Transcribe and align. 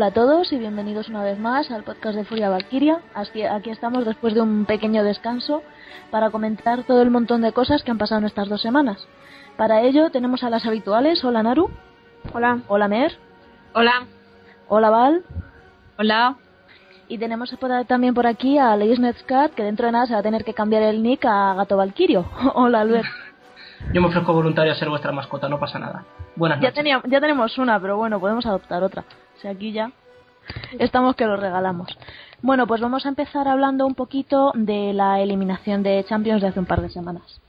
Hola 0.00 0.06
a 0.06 0.12
todos 0.12 0.50
y 0.50 0.56
bienvenidos 0.56 1.10
una 1.10 1.22
vez 1.22 1.38
más 1.38 1.70
al 1.70 1.84
podcast 1.84 2.16
de 2.16 2.24
Furia 2.24 2.48
Valkyria. 2.48 3.02
Aquí 3.12 3.68
estamos 3.68 4.06
después 4.06 4.32
de 4.32 4.40
un 4.40 4.64
pequeño 4.64 5.04
descanso 5.04 5.62
para 6.10 6.30
comentar 6.30 6.84
todo 6.84 7.02
el 7.02 7.10
montón 7.10 7.42
de 7.42 7.52
cosas 7.52 7.82
que 7.82 7.90
han 7.90 7.98
pasado 7.98 8.20
en 8.20 8.24
estas 8.24 8.48
dos 8.48 8.62
semanas. 8.62 9.06
Para 9.58 9.82
ello 9.82 10.08
tenemos 10.08 10.42
a 10.42 10.48
las 10.48 10.64
habituales. 10.64 11.22
Hola 11.22 11.42
Naru. 11.42 11.68
Hola. 12.32 12.60
Hola 12.68 12.88
Mer. 12.88 13.12
Hola. 13.74 14.06
Hola 14.68 14.88
Val. 14.88 15.22
Hola. 15.98 16.36
Y 17.06 17.18
tenemos 17.18 17.54
también 17.86 18.14
por 18.14 18.26
aquí 18.26 18.56
a 18.56 18.74
Ladies 18.76 19.22
Cat, 19.24 19.52
que 19.52 19.64
dentro 19.64 19.84
de 19.84 19.92
nada 19.92 20.06
se 20.06 20.14
va 20.14 20.20
a 20.20 20.22
tener 20.22 20.46
que 20.46 20.54
cambiar 20.54 20.82
el 20.82 21.02
nick 21.02 21.26
a 21.26 21.52
Gato 21.52 21.76
Valkyrio. 21.76 22.24
Hola 22.54 22.80
Albert. 22.80 23.06
Yo 23.92 24.00
me 24.00 24.08
ofrezco 24.08 24.32
voluntario 24.32 24.72
a 24.72 24.76
ser 24.76 24.88
vuestra 24.88 25.12
mascota, 25.12 25.46
no 25.46 25.60
pasa 25.60 25.78
nada. 25.78 26.06
Buenas 26.36 26.58
noches. 26.58 26.84
Ya, 26.86 27.02
ya 27.04 27.20
tenemos 27.20 27.58
una, 27.58 27.78
pero 27.78 27.98
bueno, 27.98 28.18
podemos 28.18 28.46
adoptar 28.46 28.82
otra. 28.82 29.04
Sea, 29.40 29.52
aquí 29.52 29.72
ya 29.72 29.92
estamos 30.78 31.16
que 31.16 31.26
lo 31.26 31.36
regalamos. 31.36 31.96
Bueno, 32.42 32.66
pues 32.66 32.80
vamos 32.80 33.06
a 33.06 33.08
empezar 33.08 33.48
hablando 33.48 33.86
un 33.86 33.94
poquito 33.94 34.52
de 34.54 34.92
la 34.92 35.20
eliminación 35.20 35.82
de 35.82 36.04
Champions 36.04 36.42
de 36.42 36.48
hace 36.48 36.60
un 36.60 36.66
par 36.66 36.80
de 36.80 36.90
semanas. 36.90 37.40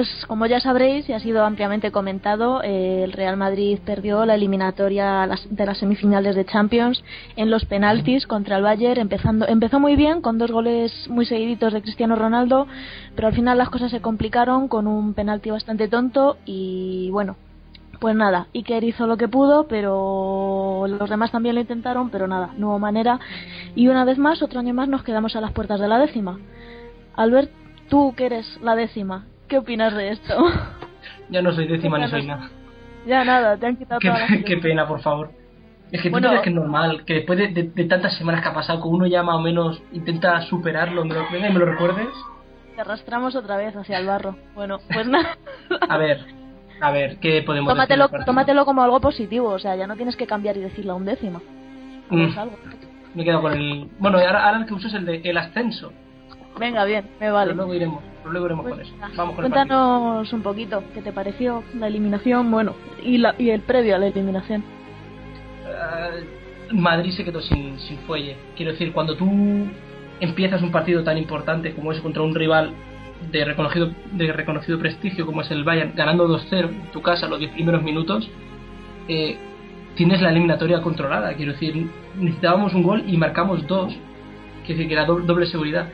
Pues 0.00 0.24
como 0.26 0.46
ya 0.46 0.60
sabréis 0.60 1.06
y 1.10 1.12
ha 1.12 1.20
sido 1.20 1.44
ampliamente 1.44 1.92
comentado, 1.92 2.62
eh, 2.62 3.02
el 3.04 3.12
Real 3.12 3.36
Madrid 3.36 3.78
perdió 3.84 4.24
la 4.24 4.34
eliminatoria 4.34 5.28
de 5.50 5.66
las 5.66 5.76
semifinales 5.76 6.34
de 6.36 6.46
Champions 6.46 7.04
en 7.36 7.50
los 7.50 7.66
penaltis 7.66 8.26
contra 8.26 8.56
el 8.56 8.62
Bayern. 8.62 8.98
Empezando, 8.98 9.46
empezó 9.46 9.78
muy 9.78 9.96
bien 9.96 10.22
con 10.22 10.38
dos 10.38 10.50
goles 10.50 10.90
muy 11.10 11.26
seguiditos 11.26 11.74
de 11.74 11.82
Cristiano 11.82 12.16
Ronaldo, 12.16 12.66
pero 13.14 13.28
al 13.28 13.34
final 13.34 13.58
las 13.58 13.68
cosas 13.68 13.90
se 13.90 14.00
complicaron 14.00 14.68
con 14.68 14.86
un 14.86 15.12
penalti 15.12 15.50
bastante 15.50 15.86
tonto 15.86 16.38
y 16.46 17.10
bueno, 17.10 17.36
pues 17.98 18.16
nada, 18.16 18.46
Iker 18.54 18.82
hizo 18.84 19.06
lo 19.06 19.18
que 19.18 19.28
pudo, 19.28 19.68
pero 19.68 20.86
los 20.88 21.10
demás 21.10 21.30
también 21.30 21.56
lo 21.56 21.60
intentaron, 21.60 22.08
pero 22.08 22.26
nada, 22.26 22.54
no 22.56 22.68
hubo 22.68 22.78
manera. 22.78 23.20
Y 23.74 23.88
una 23.88 24.06
vez 24.06 24.16
más, 24.16 24.40
otro 24.40 24.60
año 24.60 24.72
más, 24.72 24.88
nos 24.88 25.02
quedamos 25.02 25.36
a 25.36 25.42
las 25.42 25.52
puertas 25.52 25.78
de 25.78 25.88
la 25.88 25.98
décima. 25.98 26.38
Albert, 27.16 27.50
tú 27.90 28.14
que 28.16 28.24
eres 28.24 28.46
la 28.62 28.76
décima, 28.76 29.26
¿Qué 29.50 29.58
opinas 29.58 29.92
de 29.94 30.12
esto? 30.12 30.34
Ya 31.28 31.42
no 31.42 31.52
soy 31.52 31.66
décima 31.66 31.98
ni 31.98 32.08
soy 32.08 32.24
nada. 32.24 32.48
Ya 33.04 33.24
nada, 33.24 33.56
te 33.56 33.66
han 33.66 33.76
quitado 33.76 33.98
qué, 34.00 34.56
pena, 34.58 34.86
por 34.86 35.00
favor. 35.00 35.32
Es 35.90 36.00
que 36.02 36.10
tú 36.10 36.18
crees 36.18 36.42
que 36.42 36.50
es 36.50 36.54
normal, 36.54 37.04
que 37.04 37.14
después 37.14 37.36
de, 37.38 37.86
tantas 37.88 38.16
semanas 38.16 38.42
que 38.42 38.48
ha 38.48 38.54
pasado, 38.54 38.80
que 38.80 38.88
uno 38.88 39.06
ya 39.06 39.24
más 39.24 39.36
o 39.36 39.40
menos 39.40 39.82
intenta 39.92 40.40
superarlo, 40.42 41.04
me 41.04 41.14
lo, 41.14 41.28
venga 41.32 41.48
y 41.48 41.52
me 41.52 41.58
lo 41.58 41.66
recuerdes. 41.66 42.08
Te 42.76 42.80
arrastramos 42.80 43.34
otra 43.34 43.56
vez 43.56 43.74
hacia 43.74 43.98
el 43.98 44.06
barro. 44.06 44.36
Bueno, 44.54 44.78
pues 44.92 45.06
nada. 45.08 45.36
A 45.88 45.98
ver, 45.98 46.24
a 46.80 46.92
ver, 46.92 47.18
¿qué 47.18 47.42
podemos 47.42 47.72
tómatelo, 47.72 48.08
Tómatelo 48.24 48.64
como 48.64 48.82
algo 48.82 49.00
positivo, 49.00 49.48
o 49.48 49.58
sea, 49.58 49.74
ya 49.74 49.86
no 49.86 49.96
tienes 49.96 50.16
que 50.16 50.26
cambiar 50.26 50.56
y 50.56 50.60
decir 50.60 50.84
la 50.84 50.94
undécima. 50.94 51.40
Mm. 52.08 52.28
Me 53.14 53.22
he 53.22 53.24
quedado 53.24 53.42
con 53.42 53.52
el... 53.52 53.88
Bueno, 53.98 54.18
ahora, 54.18 54.46
ahora 54.46 54.58
el 54.58 54.66
que 54.66 54.74
uso 54.74 54.86
es 54.86 54.94
el 54.94 55.04
de 55.06 55.20
el 55.24 55.36
ascenso. 55.36 55.92
Venga, 56.58 56.84
bien, 56.84 57.08
me 57.18 57.30
vale. 57.30 57.52
Pero 57.52 57.56
luego 57.56 57.74
iremos, 57.74 58.02
luego 58.24 58.46
iremos 58.46 58.68
con 58.68 58.80
eso. 58.80 58.92
Vamos 59.16 59.34
con 59.34 59.44
Cuéntanos 59.44 60.32
un 60.32 60.42
poquito, 60.42 60.82
¿qué 60.94 61.02
te 61.02 61.12
pareció 61.12 61.62
la 61.78 61.88
eliminación? 61.88 62.50
Bueno, 62.50 62.74
y, 63.02 63.18
la, 63.18 63.34
y 63.38 63.50
el 63.50 63.60
previo 63.60 63.96
a 63.96 63.98
la 63.98 64.06
eliminación. 64.08 64.62
Uh, 65.64 66.74
Madrid 66.74 67.12
se 67.12 67.24
quedó 67.24 67.40
sin, 67.40 67.78
sin 67.78 67.98
fuelle. 68.00 68.36
Quiero 68.56 68.72
decir, 68.72 68.92
cuando 68.92 69.16
tú 69.16 69.26
empiezas 70.20 70.62
un 70.62 70.70
partido 70.70 71.02
tan 71.02 71.18
importante 71.18 71.74
como 71.74 71.92
es 71.92 72.00
contra 72.00 72.22
un 72.22 72.34
rival 72.34 72.72
de 73.30 73.44
reconocido, 73.44 73.90
de 74.12 74.32
reconocido 74.32 74.78
prestigio 74.78 75.26
como 75.26 75.42
es 75.42 75.50
el 75.50 75.64
Bayern, 75.64 75.92
ganando 75.94 76.28
2-0 76.28 76.68
en 76.68 76.92
tu 76.92 77.02
casa 77.02 77.28
los 77.28 77.38
10 77.38 77.52
primeros 77.52 77.82
minutos, 77.82 78.28
eh, 79.08 79.36
tienes 79.94 80.20
la 80.20 80.30
eliminatoria 80.30 80.80
controlada. 80.80 81.34
Quiero 81.34 81.52
decir, 81.52 81.88
necesitábamos 82.16 82.74
un 82.74 82.82
gol 82.82 83.04
y 83.06 83.16
marcamos 83.16 83.66
dos. 83.66 83.92
Quiero 84.64 84.78
decir, 84.78 84.88
que 84.88 84.92
era 84.92 85.04
doble 85.04 85.46
seguridad 85.46 85.88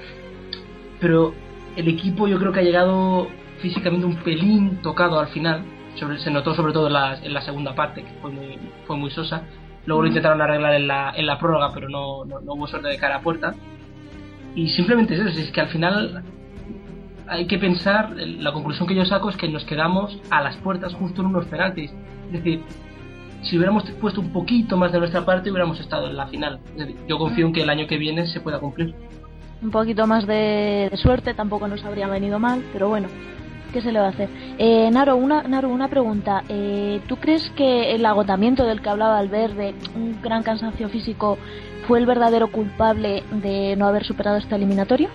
pero 1.00 1.34
el 1.76 1.88
equipo 1.88 2.26
yo 2.26 2.38
creo 2.38 2.52
que 2.52 2.60
ha 2.60 2.62
llegado 2.62 3.28
físicamente 3.60 4.06
un 4.06 4.16
pelín 4.16 4.78
tocado 4.82 5.20
al 5.20 5.28
final. 5.28 5.62
Sobre, 5.94 6.18
se 6.18 6.30
notó 6.30 6.54
sobre 6.54 6.72
todo 6.72 6.88
en 6.88 6.92
la, 6.92 7.18
en 7.22 7.32
la 7.32 7.40
segunda 7.40 7.74
parte, 7.74 8.02
que 8.02 8.12
fue 8.20 8.30
muy, 8.30 8.58
fue 8.86 8.96
muy 8.96 9.10
sosa. 9.10 9.42
Luego 9.86 10.02
lo 10.02 10.08
intentaron 10.08 10.42
arreglar 10.42 10.74
en 10.74 10.88
la, 10.88 11.12
en 11.16 11.26
la 11.26 11.38
prórroga, 11.38 11.72
pero 11.72 11.88
no, 11.88 12.24
no, 12.24 12.40
hubo 12.52 12.66
suerte 12.66 12.88
de 12.88 12.98
cara 12.98 13.16
a 13.16 13.20
puerta. 13.20 13.54
Y 14.54 14.68
simplemente 14.70 15.14
es 15.14 15.20
eso, 15.20 15.40
es 15.40 15.50
que 15.50 15.60
al 15.60 15.68
final 15.68 16.22
hay 17.28 17.46
que 17.46 17.58
pensar, 17.58 18.14
la 18.16 18.52
conclusión 18.52 18.86
que 18.88 18.94
yo 18.94 19.04
saco 19.04 19.30
es 19.30 19.36
que 19.36 19.48
nos 19.48 19.64
quedamos 19.64 20.20
a 20.30 20.42
las 20.42 20.56
puertas 20.56 20.94
justo 20.94 21.22
en 21.22 21.28
unos 21.28 21.46
penaltis. 21.46 21.92
Es 22.26 22.32
decir, 22.32 22.62
si 23.42 23.56
hubiéramos 23.56 23.84
puesto 24.00 24.20
un 24.20 24.32
poquito 24.32 24.76
más 24.76 24.92
de 24.92 24.98
nuestra 24.98 25.24
parte, 25.24 25.50
hubiéramos 25.50 25.78
estado 25.80 26.08
en 26.08 26.16
la 26.16 26.26
final. 26.26 26.60
yo 27.08 27.18
confío 27.18 27.46
en 27.46 27.52
que 27.52 27.62
el 27.62 27.70
año 27.70 27.86
que 27.86 27.96
viene 27.96 28.26
se 28.26 28.40
pueda 28.40 28.58
cumplir 28.58 28.94
un 29.62 29.70
poquito 29.70 30.06
más 30.06 30.26
de, 30.26 30.90
suerte 30.94 31.34
tampoco 31.34 31.68
nos 31.68 31.84
habría 31.84 32.08
venido 32.08 32.38
mal, 32.38 32.62
pero 32.72 32.88
bueno, 32.88 33.08
¿qué 33.72 33.80
se 33.80 33.92
le 33.92 33.98
va 33.98 34.06
a 34.06 34.10
hacer? 34.10 34.28
Eh, 34.58 34.90
Naro, 34.90 35.16
una, 35.16 35.42
Naro, 35.42 35.68
una 35.68 35.88
pregunta. 35.88 36.44
Eh, 36.48 37.00
¿Tú 37.06 37.16
crees 37.16 37.50
que 37.56 37.94
el 37.94 38.04
agotamiento 38.04 38.64
del 38.64 38.82
que 38.82 38.88
hablaba 38.88 39.18
Albert, 39.18 39.54
de 39.54 39.74
un 39.94 40.20
gran 40.22 40.42
cansancio 40.42 40.88
físico, 40.88 41.38
fue 41.86 41.98
el 41.98 42.06
verdadero 42.06 42.50
culpable 42.50 43.22
de 43.30 43.76
no 43.76 43.86
haber 43.86 44.04
superado 44.04 44.36
esta 44.36 44.56
eliminatoria? 44.56 45.08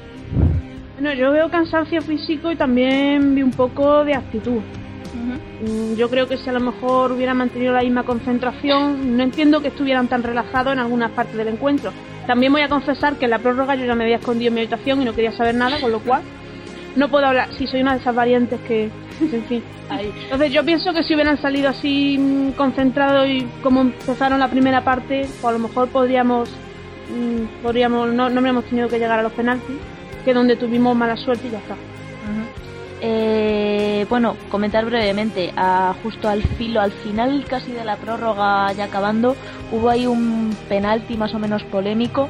Bueno, 1.00 1.14
yo 1.14 1.32
veo 1.32 1.50
cansancio 1.50 2.02
físico 2.02 2.52
y 2.52 2.56
también 2.56 3.36
vi 3.36 3.42
un 3.42 3.52
poco 3.52 4.06
de 4.06 4.14
actitud. 4.14 4.62
Mm, 5.62 5.96
yo 5.96 6.10
creo 6.10 6.28
que 6.28 6.38
si 6.38 6.50
a 6.50 6.54
lo 6.54 6.60
mejor 6.60 7.12
hubieran 7.12 7.38
mantenido 7.38 7.74
la 7.74 7.82
misma 7.82 8.04
concentración, 8.04 9.18
no 9.18 9.24
entiendo 9.24 9.62
que 9.62 9.70
estuvieran 9.70 10.08
tan 10.08 10.24
relajados 10.24 10.74
en 10.74 10.80
algunas 10.80 11.12
partes 11.12 11.36
del 11.36 11.50
encuentro. 11.50 11.92
También 12.28 12.52
voy 12.52 12.62
a 12.62 12.70
confesar 12.70 13.16
que 13.16 13.26
en 13.26 13.32
la 13.32 13.40
prórroga 13.40 13.76
yo 13.76 13.86
ya 13.86 13.96
me 13.96 14.04
había 14.04 14.18
escondido 14.18 14.50
en 14.50 14.56
mi 14.56 14.62
habitación 14.62 15.02
y 15.02 15.06
no 15.06 15.14
quería 15.14 15.32
saber 15.32 15.56
nada, 15.56 15.80
con 15.80 15.92
lo 15.92 16.00
cual 16.00 16.22
no 16.96 17.10
puedo 17.10 17.26
hablar. 17.26 17.50
Si 17.58 17.68
soy 17.68 17.82
una 17.82 17.94
de 17.94 18.00
esas 18.00 18.16
variantes 18.16 18.60
que, 18.62 18.90
en 19.22 19.44
fin. 19.46 19.64
Entonces 20.24 20.54
yo 20.54 20.64
pienso 20.64 20.94
que 20.94 21.04
si 21.04 21.14
hubieran 21.14 21.42
salido 21.42 21.70
así 21.70 22.54
concentrados 22.56 23.28
y 23.28 23.46
como 23.62 23.82
empezaron 23.82 24.40
la 24.40 24.48
primera 24.48 24.84
parte, 24.84 25.22
pues 25.22 25.46
a 25.46 25.52
lo 25.52 25.60
mejor 25.60 25.90
podríamos, 25.90 26.50
mm, 26.50 27.64
podríamos 27.64 28.14
no, 28.14 28.30
no 28.30 28.40
habríamos 28.40 28.66
tenido 28.66 28.88
que 28.88 29.00
llegar 29.00 29.20
a 29.20 29.24
los 29.24 29.34
penaltis, 29.34 29.76
que 30.24 30.34
donde 30.34 30.56
tuvimos 30.56 30.96
mala 30.96 31.18
suerte 31.18 31.48
y 31.48 31.52
ya 31.52 31.58
está. 31.60 31.76
Bueno, 34.06 34.36
comentar 34.50 34.86
brevemente, 34.86 35.54
justo 36.04 36.30
al 36.30 36.42
filo, 36.44 36.82
al 36.82 36.92
final 36.92 37.46
casi 37.48 37.72
de 37.72 37.84
la 37.84 37.98
prórroga 37.98 38.72
ya 38.74 38.86
acabando, 38.86 39.36
hubo 39.72 39.90
ahí 39.90 40.08
un 40.08 40.56
penalti 40.70 41.18
más 41.18 41.34
o 41.34 41.40
menos 41.40 41.64
polémico 41.64 42.30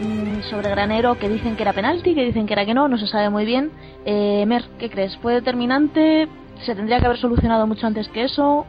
mm, 0.00 0.42
sobre 0.50 0.70
Granero 0.70 1.18
que 1.18 1.28
dicen 1.28 1.56
que 1.56 1.62
era 1.62 1.72
penalti, 1.72 2.14
que 2.14 2.24
dicen 2.24 2.46
que 2.46 2.54
era 2.54 2.64
que 2.64 2.74
no, 2.74 2.88
no 2.88 2.98
se 2.98 3.06
sabe 3.06 3.30
muy 3.30 3.44
bien. 3.44 3.70
Eh, 4.04 4.44
Mer, 4.46 4.64
¿qué 4.78 4.90
crees? 4.90 5.16
¿Fue 5.18 5.34
determinante? 5.34 6.28
¿Se 6.64 6.74
tendría 6.74 6.98
que 6.98 7.06
haber 7.06 7.18
solucionado 7.18 7.66
mucho 7.66 7.86
antes 7.86 8.08
que 8.08 8.24
eso? 8.24 8.66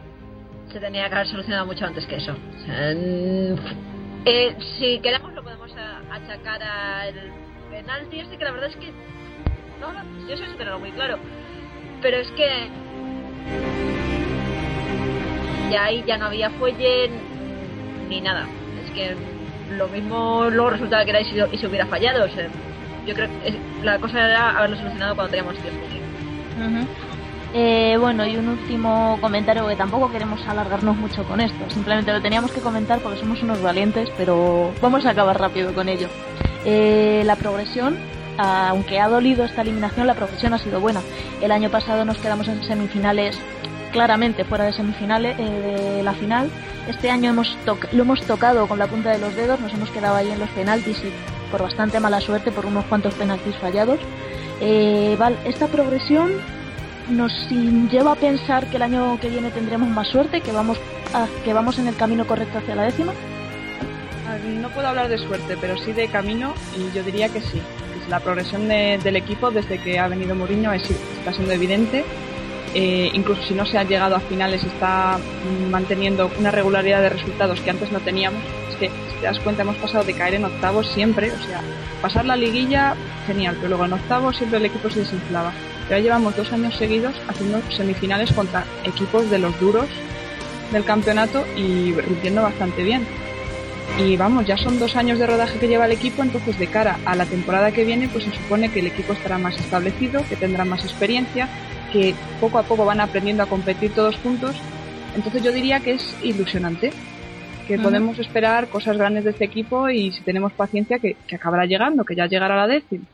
Se 0.72 0.78
tendría 0.78 1.08
que 1.08 1.14
haber 1.14 1.26
solucionado 1.26 1.66
mucho 1.66 1.84
antes 1.84 2.06
que 2.06 2.16
eso. 2.16 2.34
Eh, 4.24 4.56
si 4.78 5.00
queremos 5.00 5.32
lo 5.34 5.42
podemos 5.42 5.70
achacar 6.10 6.62
al 6.62 7.14
penalti 7.70 8.20
este 8.20 8.36
que 8.36 8.44
la 8.44 8.52
verdad 8.52 8.68
es 8.68 8.76
que 8.76 8.92
no, 9.80 9.92
no, 9.92 10.28
yo 10.28 10.36
sé 10.36 10.44
tenerlo 10.58 10.78
muy 10.78 10.92
claro. 10.92 11.18
Pero 12.02 12.16
es 12.18 12.30
que. 12.32 12.68
Ya 15.70 15.84
ahí 15.84 16.02
ya 16.06 16.16
no 16.16 16.26
había 16.26 16.50
fuelle 16.50 17.10
ni 18.08 18.20
nada. 18.20 18.46
Es 18.84 18.90
que 18.90 19.14
lo 19.76 19.88
mismo 19.88 20.48
luego 20.50 20.70
resultaba 20.70 21.04
que 21.04 21.10
era 21.10 21.20
y 21.20 21.58
se, 21.58 21.66
hubiera 21.66 21.86
fallado. 21.86 22.24
O 22.24 22.28
sea, 22.28 22.48
yo 23.06 23.14
creo 23.14 23.28
que 23.28 23.54
la 23.82 23.98
cosa 23.98 24.24
era 24.24 24.58
haberlo 24.58 24.76
solucionado 24.76 25.14
cuando 25.14 25.30
teníamos 25.30 25.56
tiempo. 25.60 25.80
Eh, 27.52 27.96
bueno, 27.98 28.24
y 28.26 28.36
un 28.36 28.48
último 28.48 29.18
comentario 29.20 29.66
que 29.66 29.74
tampoco 29.74 30.10
queremos 30.12 30.40
alargarnos 30.46 30.96
mucho 30.96 31.24
con 31.24 31.40
esto, 31.40 31.68
simplemente 31.68 32.12
lo 32.12 32.20
teníamos 32.20 32.52
que 32.52 32.60
comentar 32.60 33.00
porque 33.00 33.18
somos 33.18 33.42
unos 33.42 33.60
valientes, 33.60 34.08
pero 34.16 34.70
vamos 34.80 35.04
a 35.04 35.10
acabar 35.10 35.40
rápido 35.40 35.74
con 35.74 35.88
ello. 35.88 36.06
Eh, 36.64 37.22
la 37.24 37.34
progresión 37.34 37.98
aunque 38.40 39.00
ha 39.00 39.08
dolido 39.08 39.44
esta 39.44 39.62
eliminación, 39.62 40.06
la 40.06 40.14
progresión 40.14 40.54
ha 40.54 40.58
sido 40.58 40.80
buena. 40.80 41.00
El 41.40 41.52
año 41.52 41.70
pasado 41.70 42.04
nos 42.04 42.18
quedamos 42.18 42.48
en 42.48 42.62
semifinales, 42.64 43.38
claramente 43.92 44.44
fuera 44.44 44.64
de 44.64 44.72
semifinales, 44.72 45.38
eh, 45.38 45.96
de 45.96 46.02
la 46.02 46.14
final. 46.14 46.50
Este 46.88 47.10
año 47.10 47.30
hemos 47.30 47.56
lo 47.92 48.02
hemos 48.02 48.22
tocado 48.22 48.66
con 48.66 48.78
la 48.78 48.86
punta 48.86 49.10
de 49.10 49.18
los 49.18 49.34
dedos, 49.34 49.60
nos 49.60 49.72
hemos 49.74 49.90
quedado 49.90 50.16
ahí 50.16 50.30
en 50.30 50.38
los 50.38 50.48
penaltis 50.50 50.98
y 51.04 51.12
por 51.50 51.62
bastante 51.62 52.00
mala 52.00 52.20
suerte, 52.20 52.50
por 52.50 52.66
unos 52.66 52.84
cuantos 52.86 53.14
penaltis 53.14 53.56
fallados. 53.56 53.98
Eh, 54.60 55.18
esta 55.44 55.66
progresión, 55.66 56.32
nos 57.10 57.32
lleva 57.90 58.12
a 58.12 58.14
pensar 58.14 58.66
que 58.66 58.76
el 58.76 58.82
año 58.82 59.18
que 59.20 59.28
viene 59.28 59.50
tendremos 59.50 59.88
más 59.88 60.08
suerte, 60.08 60.40
que 60.40 60.52
vamos, 60.52 60.78
que 61.44 61.52
vamos 61.52 61.78
en 61.78 61.88
el 61.88 61.96
camino 61.96 62.26
correcto 62.26 62.58
hacia 62.58 62.76
la 62.76 62.84
décima? 62.84 63.12
No 64.60 64.68
puedo 64.70 64.88
hablar 64.88 65.08
de 65.08 65.18
suerte, 65.18 65.56
pero 65.60 65.76
sí 65.76 65.92
de 65.92 66.08
camino 66.08 66.54
y 66.76 66.94
yo 66.96 67.02
diría 67.02 67.28
que 67.28 67.40
sí. 67.40 67.60
La 68.10 68.18
progresión 68.18 68.66
del 68.66 69.14
equipo 69.14 69.52
desde 69.52 69.78
que 69.78 70.00
ha 70.00 70.08
venido 70.08 70.34
Mourinho 70.34 70.72
está 70.72 71.32
siendo 71.32 71.52
evidente. 71.52 72.04
Eh, 72.74 73.10
incluso 73.14 73.42
si 73.42 73.54
no 73.54 73.64
se 73.64 73.78
ha 73.78 73.84
llegado 73.84 74.16
a 74.16 74.20
finales 74.20 74.62
está 74.62 75.18
manteniendo 75.70 76.30
una 76.38 76.50
regularidad 76.50 77.02
de 77.02 77.08
resultados 77.08 77.60
que 77.60 77.70
antes 77.70 77.92
no 77.92 78.00
teníamos. 78.00 78.42
Es 78.70 78.76
que, 78.76 78.88
si 78.88 79.20
te 79.20 79.26
das 79.26 79.38
cuenta, 79.38 79.62
hemos 79.62 79.76
pasado 79.76 80.02
de 80.02 80.14
caer 80.14 80.34
en 80.34 80.44
octavos 80.44 80.88
siempre. 80.88 81.30
O 81.30 81.46
sea, 81.46 81.60
pasar 82.02 82.24
la 82.24 82.36
liguilla, 82.36 82.96
genial, 83.28 83.54
pero 83.56 83.68
luego 83.68 83.84
en 83.84 83.92
octavos 83.92 84.36
siempre 84.36 84.58
el 84.58 84.66
equipo 84.66 84.90
se 84.90 85.00
desinflaba. 85.00 85.52
Ya 85.88 86.00
llevamos 86.00 86.36
dos 86.36 86.52
años 86.52 86.74
seguidos 86.76 87.14
haciendo 87.28 87.60
semifinales 87.70 88.32
contra 88.32 88.64
equipos 88.84 89.30
de 89.30 89.38
los 89.38 89.58
duros 89.60 89.86
del 90.72 90.84
campeonato 90.84 91.44
y 91.56 91.92
rindiendo 91.92 92.42
bastante 92.42 92.82
bien. 92.82 93.06
Y 93.98 94.16
vamos, 94.16 94.46
ya 94.46 94.56
son 94.56 94.78
dos 94.78 94.96
años 94.96 95.18
de 95.18 95.26
rodaje 95.26 95.58
que 95.58 95.68
lleva 95.68 95.84
el 95.84 95.92
equipo, 95.92 96.22
entonces 96.22 96.58
de 96.58 96.66
cara 96.68 96.98
a 97.04 97.14
la 97.14 97.26
temporada 97.26 97.70
que 97.70 97.84
viene, 97.84 98.08
pues 98.08 98.24
se 98.24 98.32
supone 98.32 98.70
que 98.70 98.80
el 98.80 98.86
equipo 98.86 99.12
estará 99.12 99.36
más 99.36 99.58
establecido, 99.58 100.24
que 100.28 100.36
tendrá 100.36 100.64
más 100.64 100.84
experiencia, 100.84 101.48
que 101.92 102.14
poco 102.40 102.58
a 102.58 102.62
poco 102.62 102.84
van 102.84 103.00
aprendiendo 103.00 103.42
a 103.42 103.46
competir 103.46 103.92
todos 103.92 104.16
juntos. 104.16 104.56
Entonces 105.14 105.42
yo 105.42 105.52
diría 105.52 105.80
que 105.80 105.92
es 105.92 106.16
ilusionante, 106.22 106.92
que 107.66 107.78
podemos 107.78 108.18
esperar 108.18 108.68
cosas 108.68 108.96
grandes 108.96 109.24
de 109.24 109.30
este 109.30 109.44
equipo 109.44 109.88
y 109.88 110.12
si 110.12 110.22
tenemos 110.22 110.52
paciencia 110.52 110.98
que, 110.98 111.16
que 111.26 111.36
acabará 111.36 111.66
llegando, 111.66 112.04
que 112.04 112.16
ya 112.16 112.26
llegará 112.26 112.56
la 112.56 112.66
décima. 112.66 113.04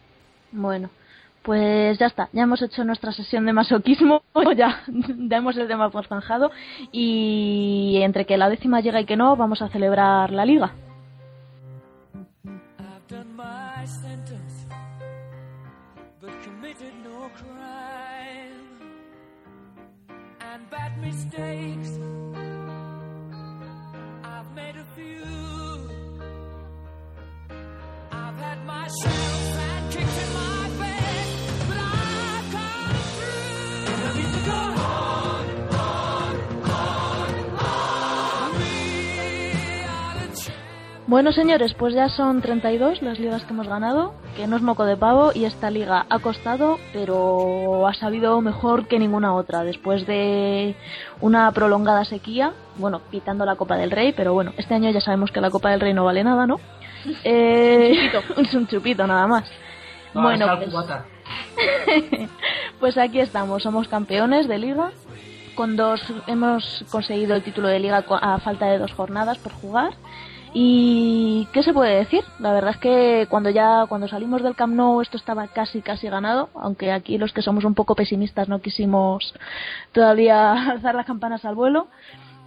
Bueno, 0.52 0.88
pues 1.46 1.96
ya 2.00 2.06
está, 2.06 2.28
ya 2.32 2.42
hemos 2.42 2.60
hecho 2.60 2.82
nuestra 2.82 3.12
sesión 3.12 3.46
de 3.46 3.52
masoquismo, 3.52 4.22
ya, 4.56 4.82
hemos 5.30 5.56
el 5.56 5.68
tema 5.68 5.92
zanjado 6.08 6.50
y 6.90 8.00
entre 8.02 8.26
que 8.26 8.36
la 8.36 8.48
décima 8.48 8.80
llega 8.80 9.00
y 9.00 9.04
que 9.06 9.16
no, 9.16 9.36
vamos 9.36 9.62
a 9.62 9.68
celebrar 9.68 10.32
la 10.32 10.44
liga. 10.44 10.74
Bueno, 41.06 41.30
señores, 41.30 41.72
pues 41.74 41.94
ya 41.94 42.08
son 42.08 42.42
32 42.42 43.00
las 43.00 43.20
ligas 43.20 43.44
que 43.44 43.52
hemos 43.52 43.68
ganado, 43.68 44.12
que 44.36 44.48
no 44.48 44.56
es 44.56 44.62
moco 44.62 44.84
de 44.84 44.96
pavo 44.96 45.30
y 45.32 45.44
esta 45.44 45.70
liga 45.70 46.04
ha 46.10 46.18
costado, 46.18 46.78
pero 46.92 47.86
ha 47.86 47.94
sabido 47.94 48.40
mejor 48.40 48.88
que 48.88 48.98
ninguna 48.98 49.32
otra. 49.32 49.62
Después 49.62 50.04
de 50.04 50.74
una 51.20 51.52
prolongada 51.52 52.04
sequía, 52.04 52.54
bueno, 52.76 53.02
quitando 53.12 53.46
la 53.46 53.54
Copa 53.54 53.76
del 53.76 53.92
Rey, 53.92 54.14
pero 54.16 54.34
bueno, 54.34 54.52
este 54.56 54.74
año 54.74 54.90
ya 54.90 55.00
sabemos 55.00 55.30
que 55.30 55.40
la 55.40 55.50
Copa 55.50 55.70
del 55.70 55.80
Rey 55.80 55.94
no 55.94 56.04
vale 56.04 56.24
nada, 56.24 56.46
¿no? 56.46 56.58
Eh, 57.22 58.10
es 58.36 58.54
un 58.54 58.66
chupito 58.66 59.06
nada 59.06 59.28
más. 59.28 59.48
bueno, 60.12 60.46
pues, 60.58 60.74
pues 62.80 62.98
aquí 62.98 63.20
estamos, 63.20 63.62
somos 63.62 63.86
campeones 63.86 64.48
de 64.48 64.58
liga. 64.58 64.90
Con 65.54 65.76
dos 65.76 66.02
hemos 66.26 66.84
conseguido 66.90 67.36
el 67.36 67.44
título 67.44 67.68
de 67.68 67.78
liga 67.78 68.04
a 68.08 68.38
falta 68.40 68.66
de 68.66 68.78
dos 68.78 68.92
jornadas 68.92 69.38
por 69.38 69.52
jugar 69.52 69.92
¿Y 70.58 71.46
qué 71.52 71.62
se 71.62 71.74
puede 71.74 71.96
decir? 71.96 72.24
La 72.38 72.50
verdad 72.50 72.70
es 72.70 72.78
que 72.78 73.26
cuando 73.28 73.50
ya 73.50 73.84
cuando 73.90 74.08
salimos 74.08 74.42
del 74.42 74.56
Camp 74.56 74.72
Nou 74.74 75.02
esto 75.02 75.18
estaba 75.18 75.48
casi 75.48 75.82
casi 75.82 76.08
ganado, 76.08 76.48
aunque 76.54 76.92
aquí 76.92 77.18
los 77.18 77.34
que 77.34 77.42
somos 77.42 77.66
un 77.66 77.74
poco 77.74 77.94
pesimistas 77.94 78.48
no 78.48 78.62
quisimos 78.62 79.34
todavía 79.92 80.52
alzar 80.72 80.94
las 80.94 81.04
campanas 81.04 81.44
al 81.44 81.56
vuelo, 81.56 81.88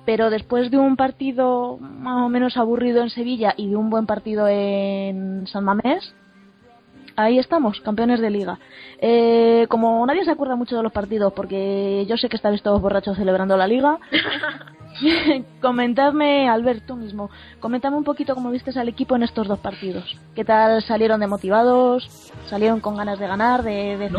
pero 0.07 0.31
después 0.31 0.71
de 0.71 0.79
un 0.79 0.95
partido 0.95 1.77
más 1.77 2.25
o 2.25 2.29
menos 2.29 2.57
aburrido 2.57 3.03
en 3.03 3.11
Sevilla 3.11 3.53
y 3.55 3.69
de 3.69 3.75
un 3.75 3.91
buen 3.91 4.07
partido 4.07 4.47
en 4.47 5.45
San 5.45 5.63
Mamés, 5.63 6.15
ahí 7.23 7.39
estamos, 7.39 7.81
campeones 7.81 8.19
de 8.19 8.29
liga. 8.29 8.59
Eh, 8.99 9.65
como 9.69 10.05
nadie 10.05 10.25
se 10.25 10.31
acuerda 10.31 10.55
mucho 10.55 10.77
de 10.77 10.83
los 10.83 10.91
partidos, 10.91 11.33
porque 11.33 12.05
yo 12.07 12.17
sé 12.17 12.29
que 12.29 12.35
estáis 12.35 12.61
todos 12.61 12.81
borrachos 12.81 13.17
celebrando 13.17 13.57
la 13.57 13.67
liga, 13.67 13.99
comentadme, 15.61 16.49
Albert, 16.49 16.85
tú 16.85 16.95
mismo, 16.95 17.29
coméntame 17.59 17.97
un 17.97 18.03
poquito 18.03 18.35
cómo 18.35 18.51
viste 18.51 18.77
al 18.79 18.89
equipo 18.89 19.15
en 19.15 19.23
estos 19.23 19.47
dos 19.47 19.59
partidos. 19.59 20.17
¿Qué 20.35 20.45
tal 20.45 20.81
salieron 20.83 21.19
de 21.19 21.27
motivados? 21.27 22.31
¿Salieron 22.47 22.79
con 22.79 22.95
ganas 22.95 23.19
de 23.19 23.27
ganar, 23.27 23.63
de, 23.63 23.97
de 23.97 24.09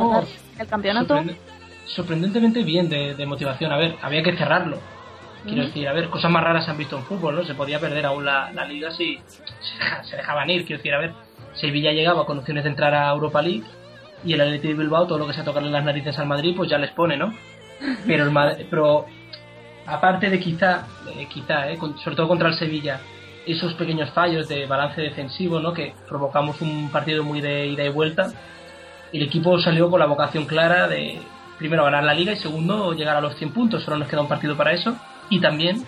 el 0.58 0.67
campeonato? 0.67 1.23
sorprendentemente 1.91 2.62
bien 2.62 2.88
de, 2.88 3.26
motivación. 3.26 3.73
A 3.73 3.76
ver, 3.76 3.96
había 4.03 4.23
que 4.23 4.37
cerrarlo. 4.37 4.79
Quiero 5.44 5.64
decir, 5.64 5.88
a 5.88 5.93
ver, 5.94 6.11
cosas 6.11 6.31
más 6.31 6.44
raras 6.44 6.67
se 6.67 6.70
han 6.70 6.76
visto 6.76 6.99
en 6.99 7.05
fútbol, 7.05 7.35
¿no? 7.35 7.44
Se 7.44 7.55
podía 7.55 7.81
perder 7.81 8.05
aún 8.05 8.26
la, 8.26 8.50
liga 8.69 8.91
si 8.91 9.19
se, 10.03 10.17
dejaban 10.17 10.50
ir. 10.50 10.67
Quiero 10.67 10.79
decir, 10.79 10.94
a 10.94 10.99
ver, 10.99 11.14
Sevilla 11.61 11.93
llegaba 11.93 12.27
con 12.27 12.39
opciones 12.39 12.65
de 12.65 12.71
entrar 12.71 12.95
a 12.95 13.11
Europa 13.11 13.43
League 13.43 13.65
y 14.25 14.33
el 14.33 14.41
Athletic 14.41 14.71
de 14.71 14.75
Bilbao, 14.75 15.07
todo 15.07 15.19
lo 15.19 15.27
que 15.27 15.33
sea 15.33 15.45
tocarle 15.45 15.71
las 15.71 15.85
narices 15.85 16.19
al 16.19 16.27
Madrid, 16.27 16.55
pues 16.57 16.71
ya 16.71 16.79
les 16.79 16.91
pone, 16.91 17.17
¿no? 17.17 17.32
Pero, 18.06 18.25
el 18.27 18.67
pero 18.69 19.06
aparte 19.87 20.29
de 20.29 20.39
quizá, 20.39 20.87
eh, 21.17 21.27
quizá 21.32 21.70
eh, 21.70 21.79
sobre 22.05 22.17
todo 22.17 22.29
contra 22.29 22.49
el 22.49 22.55
Sevilla, 22.55 23.01
esos 23.46 23.75
pequeños 23.75 24.11
fallos 24.11 24.49
de 24.49 24.67
balance 24.67 25.01
defensivo, 25.01 25.61
¿no? 25.61 25.73
que 25.73 25.94
provocamos 26.06 26.61
un 26.61 26.91
partido 26.91 27.25
muy 27.25 27.41
de 27.41 27.67
ida 27.69 27.84
y 27.84 27.89
vuelta, 27.89 28.31
el 29.13 29.23
equipo 29.23 29.58
salió 29.58 29.91
con 29.91 29.99
la 29.99 30.06
vocación 30.06 30.44
clara 30.44 30.87
de 30.89 31.20
primero 31.58 31.84
ganar 31.84 32.05
la 32.05 32.15
liga 32.15 32.32
y 32.32 32.37
segundo 32.37 32.93
llegar 32.93 33.17
a 33.17 33.20
los 33.20 33.34
100 33.37 33.53
puntos, 33.53 33.82
solo 33.82 33.99
nos 33.99 34.08
queda 34.08 34.20
un 34.20 34.29
partido 34.29 34.56
para 34.56 34.73
eso, 34.73 34.96
y 35.29 35.41
también 35.41 35.82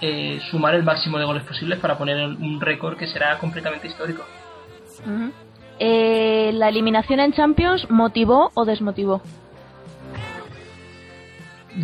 eh, 0.00 0.40
sumar 0.50 0.74
el 0.74 0.82
máximo 0.82 1.18
de 1.18 1.24
goles 1.24 1.44
posibles 1.44 1.78
para 1.78 1.96
poner 1.96 2.26
un 2.26 2.60
récord 2.60 2.96
que 2.96 3.06
será 3.06 3.38
completamente 3.38 3.86
histórico. 3.86 4.24
¿La 5.78 6.68
eliminación 6.68 7.20
en 7.20 7.32
Champions 7.32 7.86
motivó 7.90 8.50
o 8.54 8.64
desmotivó? 8.64 9.22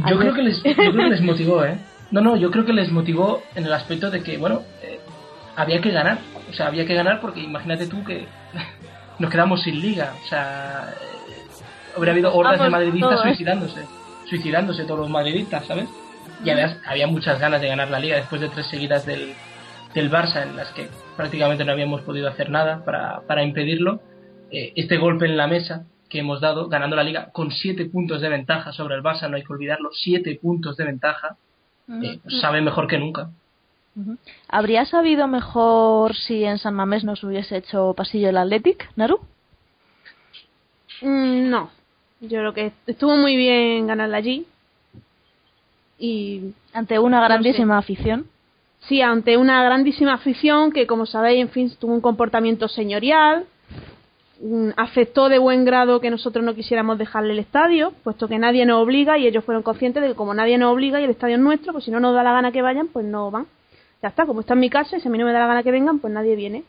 Yo 0.09 0.19
creo, 0.19 0.33
que 0.33 0.43
les, 0.43 0.63
yo 0.63 0.75
creo 0.75 0.93
que 0.93 1.11
les 1.11 1.21
motivó, 1.21 1.65
¿eh? 1.65 1.77
No, 2.11 2.21
no, 2.21 2.37
yo 2.37 2.51
creo 2.51 2.65
que 2.65 2.73
les 2.73 2.91
motivó 2.91 3.43
en 3.55 3.65
el 3.65 3.73
aspecto 3.73 4.11
de 4.11 4.23
que, 4.23 4.39
bueno, 4.39 4.63
eh, 4.83 5.01
había 5.57 5.81
que 5.81 5.91
ganar. 5.91 6.19
O 6.51 6.53
sea, 6.53 6.67
había 6.67 6.87
que 6.87 6.95
ganar 6.95 7.21
porque 7.21 7.41
imagínate 7.41 7.87
tú 7.87 8.03
que 8.05 8.27
nos 9.19 9.31
quedamos 9.31 9.63
sin 9.63 9.81
liga. 9.81 10.13
O 10.25 10.29
sea, 10.29 10.89
eh, 11.01 11.95
habría 11.97 12.13
habido 12.13 12.35
hordas 12.35 12.61
de 12.61 12.71
madridistas 12.71 13.21
¿eh? 13.21 13.23
suicidándose. 13.23 13.87
Suicidándose 14.27 14.85
todos 14.85 15.01
los 15.01 15.11
madridistas, 15.11 15.67
¿sabes? 15.67 15.89
Y 16.45 16.51
además 16.51 16.77
había 16.87 17.07
muchas 17.07 17.39
ganas 17.39 17.61
de 17.61 17.69
ganar 17.69 17.91
la 17.91 17.99
liga 17.99 18.17
después 18.17 18.41
de 18.41 18.49
tres 18.49 18.67
seguidas 18.67 19.05
del, 19.05 19.35
del 19.95 20.11
Barça 20.11 20.43
en 20.43 20.57
las 20.57 20.69
que 20.71 20.89
prácticamente 21.17 21.65
no 21.65 21.73
habíamos 21.73 22.03
podido 22.03 22.29
hacer 22.29 22.51
nada 22.51 22.85
para, 22.85 23.21
para 23.27 23.43
impedirlo. 23.43 24.01
este 24.51 24.99
golpe 24.99 25.27
en 25.27 25.37
la 25.37 25.47
mesa 25.47 25.87
que 26.13 26.19
hemos 26.19 26.43
dado, 26.43 26.69
ganando 26.69 26.95
la 26.95 27.05
liga 27.05 27.31
con 27.33 27.51
siete 27.51 27.87
puntos 27.87 28.21
de 28.21 28.29
ventaja 28.29 28.71
sobre 28.73 28.97
el 28.97 29.03
Barça, 29.03 29.31
no 29.31 29.37
hay 29.37 29.45
que 29.45 29.53
olvidarlo, 29.53 29.89
siete 29.95 30.39
puntos 30.41 30.77
de 30.77 30.85
ventaja, 30.85 31.39
eh, 31.89 32.21
sabe 32.41 32.61
mejor 32.61 32.87
que 32.87 32.99
nunca. 32.99 33.31
¿Habría 34.49 34.85
sabido 34.85 35.27
mejor 35.27 36.15
si 36.15 36.45
en 36.45 36.59
San 36.59 36.75
Mamés 36.75 37.03
nos 37.03 37.25
hubiese 37.25 37.57
hecho 37.57 37.95
pasillo 37.95 38.29
el 38.29 38.37
Athletic, 38.37 38.91
Naru? 38.95 39.21
Mm, 41.01 41.49
no, 41.49 41.71
yo 42.21 42.39
creo 42.41 42.53
que 42.53 42.73
estuvo 42.87 43.17
muy 43.17 43.35
bien 43.35 43.87
ganarla 43.87 44.19
allí. 44.19 44.47
Y 45.99 46.53
ante 46.75 46.99
una 46.99 47.25
grandísima 47.25 47.79
afición. 47.79 48.27
Sí, 48.89 49.01
ante 49.01 49.37
una 49.37 49.63
grandísima 49.65 50.15
afición 50.15 50.73
que, 50.73 50.87
como 50.87 51.07
sabéis, 51.07 51.41
en 51.41 51.49
fin, 51.51 51.73
tuvo 51.79 51.95
un 51.95 52.01
comportamiento 52.01 52.69
señorial, 52.69 53.47
Mm, 54.45 54.71
afectó 54.77 55.29
de 55.29 55.39
buen 55.39 55.65
grado 55.65 56.01
que 56.01 56.11
nosotros 56.11 56.45
no 56.45 56.57
quisiéramos 56.57 56.99
dejarle 56.99 57.33
el 57.33 57.39
estadio, 57.39 57.93
puesto 58.03 58.27
que 58.27 58.41
nadie 58.41 58.67
nos 58.67 58.83
obliga 58.83 59.17
y 59.17 59.29
ellos 59.29 59.45
fueron 59.45 59.63
conscientes 59.63 60.03
de 60.03 60.09
que 60.09 60.15
como 60.17 60.35
nadie 60.35 60.59
nos 60.59 60.73
obliga 60.73 61.01
y 61.01 61.05
el 61.05 61.11
estadio 61.11 61.37
es 61.37 61.41
nuestro, 61.41 61.73
pues 61.73 61.85
si 61.85 61.93
no 61.93 62.01
nos 62.01 62.13
da 62.13 62.25
la 62.25 62.33
gana 62.33 62.51
que 62.51 62.61
vayan, 62.61 62.89
pues 62.89 63.07
no 63.07 63.31
van. 63.31 63.47
Ya 64.03 64.09
está, 64.09 64.27
como 64.27 64.41
está 64.41 64.55
en 64.55 64.61
mi 64.61 64.69
casa 64.69 64.97
y 64.97 65.01
si 65.01 65.07
a 65.07 65.13
mí 65.13 65.19
no 65.19 65.27
me 65.27 65.33
da 65.33 65.39
la 65.39 65.47
gana 65.47 65.63
que 65.63 65.71
vengan, 65.71 66.01
pues 66.01 66.13
nadie 66.13 66.35
viene. 66.35 66.65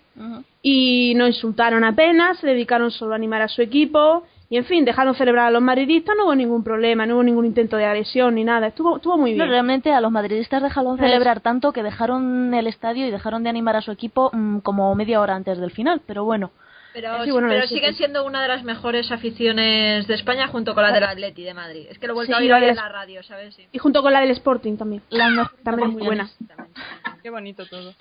Y 0.61 1.15
nos 1.15 1.29
insultaron 1.29 1.83
apenas, 1.83 2.37
se 2.37 2.45
dedicaron 2.45 2.91
solo 2.91 3.13
a 3.13 3.15
animar 3.15 3.41
a 3.41 3.47
su 3.47 3.63
equipo 3.63 4.23
y 4.53 4.57
en 4.57 4.65
fin, 4.65 4.85
dejaron 4.85 5.15
celebrar 5.15 5.47
a 5.47 5.49
los 5.49 5.63
madridistas, 5.63 6.15
no 6.15 6.25
hubo 6.25 6.35
ningún 6.35 6.63
problema, 6.63 7.07
no 7.07 7.15
hubo 7.15 7.23
ningún 7.23 7.45
intento 7.47 7.75
de 7.75 7.85
agresión 7.85 8.35
ni 8.35 8.43
nada, 8.43 8.67
estuvo, 8.67 8.97
estuvo 8.97 9.17
muy 9.17 9.33
bien. 9.33 9.49
realmente 9.49 9.91
a 9.91 9.99
los 9.99 10.11
madridistas 10.11 10.61
dejaron 10.61 10.99
celebrar 10.99 11.39
tanto 11.41 11.71
que 11.73 11.81
dejaron 11.81 12.53
el 12.53 12.67
estadio 12.67 13.07
y 13.07 13.09
dejaron 13.09 13.41
de 13.41 13.49
animar 13.49 13.75
a 13.77 13.81
su 13.81 13.91
equipo 13.91 14.29
mm, 14.31 14.59
como 14.59 14.93
media 14.93 15.19
hora 15.21 15.33
antes 15.33 15.57
del 15.57 15.71
final, 15.71 16.01
pero 16.05 16.23
bueno. 16.23 16.51
Pero, 16.93 17.23
Sí, 17.23 17.31
bueno, 17.31 17.47
pero 17.47 17.63
eso 17.63 17.73
siguen 17.73 17.93
sí. 17.93 17.97
siendo 17.97 18.23
una 18.23 18.43
de 18.43 18.47
las 18.49 18.63
mejores 18.63 19.11
aficiones 19.11 20.05
de 20.05 20.13
España 20.13 20.47
junto 20.49 20.75
con 20.75 20.83
la 20.83 20.91
del 20.91 21.03
Atleti 21.03 21.41
de 21.43 21.55
Madrid. 21.55 21.87
Es 21.89 21.97
que 21.97 22.05
lo 22.05 22.13
he 22.13 22.17
vuelto 22.17 22.33
Sí, 22.33 22.35
a 22.35 22.37
oír 22.43 22.53
hoy 22.53 22.69
en 22.69 22.75
la 22.75 22.89
radio, 22.89 23.23
¿sabes? 23.23 23.55
Sí. 23.55 23.65
Y 23.71 23.79
junto 23.79 24.03
con 24.03 24.13
la 24.13 24.19
del 24.21 24.29
Sporting 24.29 24.77
también. 24.77 25.01
Las 25.09 25.31
mejores 25.31 25.63
También 25.63 25.89
muy 25.89 26.03
buena. 26.03 26.25
aficiones. 26.25 26.55
También. 26.55 27.19
Qué 27.23 27.29
bonito 27.31 27.65
todo. 27.65 27.91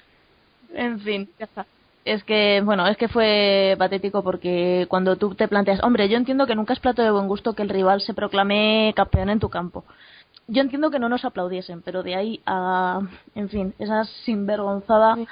En 0.74 1.00
fin, 1.00 1.30
Ya 1.38 1.46
está. 1.46 1.64
Es 2.04 2.24
que, 2.24 2.60
bueno, 2.64 2.86
es 2.86 2.96
que 2.96 3.08
fue 3.08 3.76
patético 3.78 4.22
porque 4.22 4.86
cuando 4.88 5.16
tú 5.16 5.34
te 5.34 5.48
planteas, 5.48 5.82
hombre, 5.82 6.08
yo 6.08 6.16
entiendo 6.16 6.46
que 6.46 6.54
nunca 6.54 6.72
es 6.72 6.80
plato 6.80 7.02
de 7.02 7.10
buen 7.10 7.28
gusto 7.28 7.54
que 7.54 7.62
el 7.62 7.68
rival 7.68 8.00
se 8.00 8.14
proclame 8.14 8.92
campeón 8.96 9.30
en 9.30 9.38
tu 9.40 9.48
campo. 9.48 9.84
Yo 10.48 10.60
entiendo 10.62 10.90
que 10.90 10.98
no 10.98 11.08
nos 11.08 11.24
aplaudiesen, 11.24 11.82
pero 11.82 12.02
de 12.02 12.16
ahí 12.16 12.40
a, 12.46 13.00
en 13.34 13.48
fin, 13.48 13.74
esa 13.78 14.04
sinvergonzada. 14.24 15.14
Sí. 15.14 15.26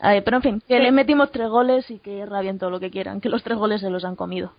Ay, 0.00 0.20
pero 0.20 0.36
en 0.38 0.42
fin, 0.42 0.62
que 0.66 0.76
Sí. 0.76 0.82
le 0.82 0.92
metimos 0.92 1.30
tres 1.32 1.48
goles 1.48 1.90
y 1.90 1.98
que 1.98 2.24
rabien 2.26 2.58
todo 2.58 2.70
lo 2.70 2.80
que 2.80 2.90
quieran, 2.90 3.20
que 3.20 3.28
los 3.28 3.42
tres 3.42 3.58
goles 3.58 3.80
se 3.80 3.90
los 3.90 4.04
han 4.04 4.16
comido. 4.16 4.52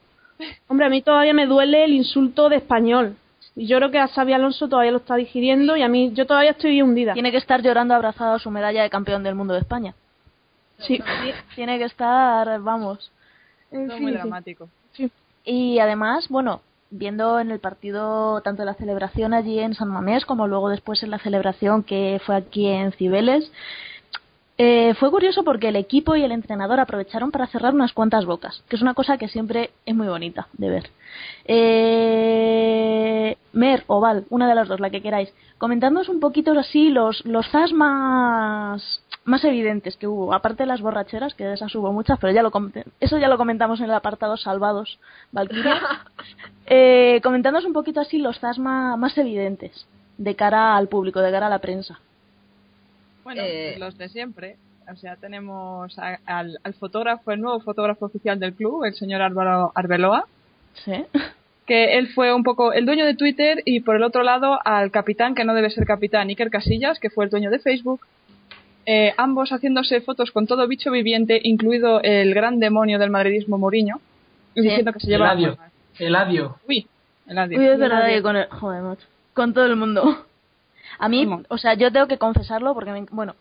Hombre, 0.67 0.85
a 0.87 0.89
mí 0.89 1.01
todavía 1.01 1.33
me 1.33 1.45
duele 1.45 1.85
el 1.85 1.93
insulto 1.93 2.49
de 2.49 2.57
español. 2.57 3.15
Y 3.55 3.67
yo 3.67 3.77
creo 3.77 3.91
que 3.91 3.99
a 3.99 4.07
Xavi 4.07 4.33
Alonso 4.33 4.67
todavía 4.67 4.91
lo 4.91 4.97
está 4.97 5.15
digiriendo 5.15 5.77
y 5.77 5.81
a 5.81 5.87
mí 5.87 6.11
yo 6.13 6.25
todavía 6.25 6.51
estoy 6.51 6.81
hundida. 6.81 7.13
Tiene 7.13 7.31
que 7.31 7.37
estar 7.37 7.61
llorando 7.61 7.93
abrazado 7.93 8.33
a 8.35 8.39
su 8.39 8.51
medalla 8.51 8.83
de 8.83 8.89
campeón 8.89 9.23
del 9.23 9.35
mundo 9.35 9.53
de 9.53 9.61
España. 9.61 9.93
Sí. 10.79 11.01
Tiene 11.55 11.77
que 11.77 11.85
estar, 11.85 12.59
vamos. 12.61 13.11
En 13.71 13.87
Todo 13.87 13.97
fin, 13.97 14.03
muy 14.03 14.13
sí. 14.13 14.17
dramático. 14.17 14.69
Y 15.43 15.79
además, 15.79 16.27
bueno, 16.29 16.61
viendo 16.89 17.39
en 17.39 17.51
el 17.51 17.59
partido 17.59 18.41
tanto 18.41 18.65
la 18.65 18.73
celebración 18.73 19.33
allí 19.33 19.59
en 19.59 19.73
San 19.75 19.89
Mamés 19.89 20.25
como 20.25 20.47
luego 20.47 20.69
después 20.69 21.03
en 21.03 21.11
la 21.11 21.19
celebración 21.19 21.83
que 21.83 22.19
fue 22.25 22.35
aquí 22.35 22.67
en 22.67 22.91
Cibeles, 22.93 23.51
eh, 24.57 24.93
fue 24.99 25.11
curioso 25.11 25.43
porque 25.43 25.67
el 25.67 25.75
equipo 25.75 26.15
y 26.15 26.23
el 26.23 26.31
entrenador 26.31 26.79
aprovecharon 26.79 27.29
para 27.29 27.47
cerrar 27.47 27.73
unas 27.73 27.91
cuantas 27.91 28.25
bocas, 28.25 28.63
que 28.69 28.77
es 28.77 28.81
una 28.81 28.93
cosa 28.93 29.17
que 29.17 29.27
siempre 29.27 29.71
es 29.85 29.93
muy 29.93 30.07
bonita 30.07 30.47
de 30.53 30.69
ver. 30.69 30.89
Eh, 31.43 33.37
Mer 33.51 33.83
o 33.87 33.99
Val, 33.99 34.25
una 34.29 34.47
de 34.47 34.55
las 34.55 34.69
dos, 34.69 34.79
la 34.79 34.89
que 34.89 35.01
queráis, 35.01 35.33
comentándonos 35.57 36.07
un 36.07 36.21
poquito 36.21 36.57
así 36.57 36.89
los, 36.89 37.25
los 37.25 37.45
zas 37.49 37.73
más, 37.73 39.01
más 39.25 39.43
evidentes 39.43 39.97
que 39.97 40.07
hubo, 40.07 40.33
aparte 40.33 40.63
de 40.63 40.67
las 40.67 40.81
borracheras, 40.81 41.33
que 41.33 41.43
de 41.45 41.55
esas 41.55 41.73
hubo 41.75 41.91
muchas, 41.91 42.17
pero 42.19 42.31
ya 42.33 42.43
lo 42.43 42.51
com- 42.51 42.71
eso 42.99 43.17
ya 43.17 43.27
lo 43.27 43.37
comentamos 43.37 43.79
en 43.79 43.85
el 43.85 43.93
apartado 43.93 44.37
Salvados, 44.37 44.99
Valkyria. 45.31 45.81
eh, 46.67 47.19
comentándonos 47.23 47.65
un 47.65 47.73
poquito 47.73 47.99
así 47.99 48.17
los 48.19 48.39
zas 48.39 48.57
ma- 48.59 48.97
más 48.97 49.17
evidentes 49.17 49.87
de 50.17 50.35
cara 50.35 50.77
al 50.77 50.87
público, 50.87 51.19
de 51.21 51.31
cara 51.31 51.47
a 51.47 51.49
la 51.49 51.59
prensa. 51.59 51.99
Bueno, 53.23 53.41
Eh, 53.43 53.75
los 53.79 53.97
de 53.97 54.09
siempre. 54.09 54.57
O 54.91 54.95
sea, 54.95 55.15
tenemos 55.15 55.97
a- 55.97 56.19
al, 56.27 56.59
al 56.63 56.73
fotógrafo, 56.75 57.31
el 57.31 57.41
nuevo 57.41 57.59
fotógrafo 57.59 58.05
oficial 58.05 58.39
del 58.39 58.53
club, 58.53 58.83
el 58.85 58.93
señor 58.93 59.21
Álvaro 59.23 59.71
Arbeloa, 59.73 60.25
Sí. 60.85 61.03
que 61.65 61.97
él 61.97 62.09
fue 62.09 62.31
un 62.33 62.43
poco 62.43 62.71
el 62.73 62.85
dueño 62.85 63.03
de 63.05 63.15
Twitter 63.15 63.63
y 63.65 63.79
por 63.79 63.95
el 63.95 64.03
otro 64.03 64.21
lado 64.21 64.59
al 64.63 64.91
capitán, 64.91 65.33
que 65.33 65.43
no 65.45 65.55
debe 65.55 65.71
ser 65.71 65.85
capitán, 65.87 66.27
Iker 66.29 66.51
Casillas, 66.51 66.99
que 66.99 67.09
fue 67.09 67.25
el 67.25 67.31
dueño 67.31 67.49
de 67.49 67.57
Facebook. 67.57 68.01
Eh, 68.85 69.13
ambos 69.17 69.49
haciéndose 69.51 70.01
fotos 70.01 70.31
con 70.31 70.45
todo 70.47 70.67
bicho 70.67 70.91
viviente, 70.91 71.39
incluido 71.43 72.01
el 72.03 72.33
gran 72.33 72.59
demonio 72.59 72.99
del 72.99 73.09
madridismo 73.09 73.57
Mourinho, 73.57 73.99
y 74.53 74.61
Sí. 74.61 74.67
diciendo 74.67 74.93
que 74.93 74.99
se 74.99 75.07
lleva 75.07 75.31
Eladio. 75.31 75.57
Eladio. 75.97 76.57
Uy, 76.67 76.87
Eladio. 77.27 77.59
Uy, 77.59 77.65
es 77.67 77.79
verdad 77.79 78.07
que 78.07 78.21
con 78.21 78.35
el... 78.35 78.47
Joder, 78.49 78.81
macho. 78.83 79.07
Con 79.33 79.53
todo 79.53 79.65
el 79.65 79.75
mundo. 79.75 80.25
A 80.99 81.09
mí, 81.09 81.25
¿Cómo? 81.25 81.41
o 81.49 81.57
sea, 81.57 81.73
yo 81.73 81.91
tengo 81.91 82.07
que 82.07 82.17
confesarlo 82.17 82.73
porque, 82.73 82.91
me- 82.91 83.05
bueno, 83.11 83.35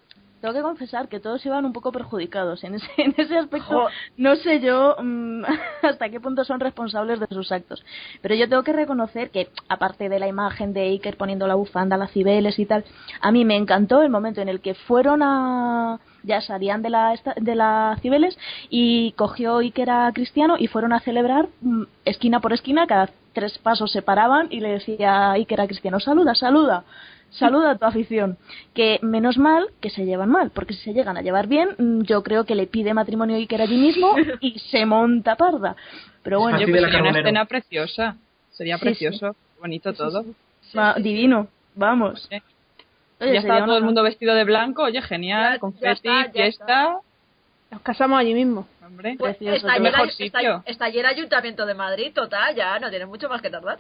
tengo 0.45 0.53
que 0.53 0.61
confesar 0.63 1.09
que 1.09 1.21
todos 1.21 1.45
iban 1.47 1.65
un 1.65 1.73
poco 1.73 1.91
perjudicados. 1.91 2.65
En 2.65 2.75
ese, 2.75 2.87
en 2.99 3.15
ese 3.17 3.39
aspecto, 3.39 3.87
no 4.19 4.37
sé 4.37 4.61
yo 4.61 4.95
mm, 5.03 5.43
hasta 5.83 6.11
qué 6.11 6.21
punto 6.21 6.45
son 6.45 6.61
responsables 6.61 7.19
de 7.19 7.27
sus 7.29 7.51
actos. 7.51 7.83
Pero 8.21 8.35
yo 8.35 8.47
tengo 8.47 8.63
que 8.63 8.75
reconocer 8.75 9.31
que, 9.31 9.49
aparte 9.71 10.11
de 10.11 10.19
la 10.19 10.29
imagen 10.29 10.75
de 10.75 10.83
Iker 10.83 11.17
poniendo 11.17 11.47
la 11.47 11.55
bufanda, 11.55 11.97
las 11.97 12.11
cibeles 12.11 12.59
y 12.59 12.67
tal, 12.67 12.85
a 13.23 13.33
mí 13.33 13.47
me 13.47 13.57
encantó 13.57 14.03
el 14.03 14.11
momento 14.11 14.43
en 14.43 14.51
el 14.51 14.61
que 14.61 14.75
fueron 14.75 15.23
a. 15.23 15.99
Ya 16.25 16.41
salían 16.43 16.83
de 16.83 16.91
la, 16.91 17.19
de 17.37 17.55
la 17.55 17.99
Cibeles 18.01 18.39
y 18.69 19.13
cogió 19.13 19.59
Iker 19.59 19.91
a 19.91 20.11
Cristiano 20.13 20.57
y 20.59 20.69
fueron 20.69 20.93
a 20.93 21.01
celebrar 21.01 21.49
mm, 21.63 21.85
esquina 22.05 22.41
por 22.41 22.53
esquina, 22.53 22.87
cada 22.87 23.09
tres 23.33 23.59
pasos 23.59 23.93
se 23.93 24.03
paraban 24.03 24.49
y 24.51 24.61
le 24.61 24.73
decía 24.73 25.31
a 25.31 25.33
Iker 25.33 25.63
a 25.63 25.67
Cristiano: 25.67 26.01
saluda, 26.01 26.35
saluda 26.35 26.85
saluda 27.39 27.73
a 27.73 27.79
tu 27.79 27.85
afición. 27.85 28.39
Que 28.75 28.99
menos 29.03 29.37
mal 29.39 29.67
que 29.81 29.91
se 29.91 30.05
llevan 30.05 30.31
mal, 30.31 30.51
porque 30.51 30.73
si 30.75 30.81
se 30.81 30.93
llegan 30.95 31.17
a 31.17 31.23
llevar 31.23 31.47
bien, 31.47 31.71
mm, 31.79 32.03
yo 32.03 32.23
creo 32.23 32.45
que 32.45 32.55
le 32.55 32.67
pide 32.67 32.95
matrimonio 32.95 33.37
a 33.37 33.39
Iker 33.39 33.61
allí 33.63 33.77
mismo 33.77 34.15
y 34.41 34.59
se 34.71 34.87
monta 34.87 35.37
parda. 35.37 35.77
Pero 36.23 36.41
bueno, 36.41 36.59
la 36.59 36.65
sería 36.67 37.01
una 37.03 37.11
escena 37.19 37.45
preciosa. 37.45 38.17
Sería 38.53 38.79
Sí, 38.79 38.85
precioso, 38.85 39.35
bonito 39.61 39.93
todo. 39.93 40.25
va- 40.79 40.95
divino, 40.95 41.49
vamos. 41.75 42.29
Oye, 42.31 42.43
Oye, 43.21 43.33
ya 43.35 43.39
está 43.41 43.55
todo 43.59 43.65
una- 43.65 43.77
el 43.79 43.85
mundo 43.85 44.03
vestido 44.03 44.35
de 44.35 44.45
blanco, 44.45 44.83
oye, 44.85 45.03
genial, 45.03 45.43
Ya- 45.45 45.53
ya 45.55 45.59
confeti, 45.59 45.91
está, 45.93 46.27
ya 46.27 46.33
fiesta, 46.33 46.97
Nos 47.71 47.83
casamos 47.83 48.19
allí 48.21 48.33
mismo. 48.35 48.67
hombre. 48.87 49.17
Pues 49.19 49.37
Precioso, 49.37 49.67
está, 49.67 49.81
mejor 49.81 50.11
sitio. 50.13 50.39
está, 50.57 50.63
está 50.71 50.85
allí 50.85 50.99
el 51.01 51.07
Ayuntamiento 51.07 51.67
de 51.67 51.75
Madrid, 51.75 52.13
total, 52.15 52.55
ya 52.55 52.79
no 52.79 52.89
tiene 52.91 53.07
mucho 53.07 53.29
más 53.29 53.43
que 53.43 53.51
tardar. 53.51 53.79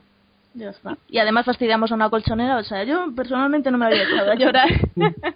Ya 0.54 0.70
está. 0.70 0.96
Y 1.08 1.18
además 1.18 1.46
fastidiamos 1.46 1.90
a 1.90 1.94
una 1.94 2.10
colchonera, 2.10 2.58
o 2.58 2.64
sea, 2.64 2.84
yo 2.84 3.12
personalmente 3.14 3.70
no 3.70 3.78
me 3.78 3.86
había 3.86 4.04
echado 4.04 4.30
a 4.30 4.34
llorar. 4.36 4.68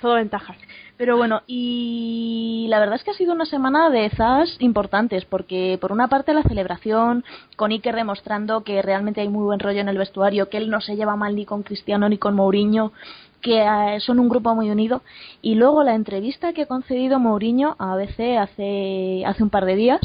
Todo 0.00 0.14
ventajas. 0.14 0.56
Pero 0.96 1.16
bueno, 1.16 1.42
y 1.46 2.66
la 2.68 2.80
verdad 2.80 2.96
es 2.96 3.04
que 3.04 3.12
ha 3.12 3.14
sido 3.14 3.32
una 3.32 3.46
semana 3.46 3.88
de 3.88 4.10
zas 4.10 4.56
importantes, 4.58 5.24
porque 5.24 5.78
por 5.80 5.92
una 5.92 6.08
parte 6.08 6.34
la 6.34 6.42
celebración, 6.42 7.24
con 7.56 7.70
Iker 7.70 7.94
demostrando 7.94 8.64
que 8.64 8.82
realmente 8.82 9.20
hay 9.20 9.28
muy 9.28 9.44
buen 9.44 9.60
rollo 9.60 9.80
en 9.80 9.88
el 9.88 9.96
vestuario, 9.96 10.48
que 10.48 10.56
él 10.56 10.70
no 10.70 10.80
se 10.80 10.96
lleva 10.96 11.14
mal 11.14 11.36
ni 11.36 11.44
con 11.46 11.62
Cristiano 11.62 12.08
ni 12.08 12.18
con 12.18 12.34
Mourinho, 12.34 12.92
que 13.40 13.62
eh, 13.62 14.00
son 14.00 14.18
un 14.18 14.28
grupo 14.28 14.56
muy 14.56 14.70
unido, 14.70 15.02
y 15.40 15.54
luego 15.54 15.84
la 15.84 15.94
entrevista 15.94 16.52
que 16.52 16.62
ha 16.62 16.66
concedido 16.66 17.20
Mourinho 17.20 17.76
a 17.78 17.92
ABC 17.92 18.36
hace, 18.36 19.24
hace 19.24 19.42
un 19.44 19.50
par 19.50 19.66
de 19.66 19.76
días, 19.76 20.00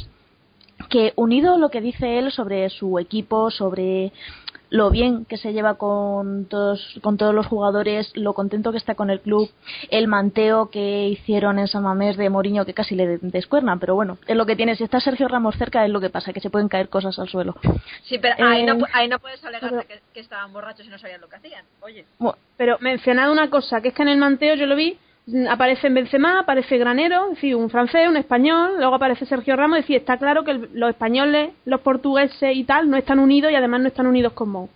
que 0.94 1.12
unido 1.16 1.58
lo 1.58 1.70
que 1.70 1.82
dice 1.82 2.20
él 2.20 2.32
sobre 2.32 2.70
su 2.70 3.00
equipo, 3.00 3.50
sobre 3.50 4.12
lo 4.70 4.90
bien 4.92 5.26
que 5.26 5.38
se 5.38 5.52
lleva 5.54 5.74
con 5.76 6.46
todos, 6.46 7.00
con 7.02 7.18
todos 7.18 7.34
los 7.34 7.48
jugadores, 7.48 8.12
lo 8.16 8.34
contento 8.34 8.72
que 8.72 8.78
está 8.78 8.94
con 8.96 9.10
el 9.10 9.20
club, 9.20 9.50
el 9.90 10.08
manteo 10.08 10.70
que 10.70 11.08
hicieron 11.10 11.58
en 11.60 11.68
San 11.68 11.82
Mamés 11.84 12.16
de 12.18 12.30
Moriño 12.30 12.64
que 12.66 12.74
casi 12.76 12.96
le 12.96 13.18
descuernan, 13.22 13.80
pero 13.80 13.96
bueno, 13.96 14.18
es 14.28 14.36
lo 14.36 14.46
que 14.46 14.56
tiene, 14.56 14.76
si 14.76 14.84
está 14.84 15.00
Sergio 15.00 15.28
Ramos 15.28 15.56
cerca 15.58 15.84
es 15.86 15.92
lo 15.92 16.00
que 16.00 16.10
pasa, 16.12 16.32
que 16.34 16.40
se 16.42 16.50
pueden 16.52 16.70
caer 16.70 16.90
cosas 16.90 17.18
al 17.20 17.28
suelo. 17.30 17.56
Sí, 18.04 18.18
pero 18.20 18.36
ahí, 18.48 18.64
no, 18.66 18.74
Eh, 18.76 18.90
ahí 18.94 19.08
no 19.08 19.18
puedes 19.20 19.44
alegar 19.44 19.70
pero- 19.72 19.88
que, 19.88 20.00
que 20.14 20.20
estaban 20.20 20.54
borrachos 20.54 20.86
y 20.86 20.90
no 20.90 20.98
sabían 21.00 21.22
lo 21.22 21.28
que 21.30 21.36
hacían. 21.38 21.66
Oye, 21.82 22.06
Bueno, 22.20 22.38
Pero 22.58 22.78
mencionad 22.82 23.32
una 23.32 23.50
cosa, 23.50 23.82
que 23.82 23.90
es 23.90 23.94
que 23.96 24.02
en 24.04 24.10
el 24.10 24.18
manteo 24.18 24.56
yo 24.56 24.66
lo 24.68 24.76
vi, 24.76 24.98
aparece 25.50 25.90
Benzema, 25.90 26.40
aparece 26.40 26.78
Granero, 26.78 27.26
es 27.30 27.36
decir, 27.36 27.56
un 27.56 27.70
francés, 27.70 28.08
un 28.10 28.18
español, 28.18 28.74
luego 28.78 28.96
aparece 28.96 29.26
Sergio 29.26 29.56
Ramos, 29.56 29.80
es 29.80 29.84
decir, 29.86 29.98
está 29.98 30.18
claro 30.18 30.44
que 30.44 30.52
el- 30.52 30.70
los 30.74 30.90
españoles, 30.90 31.52
los 31.66 31.80
portugueses 31.82 32.56
y 32.56 32.64
tal 32.66 32.90
no 32.90 32.98
están 32.98 33.20
unidos 33.20 33.52
y 33.52 33.56
además 33.56 33.82
no 33.82 33.88
están 33.88 34.08
unidos 34.08 34.34
con 34.34 34.50
Mou. 34.50 34.70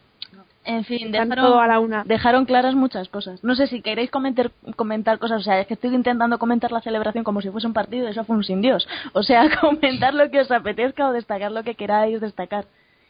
en 0.64 0.84
fin, 0.84 1.12
dejaron, 1.14 1.36
todo 1.36 1.60
a 1.62 1.68
la 1.68 1.80
una. 1.80 2.04
dejaron 2.06 2.46
claras 2.46 2.76
muchas 2.76 3.08
cosas. 3.10 3.42
No 3.44 3.56
sé 3.56 3.68
si 3.68 3.82
queréis 3.82 4.10
comentar, 4.12 4.52
comentar 4.76 5.18
cosas, 5.20 5.40
o 5.42 5.44
sea, 5.44 5.60
es 5.62 5.68
que 5.68 5.76
estoy 5.76 5.94
intentando 5.96 6.38
comentar 6.40 6.72
la 6.74 6.82
celebración 6.82 7.24
como 7.24 7.42
si 7.42 7.50
fuese 7.50 7.68
un 7.68 7.74
partido, 7.74 8.08
eso 8.10 8.24
fue 8.26 8.36
un 8.36 8.44
sin 8.44 8.62
Dios. 8.62 8.88
O 9.14 9.24
sea, 9.24 9.44
comentar 9.62 10.14
lo 10.14 10.30
que 10.30 10.42
os 10.42 10.52
apetezca 10.52 11.08
o 11.08 11.14
destacar 11.14 11.52
lo 11.52 11.64
que 11.64 11.76
queráis 11.76 12.20
destacar. 12.22 12.66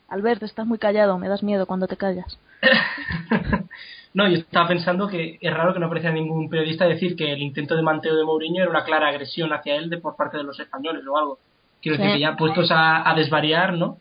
Albert, 0.10 0.41
estás 0.44 0.65
muy 0.67 0.77
callado, 0.77 1.17
me 1.17 1.27
das 1.29 1.44
miedo 1.44 1.65
cuando 1.65 1.88
te 1.88 1.98
callas. 1.98 2.39
No, 4.17 4.27
yo 4.27 4.38
estaba 4.38 4.67
pensando 4.67 5.07
que 5.07 5.38
es 5.39 5.53
raro 5.53 5.74
que 5.75 5.79
no 5.79 5.86
apareciera 5.86 6.12
ningún 6.15 6.50
periodista 6.50 6.88
decir 6.88 7.15
que 7.15 7.31
el 7.33 7.39
intento 7.43 7.75
de 7.75 7.83
manteo 7.83 8.15
de 8.15 8.24
Mourinho 8.24 8.63
era 8.63 8.71
una 8.71 8.83
clara 8.83 9.09
agresión 9.09 9.53
hacia 9.53 9.75
él 9.75 9.91
de 9.91 10.00
por 10.00 10.15
parte 10.15 10.38
de 10.38 10.43
los 10.43 10.59
españoles 10.59 11.05
o 11.05 11.15
algo. 11.19 11.38
Quiero 11.83 12.00
decir 12.00 12.13
Sí. 12.13 12.17
que 12.17 12.21
ya 12.21 12.36
puestos 12.36 12.71
a, 12.71 13.07
a 13.07 13.13
desvariar, 13.13 13.74
¿no? 13.74 14.00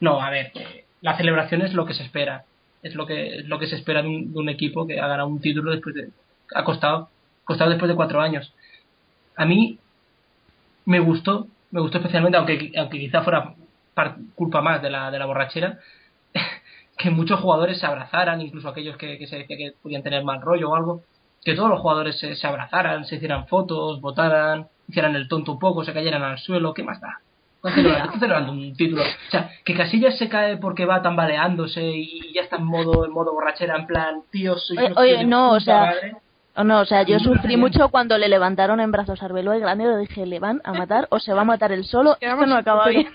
No, 0.00 0.20
a 0.20 0.30
ver, 0.30 0.50
la 1.02 1.16
celebración 1.16 1.62
es 1.62 1.72
lo 1.72 1.86
que 1.86 1.94
se 1.94 2.02
espera. 2.02 2.46
Es 2.82 2.96
lo 2.96 3.06
que, 3.06 3.36
es 3.36 3.46
lo 3.46 3.60
que 3.60 3.68
se 3.68 3.76
espera 3.76 4.02
de 4.02 4.08
un, 4.08 4.32
de 4.32 4.38
un 4.40 4.48
equipo 4.48 4.88
que 4.88 4.98
ha 4.98 5.06
ganado 5.06 5.28
un 5.28 5.40
título 5.40 5.70
después 5.70 5.94
de. 5.94 6.08
ha 6.56 6.64
costado, 6.64 7.08
costado 7.44 7.70
después 7.70 7.88
de 7.88 7.94
cuatro 7.94 8.20
años. 8.20 8.52
A 9.36 9.44
mí 9.44 9.78
me 10.84 10.98
gustó, 10.98 11.46
me 11.70 11.80
gustó 11.80 11.98
especialmente, 11.98 12.38
aunque, 12.38 12.72
aunque 12.76 12.98
quizá 12.98 13.22
fuera 13.22 13.54
culpa 14.34 14.60
más 14.62 14.82
de 14.82 14.90
la, 14.90 15.12
de 15.12 15.18
la 15.20 15.26
borrachera, 15.26 15.78
que 16.98 17.10
muchos 17.10 17.40
jugadores 17.40 17.78
se 17.78 17.86
abrazaran, 17.86 18.40
incluso 18.40 18.68
aquellos 18.68 18.96
que, 18.96 19.18
que 19.18 19.26
se 19.26 19.38
decía 19.38 19.56
que 19.56 19.72
podían 19.80 20.02
tener 20.02 20.24
mal 20.24 20.42
rollo 20.42 20.70
o 20.70 20.74
algo, 20.74 21.02
que 21.44 21.54
todos 21.54 21.70
los 21.70 21.80
jugadores 21.80 22.18
se, 22.18 22.34
se 22.34 22.46
abrazaran, 22.46 23.04
se 23.04 23.16
hicieran 23.16 23.46
fotos, 23.46 24.00
votaran, 24.00 24.66
hicieran 24.88 25.14
el 25.14 25.28
tonto 25.28 25.52
un 25.52 25.58
poco, 25.58 25.84
se 25.84 25.92
cayeran 25.92 26.22
al 26.22 26.38
suelo, 26.38 26.74
¿qué 26.74 26.82
más 26.82 27.00
da? 27.00 27.20
Están 27.56 27.74
celebrando, 27.74 28.04
están 28.04 28.20
celebrando 28.20 28.52
un 28.52 28.76
título. 28.76 29.02
O 29.02 29.30
sea, 29.30 29.50
que 29.64 29.74
Casillas 29.74 30.18
se 30.18 30.28
cae 30.28 30.56
porque 30.58 30.86
va 30.86 31.02
tambaleándose 31.02 31.82
y 31.82 32.32
ya 32.32 32.42
está 32.42 32.56
en 32.56 32.64
modo, 32.64 33.04
en 33.04 33.12
modo 33.12 33.32
borrachera, 33.32 33.76
en 33.76 33.86
plan, 33.86 34.22
tío, 34.30 34.56
soy 34.56 34.76
Oye, 34.96 35.24
no, 35.24 35.52
o 35.52 35.60
sea, 35.60 35.80
madre. 35.80 36.16
O 36.56 36.64
no, 36.64 36.80
o 36.80 36.84
sea, 36.84 37.02
yo 37.04 37.20
sufrí 37.20 37.56
mucho 37.56 37.88
cuando 37.88 38.18
le 38.18 38.28
levantaron 38.28 38.80
en 38.80 38.90
brazos 38.90 39.22
a 39.22 39.26
Arbeloa 39.26 39.56
y 39.56 39.60
Grande 39.60 39.84
y 39.84 40.06
dije, 40.08 40.26
le 40.26 40.40
van 40.40 40.60
a 40.64 40.72
matar 40.72 41.06
o 41.10 41.20
se 41.20 41.32
va 41.32 41.42
a 41.42 41.44
matar 41.44 41.70
el 41.70 41.84
solo. 41.84 42.16
Esto 42.20 42.46
no 42.46 42.56
acaba 42.56 42.88
bien. 42.88 43.08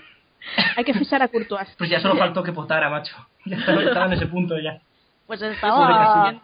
Hay 0.76 0.84
que 0.84 0.94
fichar 0.94 1.22
a 1.22 1.28
Courtois. 1.28 1.68
Pues 1.76 1.90
ya 1.90 2.00
solo 2.00 2.16
faltó 2.16 2.42
que 2.42 2.52
potara, 2.52 2.88
macho. 2.88 3.14
Ya 3.44 3.56
estaba, 3.58 3.82
estaba 3.82 4.06
en 4.06 4.12
ese 4.14 4.26
punto 4.26 4.58
ya. 4.58 4.80
Pues 5.26 5.40
estaba... 5.42 6.34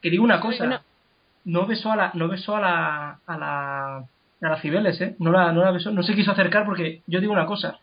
Que 0.00 0.10
digo 0.10 0.24
una 0.24 0.40
cosa, 0.40 0.82
no 1.44 1.66
besó 1.66 1.92
a 1.92 1.96
la, 1.96 2.10
no 2.14 2.28
besó 2.28 2.56
a 2.56 2.60
la, 2.60 3.18
a 3.26 3.38
la, 3.38 3.96
a 3.98 4.04
la 4.40 4.60
Cibeles, 4.60 5.00
eh. 5.00 5.16
No 5.18 5.30
la, 5.32 5.52
no 5.52 5.62
la 5.62 5.70
besó, 5.72 5.90
no 5.90 6.02
se 6.02 6.14
quiso 6.14 6.30
acercar 6.32 6.64
porque 6.64 7.02
yo 7.06 7.20
digo 7.20 7.32
una 7.32 7.46
cosa. 7.46 7.78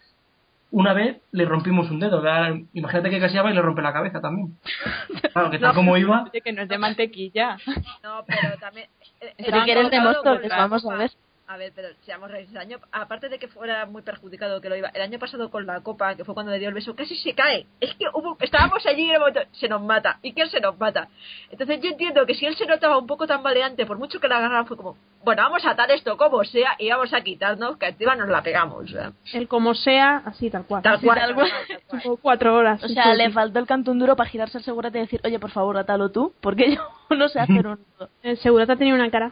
Una 0.70 0.94
vez 0.94 1.22
le 1.32 1.46
rompimos 1.46 1.90
un 1.92 2.00
dedo, 2.00 2.22
¿verdad? 2.22 2.56
imagínate 2.74 3.10
que 3.10 3.20
casi 3.22 3.38
va 3.38 3.50
y 3.50 3.54
le 3.54 3.62
rompe 3.62 3.82
la 3.82 3.94
cabeza 3.94 4.20
también. 4.20 4.58
Claro, 5.32 5.52
que 5.52 5.60
tal 5.60 5.76
como 5.76 5.96
iba. 5.98 6.30
Que 6.44 6.52
no 6.52 6.64
es 6.64 6.68
de 6.70 6.78
mantequilla. 6.80 7.58
No, 8.04 8.24
pero 8.26 8.58
también. 8.60 8.88
eh, 9.22 9.34
Pero 9.38 9.58
eh, 9.58 9.62
que 9.66 9.72
eres 9.72 9.92
de 9.92 9.98
no, 10.00 10.14
vamos 10.50 10.86
a 10.86 10.96
ver. 10.96 11.12
A 11.50 11.56
ver, 11.56 11.72
pero 11.74 11.88
seamos 12.06 12.30
realistas. 12.30 12.62
El 12.62 12.72
año, 12.74 12.80
aparte 12.92 13.30
de 13.30 13.39
que 13.39 13.48
fuera 13.48 13.86
muy 13.86 14.01
perjudicado 14.01 14.60
que 14.60 14.68
lo 14.68 14.75
iba, 14.75 14.89
el 14.89 15.01
año 15.01 15.18
pasado 15.18 15.50
con 15.50 15.66
la 15.66 15.80
copa, 15.80 16.13
que 16.16 16.25
fue 16.25 16.34
cuando 16.34 16.51
le 16.51 16.60
dio 16.60 16.68
el 16.68 16.75
beso, 16.75 16.94
casi 16.94 17.16
se 17.16 17.34
cae. 17.34 17.66
Es 17.80 17.96
que 17.96 18.04
hubo, 18.13 18.36
estábamos 18.42 18.86
allí 18.86 19.04
y 19.04 19.10
en 19.10 19.13
el 19.13 19.20
momento, 19.20 19.39
se 19.54 19.70
nos 19.70 19.82
mata. 19.82 20.20
¿Y 20.22 20.34
quién 20.34 20.50
se 20.50 20.60
nos 20.60 20.77
mata? 20.77 21.08
Entonces 21.50 21.80
yo 21.82 21.89
entiendo 21.89 22.25
que 22.25 22.36
si 22.36 22.46
él 22.46 22.58
se 22.58 22.66
notaba 22.66 22.98
un 22.98 23.08
poco 23.08 23.25
tambaleante, 23.27 23.86
por 23.86 23.98
mucho 23.98 24.20
que 24.20 24.27
la 24.27 24.39
agarraran, 24.39 24.68
fue 24.68 24.75
como, 24.75 24.98
bueno, 25.24 25.42
vamos 25.42 25.63
a 25.63 25.72
atar 25.72 25.89
esto 25.92 26.18
como 26.18 26.44
sea 26.44 26.75
y 26.80 26.89
vamos 26.89 27.13
a 27.13 27.22
quitarnos, 27.22 27.77
que 27.77 27.88
encima 27.88 28.18
nos 28.18 28.27
la 28.27 28.42
pegamos. 28.42 28.94
El 29.32 29.48
como 29.48 29.74
sea, 29.74 30.24
así 30.25 30.50
tal 30.50 30.66
cual. 30.66 30.84
Tal 30.84 31.00
cual. 31.00 31.18
tal 31.18 31.34
cual. 31.34 31.50
tal 31.50 31.82
cual. 31.88 32.01
Como 32.04 32.18
cuatro 32.18 32.56
horas. 32.56 32.84
O 32.84 32.89
sea, 32.89 33.12
sí, 33.13 33.18
le 33.18 33.27
sí. 33.27 33.32
faltó 33.32 33.60
el 33.60 33.68
cantón 33.68 34.00
duro 34.00 34.18
para 34.18 34.30
girarse 34.30 34.58
al 34.58 34.66
segurata 34.66 34.98
y 34.98 35.01
decir, 35.01 35.22
oye, 35.24 35.39
por 35.39 35.51
favor, 35.51 35.77
atalo 35.77 36.12
tú, 36.12 36.34
porque 36.42 36.75
yo 37.10 37.16
no 37.16 37.30
sé 37.30 37.39
hacer 37.39 37.68
un. 37.68 37.80
El 38.22 38.38
segurata 38.39 38.75
tenía 38.75 38.94
una 38.94 39.10
cara. 39.10 39.32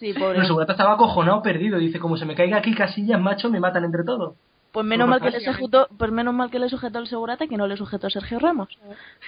Sí, 0.00 0.12
Pero 0.14 0.26
pobre. 0.26 0.38
el 0.40 0.46
segurata 0.46 0.72
estaba 0.72 0.94
acojonado, 0.94 1.42
perdido. 1.42 1.78
Dice, 1.78 2.00
como 2.00 2.16
se 2.16 2.24
me 2.24 2.34
caiga 2.34 2.56
aquí 2.56 2.74
casillas, 2.74 3.20
macho, 3.20 3.50
me 3.50 3.60
matan 3.60 3.84
entre 3.84 4.02
todos. 4.02 4.34
Pues 4.72 4.86
menos 4.86 5.08
mal 5.08 5.20
que 5.20 5.30
le 5.30 5.40
sujetó, 5.40 5.88
pues 5.98 6.12
menos 6.12 6.32
mal 6.32 6.48
que 6.48 6.60
le 6.60 6.68
sujetó 6.68 7.00
el 7.00 7.08
segurata 7.08 7.46
que 7.48 7.56
no 7.56 7.66
le 7.66 7.76
sujetó 7.76 8.08
Sergio 8.08 8.38
Ramos. 8.38 8.68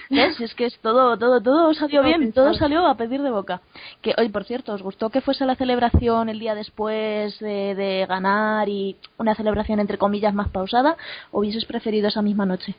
¿Ves? 0.09 0.39
Es 0.39 0.55
que 0.55 0.65
es 0.65 0.79
todo, 0.79 1.17
todo, 1.17 1.41
todo 1.41 1.73
salió 1.73 2.01
bien, 2.01 2.31
todo 2.31 2.53
salió 2.53 2.87
a 2.87 2.95
pedir 2.95 3.21
de 3.21 3.29
boca. 3.29 3.59
Que 4.01 4.15
hoy, 4.17 4.29
por 4.29 4.45
cierto, 4.45 4.73
¿os 4.73 4.81
gustó 4.81 5.09
que 5.09 5.19
fuese 5.21 5.45
la 5.45 5.55
celebración 5.55 6.29
el 6.29 6.39
día 6.39 6.55
después 6.55 7.37
de, 7.39 7.75
de 7.75 8.05
ganar 8.07 8.69
y 8.69 8.95
una 9.17 9.35
celebración 9.35 9.81
entre 9.81 9.97
comillas 9.97 10.33
más 10.33 10.47
pausada? 10.47 10.95
¿O 11.31 11.39
hubieses 11.41 11.65
preferido 11.65 12.07
esa 12.07 12.21
misma 12.21 12.45
noche? 12.45 12.73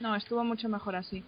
No, 0.00 0.16
estuvo 0.16 0.42
mucho 0.42 0.68
mejor 0.68 0.96
así. 0.96 1.22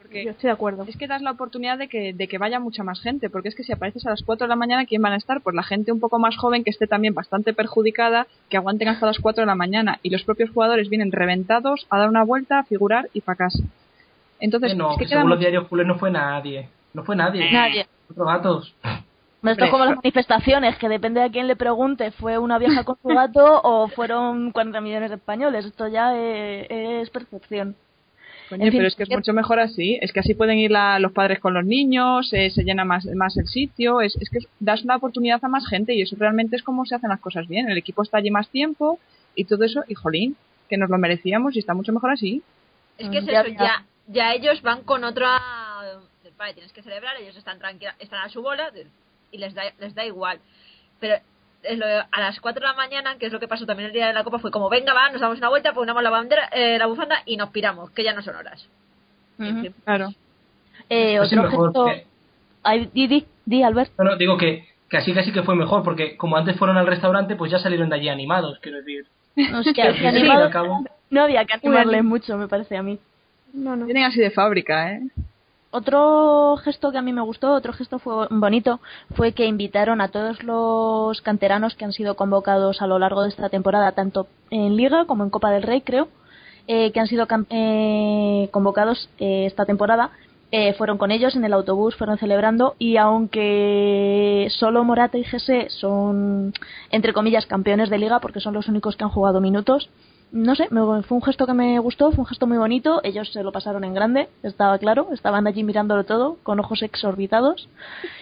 Porque 0.00 0.24
Yo 0.24 0.30
estoy 0.30 0.48
de 0.48 0.52
acuerdo. 0.52 0.84
es 0.88 0.96
que 0.96 1.06
das 1.06 1.22
la 1.22 1.32
oportunidad 1.32 1.76
de 1.76 1.88
que, 1.88 2.12
de 2.12 2.28
que 2.28 2.38
vaya 2.38 2.60
mucha 2.60 2.82
más 2.82 3.00
gente, 3.00 3.30
porque 3.30 3.48
es 3.48 3.54
que 3.54 3.64
si 3.64 3.72
apareces 3.72 4.06
a 4.06 4.10
las 4.10 4.22
4 4.22 4.46
de 4.46 4.48
la 4.48 4.56
mañana, 4.56 4.86
¿quién 4.86 5.02
van 5.02 5.12
a 5.12 5.16
estar? 5.16 5.40
Pues 5.40 5.54
la 5.56 5.62
gente 5.62 5.92
un 5.92 6.00
poco 6.00 6.18
más 6.18 6.36
joven 6.36 6.64
que 6.64 6.70
esté 6.70 6.86
también 6.86 7.14
bastante 7.14 7.52
perjudicada, 7.52 8.26
que 8.48 8.56
aguanten 8.56 8.88
hasta 8.88 9.06
las 9.06 9.18
4 9.18 9.42
de 9.42 9.46
la 9.46 9.54
mañana, 9.54 9.98
y 10.02 10.10
los 10.10 10.22
propios 10.22 10.50
jugadores 10.50 10.88
vienen 10.88 11.12
reventados 11.12 11.86
a 11.90 11.98
dar 11.98 12.08
una 12.08 12.24
vuelta, 12.24 12.60
a 12.60 12.64
figurar 12.64 13.08
y 13.12 13.20
para 13.20 13.36
casa. 13.36 13.62
Entonces, 14.40 14.72
Eh, 14.72 14.76
no, 14.76 14.92
es 14.92 14.98
que 14.98 15.08
según 15.08 15.30
los 15.30 15.40
diarios 15.40 15.66
culés 15.66 15.86
no 15.86 15.98
fue 15.98 16.10
nadie. 16.10 16.68
No 16.94 17.02
fue 17.04 17.16
nadie. 17.16 17.50
Nadie. 17.50 17.86
Cuatro 18.06 18.24
gatos. 18.24 18.74
Esto 18.82 19.64
Hombre. 19.64 19.70
como 19.70 19.84
las 19.84 19.96
manifestaciones, 19.96 20.76
que 20.78 20.88
depende 20.88 21.20
de 21.20 21.30
quién 21.30 21.46
le 21.46 21.54
pregunte, 21.54 22.10
¿fue 22.10 22.38
una 22.38 22.58
vieja 22.58 22.82
con 22.84 22.96
su 23.00 23.08
gato 23.08 23.60
o 23.62 23.86
fueron 23.88 24.50
40 24.50 24.80
millones 24.80 25.10
de 25.10 25.16
españoles? 25.16 25.64
Esto 25.64 25.86
ya 25.86 26.12
eh, 26.16 27.00
es 27.02 27.10
percepción. 27.10 27.76
Coño, 28.48 28.64
En 28.64 28.70
fin, 28.70 28.78
pero 28.78 28.88
es 28.88 28.94
que 28.96 29.02
es 29.02 29.08
¿qué- 29.08 29.16
mucho 29.16 29.32
mejor 29.32 29.60
así. 29.60 29.98
Es 30.00 30.12
que 30.12 30.20
así 30.20 30.34
pueden 30.34 30.58
ir 30.58 30.70
la- 30.70 30.98
los 30.98 31.12
padres 31.12 31.38
con 31.40 31.54
los 31.54 31.64
niños, 31.64 32.32
eh, 32.32 32.50
se 32.50 32.62
llena 32.64 32.84
más, 32.84 33.04
más 33.14 33.36
el 33.36 33.46
sitio. 33.46 34.00
Es, 34.00 34.16
es 34.16 34.30
que 34.30 34.38
das 34.60 34.84
la 34.84 34.96
oportunidad 34.96 35.44
a 35.44 35.48
más 35.48 35.66
gente 35.68 35.94
y 35.94 36.02
eso 36.02 36.16
realmente 36.18 36.56
es 36.56 36.62
como 36.62 36.84
se 36.86 36.94
hacen 36.94 37.10
las 37.10 37.20
cosas 37.20 37.46
bien. 37.48 37.68
El 37.68 37.78
equipo 37.78 38.02
está 38.02 38.18
allí 38.18 38.30
más 38.30 38.48
tiempo 38.48 38.98
y 39.34 39.44
todo 39.44 39.64
eso. 39.64 39.82
Y 39.88 39.94
jolín, 39.94 40.36
que 40.68 40.76
nos 40.76 40.88
lo 40.90 40.98
merecíamos 40.98 41.56
y 41.56 41.58
está 41.58 41.74
mucho 41.74 41.92
mejor 41.92 42.10
así. 42.10 42.42
Es 42.96 43.08
que 43.10 43.18
es 43.18 43.28
eso, 43.28 43.46
ya. 43.58 43.84
ya, 44.06 44.32
ellos 44.34 44.60
van 44.62 44.82
con 44.82 45.04
otra. 45.04 45.38
Vale, 46.36 46.54
tienes 46.54 46.72
que 46.72 46.82
celebrar, 46.82 47.16
ellos 47.20 47.36
están 47.36 47.58
tranquilos, 47.58 47.94
están 47.98 48.20
a 48.24 48.28
su 48.28 48.40
bola 48.42 48.70
y 49.32 49.38
les 49.38 49.54
da, 49.54 49.62
les 49.80 49.94
da 49.94 50.04
igual. 50.06 50.38
Pero 51.00 51.16
a 52.10 52.20
las 52.20 52.40
4 52.40 52.60
de 52.60 52.66
la 52.66 52.74
mañana, 52.74 53.16
que 53.18 53.26
es 53.26 53.32
lo 53.32 53.40
que 53.40 53.48
pasó 53.48 53.66
también 53.66 53.88
el 53.88 53.92
día 53.92 54.06
de 54.08 54.12
la 54.12 54.24
Copa, 54.24 54.38
fue 54.38 54.50
como: 54.50 54.68
venga, 54.68 54.92
va, 54.94 55.10
nos 55.10 55.20
damos 55.20 55.38
una 55.38 55.48
vuelta, 55.48 55.72
ponemos 55.72 56.02
la 56.02 56.10
bandera, 56.10 56.48
eh, 56.52 56.78
la 56.78 56.86
bufanda 56.86 57.22
y 57.26 57.36
nos 57.36 57.50
piramos, 57.50 57.90
que 57.90 58.04
ya 58.04 58.12
no 58.14 58.22
son 58.22 58.36
horas. 58.36 58.66
Claro. 59.84 60.08
Eh, 60.88 61.16
Pues 61.18 61.30
sí, 61.30 61.36
otro 61.36 61.50
mejor. 61.50 61.66
gesto... 61.68 61.84
porque- 61.84 62.06
Ay, 62.62 62.90
di, 62.92 63.06
di, 63.06 63.26
di, 63.46 63.62
Albert. 63.62 63.92
No, 63.98 64.04
no, 64.04 64.16
digo 64.16 64.36
que, 64.36 64.66
que 64.90 64.96
así 64.98 65.14
casi 65.14 65.32
que 65.32 65.42
fue 65.42 65.54
mejor, 65.54 65.82
porque 65.84 66.16
como 66.16 66.36
antes 66.36 66.56
fueron 66.56 66.76
al 66.76 66.86
restaurante, 66.86 67.36
pues 67.36 67.50
ya 67.52 67.58
salieron 67.58 67.88
de 67.88 67.96
allí 67.96 68.08
animados, 68.08 68.58
quiero 68.60 68.78
decir. 68.78 69.06
No, 69.36 69.60
es 69.60 69.72
que 69.72 69.82
Al 69.82 69.88
al 69.88 69.94
fin 69.94 70.04
y 70.04 70.08
animado- 70.08 70.44
al 70.44 70.50
cabo. 70.50 70.84
no 71.10 71.22
había 71.22 71.44
que 71.44 71.54
animarle 71.54 72.02
mucho, 72.02 72.36
me 72.36 72.48
parece 72.48 72.76
a 72.76 72.82
mí. 72.82 72.98
No, 73.52 73.76
no. 73.76 73.84
Vienen 73.86 74.04
así 74.04 74.20
de 74.20 74.30
fábrica, 74.32 74.92
¿eh? 74.92 75.00
Otro 75.70 76.56
gesto 76.64 76.90
que 76.90 76.98
a 76.98 77.02
mí 77.02 77.12
me 77.12 77.20
gustó, 77.20 77.52
otro 77.52 77.74
gesto 77.74 77.98
fue 77.98 78.26
bonito, 78.30 78.80
fue 79.14 79.32
que 79.32 79.44
invitaron 79.44 80.00
a 80.00 80.08
todos 80.08 80.42
los 80.42 81.20
canteranos 81.20 81.74
que 81.74 81.84
han 81.84 81.92
sido 81.92 82.16
convocados 82.16 82.80
a 82.80 82.86
lo 82.86 82.98
largo 82.98 83.22
de 83.22 83.28
esta 83.28 83.50
temporada, 83.50 83.92
tanto 83.92 84.28
en 84.50 84.76
Liga 84.76 85.04
como 85.04 85.24
en 85.24 85.30
Copa 85.30 85.50
del 85.50 85.62
Rey, 85.62 85.82
creo, 85.82 86.08
eh, 86.68 86.90
que 86.92 87.00
han 87.00 87.06
sido 87.06 87.26
eh, 87.50 88.48
convocados 88.50 89.10
eh, 89.18 89.44
esta 89.46 89.66
temporada. 89.66 90.10
Eh, 90.50 90.72
fueron 90.72 90.96
con 90.96 91.10
ellos 91.10 91.36
en 91.36 91.44
el 91.44 91.52
autobús, 91.52 91.94
fueron 91.96 92.16
celebrando 92.16 92.74
y 92.78 92.96
aunque 92.96 94.48
solo 94.50 94.82
Morata 94.82 95.18
y 95.18 95.24
Gese 95.24 95.68
son, 95.68 96.54
entre 96.90 97.12
comillas, 97.12 97.44
campeones 97.44 97.90
de 97.90 97.98
liga 97.98 98.20
porque 98.20 98.40
son 98.40 98.54
los 98.54 98.66
únicos 98.68 98.96
que 98.96 99.04
han 99.04 99.10
jugado 99.10 99.42
minutos, 99.42 99.90
no 100.32 100.54
sé, 100.54 100.68
me- 100.70 101.02
fue 101.02 101.16
un 101.16 101.22
gesto 101.22 101.46
que 101.46 101.54
me 101.54 101.78
gustó, 101.78 102.10
fue 102.12 102.20
un 102.20 102.26
gesto 102.26 102.46
muy 102.46 102.58
bonito, 102.58 103.00
ellos 103.04 103.32
se 103.32 103.42
lo 103.42 103.50
pasaron 103.52 103.84
en 103.84 103.94
grande, 103.94 104.28
estaba 104.42 104.78
claro, 104.78 105.08
estaban 105.12 105.46
allí 105.46 105.64
mirándolo 105.64 106.04
todo 106.04 106.36
con 106.42 106.60
ojos 106.60 106.82
exorbitados 106.82 107.68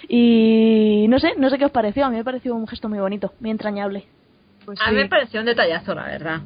y 0.08 1.06
no 1.08 1.18
sé, 1.18 1.34
no 1.36 1.50
sé 1.50 1.58
qué 1.58 1.64
os 1.64 1.70
pareció, 1.72 2.04
a 2.06 2.10
mí 2.10 2.16
me 2.16 2.24
pareció 2.24 2.54
un 2.54 2.66
gesto 2.68 2.88
muy 2.88 2.98
bonito, 2.98 3.32
muy 3.40 3.50
entrañable. 3.50 4.04
Pues 4.64 4.78
A 4.80 4.90
mí 4.90 4.96
me 4.96 5.08
pareció 5.08 5.40
un 5.40 5.46
detallazo, 5.46 5.94
la 5.94 6.06
verdad. 6.06 6.40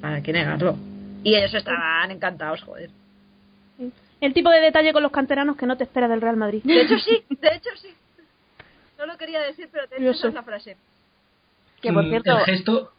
Para 0.00 0.22
que 0.22 0.32
negarlo. 0.32 0.76
Y 1.24 1.34
ellos 1.34 1.52
estaban 1.54 2.10
encantados, 2.10 2.62
joder. 2.62 2.90
El 4.20 4.32
tipo 4.34 4.50
de 4.50 4.60
detalle 4.60 4.92
con 4.92 5.02
los 5.02 5.12
canteranos 5.12 5.56
que 5.56 5.66
no 5.66 5.76
te 5.76 5.84
espera 5.84 6.08
del 6.08 6.20
Real 6.20 6.36
Madrid. 6.36 6.60
De 6.64 6.80
hecho, 6.82 6.98
sí, 6.98 7.22
de 7.28 7.48
hecho, 7.54 7.70
sí. 7.76 7.88
No 8.98 9.06
lo 9.06 9.16
quería 9.16 9.40
decir, 9.42 9.68
pero 9.70 9.84
esa 10.10 10.28
es 10.28 10.34
la 10.34 10.42
frase. 10.42 10.76
Que 11.80 11.92
por 11.92 12.04
cierto, 12.08 12.36
El 12.38 12.44
gesto, 12.44 12.92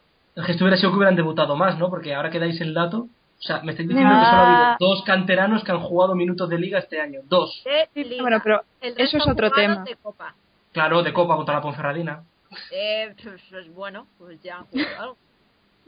gesto 0.44 0.64
hubiera 0.64 0.76
sido 0.76 0.90
que 0.90 0.96
hubieran 0.96 1.16
debutado 1.16 1.56
más, 1.56 1.78
¿no? 1.78 1.90
Porque 1.90 2.14
ahora 2.14 2.30
que 2.30 2.38
dais 2.38 2.60
el 2.60 2.74
dato, 2.74 2.98
o 3.40 3.42
sea, 3.42 3.62
me 3.62 3.72
estáis 3.72 3.88
diciendo 3.88 4.14
que 4.18 4.24
solo 4.26 4.42
ha 4.42 4.72
habido 4.72 4.76
dos 4.78 5.02
canteranos 5.04 5.64
que 5.64 5.72
han 5.72 5.80
jugado 5.80 6.14
minutos 6.14 6.48
de 6.48 6.58
liga 6.58 6.78
este 6.78 7.00
año. 7.00 7.20
Dos. 7.24 7.62
De 7.64 8.04
liga. 8.04 8.22
bueno, 8.22 8.40
pero 8.42 8.62
eso 8.80 9.16
es 9.16 9.26
otro 9.26 9.50
tema. 9.50 9.84
De 9.84 9.96
copa. 9.96 10.34
Claro, 10.72 11.02
de 11.02 11.12
Copa 11.12 11.36
contra 11.36 11.54
la 11.54 11.62
Ponferradina. 11.62 12.22
Eh, 12.70 13.14
pues, 13.22 13.42
pues, 13.50 13.74
bueno, 13.74 14.06
pues 14.18 14.40
ya 14.42 14.58
han 14.58 14.64
jugado 14.66 15.00
algo. 15.00 15.16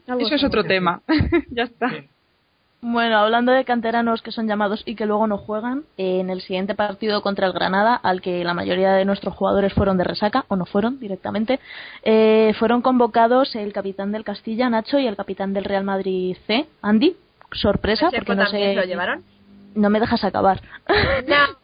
Algo 0.07 0.25
Eso 0.25 0.35
es 0.35 0.43
otro 0.43 0.63
tema. 0.63 1.01
ya 1.51 1.63
está. 1.63 1.89
Sí. 1.89 2.09
Bueno, 2.85 3.17
hablando 3.17 3.53
de 3.53 3.63
canteranos 3.63 4.21
que 4.21 4.33
son 4.33 4.45
llamados 4.45 4.83
y 4.85 4.95
que 4.95 5.05
luego 5.05 5.25
no 5.25 5.37
juegan, 5.37 5.85
eh, 5.97 6.19
en 6.19 6.29
el 6.29 6.41
siguiente 6.41 6.75
partido 6.75 7.21
contra 7.21 7.47
el 7.47 7.53
Granada, 7.53 7.95
al 7.95 8.19
que 8.19 8.43
la 8.43 8.53
mayoría 8.53 8.91
de 8.91 9.05
nuestros 9.05 9.33
jugadores 9.35 9.71
fueron 9.71 9.97
de 9.97 10.03
resaca, 10.03 10.43
o 10.49 10.57
no 10.57 10.65
fueron 10.65 10.99
directamente, 10.99 11.61
eh, 12.03 12.53
fueron 12.59 12.81
convocados 12.81 13.55
el 13.55 13.71
capitán 13.71 14.11
del 14.11 14.25
Castilla, 14.25 14.69
Nacho, 14.69 14.99
y 14.99 15.07
el 15.07 15.15
capitán 15.15 15.53
del 15.53 15.63
Real 15.63 15.85
Madrid 15.85 16.35
C, 16.45 16.67
Andy. 16.81 17.15
Sorpresa, 17.53 18.07
¿Ese 18.07 18.17
porque 18.17 18.35
no 18.35 18.47
sé. 18.47 18.75
lo 18.75 18.83
llevaron? 18.83 19.23
No 19.75 19.89
me 19.89 20.01
dejas 20.01 20.25
acabar. 20.25 20.59
No. 21.25 21.62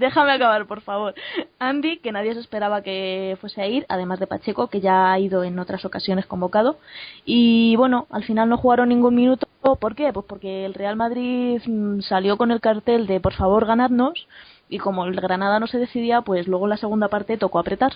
Déjame 0.00 0.32
acabar, 0.32 0.64
por 0.66 0.80
favor. 0.80 1.14
Andy, 1.58 1.98
que 1.98 2.10
nadie 2.10 2.32
se 2.32 2.40
esperaba 2.40 2.80
que 2.82 3.36
fuese 3.38 3.60
a 3.60 3.66
ir, 3.66 3.84
además 3.90 4.18
de 4.18 4.26
Pacheco, 4.26 4.68
que 4.68 4.80
ya 4.80 5.12
ha 5.12 5.18
ido 5.18 5.44
en 5.44 5.58
otras 5.58 5.84
ocasiones 5.84 6.24
convocado. 6.24 6.78
Y 7.26 7.76
bueno, 7.76 8.06
al 8.10 8.24
final 8.24 8.48
no 8.48 8.56
jugaron 8.56 8.88
ningún 8.88 9.14
minuto. 9.14 9.46
¿Por 9.60 9.94
qué? 9.94 10.10
Pues 10.12 10.24
porque 10.26 10.64
el 10.64 10.72
Real 10.72 10.96
Madrid 10.96 11.60
mm, 11.66 12.00
salió 12.00 12.38
con 12.38 12.50
el 12.50 12.62
cartel 12.62 13.06
de 13.06 13.20
por 13.20 13.34
favor 13.34 13.66
ganadnos. 13.66 14.26
Y 14.70 14.78
como 14.78 15.04
el 15.04 15.20
Granada 15.20 15.60
no 15.60 15.66
se 15.66 15.76
decidía, 15.78 16.22
pues 16.22 16.48
luego 16.48 16.66
la 16.66 16.78
segunda 16.78 17.08
parte 17.08 17.36
tocó 17.36 17.58
apretar 17.58 17.92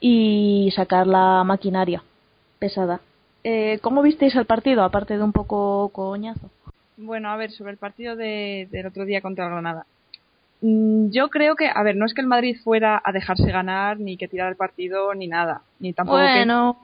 y 0.00 0.72
sacar 0.74 1.06
la 1.06 1.44
maquinaria 1.44 2.02
pesada. 2.58 3.00
Eh, 3.44 3.78
¿Cómo 3.80 4.02
visteis 4.02 4.34
el 4.34 4.46
partido, 4.46 4.82
aparte 4.82 5.16
de 5.16 5.22
un 5.22 5.32
poco 5.32 5.88
coñazo? 5.90 6.50
Bueno, 6.96 7.28
a 7.30 7.36
ver, 7.36 7.52
sobre 7.52 7.70
el 7.72 7.78
partido 7.78 8.16
de- 8.16 8.66
del 8.72 8.86
otro 8.86 9.04
día 9.04 9.20
contra 9.20 9.46
Granada. 9.48 9.86
Mm, 10.62 11.10
Yo 11.10 11.28
creo 11.28 11.56
que, 11.56 11.68
a 11.68 11.82
ver, 11.82 11.96
no 11.96 12.06
es 12.06 12.14
que 12.14 12.20
el 12.20 12.26
Madrid 12.26 12.56
fuera 12.62 13.00
a 13.04 13.12
dejarse 13.12 13.50
ganar, 13.50 13.98
ni 14.00 14.16
que 14.16 14.28
tirar 14.28 14.48
el 14.48 14.56
partido, 14.56 15.12
ni 15.14 15.26
nada. 15.26 15.62
Ni 15.80 15.92
tampoco 15.92 16.18
que- 16.18 16.24
Bueno, 16.24 16.78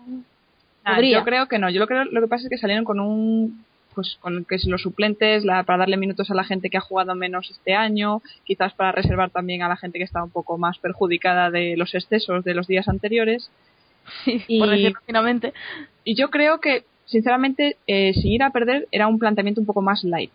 Nah, 0.85 0.95
podría. 0.95 1.19
yo 1.19 1.25
creo 1.25 1.47
que 1.47 1.59
no. 1.59 1.71
Yo 1.71 1.81
lo, 1.81 1.87
creo, 1.87 2.05
lo 2.05 2.21
que 2.21 2.29
pasa 2.29 2.45
es 2.45 2.51
que 2.51 2.59
salieron 2.59 2.85
con 2.85 3.01
un 3.01 3.65
pues 3.95 4.17
con 4.21 4.45
que 4.45 4.57
los 4.67 4.83
suplentes, 4.83 5.45
la, 5.45 5.65
para 5.65 5.79
darle 5.81 5.97
minutos 5.97 6.31
a 6.31 6.35
la 6.35 6.45
gente 6.45 6.71
que 6.71 6.77
ha 6.77 6.81
jugado 6.81 7.17
menos 7.17 7.51
este 7.51 7.75
año, 7.75 8.23
quizás 8.45 8.73
para 8.75 8.93
reservar 8.93 9.31
también 9.31 9.63
a 9.63 9.69
la 9.69 9.77
gente 9.77 9.99
que 9.99 10.05
está 10.05 10.23
un 10.23 10.31
poco 10.31 10.57
más 10.57 10.79
perjudicada 10.79 11.51
de 11.51 11.77
los 11.77 11.93
excesos 11.97 12.45
de 12.45 12.55
los 12.55 12.69
días 12.69 12.87
anteriores. 12.87 13.51
y, 14.27 14.59
por 14.61 14.71
decirlo 14.71 15.01
finalmente. 15.05 15.53
Y 16.05 16.15
yo 16.15 16.31
creo 16.31 16.61
que, 16.61 16.85
sinceramente, 17.07 17.77
eh, 17.89 18.13
sin 18.15 18.31
ir 18.33 18.43
a 18.45 18.51
perder 18.51 18.87
era 18.93 19.09
un 19.09 19.19
planteamiento 19.19 19.61
un 19.61 19.67
poco 19.67 19.83
más 19.83 20.05
light. 20.05 20.31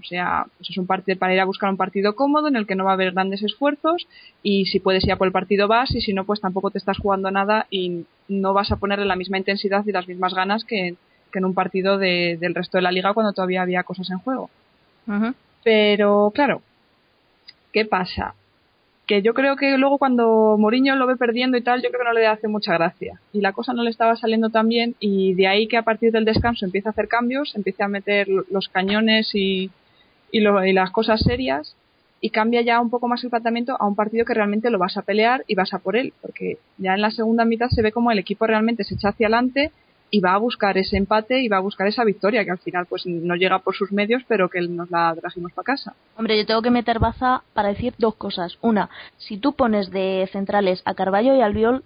O 0.00 0.04
sea, 0.06 0.46
pues 0.58 0.70
es 0.70 0.76
un 0.76 0.86
partido 0.86 1.18
para 1.18 1.34
ir 1.34 1.40
a 1.40 1.44
buscar 1.44 1.70
un 1.70 1.76
partido 1.76 2.14
cómodo 2.14 2.48
en 2.48 2.56
el 2.56 2.66
que 2.66 2.74
no 2.74 2.84
va 2.84 2.90
a 2.90 2.94
haber 2.94 3.12
grandes 3.12 3.42
esfuerzos 3.42 4.06
y 4.42 4.66
si 4.66 4.80
puedes 4.80 5.04
ir 5.04 5.12
a 5.12 5.16
por 5.16 5.26
el 5.26 5.32
partido 5.32 5.68
vas 5.68 5.94
y 5.94 6.00
si 6.00 6.12
no, 6.12 6.24
pues 6.24 6.40
tampoco 6.40 6.70
te 6.70 6.78
estás 6.78 6.98
jugando 6.98 7.30
nada 7.30 7.66
y 7.70 8.04
no 8.28 8.52
vas 8.52 8.70
a 8.72 8.76
ponerle 8.76 9.06
la 9.06 9.16
misma 9.16 9.38
intensidad 9.38 9.84
y 9.86 9.92
las 9.92 10.08
mismas 10.08 10.34
ganas 10.34 10.64
que, 10.64 10.96
en 11.32 11.44
un 11.44 11.54
partido 11.54 11.98
del 11.98 12.54
resto 12.54 12.78
de 12.78 12.82
la 12.82 12.92
liga 12.92 13.12
cuando 13.12 13.32
todavía 13.32 13.62
había 13.62 13.82
cosas 13.82 14.08
en 14.10 14.18
juego. 14.18 14.50
Pero 15.64 16.30
claro, 16.32 16.62
¿qué 17.72 17.84
pasa? 17.84 18.34
Que 19.06 19.20
yo 19.20 19.34
creo 19.34 19.56
que 19.56 19.76
luego 19.76 19.98
cuando 19.98 20.56
Mourinho 20.58 20.94
lo 20.94 21.08
ve 21.08 21.16
perdiendo 21.16 21.56
y 21.56 21.62
tal, 21.62 21.82
yo 21.82 21.88
creo 21.90 22.02
que 22.02 22.08
no 22.08 22.12
le 22.12 22.26
hace 22.26 22.46
mucha 22.46 22.74
gracia. 22.74 23.20
Y 23.32 23.40
la 23.40 23.52
cosa 23.52 23.72
no 23.72 23.82
le 23.82 23.90
estaba 23.90 24.14
saliendo 24.14 24.50
tan 24.50 24.68
bien 24.68 24.94
y 25.00 25.34
de 25.34 25.48
ahí 25.48 25.66
que 25.66 25.76
a 25.76 25.82
partir 25.82 26.12
del 26.12 26.24
descanso 26.24 26.64
empieza 26.64 26.90
a 26.90 26.92
hacer 26.92 27.08
cambios, 27.08 27.56
empieza 27.56 27.86
a 27.86 27.88
meter 27.88 28.28
los 28.28 28.68
cañones 28.68 29.34
y, 29.34 29.72
y, 30.34 30.40
y 30.40 30.72
las 30.72 30.90
cosas 30.90 31.20
serias 31.20 31.76
y 32.20 32.30
cambia 32.30 32.62
ya 32.62 32.80
un 32.80 32.90
poco 32.90 33.06
más 33.06 33.22
el 33.22 33.30
tratamiento 33.30 33.76
a 33.78 33.86
un 33.86 33.94
partido 33.94 34.24
que 34.24 34.34
realmente 34.34 34.70
lo 34.70 34.78
vas 34.78 34.96
a 34.96 35.02
pelear 35.02 35.44
y 35.46 35.54
vas 35.54 35.72
a 35.74 35.78
por 35.78 35.94
él, 35.94 36.12
porque 36.20 36.58
ya 36.78 36.94
en 36.94 37.02
la 37.02 37.10
segunda 37.10 37.44
mitad 37.44 37.68
se 37.68 37.82
ve 37.82 37.92
como 37.92 38.10
el 38.10 38.18
equipo 38.18 38.46
realmente 38.46 38.82
se 38.82 38.94
echa 38.94 39.10
hacia 39.10 39.26
adelante 39.26 39.70
y 40.10 40.20
va 40.20 40.34
a 40.34 40.38
buscar 40.38 40.76
ese 40.76 40.96
empate 40.96 41.40
y 41.40 41.48
va 41.48 41.58
a 41.58 41.60
buscar 41.60 41.86
esa 41.86 42.02
victoria 42.02 42.44
que 42.44 42.50
al 42.50 42.58
final 42.58 42.86
pues 42.86 43.06
no 43.06 43.36
llega 43.36 43.60
por 43.60 43.76
sus 43.76 43.92
medios 43.92 44.22
pero 44.26 44.48
que 44.48 44.60
nos 44.62 44.90
la 44.90 45.14
trajimos 45.20 45.52
para 45.52 45.66
casa. 45.66 45.94
Hombre, 46.16 46.36
yo 46.38 46.46
tengo 46.46 46.62
que 46.62 46.70
meter 46.70 46.98
baza 46.98 47.42
para 47.52 47.68
decir 47.68 47.94
dos 47.98 48.16
cosas. 48.16 48.58
Una, 48.60 48.88
si 49.18 49.36
tú 49.36 49.52
pones 49.52 49.90
de 49.90 50.28
centrales 50.32 50.82
a 50.84 50.94
Carballo 50.94 51.36
y 51.36 51.42
Albiol, 51.42 51.84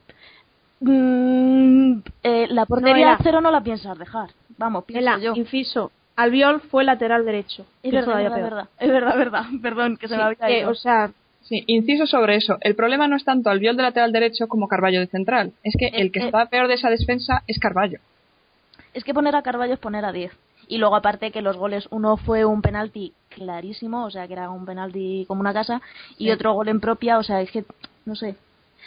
mmm, 0.80 1.98
eh, 2.22 2.46
la 2.48 2.64
portería 2.64 3.12
no 3.12 3.18
cero 3.22 3.40
no 3.40 3.50
la 3.50 3.62
piensas 3.62 3.98
dejar. 3.98 4.30
Vamos, 4.56 4.84
pienso 4.84 5.18
yo. 5.18 5.34
Inciso, 5.34 5.90
Albiol 6.18 6.61
fue 6.61 6.85
lateral 6.85 7.24
derecho. 7.24 7.66
Es 7.83 7.92
verdad, 7.92 8.22
es 8.22 8.31
verdad, 8.31 8.68
es 8.78 8.88
verdad, 8.88 9.16
verdad, 9.16 9.44
Perdón, 9.62 9.96
que 9.96 10.09
se 10.09 10.16
me 10.16 10.22
había 10.22 10.61
ido. 10.61 10.70
o 10.70 10.74
sea, 10.74 11.11
Sí, 11.42 11.64
inciso 11.66 12.07
sobre 12.07 12.37
eso. 12.37 12.59
El 12.61 12.74
problema 12.74 13.09
no 13.09 13.16
es 13.16 13.24
tanto 13.24 13.48
Albiol 13.48 13.74
de 13.74 13.83
lateral 13.83 14.12
derecho 14.12 14.48
como 14.48 14.68
Carballo 14.68 15.00
de 15.00 15.07
central. 15.07 15.52
Es 15.62 15.74
que 15.78 15.87
el 15.87 16.12
que 16.12 16.18
está 16.18 16.44
peor 16.46 16.68
de 16.68 16.74
esa 16.74 16.90
defensa 16.90 17.42
es 17.46 17.59
Carballo 17.59 18.00
es 18.98 19.04
que 19.04 19.14
poner 19.14 19.37
a 19.37 19.42
Carballo 19.42 19.74
es 19.74 19.78
poner 19.78 20.04
a 20.04 20.12
10. 20.12 20.33
Y 20.66 20.78
luego 20.78 20.96
aparte 20.96 21.31
que 21.31 21.40
los 21.40 21.57
goles, 21.57 21.87
uno 21.90 22.16
fue 22.16 22.44
un 22.44 22.61
penalti 22.61 23.14
clarísimo, 23.31 24.04
o 24.04 24.11
sea 24.11 24.26
que 24.26 24.35
era 24.35 24.50
un 24.50 24.66
penalti 24.66 25.24
como 25.26 25.40
una 25.40 25.54
casa, 25.54 25.81
y 26.18 26.31
otro 26.31 26.52
gol 26.52 26.68
en 26.68 26.81
propia, 26.81 27.18
o 27.18 27.22
sea, 27.22 27.40
es 27.40 27.50
que, 27.50 27.64
no 28.04 28.16
sé. 28.16 28.37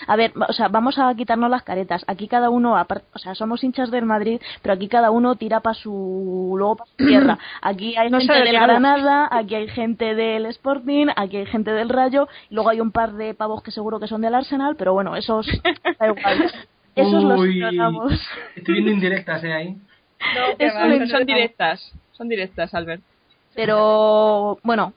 A 0.08 0.16
ver, 0.16 0.34
o 0.36 0.54
sea, 0.54 0.68
vamos 0.68 0.98
a 0.98 1.14
quitarnos 1.16 1.50
las 1.50 1.64
caretas. 1.64 2.04
Aquí 2.08 2.28
cada 2.28 2.50
uno, 2.50 2.74
o 2.74 3.20
sea, 3.20 3.36
somos 3.36 3.64
hinchas 3.64 3.92
del 3.92 4.06
Madrid, 4.06 4.42
pero 4.62 4.74
aquí 4.74 4.88
cada 4.88 5.12
uno 5.12 5.36
tira 5.36 5.60
para 5.60 5.76
su, 5.76 6.54
luego 6.58 6.78
para 6.78 6.90
su 6.92 6.98
tierra. 7.08 7.40
Aquí 7.62 7.96
hay 7.98 8.10
gente 8.10 8.34
del 8.34 8.54
Granada, 8.54 9.28
aquí 9.32 9.56
hay 9.56 9.68
gente 9.68 10.16
del 10.16 10.46
Sporting, 10.48 11.08
aquí 11.16 11.38
hay 11.38 11.46
gente 11.46 11.72
del 11.72 11.90
Rayo, 11.90 12.28
y 12.50 12.56
luego 12.56 12.70
hay 12.70 12.82
un 12.82 12.92
par 12.92 13.14
de 13.14 13.34
pavos 13.34 13.64
que 13.64 13.72
seguro 13.72 14.00
que 14.00 14.08
son 14.08 14.22
del 14.22 14.36
Arsenal, 14.36 14.76
pero 14.78 14.94
bueno, 14.94 15.16
esos, 15.16 15.48
da 16.00 16.08
igual. 16.08 16.52
Esos 16.96 17.24
los 17.24 17.40
Estoy 18.56 18.74
viendo 18.74 18.92
indirectas, 18.92 19.44
¿eh? 19.44 19.54
Ahí. 19.54 19.78
No, 20.36 21.08
son 21.08 21.26
directas, 21.26 21.94
son 22.12 22.28
directas, 22.28 22.74
Albert. 22.74 23.02
Pero 23.56 24.58
bueno, 24.64 24.94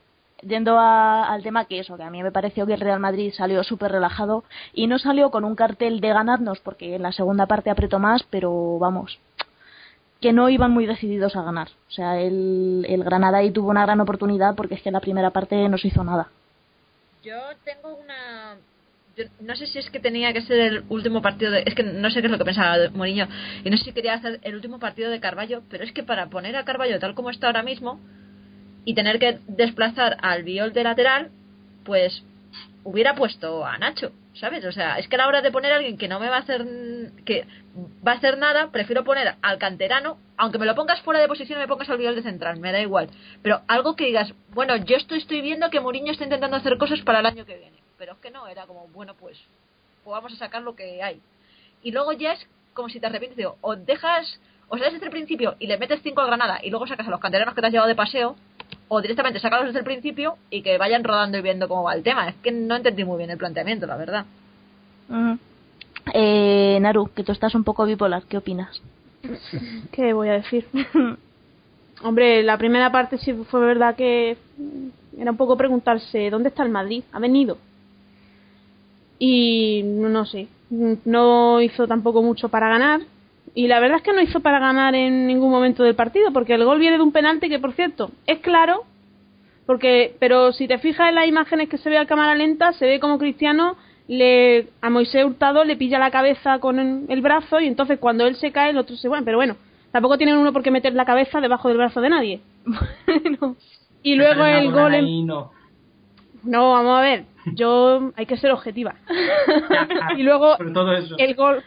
yendo 0.47 0.79
al 0.79 1.43
tema 1.43 1.65
que 1.65 1.81
eso, 1.81 1.97
que 1.97 2.03
a 2.03 2.11
mí 2.11 2.23
me 2.23 2.33
pareció 2.33 2.67
que 2.67 2.75
el 2.75 2.81
Real 2.81 3.01
Madrid 3.01 3.33
salió 3.37 3.63
súper 3.65 3.93
relajado 3.93 4.45
y 4.73 4.87
no 4.87 4.99
salió 4.99 5.31
con 5.31 5.45
un 5.45 5.55
cartel 5.55 6.01
de 6.01 6.09
ganarnos 6.09 6.61
porque 6.61 6.97
en 6.97 7.03
la 7.03 7.13
segunda 7.13 7.47
parte 7.47 7.71
apretó 7.71 7.99
más, 7.99 8.23
pero 8.31 8.79
vamos, 8.79 9.19
que 10.21 10.33
no 10.33 10.49
iban 10.49 10.71
muy 10.71 10.87
decididos 10.87 11.37
a 11.37 11.43
ganar. 11.43 11.69
O 11.89 11.91
sea, 11.91 12.21
el, 12.21 12.87
el 12.89 13.05
Granada 13.05 13.39
ahí 13.39 13.51
tuvo 13.51 13.71
una 13.71 13.85
gran 13.85 14.01
oportunidad 14.01 14.55
porque 14.55 14.75
es 14.75 14.83
que 14.83 14.89
en 14.89 14.95
la 14.95 15.01
primera 15.01 15.31
parte 15.31 15.69
no 15.69 15.79
se 15.79 15.89
hizo 15.89 16.05
nada. 16.05 16.29
Yo 17.23 17.37
tengo 17.65 17.95
una 17.97 18.57
no 19.41 19.55
sé 19.55 19.67
si 19.67 19.79
es 19.79 19.91
que 19.91 20.01
tenía 20.01 20.33
que 20.33 20.43
ser 20.43 20.59
el 20.59 20.85
último 20.89 21.23
partido 21.23 21.53
de. 21.53 21.63
Es 21.67 21.75
que 21.75 21.83
no 21.83 22.11
sé 22.11 22.21
qué 22.21 22.27
es 22.27 22.33
lo 22.33 22.39
que 22.39 22.45
pensaba 22.45 22.77
Mourinho. 22.93 23.29
Y 23.65 23.71
no 23.71 23.77
sé 23.77 23.85
si 23.85 23.93
quería 23.93 24.15
hacer 24.15 24.41
el 24.43 24.55
último 24.57 24.79
partido 24.79 25.11
de 25.11 25.21
Carballo. 25.21 25.63
Pero 25.71 25.85
es 25.85 25.93
que 25.93 26.03
para 26.03 26.27
poner 26.27 26.57
a 26.57 26.65
Carballo 26.65 26.99
tal 26.99 27.15
como 27.15 27.31
está 27.31 27.47
ahora 27.47 27.63
mismo 27.63 28.01
y 28.85 28.95
tener 28.95 29.19
que 29.19 29.39
desplazar 29.47 30.17
al 30.23 30.43
Viol 30.43 30.73
de 30.73 30.85
lateral, 30.85 31.31
pues 31.85 32.23
hubiera 32.85 33.15
puesto 33.15 33.65
a 33.65 33.79
Nacho. 33.79 34.13
¿Sabes? 34.35 34.65
O 34.65 34.73
sea, 34.73 34.99
es 34.99 35.07
que 35.07 35.15
a 35.15 35.19
la 35.19 35.29
hora 35.29 35.43
de 35.43 35.53
poner 35.53 35.73
a 35.73 35.77
alguien 35.77 35.97
que 35.97 36.09
no 36.09 36.19
me 36.19 36.29
va 36.29 36.39
a 36.39 36.41
hacer. 36.41 36.67
que 37.25 37.47
va 38.05 38.13
a 38.13 38.17
hacer 38.17 38.37
nada, 38.37 38.73
prefiero 38.73 39.05
poner 39.05 39.37
al 39.41 39.59
canterano. 39.59 40.19
Aunque 40.37 40.59
me 40.59 40.67
lo 40.67 40.75
pongas 40.75 41.01
fuera 41.03 41.21
de 41.21 41.29
posición, 41.29 41.61
me 41.61 41.69
pongas 41.69 41.89
al 41.89 41.99
Viol 41.99 42.17
de 42.17 42.23
central, 42.23 42.59
me 42.59 42.73
da 42.73 42.81
igual. 42.81 43.11
Pero 43.43 43.61
algo 43.69 43.95
que 43.95 44.07
digas, 44.07 44.35
bueno, 44.53 44.75
yo 44.77 44.97
estoy, 44.97 45.41
viendo 45.41 45.71
que 45.71 45.79
Mourinho 45.79 46.11
está 46.11 46.25
intentando 46.25 46.57
hacer 46.57 46.77
cosas 46.79 47.01
para 47.03 47.21
el 47.21 47.27
año 47.27 47.47
que 47.47 47.57
viene 47.57 47.85
pero 48.05 48.13
es 48.13 48.19
que 48.19 48.31
no, 48.31 48.47
era 48.47 48.67
como, 48.67 48.87
bueno, 48.89 49.15
pues, 49.15 49.39
pues, 50.03 50.13
vamos 50.13 50.33
a 50.33 50.37
sacar 50.37 50.63
lo 50.63 50.77
que 50.77 51.03
hay. 51.03 51.23
Y 51.83 51.93
luego 51.93 52.13
ya 52.13 52.33
es 52.33 52.47
como 52.75 52.89
si 52.89 53.01
te 53.01 53.07
arrepientes, 53.07 53.47
o 53.61 53.77
dejas, 53.77 54.41
o 54.69 54.77
sales 54.77 54.93
desde 54.95 55.07
el 55.07 55.13
principio 55.13 55.57
y 55.59 55.69
le 55.69 55.79
metes 55.79 56.03
5 56.03 56.21
a 56.21 56.27
Granada 56.27 56.61
y 56.63 56.71
luego 56.71 56.87
sacas 56.87 57.07
a 57.07 57.11
los 57.11 57.21
canteranos 57.21 57.55
que 57.55 57.61
te 57.61 57.69
has 57.69 57.73
llevado 57.73 57.89
de 57.89 57.95
paseo, 57.95 58.37
o 58.89 59.01
directamente 59.01 59.41
sacarlos 59.41 59.69
desde 59.69 59.81
el 59.81 59.85
principio 59.85 60.37
y 60.51 60.63
que 60.63 60.79
vayan 60.79 61.05
rodando 61.05 61.39
y 61.39 61.43
viendo 61.43 61.69
cómo 61.69 61.85
va 61.85 61.95
el 61.95 62.03
tema. 62.03 62.29
Es 62.29 62.35
que 62.37 62.53
no 62.53 62.77
entendí 62.77 63.05
muy 63.05 63.19
bien 63.19 63.31
el 63.31 63.39
planteamiento, 63.39 63.87
la 63.87 63.97
verdad. 63.97 64.25
eh, 66.13 66.79
Naru, 66.81 67.11
que 67.15 67.25
tú 67.25 67.33
estás 67.33 67.55
un 67.55 67.65
poco 67.65 67.85
bipolar, 67.85 68.25
¿qué 68.25 68.37
opinas? 68.37 68.81
¿Qué 69.91 70.13
voy 70.13 70.29
a 70.29 70.35
decir? 70.35 70.67
Hombre, 72.03 72.43
la 72.43 72.59
primera 72.59 72.93
parte 72.93 73.17
sí 73.19 73.33
fue 73.51 73.61
verdad 73.61 73.97
que 73.97 74.37
era 75.19 75.31
un 75.31 75.37
poco 75.37 75.57
preguntarse, 75.57 76.29
¿dónde 76.29 76.51
está 76.51 76.63
el 76.63 76.71
Madrid? 76.71 77.05
¿Ha 77.13 77.19
venido? 77.19 77.57
y 79.19 79.83
no 79.85 80.27
sé, 80.27 80.49
no 80.71 81.61
hizo 81.61 81.87
tampoco 81.87 82.23
mucho 82.23 82.49
para 82.49 82.69
ganar. 82.69 83.01
Y 83.55 83.69
la 83.69 83.79
verdad 83.79 83.99
es 83.99 84.03
que 84.03 84.13
no 84.13 84.21
hizo 84.21 84.41
para 84.41 84.59
ganar 84.59 84.95
en 84.95 85.27
ningún 85.27 85.51
momento 85.51 85.85
del 85.85 85.95
partido, 85.95 86.33
porque 86.33 86.55
el 86.55 86.65
gol 86.65 86.81
viene 86.81 86.97
de 86.97 87.03
un 87.03 87.13
penalti 87.13 87.49
que, 87.49 87.61
por 87.61 87.73
cierto, 87.73 88.11
es 88.27 88.41
claro, 88.41 88.85
porque 89.65 90.17
pero 90.19 90.53
si 90.53 90.67
te 90.67 90.79
fijas 90.79 91.09
en 91.09 91.15
las 91.15 91.29
imágenes 91.29 91.69
que 91.69 91.79
se 91.79 91.89
ve 91.89 91.99
a 91.99 92.07
cámara 92.07 92.35
lenta, 92.35 92.73
se 92.73 92.87
ve 92.87 93.01
como 93.01 93.19
Cristiano 93.19 93.77
le 94.07 94.69
a 94.83 94.91
Moisés 94.91 95.25
Hurtado 95.25 95.65
le 95.65 95.77
pilla 95.77 95.99
la 95.99 96.11
cabeza 96.11 96.59
con 96.59 97.07
el 97.09 97.21
brazo 97.23 97.61
y 97.61 97.67
entonces 97.67 97.99
cuando 97.99 98.27
él 98.27 98.37
se 98.37 98.53
cae 98.53 98.71
el 98.71 98.77
otro 98.77 98.97
se 98.97 99.09
bueno, 99.09 99.25
pero 99.25 99.39
bueno, 99.39 99.57
tampoco 99.93 100.19
tienen 100.19 100.37
uno 100.37 100.53
por 100.53 100.63
qué 100.63 100.71
meter 100.71 100.93
la 100.95 101.07
cabeza 101.07 101.41
debajo 101.41 101.69
del 101.69 101.79
brazo 101.79 102.01
de 102.01 102.11
nadie. 102.11 102.41
Y 104.07 104.17
luego 104.17 104.45
el 104.45 104.71
gol 104.71 105.27
no. 105.27 105.51
no, 106.43 106.73
vamos 106.73 106.99
a 106.99 107.01
ver, 107.01 107.25
yo 107.55 108.13
hay 108.17 108.27
que 108.27 108.37
ser 108.37 108.51
objetiva. 108.51 108.97
y 110.19 110.23
luego 110.23 110.59
el 110.59 111.35
gol. 111.35 111.63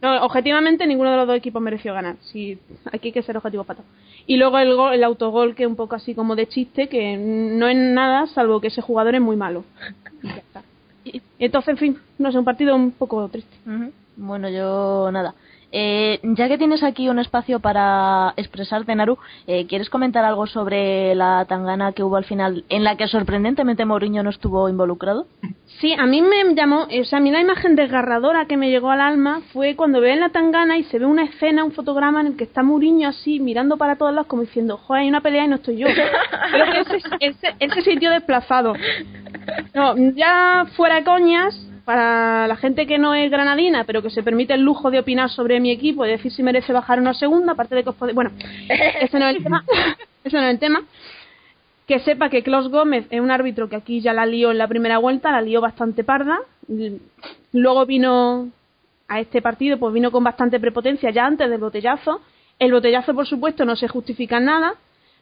No, 0.00 0.24
objetivamente 0.24 0.86
ninguno 0.86 1.10
de 1.10 1.16
los 1.16 1.26
dos 1.26 1.36
equipos 1.36 1.60
mereció 1.60 1.92
ganar. 1.92 2.16
Sí, 2.20 2.58
aquí 2.92 3.08
hay 3.08 3.12
que 3.12 3.22
ser 3.22 3.36
objetivo 3.36 3.64
para 3.64 3.78
todo. 3.78 3.86
Y 4.26 4.36
luego 4.36 4.58
el 4.58 4.74
gol, 4.76 4.94
el 4.94 5.02
autogol 5.02 5.54
que 5.54 5.64
es 5.64 5.68
un 5.68 5.76
poco 5.76 5.96
así 5.96 6.14
como 6.14 6.36
de 6.36 6.46
chiste, 6.46 6.88
que 6.88 7.16
no 7.16 7.66
es 7.66 7.76
nada 7.76 8.26
salvo 8.28 8.60
que 8.60 8.68
ese 8.68 8.82
jugador 8.82 9.14
es 9.16 9.20
muy 9.20 9.36
malo. 9.36 9.64
y 11.04 11.20
entonces, 11.38 11.70
en 11.70 11.76
fin, 11.78 11.98
no 12.18 12.30
sé, 12.30 12.38
un 12.38 12.44
partido 12.44 12.76
un 12.76 12.92
poco 12.92 13.28
triste. 13.28 13.56
Bueno, 14.16 14.48
yo 14.48 15.10
nada. 15.12 15.34
Eh, 15.70 16.20
ya 16.22 16.48
que 16.48 16.56
tienes 16.56 16.82
aquí 16.82 17.08
un 17.08 17.18
espacio 17.18 17.60
para 17.60 18.32
expresarte, 18.36 18.94
Naru, 18.94 19.18
eh, 19.46 19.66
¿quieres 19.66 19.90
comentar 19.90 20.24
algo 20.24 20.46
sobre 20.46 21.14
la 21.14 21.44
tangana 21.46 21.92
que 21.92 22.02
hubo 22.02 22.16
al 22.16 22.24
final, 22.24 22.64
en 22.68 22.84
la 22.84 22.96
que 22.96 23.06
sorprendentemente 23.06 23.84
Mourinho 23.84 24.22
no 24.22 24.30
estuvo 24.30 24.68
involucrado? 24.68 25.26
Sí, 25.80 25.92
a 25.92 26.06
mí 26.06 26.22
me 26.22 26.54
llamó, 26.54 26.84
o 26.84 27.04
sea, 27.04 27.18
a 27.18 27.20
mí 27.20 27.30
la 27.30 27.40
imagen 27.40 27.76
desgarradora 27.76 28.46
que 28.46 28.56
me 28.56 28.70
llegó 28.70 28.90
al 28.90 29.00
alma 29.00 29.42
fue 29.52 29.76
cuando 29.76 30.00
veo 30.00 30.14
en 30.14 30.20
la 30.20 30.30
tangana 30.30 30.78
y 30.78 30.84
se 30.84 30.98
ve 30.98 31.06
una 31.06 31.24
escena, 31.24 31.64
un 31.64 31.72
fotograma 31.72 32.20
en 32.22 32.28
el 32.28 32.36
que 32.36 32.44
está 32.44 32.62
Mourinho 32.62 33.08
así, 33.08 33.38
mirando 33.38 33.76
para 33.76 33.96
todos 33.96 34.12
lados 34.12 34.26
como 34.26 34.42
diciendo, 34.42 34.78
joder, 34.78 35.02
hay 35.02 35.08
una 35.08 35.20
pelea 35.20 35.44
y 35.44 35.48
no 35.48 35.56
estoy 35.56 35.76
yo. 35.76 35.86
Creo 36.50 36.72
que 36.72 36.80
ese, 36.80 37.00
ese, 37.20 37.54
ese 37.60 37.82
sitio 37.82 38.10
desplazado. 38.10 38.72
No, 39.74 39.94
ya 40.14 40.66
fuera 40.76 41.04
coñas, 41.04 41.54
para 41.88 42.46
la 42.46 42.56
gente 42.56 42.86
que 42.86 42.98
no 42.98 43.14
es 43.14 43.30
granadina, 43.30 43.84
pero 43.84 44.02
que 44.02 44.10
se 44.10 44.22
permite 44.22 44.52
el 44.52 44.60
lujo 44.60 44.90
de 44.90 44.98
opinar 44.98 45.30
sobre 45.30 45.58
mi 45.58 45.70
equipo 45.70 46.04
y 46.04 46.10
decir 46.10 46.30
si 46.30 46.42
merece 46.42 46.70
bajar 46.70 47.00
una 47.00 47.14
segunda, 47.14 47.52
aparte 47.52 47.76
de 47.76 47.82
que 47.82 47.88
os 47.88 47.96
podéis... 47.96 48.14
Bueno, 48.14 48.30
ese 49.00 49.18
no 49.18 49.26
es 49.26 49.36
el 49.36 49.42
tema. 49.42 49.64
ese 50.22 50.36
no 50.36 50.42
es 50.42 50.50
el 50.50 50.58
tema. 50.58 50.82
Que 51.86 52.00
sepa 52.00 52.28
que 52.28 52.42
Klaus 52.42 52.68
Gómez 52.68 53.06
es 53.08 53.22
un 53.22 53.30
árbitro 53.30 53.70
que 53.70 53.76
aquí 53.76 54.02
ya 54.02 54.12
la 54.12 54.26
lió 54.26 54.50
en 54.50 54.58
la 54.58 54.68
primera 54.68 54.98
vuelta, 54.98 55.32
la 55.32 55.40
lió 55.40 55.62
bastante 55.62 56.04
parda. 56.04 56.40
Luego 57.54 57.86
vino 57.86 58.50
a 59.08 59.20
este 59.20 59.40
partido, 59.40 59.78
pues 59.78 59.94
vino 59.94 60.10
con 60.10 60.22
bastante 60.22 60.60
prepotencia 60.60 61.08
ya 61.10 61.24
antes 61.24 61.48
del 61.48 61.58
botellazo. 61.58 62.20
El 62.58 62.70
botellazo, 62.70 63.14
por 63.14 63.26
supuesto, 63.26 63.64
no 63.64 63.76
se 63.76 63.88
justifica 63.88 64.36
en 64.36 64.44
nada, 64.44 64.74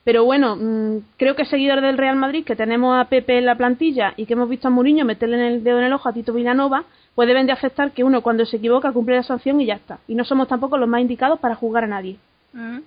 Pero 0.06 0.24
bueno, 0.24 0.54
mm, 0.54 0.98
creo 1.16 1.34
que 1.34 1.44
seguidores 1.46 1.82
del 1.82 1.98
Real 1.98 2.14
Madrid, 2.14 2.44
que 2.44 2.54
tenemos 2.54 2.96
a 2.96 3.08
Pepe 3.08 3.38
en 3.38 3.44
la 3.46 3.56
plantilla 3.56 4.14
y 4.16 4.24
que 4.24 4.34
hemos 4.34 4.48
visto 4.48 4.68
a 4.68 4.70
Mourinho 4.70 5.04
meterle 5.04 5.36
en 5.36 5.42
el 5.54 5.64
dedo 5.64 5.80
en 5.80 5.86
el 5.86 5.92
ojo 5.92 6.08
a 6.08 6.12
Tito 6.12 6.32
Villanova, 6.32 6.84
pues 7.16 7.26
deben 7.26 7.46
de 7.46 7.52
aceptar 7.52 7.90
que 7.90 8.04
uno 8.04 8.22
cuando 8.22 8.46
se 8.46 8.58
equivoca 8.58 8.92
cumple 8.92 9.16
la 9.16 9.24
sanción 9.24 9.60
y 9.60 9.66
ya 9.66 9.74
está. 9.74 9.98
Y 10.06 10.14
no 10.14 10.24
somos 10.24 10.46
tampoco 10.46 10.78
los 10.78 10.88
más 10.88 11.00
indicados 11.00 11.40
para 11.40 11.56
jugar 11.56 11.82
a 11.84 11.88
nadie. 11.88 12.18
Mm. 12.52 12.78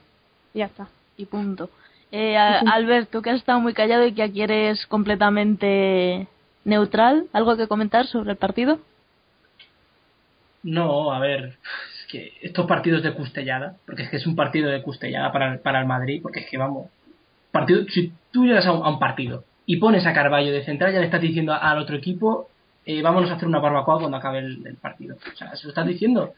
Ya 0.53 0.65
está. 0.67 0.87
Y 1.17 1.25
punto. 1.25 1.69
Eh, 2.11 2.37
a- 2.37 2.59
Albert, 2.59 3.09
tú 3.11 3.21
que 3.21 3.31
has 3.31 3.37
estado 3.37 3.59
muy 3.59 3.73
callado 3.73 4.05
y 4.07 4.13
que 4.13 4.23
aquí 4.23 4.41
eres 4.41 4.85
completamente 4.87 6.25
neutral, 6.63 7.25
¿algo 7.33 7.57
que 7.57 7.67
comentar 7.67 8.07
sobre 8.07 8.31
el 8.31 8.37
partido? 8.37 8.79
No, 10.63 11.11
a 11.11 11.19
ver, 11.19 11.57
es 11.99 12.07
que 12.11 12.33
estos 12.41 12.65
partidos 12.65 13.03
de 13.03 13.13
Custellada, 13.13 13.75
porque 13.85 14.03
es 14.03 14.09
que 14.09 14.17
es 14.17 14.25
un 14.27 14.35
partido 14.35 14.69
de 14.69 14.81
Custellada 14.81 15.31
para, 15.31 15.53
el- 15.53 15.59
para 15.59 15.79
el 15.81 15.85
Madrid, 15.85 16.21
porque 16.21 16.41
es 16.41 16.49
que 16.49 16.57
vamos, 16.57 16.87
partido, 17.51 17.83
si 17.89 18.11
tú 18.31 18.45
llegas 18.45 18.65
a 18.65 18.71
un, 18.71 18.85
a 18.85 18.89
un 18.89 18.99
partido 18.99 19.43
y 19.65 19.77
pones 19.77 20.05
a 20.05 20.13
Carballo 20.13 20.51
de 20.51 20.63
central, 20.63 20.93
ya 20.93 20.99
le 20.99 21.05
estás 21.05 21.21
diciendo 21.21 21.53
al 21.53 21.77
otro 21.77 21.95
equipo, 21.95 22.49
eh, 22.85 23.01
vámonos 23.01 23.29
a 23.29 23.35
hacer 23.35 23.47
una 23.47 23.59
barbacoa 23.59 23.99
cuando 23.99 24.17
acabe 24.17 24.39
el, 24.39 24.65
el 24.65 24.75
partido. 24.77 25.15
O 25.15 25.35
sea, 25.35 25.55
se 25.55 25.63
lo 25.65 25.69
estás 25.69 25.85
diciendo. 25.85 26.33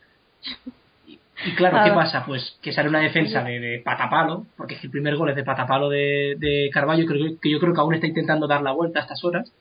Y, 1.08 1.20
y 1.46 1.56
claro, 1.56 1.80
¿qué 1.84 1.92
pasa? 1.92 2.26
Pues 2.26 2.58
que 2.62 2.74
sale 2.74 2.90
una 2.90 3.00
defensa 3.00 3.44
de, 3.44 3.60
de 3.60 3.80
patapalo, 3.80 4.46
porque 4.58 4.76
es 4.76 4.84
el 4.84 4.92
primer 4.92 5.16
gol 5.16 5.30
es 5.30 5.36
de 5.36 5.44
patapalo 5.44 5.90
de, 5.90 6.36
de 6.38 6.70
Carballo, 6.74 7.06
creo, 7.06 7.40
que 7.42 7.50
yo 7.50 7.60
creo 7.60 7.74
que 7.74 7.80
aún 7.80 7.94
está 7.94 8.08
intentando 8.08 8.48
dar 8.48 8.62
la 8.62 8.72
vuelta 8.72 9.00
a 9.00 9.04
estas 9.04 9.24
horas. 9.24 9.52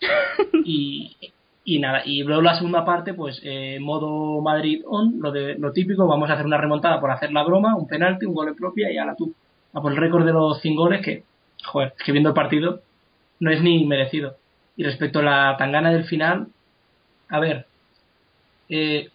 Y, 0.64 1.16
y 1.64 1.78
nada, 1.78 2.02
y 2.04 2.22
luego 2.22 2.42
la 2.42 2.56
segunda 2.56 2.84
parte, 2.84 3.14
pues 3.14 3.40
eh, 3.44 3.78
modo 3.80 4.40
Madrid 4.40 4.82
on, 4.86 5.20
lo, 5.20 5.30
de, 5.30 5.56
lo 5.56 5.72
típico, 5.72 6.06
vamos 6.06 6.28
a 6.30 6.34
hacer 6.34 6.46
una 6.46 6.58
remontada 6.58 7.00
por 7.00 7.10
hacer 7.10 7.32
la 7.32 7.44
broma, 7.44 7.76
un 7.76 7.86
penalti, 7.86 8.26
un 8.26 8.34
gol 8.34 8.48
en 8.48 8.56
propia 8.56 8.90
y 8.90 8.98
ahora 8.98 9.14
tú. 9.14 9.34
A 9.72 9.80
por 9.80 9.92
el 9.92 9.98
récord 9.98 10.24
de 10.24 10.32
los 10.32 10.60
100 10.60 10.76
goles 10.76 11.04
que, 11.04 11.24
joder, 11.64 11.94
que 12.04 12.12
viendo 12.12 12.30
el 12.30 12.34
partido 12.34 12.80
no 13.38 13.50
es 13.50 13.62
ni 13.62 13.84
merecido. 13.86 14.36
Y 14.76 14.84
respecto 14.84 15.20
a 15.20 15.22
la 15.22 15.56
tangana 15.58 15.90
del 15.90 16.04
final, 16.04 16.48
a 17.28 17.38
ver, 17.38 17.66
eh, 18.68 19.10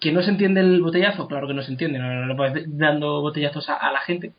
que 0.00 0.12
no 0.12 0.22
se 0.22 0.30
entiende 0.30 0.60
el 0.60 0.80
botellazo, 0.82 1.26
claro 1.26 1.46
que 1.46 1.54
no 1.54 1.62
se 1.62 1.72
entiende, 1.72 1.98
no, 1.98 2.26
no, 2.26 2.36
puedes 2.36 2.64
dando 2.78 3.20
botellazos 3.20 3.68
a, 3.68 3.74
a 3.74 3.92
la 3.92 4.00
gente. 4.00 4.32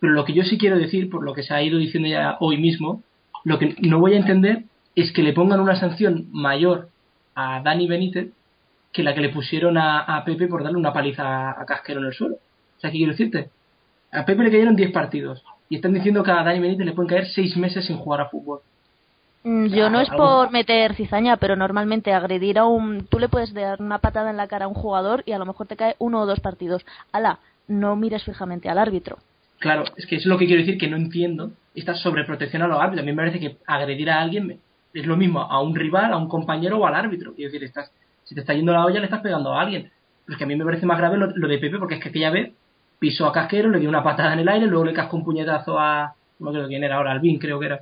Pero 0.00 0.12
lo 0.12 0.24
que 0.24 0.34
yo 0.34 0.42
sí 0.42 0.58
quiero 0.58 0.78
decir, 0.78 1.08
por 1.08 1.22
lo 1.22 1.32
que 1.32 1.42
se 1.42 1.54
ha 1.54 1.62
ido 1.62 1.78
diciendo 1.78 2.08
ya 2.08 2.36
hoy 2.40 2.58
mismo, 2.58 3.02
lo 3.44 3.58
que 3.58 3.76
no 3.80 4.00
voy 4.00 4.14
a 4.14 4.18
entender 4.18 4.64
es 4.94 5.12
que 5.12 5.22
le 5.22 5.32
pongan 5.32 5.60
una 5.60 5.78
sanción 5.78 6.26
mayor 6.32 6.88
a 7.34 7.60
Dani 7.62 7.86
Benítez 7.86 8.32
que 8.92 9.02
la 9.02 9.14
que 9.14 9.20
le 9.20 9.28
pusieron 9.28 9.76
a, 9.76 10.00
a 10.00 10.24
Pepe 10.24 10.48
por 10.48 10.62
darle 10.62 10.78
una 10.78 10.92
paliza 10.92 11.22
a, 11.22 11.62
a 11.62 11.66
Casquero 11.66 12.00
en 12.00 12.06
el 12.06 12.14
suelo. 12.14 12.36
O 12.36 12.80
sea, 12.80 12.90
¿qué 12.90 12.96
quiero 12.96 13.12
decirte? 13.12 13.50
A 14.16 14.24
Pepe 14.24 14.42
le 14.44 14.50
cayeron 14.50 14.76
10 14.76 14.92
partidos 14.92 15.44
y 15.68 15.76
están 15.76 15.92
diciendo 15.92 16.22
que 16.22 16.30
a 16.30 16.42
Dani 16.42 16.60
Benítez 16.60 16.86
le 16.86 16.92
pueden 16.92 17.08
caer 17.10 17.26
6 17.26 17.56
meses 17.58 17.84
sin 17.84 17.98
jugar 17.98 18.22
a 18.22 18.28
fútbol. 18.28 18.60
Mm, 19.44 19.66
Yo 19.66 19.90
no 19.90 20.00
es 20.00 20.08
por 20.08 20.50
meter 20.50 20.94
cizaña, 20.94 21.36
pero 21.36 21.54
normalmente 21.54 22.12
agredir 22.12 22.58
a 22.58 22.64
un... 22.66 23.06
Tú 23.06 23.18
le 23.18 23.28
puedes 23.28 23.52
dar 23.52 23.80
una 23.80 23.98
patada 23.98 24.30
en 24.30 24.36
la 24.36 24.48
cara 24.48 24.64
a 24.64 24.68
un 24.68 24.74
jugador 24.74 25.22
y 25.26 25.32
a 25.32 25.38
lo 25.38 25.46
mejor 25.46 25.66
te 25.66 25.76
cae 25.76 25.96
uno 25.98 26.20
o 26.20 26.26
dos 26.26 26.40
partidos. 26.40 26.84
Ala, 27.12 27.38
no 27.68 27.94
mires 27.94 28.24
fijamente 28.24 28.68
al 28.68 28.78
árbitro. 28.78 29.18
Claro, 29.58 29.84
es 29.96 30.06
que 30.06 30.16
es 30.16 30.26
lo 30.26 30.38
que 30.38 30.46
quiero 30.46 30.62
decir 30.62 30.78
que 30.78 30.88
no 30.88 30.96
entiendo 30.96 31.50
esta 31.74 31.94
sobreprotección 31.94 32.62
a 32.62 32.68
los 32.68 32.80
árbitros. 32.80 33.02
A 33.02 33.06
mí 33.06 33.12
me 33.12 33.16
parece 33.16 33.38
que 33.38 33.56
agredir 33.66 34.10
a 34.10 34.20
alguien 34.20 34.58
es 34.94 35.06
lo 35.06 35.16
mismo 35.16 35.40
a 35.42 35.60
un 35.60 35.74
rival, 35.74 36.12
a 36.12 36.16
un 36.16 36.28
compañero 36.28 36.78
o 36.78 36.86
al 36.86 36.94
árbitro. 36.94 37.34
Quiero 37.34 37.52
decir, 37.52 37.64
estás, 37.64 37.92
si 38.24 38.34
te 38.34 38.40
está 38.40 38.54
yendo 38.54 38.72
la 38.72 38.84
olla, 38.84 38.98
le 38.98 39.06
estás 39.06 39.20
pegando 39.20 39.52
a 39.52 39.60
alguien. 39.60 39.90
Pero 40.24 40.34
es 40.34 40.38
que 40.38 40.44
a 40.44 40.46
mí 40.46 40.56
me 40.56 40.64
parece 40.64 40.86
más 40.86 40.98
grave 40.98 41.18
lo, 41.18 41.26
lo 41.34 41.48
de 41.48 41.58
Pepe, 41.58 41.78
porque 41.78 41.96
es 41.96 42.00
que 42.00 42.08
aquella 42.08 42.30
vez 42.30 42.52
pisó 42.98 43.26
a 43.26 43.32
Casquero, 43.32 43.70
le 43.70 43.80
dio 43.80 43.88
una 43.88 44.02
patada 44.02 44.32
en 44.32 44.40
el 44.40 44.48
aire, 44.48 44.66
luego 44.66 44.84
le 44.84 44.92
cascó 44.92 45.16
un 45.16 45.24
puñetazo 45.24 45.78
a. 45.78 46.14
No 46.38 46.50
acuerdo 46.50 46.68
quién 46.68 46.84
era 46.84 46.96
ahora, 46.96 47.12
Albín 47.12 47.38
creo 47.38 47.58
que 47.58 47.66
era. 47.66 47.80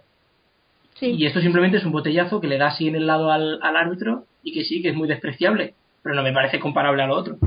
Sí. 0.94 1.14
Y 1.18 1.27
esto 1.27 1.40
simplemente 1.40 1.79
es 1.79 1.85
un 1.85 1.92
botellazo 1.92 2.40
que 2.40 2.46
le 2.46 2.59
da 2.59 2.68
así 2.68 2.87
en 2.87 2.94
el 2.94 3.07
lado 3.07 3.33
al, 3.33 3.59
al 3.62 3.77
árbitro 3.77 4.24
y 4.44 4.53
que 4.53 4.64
sí, 4.64 4.81
que 4.81 4.90
es 4.90 4.94
muy 4.94 5.09
despreciable, 5.09 5.74
pero 6.03 6.14
no 6.14 6.22
me 6.22 6.33
parece 6.33 6.61
comparable 6.61 7.03
a 7.03 7.07
lo 7.07 7.16
otro. 7.16 7.38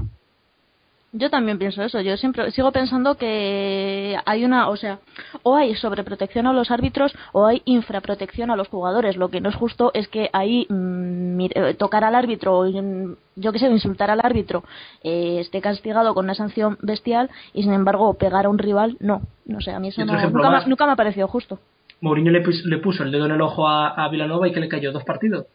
Yo 1.13 1.29
también 1.29 1.57
pienso 1.57 1.81
eso. 1.83 2.01
Yo 2.01 2.17
siempre 2.17 2.51
sigo 2.51 2.71
pensando 2.71 3.15
que 3.15 4.17
hay 4.25 4.43
una, 4.43 4.69
o 4.69 4.75
sea, 4.75 4.99
o 5.41 5.55
hay 5.55 5.73
sobreprotección 5.75 6.45
a 6.47 6.53
los 6.53 6.69
árbitros 6.69 7.13
o 7.31 7.45
hay 7.45 7.61
infraprotección 7.65 8.51
a 8.51 8.55
los 8.57 8.67
jugadores. 8.67 9.15
Lo 9.15 9.29
que 9.29 9.39
no 9.41 9.49
es 9.49 9.55
justo 9.55 9.89
es 9.93 10.07
que 10.09 10.29
ahí 10.33 10.67
mm, 10.69 11.41
eh, 11.55 11.73
tocar 11.75 12.03
al 12.03 12.13
árbitro, 12.13 12.63
mm, 12.65 13.13
yo 13.37 13.51
que 13.53 13.57
sé, 13.59 13.67
insultar 13.69 14.11
al 14.11 14.19
árbitro, 14.21 14.63
eh, 15.01 15.37
esté 15.39 15.61
castigado 15.61 16.13
con 16.13 16.25
una 16.25 16.35
sanción 16.35 16.77
bestial 16.81 17.29
y 17.53 17.63
sin 17.63 17.73
embargo 17.73 18.13
pegar 18.15 18.45
a 18.45 18.49
un 18.49 18.57
rival, 18.59 18.97
no. 18.99 19.21
No 19.45 19.61
sé, 19.61 19.71
a 19.71 19.79
mí 19.79 19.87
eso 19.87 20.03
no- 20.03 20.11
nunca, 20.29 20.49
más. 20.49 20.65
me, 20.65 20.69
nunca 20.69 20.85
me 20.85 20.91
ha 20.91 20.95
parecido 20.97 21.27
justo. 21.29 21.57
Mourinho 22.01 22.31
le, 22.31 22.41
pus- 22.43 22.65
le 22.65 22.77
puso 22.79 23.03
el 23.03 23.11
dedo 23.11 23.25
en 23.25 23.31
el 23.31 23.41
ojo 23.41 23.67
a, 23.67 23.87
a 23.87 24.09
Vilanova 24.09 24.47
y 24.47 24.51
que 24.51 24.59
le 24.59 24.67
cayó 24.67 24.91
dos 24.91 25.03
partidos. 25.05 25.45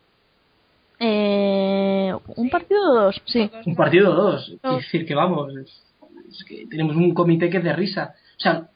Eh, 0.98 1.61
¿Un 2.36 2.50
partido 2.50 2.90
o 2.90 2.94
dos? 3.04 3.22
Sí. 3.26 3.50
Un 3.66 3.74
partido 3.76 4.10
o 4.10 4.14
dos. 4.14 4.52
No. 4.62 4.72
Es 4.78 4.84
decir, 4.84 5.06
que 5.06 5.14
vamos, 5.14 5.54
es, 5.56 5.82
es 6.30 6.44
que 6.44 6.66
tenemos 6.70 6.96
un 6.96 7.14
comité 7.14 7.48
que 7.50 7.58
es 7.58 7.64
de 7.64 7.72
risa. 7.72 8.14
O 8.36 8.40
sea, 8.40 8.68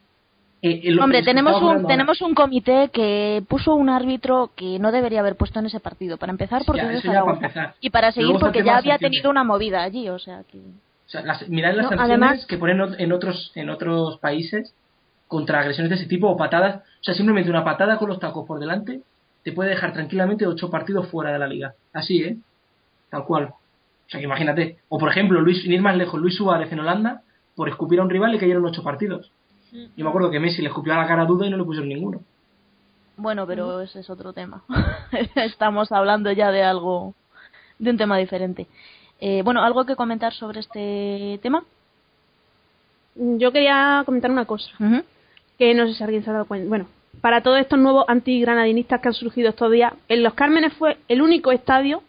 eh, 0.62 0.80
el- 0.84 0.98
Hombre, 1.00 1.22
tenemos 1.22 1.60
un, 1.62 1.86
tenemos 1.86 2.20
un 2.22 2.34
comité 2.34 2.88
que 2.92 3.42
puso 3.48 3.74
un 3.74 3.88
árbitro 3.90 4.50
que 4.56 4.78
no 4.78 4.90
debería 4.92 5.20
haber 5.20 5.36
puesto 5.36 5.58
en 5.60 5.66
ese 5.66 5.80
partido. 5.80 6.16
Para 6.16 6.32
empezar, 6.32 6.62
porque 6.66 6.82
Ya, 6.82 6.86
es 6.88 6.92
de 6.94 6.98
eso 7.00 7.12
ya 7.12 7.20
para 7.24 7.32
empezar. 7.36 7.74
Y 7.80 7.90
para 7.90 8.12
seguir, 8.12 8.36
porque 8.38 8.64
ya 8.64 8.76
había 8.78 8.92
sanciones. 8.94 9.18
tenido 9.18 9.30
una 9.30 9.44
movida 9.44 9.82
allí. 9.82 10.08
O 10.08 10.18
sea, 10.18 10.42
que. 10.50 10.58
O 10.58 11.08
sea, 11.08 11.22
las, 11.22 11.48
mirad 11.48 11.74
las 11.74 11.84
No, 11.84 11.88
sanciones 11.90 12.10
además- 12.10 12.46
que 12.46 12.58
ponen 12.58 12.80
en 12.98 13.12
otros, 13.12 13.52
en 13.54 13.70
otros 13.70 14.18
países 14.18 14.74
contra 15.28 15.60
agresiones 15.60 15.90
de 15.90 15.96
ese 15.96 16.06
tipo 16.06 16.28
o 16.28 16.36
patadas. 16.36 16.76
O 17.00 17.02
sea, 17.04 17.14
simplemente 17.14 17.50
una 17.50 17.64
patada 17.64 17.98
con 17.98 18.08
los 18.08 18.18
tacos 18.18 18.46
por 18.46 18.58
delante 18.58 19.00
te 19.44 19.52
puede 19.52 19.70
dejar 19.70 19.92
tranquilamente 19.92 20.46
ocho 20.46 20.70
partidos 20.70 21.06
fuera 21.08 21.32
de 21.32 21.38
la 21.38 21.46
liga. 21.46 21.74
Así, 21.92 22.22
¿eh? 22.22 22.36
Tal 23.16 23.24
cual. 23.24 23.44
O 23.44 24.10
sea, 24.10 24.20
que 24.20 24.26
imagínate. 24.26 24.76
O 24.90 24.98
por 24.98 25.08
ejemplo, 25.08 25.40
Luis, 25.40 25.62
sin 25.62 25.72
ir 25.72 25.80
más 25.80 25.96
lejos, 25.96 26.20
Luis 26.20 26.36
Suárez 26.36 26.70
en 26.70 26.80
Holanda, 26.80 27.22
por 27.54 27.66
escupir 27.66 27.98
a 27.98 28.02
un 28.02 28.10
rival 28.10 28.30
le 28.30 28.38
cayeron 28.38 28.66
ocho 28.66 28.82
partidos. 28.82 29.32
Yo 29.72 30.04
me 30.04 30.10
acuerdo 30.10 30.30
que 30.30 30.38
Messi 30.38 30.60
le 30.60 30.68
escupió 30.68 30.92
a 30.92 30.98
la 30.98 31.06
cara 31.06 31.22
a 31.22 31.24
Duda 31.24 31.46
y 31.46 31.50
no 31.50 31.56
le 31.56 31.64
pusieron 31.64 31.88
ninguno. 31.88 32.20
Bueno, 33.16 33.46
pero 33.46 33.80
ese 33.80 34.00
es 34.00 34.10
otro 34.10 34.34
tema. 34.34 34.62
Estamos 35.34 35.90
hablando 35.92 36.30
ya 36.30 36.50
de 36.50 36.62
algo. 36.62 37.14
de 37.78 37.90
un 37.90 37.96
tema 37.96 38.18
diferente. 38.18 38.66
Eh, 39.18 39.40
bueno, 39.42 39.62
¿algo 39.62 39.86
que 39.86 39.96
comentar 39.96 40.34
sobre 40.34 40.60
este 40.60 41.40
tema? 41.42 41.64
Yo 43.14 43.50
quería 43.50 44.02
comentar 44.04 44.30
una 44.30 44.44
cosa, 44.44 44.70
que 45.58 45.72
no 45.72 45.86
sé 45.86 45.94
si 45.94 46.04
alguien 46.04 46.22
se 46.22 46.28
ha 46.28 46.34
dado 46.34 46.44
cuenta. 46.44 46.68
Bueno, 46.68 46.86
para 47.22 47.42
todos 47.42 47.60
estos 47.60 47.78
nuevos 47.78 48.04
antigranadinistas 48.08 49.00
que 49.00 49.08
han 49.08 49.14
surgido 49.14 49.48
estos 49.48 49.72
días, 49.72 49.94
en 50.08 50.22
Los 50.22 50.34
Cármenes 50.34 50.74
fue 50.74 50.98
el 51.08 51.22
único 51.22 51.50
estadio, 51.50 52.02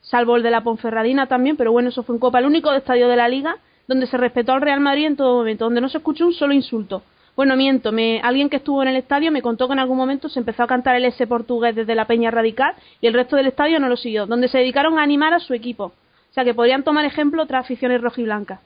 salvo 0.00 0.36
el 0.36 0.42
de 0.42 0.50
la 0.50 0.62
Ponferradina 0.62 1.26
también, 1.26 1.56
pero 1.56 1.72
bueno, 1.72 1.88
eso 1.90 2.02
fue 2.02 2.14
en 2.14 2.20
Copa, 2.20 2.38
el 2.38 2.46
único 2.46 2.72
estadio 2.72 3.08
de 3.08 3.16
la 3.16 3.28
Liga 3.28 3.56
donde 3.86 4.06
se 4.06 4.18
respetó 4.18 4.52
al 4.52 4.60
Real 4.60 4.80
Madrid 4.80 5.06
en 5.06 5.16
todo 5.16 5.38
momento, 5.38 5.64
donde 5.64 5.80
no 5.80 5.88
se 5.88 5.98
escuchó 5.98 6.26
un 6.26 6.34
solo 6.34 6.52
insulto. 6.52 7.02
Bueno, 7.34 7.56
miento, 7.56 7.92
me, 7.92 8.20
alguien 8.20 8.50
que 8.50 8.56
estuvo 8.56 8.82
en 8.82 8.88
el 8.88 8.96
estadio 8.96 9.32
me 9.32 9.42
contó 9.42 9.66
que 9.66 9.72
en 9.72 9.78
algún 9.78 9.96
momento 9.96 10.28
se 10.28 10.40
empezó 10.40 10.64
a 10.64 10.66
cantar 10.66 10.96
el 10.96 11.04
S 11.06 11.26
portugués 11.26 11.74
desde 11.74 11.94
la 11.94 12.04
Peña 12.04 12.30
Radical 12.30 12.74
y 13.00 13.06
el 13.06 13.14
resto 13.14 13.36
del 13.36 13.46
estadio 13.46 13.80
no 13.80 13.88
lo 13.88 13.96
siguió, 13.96 14.26
donde 14.26 14.48
se 14.48 14.58
dedicaron 14.58 14.98
a 14.98 15.02
animar 15.02 15.32
a 15.32 15.38
su 15.38 15.54
equipo. 15.54 15.84
O 15.84 16.34
sea 16.34 16.44
que 16.44 16.52
podrían 16.52 16.82
tomar 16.82 17.04
ejemplo 17.04 17.42
otras 17.42 17.64
aficiones 17.64 18.00
rojiblancas. 18.02 18.60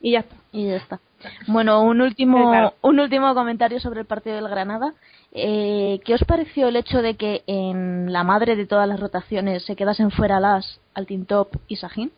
Y 0.00 0.12
ya 0.12 0.20
está. 0.20 0.36
Y 0.52 0.66
ya 0.68 0.76
está. 0.76 1.00
Bueno, 1.48 1.82
un 1.82 2.00
último, 2.00 2.38
Sí, 2.38 2.44
claro. 2.44 2.74
un 2.82 3.00
último 3.00 3.34
comentario 3.34 3.80
sobre 3.80 4.00
el 4.00 4.06
partido 4.06 4.36
del 4.36 4.48
Granada. 4.48 4.92
Eh, 5.32 6.00
¿Qué 6.04 6.14
os 6.14 6.24
pareció 6.24 6.68
el 6.68 6.76
hecho 6.76 7.02
de 7.02 7.14
que 7.16 7.42
en 7.46 8.12
la 8.12 8.24
madre 8.24 8.56
de 8.56 8.66
todas 8.66 8.88
las 8.88 8.98
rotaciones 8.98 9.64
se 9.64 9.76
quedasen 9.76 10.10
fuera 10.10 10.40
Las, 10.40 10.80
Altintop 10.94 11.54
y 11.68 11.76
Sajín? 11.76 12.12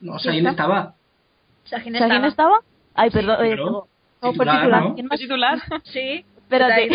No, 0.00 0.18
sea, 0.18 0.32
ahí 0.32 0.40
no 0.42 0.50
estaba. 0.50 0.94
¿Sajín 1.64 1.94
estaba. 1.96 2.26
estaba? 2.26 2.60
Ay, 2.94 3.10
perdón. 3.10 3.36
eh, 3.44 3.50
Pero, 3.50 3.64
No, 3.66 3.86
fue 4.20 4.32
titular, 4.32 4.58
titular. 4.60 4.82
¿no? 4.84 4.94
¿quién 4.94 5.06
¿Fue 5.06 5.14
más? 5.14 5.20
titular? 5.20 5.58
Sí. 5.84 6.24
Espérate. 6.38 6.88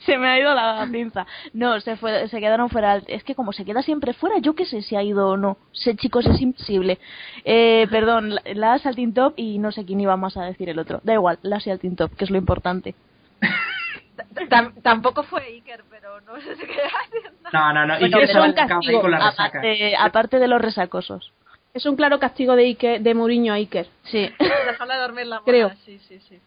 se 0.00 0.12
la- 0.12 0.18
me 0.18 0.28
ha 0.28 0.38
ido 0.40 0.54
la 0.54 0.88
pinza. 0.90 1.26
No, 1.52 1.78
se 1.80 1.96
fue, 1.96 2.26
se 2.28 2.40
quedaron 2.40 2.70
fuera. 2.70 2.96
Es 3.06 3.22
que 3.22 3.34
como 3.34 3.52
se 3.52 3.64
queda 3.66 3.82
siempre 3.82 4.14
fuera, 4.14 4.38
yo 4.38 4.54
qué 4.54 4.64
sé 4.64 4.80
si 4.82 4.96
ha 4.96 5.02
ido 5.02 5.28
o 5.28 5.36
no. 5.36 5.58
Sé, 5.72 5.94
chicos, 5.94 6.26
es 6.26 6.40
imposible. 6.40 6.98
Eh, 7.44 7.86
perdón, 7.90 8.36
Las, 8.54 8.86
Altintop 8.86 9.34
y 9.36 9.58
no 9.58 9.70
sé 9.72 9.84
quién 9.84 10.00
iba 10.00 10.16
más 10.16 10.36
a 10.38 10.44
decir 10.44 10.70
el 10.70 10.78
otro. 10.78 11.00
Da 11.04 11.12
igual, 11.12 11.38
Las 11.42 11.66
y 11.66 11.70
Altintop, 11.70 12.14
que 12.16 12.24
es 12.24 12.30
lo 12.30 12.38
importante. 12.38 12.94
Tam- 14.48 14.74
tampoco 14.82 15.22
fue 15.22 15.42
Iker, 15.44 15.84
pero 15.90 16.20
no 16.22 16.36
sé 16.40 16.54
qué 16.56 16.80
haciendo. 16.82 17.50
No, 17.52 17.72
no, 17.72 17.86
no. 17.86 17.96
Y 17.96 18.00
Bueno, 18.00 18.20
estaba 18.20 18.46
un 18.46 18.52
castigo, 18.52 19.00
con 19.00 19.10
la 19.10 19.18
resaca. 19.30 19.58
aparte, 19.58 19.96
aparte 19.96 20.38
de 20.38 20.48
los 20.48 20.60
resacosos. 20.60 21.32
Es 21.72 21.86
un 21.86 21.94
claro 21.96 22.18
castigo 22.18 22.56
de 22.56 22.64
Iker, 22.64 23.00
de 23.00 23.14
Mourinho 23.14 23.52
a 23.52 23.56
Iker. 23.56 23.86
Sí, 24.04 24.28
Dejarla 24.38 24.98
dormir 24.98 25.26
la 25.26 25.40
Creo. 25.44 25.70
Sí, 25.84 25.98
sí, 26.08 26.18
sí. 26.28 26.40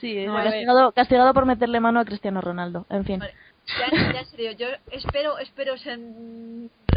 sí, 0.00 0.26
No, 0.26 0.34
castigado, 0.34 0.92
castigado 0.92 1.34
por 1.34 1.46
meterle 1.46 1.80
mano 1.80 2.00
a 2.00 2.04
Cristiano 2.04 2.40
Ronaldo. 2.40 2.84
En 2.90 3.04
fin. 3.04 3.18
Vale. 3.18 3.34
Ya, 3.66 4.12
ya, 4.12 4.20
en 4.20 4.26
serio, 4.26 4.52
yo 4.52 4.66
espero, 4.90 5.38
espero, 5.38 5.76
ser, 5.76 5.98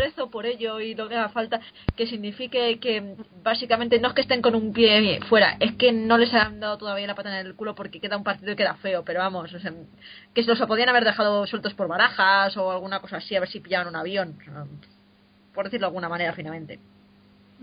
rezo 0.01 0.29
por 0.29 0.45
ello 0.45 0.79
y 0.79 0.95
lo 0.95 1.07
que 1.07 1.15
haga 1.15 1.29
falta, 1.29 1.61
que 1.95 2.07
signifique 2.07 2.79
que 2.79 3.15
básicamente 3.43 3.99
no 3.99 4.09
es 4.09 4.13
que 4.13 4.21
estén 4.21 4.41
con 4.41 4.55
un 4.55 4.73
pie 4.73 5.19
fuera, 5.29 5.57
es 5.59 5.73
que 5.73 5.91
no 5.91 6.17
les 6.17 6.33
han 6.33 6.59
dado 6.59 6.77
todavía 6.77 7.07
la 7.07 7.15
pata 7.15 7.39
en 7.39 7.45
el 7.45 7.55
culo 7.55 7.75
porque 7.75 7.99
queda 7.99 8.17
un 8.17 8.23
partido 8.23 8.51
y 8.51 8.55
queda 8.55 8.75
feo, 8.75 9.03
pero 9.03 9.19
vamos, 9.19 9.53
o 9.53 9.59
sea, 9.59 9.73
que 10.33 10.43
se 10.43 10.49
los 10.49 10.61
podían 10.61 10.89
haber 10.89 11.05
dejado 11.05 11.45
sueltos 11.47 11.73
por 11.73 11.87
barajas 11.87 12.57
o 12.57 12.71
alguna 12.71 12.99
cosa 12.99 13.17
así, 13.17 13.35
a 13.35 13.39
ver 13.39 13.49
si 13.49 13.59
pillaban 13.59 13.87
un 13.87 13.95
avión, 13.95 14.35
por 15.53 15.65
decirlo 15.65 15.85
de 15.85 15.89
alguna 15.89 16.09
manera, 16.09 16.33
finalmente. 16.33 16.79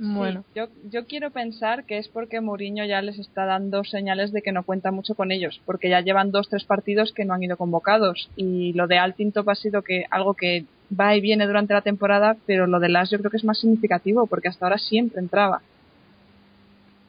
Bueno. 0.00 0.44
yo, 0.54 0.68
yo 0.88 1.06
quiero 1.06 1.32
pensar 1.32 1.84
que 1.84 1.98
es 1.98 2.06
porque 2.06 2.40
Mourinho 2.40 2.84
ya 2.84 3.02
les 3.02 3.18
está 3.18 3.46
dando 3.46 3.82
señales 3.82 4.30
de 4.30 4.42
que 4.42 4.52
no 4.52 4.62
cuenta 4.62 4.92
mucho 4.92 5.16
con 5.16 5.32
ellos, 5.32 5.60
porque 5.66 5.90
ya 5.90 6.00
llevan 6.00 6.30
dos, 6.30 6.48
tres 6.48 6.62
partidos 6.64 7.12
que 7.12 7.24
no 7.24 7.34
han 7.34 7.42
ido 7.42 7.56
convocados. 7.56 8.30
Y 8.36 8.72
lo 8.74 8.86
de 8.86 8.98
Altintop 8.98 9.48
ha 9.48 9.56
sido 9.56 9.82
que 9.82 10.04
algo 10.10 10.34
que 10.34 10.66
va 10.98 11.14
y 11.16 11.20
viene 11.20 11.46
durante 11.46 11.74
la 11.74 11.82
temporada, 11.82 12.36
pero 12.46 12.66
lo 12.66 12.80
de 12.80 12.88
Las 12.88 13.10
yo 13.10 13.18
creo 13.18 13.30
que 13.30 13.36
es 13.36 13.44
más 13.44 13.58
significativo, 13.58 14.26
porque 14.26 14.48
hasta 14.48 14.66
ahora 14.66 14.78
siempre 14.78 15.20
entraba. 15.20 15.60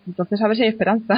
Entonces 0.08 0.42
a 0.42 0.48
ver 0.48 0.58
si 0.58 0.64
hay 0.64 0.70
esperanza. 0.70 1.16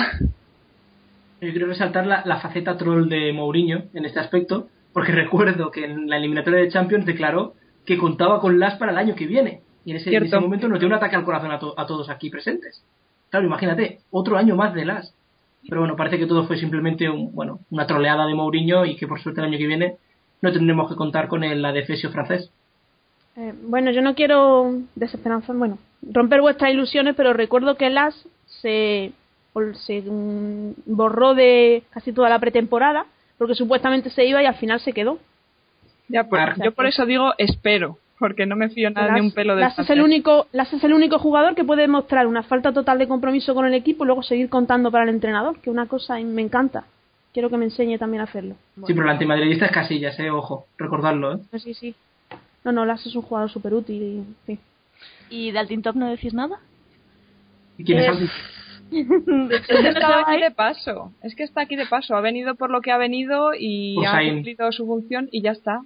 Yo 1.42 1.52
quiero 1.52 1.68
resaltar 1.68 2.06
la, 2.06 2.24
la 2.26 2.40
faceta 2.40 2.78
troll 2.78 3.10
de 3.10 3.34
Mourinho 3.34 3.84
en 3.94 4.06
este 4.06 4.20
aspecto, 4.20 4.68
porque 4.94 5.12
recuerdo 5.14 5.72
que 5.72 5.86
en 5.86 6.10
la 6.10 6.18
eliminatoria 6.18 6.60
de 6.60 6.70
Champions 6.70 7.06
declaró 7.06 7.56
que 7.86 7.98
contaba 7.98 8.40
con 8.40 8.60
Las 8.60 8.76
para 8.76 8.92
el 8.92 8.98
año 8.98 9.16
que 9.16 9.26
viene 9.26 9.62
y 9.86 9.92
en 9.92 9.98
ese, 9.98 10.40
momento 10.40 10.68
nos 10.68 10.80
dio 10.80 10.88
un 10.88 10.94
ataque 10.94 11.16
al 11.16 11.24
corazón 11.24 11.52
a, 11.52 11.86
todos 11.88 12.10
aquí 12.10 12.30
presentes. 12.30 12.84
Claro, 13.30 13.46
imagínate, 13.46 14.02
otro 14.12 14.38
año 14.38 14.56
más 14.56 14.74
de 14.74 14.86
las. 14.86 15.14
Pero 15.68 15.82
bueno, 15.82 15.96
parece 15.96 16.20
que 16.20 16.28
todo 16.28 16.46
fue 16.46 16.58
simplemente 16.58 17.10
un, 17.10 17.34
bueno, 17.34 17.60
una 17.70 17.88
troleada 17.88 18.26
de 18.26 18.36
Mourinho 18.36 18.86
y 18.86 18.96
que 18.96 19.08
por 19.08 19.22
suerte 19.22 19.42
el 19.42 19.48
año 19.48 19.58
que 19.58 19.68
viene 19.68 19.98
no 20.42 20.52
tendremos 20.52 20.90
que 20.90 20.96
contar 20.96 21.28
con 21.28 21.44
el 21.44 21.64
adefesio 21.64 22.12
francés. 22.12 22.52
Eh, 23.38 23.54
bueno, 23.64 23.92
yo 23.92 24.02
no 24.02 24.16
quiero 24.16 24.74
desesperanzar, 24.96 25.56
bueno, 25.56 25.78
romper 26.02 26.42
vuestras 26.42 26.72
ilusiones, 26.72 27.16
pero 27.16 27.34
recuerdo 27.34 27.76
que 27.76 27.90
Las 27.90 28.16
se, 28.62 29.14
se 29.86 30.02
mm, 30.02 30.74
borró 30.86 31.34
de 31.34 31.84
casi 31.92 32.12
toda 32.12 32.30
la 32.30 32.40
pretemporada 32.40 33.06
porque 33.42 33.56
supuestamente 33.56 34.12
se 34.12 34.24
iba 34.26 34.44
y 34.44 34.46
al 34.46 34.54
final 34.54 34.80
se 34.82 34.94
quedó. 34.94 35.18
Ya, 36.10 36.26
pues, 36.26 36.44
yo 36.64 36.74
por 36.74 36.86
eso 36.86 37.08
digo 37.08 37.34
espero, 37.40 37.98
porque 38.20 38.46
no 38.46 38.56
me 38.56 38.70
fío 38.70 38.92
nada 38.92 39.14
ni 39.14 39.22
un 39.22 39.32
pelo 39.32 39.56
de 39.56 39.62
Las 39.62 39.80
es 39.80 39.90
el 39.90 40.02
único 40.02 40.46
Las 40.52 40.72
es 40.72 40.84
el 40.84 40.94
único 40.94 41.18
jugador 41.18 41.56
que 41.56 41.64
puede 41.64 41.88
mostrar 41.88 42.28
una 42.28 42.44
falta 42.44 42.72
total 42.72 43.00
de 43.00 43.08
compromiso 43.08 43.56
con 43.56 43.66
el 43.66 43.74
equipo 43.74 44.04
y 44.04 44.08
luego 44.08 44.22
seguir 44.22 44.48
contando 44.48 44.92
para 44.92 45.06
el 45.06 45.10
entrenador, 45.10 45.60
que 45.60 45.72
una 45.72 45.88
cosa 45.88 46.20
me 46.20 46.44
encanta. 46.44 46.84
Quiero 47.34 47.50
que 47.50 47.58
me 47.58 47.66
enseñe 47.66 47.98
también 47.98 48.22
a 48.22 48.26
hacerlo. 48.26 48.56
Sí, 48.76 48.94
pero 48.94 49.04
el 49.04 49.10
antimadridista 49.10 49.66
es 49.66 49.72
Casillas, 49.72 50.20
eh, 50.20 50.30
ojo, 50.30 50.68
recordarlo, 50.78 51.36
¿eh? 51.36 51.60
Sí, 51.60 51.74
sí. 51.74 51.96
No, 52.64 52.72
no, 52.72 52.86
Las 52.86 53.06
es 53.06 53.16
un 53.16 53.22
jugador 53.22 53.50
súper 53.50 53.74
útil 53.74 54.02
y, 54.02 54.24
sí. 54.46 54.60
¿Y 55.30 55.52
de 55.52 55.60
Altintop 55.60 55.96
no 55.96 56.10
decís 56.10 56.34
nada? 56.34 56.60
¿Y 57.78 57.84
quién 57.84 58.00
es 58.00 58.22
eh, 58.22 58.30
es 58.92 59.68
que 59.68 59.88
está 59.88 60.20
aquí 60.20 60.42
de 60.42 60.52
paso. 60.52 61.14
Es 61.24 61.36
que 61.36 61.44
está 61.44 61.62
aquí 61.62 61.78
de 61.78 61.86
paso. 61.86 62.16
Ha 62.16 62.22
venido 62.22 62.56
por 62.56 62.70
lo 62.70 62.82
que 62.82 62.92
ha 62.92 62.98
venido 62.98 63.52
y 63.58 63.96
pues 63.96 64.10
ha 64.10 64.20
cumplido 64.20 64.72
su 64.74 64.86
función 64.86 65.30
y 65.32 65.42
ya 65.42 65.52
está. 65.52 65.82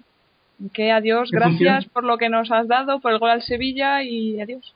Que 0.74 0.92
adiós, 0.92 1.30
gracias 1.32 1.86
por 1.86 2.04
lo 2.04 2.18
que 2.18 2.30
nos 2.30 2.52
has 2.52 2.68
dado, 2.68 3.00
por 3.00 3.12
el 3.12 3.20
gol 3.20 3.30
al 3.30 3.44
Sevilla 3.44 4.02
y 4.04 4.40
adiós. 4.42 4.74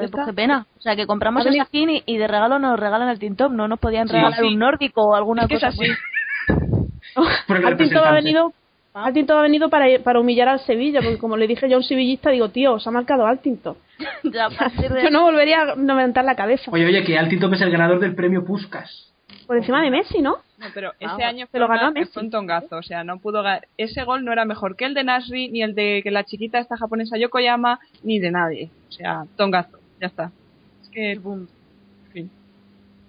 Pues 0.00 0.26
qué 0.26 0.32
pena. 0.32 0.66
O 0.78 0.80
sea, 0.80 0.96
que 0.96 1.06
compramos 1.06 1.44
el 1.46 1.60
skin 1.66 2.02
y, 2.04 2.16
de 2.16 2.26
regalo 2.26 2.58
nos 2.58 2.78
regalan 2.78 3.08
el 3.08 3.18
Tintop. 3.18 3.52
No 3.52 3.68
nos 3.68 3.78
podían 3.78 4.08
regalar 4.08 4.44
un 4.44 4.58
nórdico 4.58 5.04
o 5.04 5.14
alguna 5.14 5.48
cosa 5.48 5.68
así. 5.68 5.86
al 7.48 7.76
Tintop 7.76 8.04
ha 8.04 8.12
venido 8.12 8.52
ha 8.96 9.42
venido 9.42 9.68
para, 9.68 9.86
para 10.02 10.20
humillar 10.20 10.48
al 10.48 10.60
Sevilla, 10.60 11.00
porque 11.02 11.18
como 11.18 11.36
le 11.36 11.46
dije 11.46 11.68
yo 11.68 11.76
a 11.76 11.78
un 11.78 11.84
sevillista, 11.84 12.30
digo, 12.30 12.48
tío, 12.48 12.74
os 12.74 12.86
ha 12.86 12.90
marcado 12.90 13.26
Altinto. 13.26 13.76
yo 14.22 15.10
no 15.10 15.22
volvería 15.22 15.62
a 15.62 15.76
levantar 15.76 16.24
la 16.24 16.34
cabeza. 16.34 16.70
Oye, 16.70 16.86
oye, 16.86 17.04
que 17.04 17.18
Altinto 17.18 17.52
es 17.52 17.60
el 17.60 17.70
ganador 17.70 18.00
del 18.00 18.14
premio 18.14 18.44
Puskas. 18.44 19.12
Por 19.46 19.56
encima 19.58 19.82
de 19.82 19.90
Messi, 19.90 20.22
¿no? 20.22 20.38
No, 20.58 20.66
pero 20.72 20.92
ese 20.98 21.22
año 21.22 21.46
fue, 21.46 21.60
lo 21.60 21.68
ganó 21.68 21.92
fue 22.12 22.22
un 22.22 22.30
tongazo, 22.30 22.76
o 22.76 22.82
sea, 22.82 23.04
no 23.04 23.18
pudo 23.18 23.44
ese 23.76 24.04
gol 24.04 24.24
no 24.24 24.32
era 24.32 24.44
mejor 24.44 24.74
que 24.74 24.86
el 24.86 24.94
de 24.94 25.04
Nasri, 25.04 25.50
ni 25.50 25.62
el 25.62 25.74
de 25.74 26.00
que 26.02 26.10
la 26.10 26.24
chiquita 26.24 26.58
esta 26.58 26.76
japonesa 26.76 27.18
Yokoyama, 27.18 27.78
ni 28.02 28.18
de 28.18 28.30
nadie. 28.30 28.70
O 28.88 28.92
sea, 28.92 29.24
tongazo, 29.36 29.75
ya 30.00 30.06
está. 30.06 30.32
Es 30.82 30.88
que, 30.90 31.18
boom. 31.18 31.48
En 32.06 32.12
fin. 32.12 32.30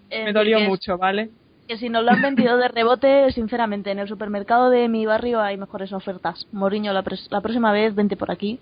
Eh, 0.10 0.26
Me 0.26 0.34
dolió 0.34 0.60
mucho, 0.62 0.98
¿vale? 0.98 1.30
Que 1.68 1.78
si 1.78 1.90
nos 1.90 2.04
lo 2.04 2.12
han 2.12 2.22
vendido 2.22 2.58
de 2.58 2.68
rebote, 2.70 3.32
sinceramente, 3.32 3.92
en 3.92 4.00
el 4.00 4.08
supermercado 4.08 4.70
de 4.70 4.88
mi 4.88 5.06
barrio 5.06 5.42
hay 5.42 5.58
mejores 5.58 5.92
ofertas. 5.92 6.48
Moriño, 6.52 6.94
la, 6.94 7.04
la 7.30 7.42
próxima 7.42 7.72
vez 7.72 7.94
vente 7.94 8.16
por 8.16 8.32
aquí 8.32 8.60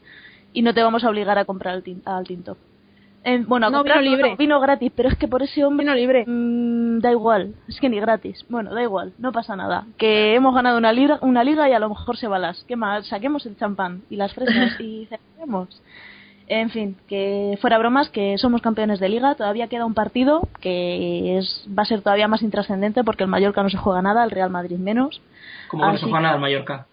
y 0.54 0.62
no 0.62 0.74
te 0.74 0.82
vamos 0.82 1.04
a 1.04 1.10
obligar 1.10 1.38
a 1.38 1.46
comprar 1.46 1.82
al 2.06 2.24
tinto 2.26 2.58
bueno, 3.48 3.70
no, 3.70 3.84
vino 3.84 4.02
libre. 4.02 4.36
vino 4.38 4.60
gratis, 4.60 4.92
pero 4.96 5.10
es 5.10 5.18
que 5.18 5.28
por 5.28 5.42
ese 5.42 5.66
hombre. 5.66 5.84
Vino 5.84 5.96
libre. 5.96 6.26
Mm, 6.28 7.00
da 7.00 7.12
igual, 7.12 7.56
es 7.68 7.80
que 7.80 7.90
ni 7.90 8.00
gratis. 8.00 8.46
Bueno, 8.50 8.74
da 8.74 8.84
igual, 8.84 9.14
no 9.18 9.32
pasa 9.32 9.56
nada. 9.56 9.86
Que 9.98 10.36
hemos 10.36 10.54
ganado 10.54 10.78
una 10.78 10.94
liga, 10.94 11.18
una 11.22 11.44
liga 11.44 11.68
y 11.68 11.74
a 11.74 11.80
lo 11.80 11.90
mejor 11.90 12.18
se 12.18 12.28
balas. 12.28 12.64
¿Qué 12.68 12.76
más? 12.76 13.08
Saquemos 13.08 13.46
el 13.46 13.58
champán 13.58 14.04
y 14.10 14.16
las 14.16 14.34
fresas 14.34 14.80
y 14.80 15.08
cerremos. 15.08 15.82
En 16.48 16.70
fin, 16.70 16.96
que 17.08 17.58
fuera 17.60 17.80
bromas, 17.80 18.10
que 18.10 18.38
somos 18.38 18.62
campeones 18.62 19.00
de 19.00 19.10
liga. 19.10 19.34
Todavía 19.34 19.68
queda 19.68 19.86
un 19.86 19.96
partido 19.96 20.48
que 20.62 21.40
es, 21.40 21.66
va 21.78 21.84
a 21.84 21.88
ser 21.88 22.02
todavía 22.02 22.28
más 22.28 22.44
intrascendente 22.44 23.04
porque 23.04 23.24
el 23.24 23.30
Mallorca 23.30 23.64
no 23.64 23.70
se 23.70 23.78
juega 23.78 24.02
nada, 24.04 24.24
el 24.24 24.32
Real 24.32 24.52
Madrid 24.52 24.78
menos. 24.78 25.22
¿Cómo 25.70 25.86
no 25.86 25.98
se 25.98 26.06
juega 26.06 26.22
nada 26.22 26.36
el 26.36 26.42
Mallorca? 26.42 26.86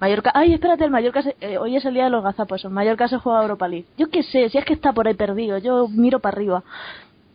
Mallorca, 0.00 0.30
ay, 0.34 0.54
espérate, 0.54 0.84
el 0.84 0.90
Mallorca, 0.90 1.22
eh, 1.40 1.58
hoy 1.58 1.76
es 1.76 1.84
el 1.84 1.92
día 1.92 2.04
de 2.04 2.10
los 2.10 2.24
gazapos, 2.24 2.64
el 2.64 2.70
Mallorca 2.70 3.06
se 3.08 3.18
juega 3.18 3.42
Europa 3.42 3.68
League. 3.68 3.86
Yo 3.98 4.08
qué 4.08 4.22
sé, 4.22 4.48
si 4.48 4.56
es 4.56 4.64
que 4.64 4.72
está 4.72 4.92
por 4.92 5.06
ahí 5.06 5.14
perdido, 5.14 5.58
yo 5.58 5.88
miro 5.88 6.20
para 6.20 6.36
arriba. 6.36 6.62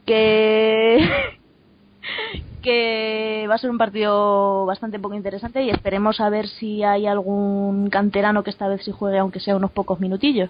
Que 0.06 0.98
que 2.64 3.46
va 3.48 3.56
a 3.56 3.58
ser 3.60 3.70
un 3.70 3.78
partido 3.78 4.66
bastante 4.66 4.98
poco 4.98 5.14
interesante 5.14 5.62
y 5.62 5.70
esperemos 5.70 6.20
a 6.20 6.30
ver 6.30 6.48
si 6.48 6.84
hay 6.84 7.06
algún 7.06 7.92
canterano 7.92 8.44
que 8.44 8.50
esta 8.50 8.68
vez 8.68 8.84
sí 8.84 8.92
juegue 8.92 9.20
aunque 9.20 9.40
sea 9.40 9.56
unos 9.56 9.72
pocos 9.72 10.00
minutillos. 10.00 10.50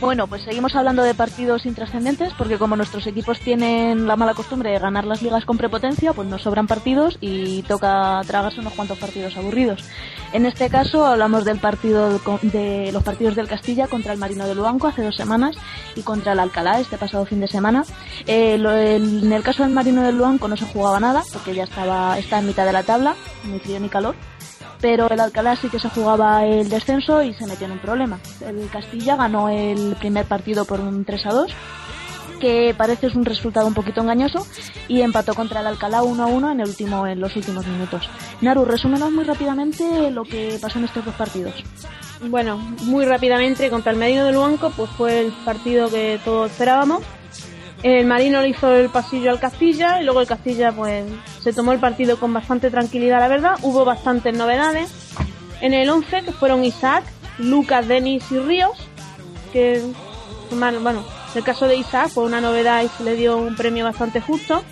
Bueno, 0.00 0.28
pues 0.28 0.42
seguimos 0.42 0.76
hablando 0.76 1.02
de 1.02 1.12
partidos 1.12 1.66
intrascendentes 1.66 2.32
porque 2.38 2.56
como 2.56 2.76
nuestros 2.76 3.04
equipos 3.08 3.40
tienen 3.40 4.06
la 4.06 4.14
mala 4.14 4.34
costumbre 4.34 4.70
de 4.70 4.78
ganar 4.78 5.04
las 5.04 5.22
ligas 5.22 5.44
con 5.44 5.58
prepotencia, 5.58 6.12
pues 6.12 6.28
nos 6.28 6.42
sobran 6.42 6.68
partidos 6.68 7.18
y 7.20 7.62
toca 7.62 8.20
tragarse 8.24 8.60
unos 8.60 8.74
cuantos 8.74 8.96
partidos 8.98 9.36
aburridos. 9.36 9.84
En 10.32 10.46
este 10.46 10.70
caso 10.70 11.04
hablamos 11.04 11.44
del 11.44 11.58
partido 11.58 12.20
de 12.42 12.92
los 12.92 13.02
partidos 13.02 13.34
del 13.34 13.48
Castilla 13.48 13.88
contra 13.88 14.12
el 14.12 14.20
Marino 14.20 14.46
de 14.46 14.54
Luanco 14.54 14.86
hace 14.86 15.02
dos 15.02 15.16
semanas 15.16 15.56
y 15.96 16.02
contra 16.02 16.32
el 16.32 16.38
Alcalá 16.38 16.78
este 16.78 16.96
pasado 16.96 17.26
fin 17.26 17.40
de 17.40 17.48
semana. 17.48 17.84
Eh, 18.28 18.54
en 18.54 19.32
el 19.32 19.42
caso 19.42 19.64
del 19.64 19.72
Marino 19.72 20.02
de 20.02 20.12
Luanco 20.12 20.46
no 20.46 20.56
se 20.56 20.66
jugaba 20.66 21.00
nada 21.00 21.24
porque 21.32 21.56
ya 21.56 21.64
estaba 21.64 22.16
está 22.18 22.38
en 22.38 22.46
mitad 22.46 22.66
de 22.66 22.72
la 22.72 22.84
tabla, 22.84 23.16
ni 23.50 23.58
frío 23.58 23.80
ni 23.80 23.88
calor 23.88 24.14
pero 24.80 25.08
el 25.10 25.20
Alcalá 25.20 25.56
sí 25.56 25.68
que 25.68 25.80
se 25.80 25.88
jugaba 25.88 26.44
el 26.44 26.68
descenso 26.68 27.22
y 27.22 27.34
se 27.34 27.46
metió 27.46 27.66
en 27.66 27.72
un 27.72 27.78
problema. 27.78 28.18
El 28.40 28.68
Castilla 28.70 29.16
ganó 29.16 29.48
el 29.48 29.96
primer 29.98 30.26
partido 30.26 30.64
por 30.64 30.80
un 30.80 31.04
3 31.04 31.26
a 31.26 31.30
2, 31.30 31.52
que 32.40 32.74
parece 32.76 33.08
es 33.08 33.14
un 33.14 33.24
resultado 33.24 33.66
un 33.66 33.74
poquito 33.74 34.00
engañoso, 34.00 34.46
y 34.86 35.00
empató 35.00 35.34
contra 35.34 35.60
el 35.60 35.66
Alcalá 35.66 36.02
1 36.02 36.22
a 36.22 36.26
1 36.26 36.52
en, 36.52 36.60
el 36.60 36.68
último, 36.68 37.06
en 37.06 37.20
los 37.20 37.34
últimos 37.36 37.66
minutos. 37.66 38.08
Naru, 38.40 38.64
resúmenos 38.64 39.10
muy 39.10 39.24
rápidamente 39.24 40.10
lo 40.10 40.24
que 40.24 40.58
pasó 40.60 40.78
en 40.78 40.84
estos 40.84 41.04
dos 41.04 41.14
partidos. 41.14 41.54
Bueno, 42.28 42.58
muy 42.82 43.04
rápidamente 43.04 43.70
contra 43.70 43.92
el 43.92 43.98
Medino 43.98 44.24
del 44.24 44.34
Luanco, 44.34 44.70
pues 44.76 44.90
fue 44.90 45.20
el 45.20 45.32
partido 45.44 45.88
que 45.88 46.20
todos 46.24 46.50
esperábamos 46.50 47.02
el 47.82 48.06
Marino 48.06 48.40
le 48.42 48.48
hizo 48.48 48.74
el 48.74 48.88
pasillo 48.88 49.30
al 49.30 49.38
Castilla 49.38 50.00
y 50.00 50.04
luego 50.04 50.20
el 50.20 50.26
Castilla 50.26 50.72
pues 50.72 51.04
se 51.42 51.52
tomó 51.52 51.72
el 51.72 51.78
partido 51.78 52.18
con 52.18 52.32
bastante 52.32 52.70
tranquilidad, 52.70 53.20
la 53.20 53.28
verdad. 53.28 53.56
Hubo 53.62 53.84
bastantes 53.84 54.36
novedades. 54.36 54.90
En 55.60 55.74
el 55.74 55.88
11 55.88 56.22
que 56.22 56.32
fueron 56.32 56.64
Isaac, 56.64 57.04
Lucas, 57.38 57.86
Denis 57.86 58.30
y 58.30 58.38
Ríos, 58.38 58.78
que 59.52 59.82
bueno, 60.50 61.04
en 61.32 61.38
el 61.38 61.44
caso 61.44 61.66
de 61.66 61.76
Isaac 61.76 62.08
fue 62.08 62.24
una 62.24 62.40
novedad 62.40 62.82
y 62.82 62.88
se 62.88 63.04
le 63.04 63.14
dio 63.14 63.36
un 63.36 63.54
premio 63.54 63.84
bastante 63.84 64.20
justo. 64.20 64.64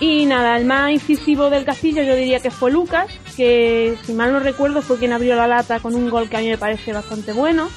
Y 0.00 0.24
nada, 0.24 0.56
el 0.56 0.64
más 0.64 0.90
incisivo 0.90 1.50
del 1.50 1.66
Castillo 1.66 2.02
yo 2.02 2.16
diría 2.16 2.40
que 2.40 2.50
fue 2.50 2.70
Lucas, 2.70 3.10
que 3.36 3.98
si 4.04 4.14
mal 4.14 4.32
no 4.32 4.40
recuerdo 4.40 4.80
fue 4.80 4.98
quien 4.98 5.12
abrió 5.12 5.36
la 5.36 5.46
lata 5.46 5.78
con 5.80 5.94
un 5.94 6.08
gol 6.08 6.30
que 6.30 6.38
a 6.38 6.40
mí 6.40 6.48
me 6.48 6.56
parece 6.56 6.92
bastante 6.92 7.32
bueno. 7.32 7.68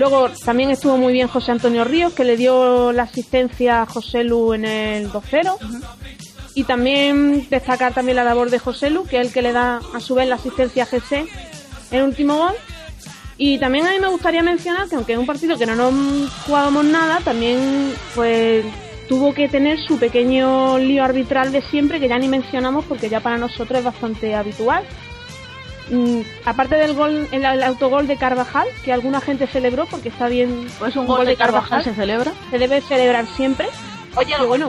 Luego 0.00 0.30
también 0.46 0.70
estuvo 0.70 0.96
muy 0.96 1.12
bien 1.12 1.28
José 1.28 1.52
Antonio 1.52 1.84
Ríos, 1.84 2.14
que 2.14 2.24
le 2.24 2.38
dio 2.38 2.90
la 2.90 3.02
asistencia 3.02 3.82
a 3.82 3.86
José 3.86 4.24
Lu 4.24 4.54
en 4.54 4.64
el 4.64 5.12
2-0. 5.12 5.58
Y 6.54 6.64
también 6.64 7.46
destacar 7.50 7.92
también 7.92 8.16
la 8.16 8.24
labor 8.24 8.48
de 8.48 8.58
José 8.58 8.88
Lu, 8.88 9.04
que 9.04 9.20
es 9.20 9.26
el 9.26 9.32
que 9.34 9.42
le 9.42 9.52
da 9.52 9.82
a 9.92 10.00
su 10.00 10.14
vez 10.14 10.26
la 10.26 10.36
asistencia 10.36 10.84
a 10.84 10.86
GC 10.86 11.12
en 11.12 11.28
el 11.98 12.04
último 12.04 12.38
gol. 12.38 12.54
Y 13.36 13.58
también 13.58 13.86
a 13.86 13.90
mí 13.90 13.98
me 14.00 14.08
gustaría 14.08 14.42
mencionar 14.42 14.88
que 14.88 14.96
aunque 14.96 15.12
es 15.12 15.18
un 15.18 15.26
partido 15.26 15.58
que 15.58 15.66
no 15.66 15.74
nos 15.74 16.30
jugábamos 16.46 16.86
nada, 16.86 17.20
también 17.22 17.92
pues 18.14 18.64
tuvo 19.06 19.34
que 19.34 19.50
tener 19.50 19.78
su 19.86 19.98
pequeño 19.98 20.78
lío 20.78 21.04
arbitral 21.04 21.52
de 21.52 21.60
siempre, 21.60 22.00
que 22.00 22.08
ya 22.08 22.18
ni 22.18 22.28
mencionamos 22.28 22.86
porque 22.86 23.10
ya 23.10 23.20
para 23.20 23.36
nosotros 23.36 23.80
es 23.80 23.84
bastante 23.84 24.34
habitual. 24.34 24.82
Mm, 25.90 26.20
aparte 26.44 26.76
del 26.76 26.94
gol, 26.94 27.28
el, 27.32 27.44
autogol 27.44 28.06
de 28.06 28.16
Carvajal, 28.16 28.68
que 28.84 28.92
alguna 28.92 29.20
gente 29.20 29.46
celebró 29.46 29.86
porque 29.86 30.08
está 30.08 30.28
bien. 30.28 30.68
Pues 30.78 30.94
un, 30.96 31.06
gol, 31.06 31.26
de 31.26 31.36
Carvajal, 31.36 31.82
se 31.82 31.94
celebra. 31.94 32.32
Se 32.50 32.58
debe 32.58 32.80
celebrar 32.80 33.26
siempre. 33.36 33.66
Oye, 34.14 34.34
el 34.38 34.46
bueno, 34.46 34.68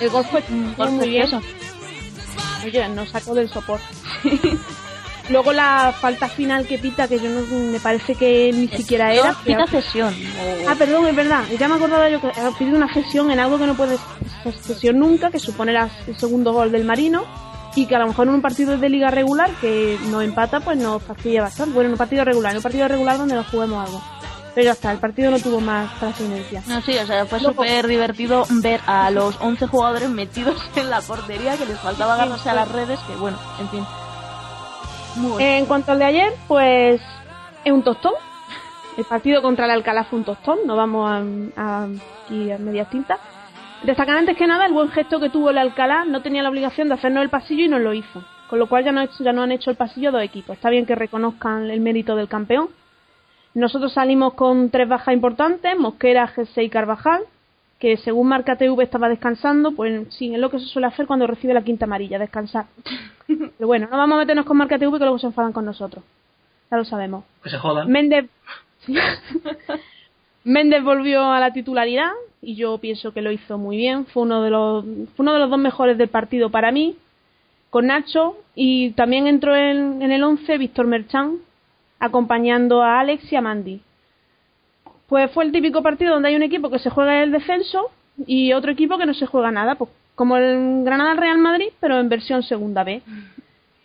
el 0.00 0.10
gol 0.10 0.24
fue, 0.24 0.42
muy 0.48 1.08
bien. 1.08 1.28
Oye, 2.64 2.88
nos 2.88 3.10
sacó 3.10 3.34
del 3.34 3.50
soporte. 3.50 3.84
Luego 5.28 5.52
la 5.52 5.94
falta 5.98 6.28
final 6.28 6.66
que 6.66 6.78
pita, 6.78 7.06
que 7.06 7.18
yo 7.18 7.30
no 7.30 7.42
me 7.42 7.78
parece 7.78 8.14
que 8.14 8.50
ni 8.52 8.68
siquiera 8.68 9.14
era. 9.14 9.34
Pita 9.44 9.66
cesión. 9.66 10.14
Ah, 10.68 10.74
perdón, 10.76 11.06
es 11.06 11.14
verdad. 11.14 11.44
Ya 11.58 11.68
me 11.68 11.76
acordaba 11.76 12.08
yo 12.08 12.20
que 12.20 12.28
ha 12.28 12.50
pedido 12.58 12.76
una 12.76 12.92
cesión 12.92 13.30
en 13.30 13.38
algo 13.38 13.58
que 13.58 13.66
no 13.66 13.74
puede 13.74 13.98
ser 14.42 14.52
cesión 14.54 14.98
nunca, 14.98 15.30
que 15.30 15.38
supone 15.38 15.74
el 16.06 16.18
segundo 16.18 16.52
gol 16.52 16.72
del 16.72 16.84
Marino. 16.84 17.24
Y 17.74 17.86
que 17.86 17.96
a 17.96 17.98
lo 17.98 18.06
mejor 18.06 18.28
en 18.28 18.34
un 18.34 18.42
partido 18.42 18.76
de 18.76 18.88
liga 18.88 19.10
regular 19.10 19.50
que 19.60 19.98
nos 20.10 20.22
empata, 20.22 20.60
pues 20.60 20.76
nos 20.76 21.02
fastidia 21.02 21.42
bastante. 21.42 21.72
Bueno, 21.72 21.86
en 21.88 21.92
un 21.92 21.98
partido 21.98 22.24
regular, 22.24 22.52
en 22.52 22.58
un 22.58 22.62
partido 22.62 22.86
regular 22.86 23.16
donde 23.16 23.34
nos 23.34 23.46
juguemos 23.48 23.86
algo. 23.86 24.02
Pero 24.54 24.66
ya 24.66 24.72
está, 24.72 24.92
el 24.92 24.98
partido 24.98 25.30
no 25.30 25.38
tuvo 25.38 25.60
más 25.60 25.98
trascendencia. 25.98 26.62
No, 26.66 26.82
sí, 26.82 26.94
o 26.98 27.06
sea, 27.06 27.24
fue 27.24 27.40
súper 27.40 27.86
divertido 27.86 28.44
ver 28.62 28.80
a 28.86 29.10
los 29.10 29.40
11 29.40 29.66
jugadores 29.66 30.10
metidos 30.10 30.56
en 30.76 30.90
la 30.90 31.00
portería, 31.00 31.56
que 31.56 31.64
les 31.64 31.78
faltaba 31.80 32.14
agarrarse 32.14 32.50
a 32.50 32.54
las 32.54 32.70
redes, 32.70 33.00
que 33.00 33.14
bueno, 33.16 33.38
en 33.58 33.68
fin. 33.70 33.84
En 35.38 35.66
cuanto 35.66 35.92
al 35.92 35.98
de 35.98 36.04
ayer, 36.04 36.34
pues 36.48 37.00
es 37.64 37.72
un 37.72 37.82
tostón. 37.82 38.12
El 38.96 39.04
partido 39.04 39.40
contra 39.40 39.64
el 39.64 39.70
Alcalá 39.70 40.04
fue 40.04 40.18
un 40.18 40.24
tostón, 40.24 40.58
no 40.66 40.76
vamos 40.76 41.10
a, 41.56 41.86
aquí 42.24 42.50
a 42.50 42.58
medias 42.58 42.90
tintas. 42.90 43.18
Destacar 43.84 44.16
antes 44.16 44.36
que 44.36 44.46
nada 44.46 44.66
el 44.66 44.72
buen 44.72 44.90
gesto 44.90 45.18
que 45.18 45.28
tuvo 45.28 45.50
el 45.50 45.58
Alcalá, 45.58 46.04
no 46.04 46.22
tenía 46.22 46.42
la 46.42 46.50
obligación 46.50 46.88
de 46.88 46.94
hacernos 46.94 47.22
el 47.22 47.30
pasillo 47.30 47.64
y 47.64 47.68
no 47.68 47.78
lo 47.78 47.92
hizo. 47.94 48.22
Con 48.48 48.58
lo 48.58 48.68
cual 48.68 48.84
ya 48.84 48.92
no, 48.92 49.04
ya 49.18 49.32
no 49.32 49.42
han 49.42 49.52
hecho 49.52 49.70
el 49.70 49.76
pasillo 49.76 50.12
dos 50.12 50.22
equipos. 50.22 50.56
Está 50.56 50.70
bien 50.70 50.86
que 50.86 50.94
reconozcan 50.94 51.70
el 51.70 51.80
mérito 51.80 52.14
del 52.14 52.28
campeón. 52.28 52.68
Nosotros 53.54 53.92
salimos 53.92 54.34
con 54.34 54.70
tres 54.70 54.88
bajas 54.88 55.14
importantes, 55.14 55.76
Mosquera, 55.78 56.32
G6 56.34 56.64
y 56.64 56.68
Carvajal 56.68 57.22
que 57.82 57.96
según 57.96 58.28
Marca 58.28 58.54
TV 58.54 58.84
estaba 58.84 59.08
descansando, 59.08 59.72
pues 59.72 60.06
sí, 60.14 60.32
es 60.32 60.38
lo 60.38 60.50
que 60.50 60.60
se 60.60 60.66
suele 60.66 60.86
hacer 60.86 61.04
cuando 61.04 61.26
recibe 61.26 61.52
la 61.52 61.64
quinta 61.64 61.84
amarilla, 61.84 62.16
descansar. 62.16 62.66
Pero 63.26 63.66
bueno, 63.66 63.88
no 63.90 63.98
vamos 63.98 64.14
a 64.14 64.18
meternos 64.20 64.46
con 64.46 64.56
Marca 64.56 64.78
TV 64.78 64.92
que 64.92 65.04
luego 65.04 65.18
se 65.18 65.26
enfadan 65.26 65.52
con 65.52 65.64
nosotros. 65.64 66.04
Ya 66.70 66.76
lo 66.76 66.84
sabemos. 66.84 67.24
Que 67.42 67.50
se 67.50 67.58
jodan. 67.58 67.90
Méndez... 67.90 68.30
Méndez 70.44 70.84
volvió 70.84 71.24
a 71.24 71.40
la 71.40 71.52
titularidad 71.52 72.12
y 72.42 72.56
yo 72.56 72.76
pienso 72.78 73.12
que 73.12 73.22
lo 73.22 73.30
hizo 73.30 73.56
muy 73.56 73.76
bien. 73.76 74.04
Fue 74.06 74.24
uno 74.24 74.42
de 74.42 74.50
los, 74.50 74.84
fue 74.84 75.22
uno 75.24 75.32
de 75.32 75.38
los 75.38 75.48
dos 75.50 75.58
mejores 75.58 75.96
del 75.96 76.08
partido 76.08 76.50
para 76.50 76.72
mí, 76.72 76.96
con 77.70 77.86
Nacho, 77.86 78.36
y 78.54 78.90
también 78.90 79.26
entró 79.26 79.56
en, 79.56 80.02
el 80.02 80.22
11 80.22 80.58
Víctor 80.58 80.86
Merchán, 80.86 81.38
acompañando 81.98 82.82
a 82.82 83.00
Alex 83.00 83.32
y 83.32 83.36
a 83.36 83.40
Mandy 83.40 83.80
pues 85.12 85.30
fue 85.32 85.44
el 85.44 85.52
típico 85.52 85.82
partido 85.82 86.14
donde 86.14 86.30
hay 86.30 86.36
un 86.36 86.42
equipo 86.42 86.70
que 86.70 86.78
se 86.78 86.88
juega 86.88 87.22
el 87.22 87.32
descenso 87.32 87.90
y 88.26 88.54
otro 88.54 88.72
equipo 88.72 88.96
que 88.96 89.04
no 89.04 89.12
se 89.12 89.26
juega 89.26 89.50
nada, 89.50 89.74
pues 89.74 89.90
como 90.14 90.38
el 90.38 90.84
Granada 90.84 91.12
Real 91.12 91.36
Madrid, 91.36 91.68
pero 91.80 92.00
en 92.00 92.08
versión 92.08 92.42
segunda 92.42 92.82
B. 92.82 93.02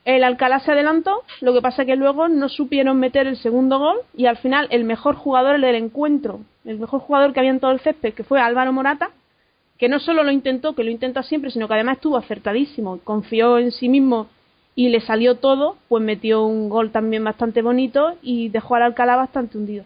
El 0.07 0.23
Alcalá 0.23 0.61
se 0.61 0.71
adelantó, 0.71 1.23
lo 1.41 1.53
que 1.53 1.61
pasa 1.61 1.83
que 1.83 1.97
luego 1.97 2.29
no 2.29 2.47
supieron 2.47 2.97
meter 2.97 3.27
el 3.27 3.35
segundo 3.35 3.77
gol 3.77 3.97
y 4.15 4.27
al 4.27 4.37
final 4.37 4.69
el 4.71 4.85
mejor 4.85 5.15
jugador 5.15 5.59
del 5.59 5.75
encuentro, 5.75 6.39
el 6.63 6.79
mejor 6.79 7.01
jugador 7.01 7.33
que 7.33 7.41
había 7.41 7.51
en 7.51 7.59
todo 7.59 7.71
el 7.71 7.81
césped, 7.81 8.13
que 8.13 8.23
fue 8.23 8.39
Álvaro 8.39 8.71
Morata, 8.71 9.09
que 9.77 9.89
no 9.89 9.99
solo 9.99 10.23
lo 10.23 10.31
intentó, 10.31 10.75
que 10.75 10.85
lo 10.85 10.91
intenta 10.91 11.23
siempre, 11.23 11.51
sino 11.51 11.67
que 11.67 11.73
además 11.73 11.97
estuvo 11.97 12.15
acertadísimo, 12.15 12.99
confió 13.03 13.57
en 13.57 13.73
sí 13.73 13.89
mismo 13.89 14.27
y 14.75 14.87
le 14.87 15.01
salió 15.01 15.35
todo, 15.35 15.75
pues 15.89 16.01
metió 16.01 16.45
un 16.45 16.69
gol 16.69 16.91
también 16.91 17.25
bastante 17.25 17.61
bonito 17.61 18.13
y 18.21 18.47
dejó 18.47 18.75
al 18.75 18.83
Alcalá 18.83 19.17
bastante 19.17 19.57
hundido. 19.57 19.83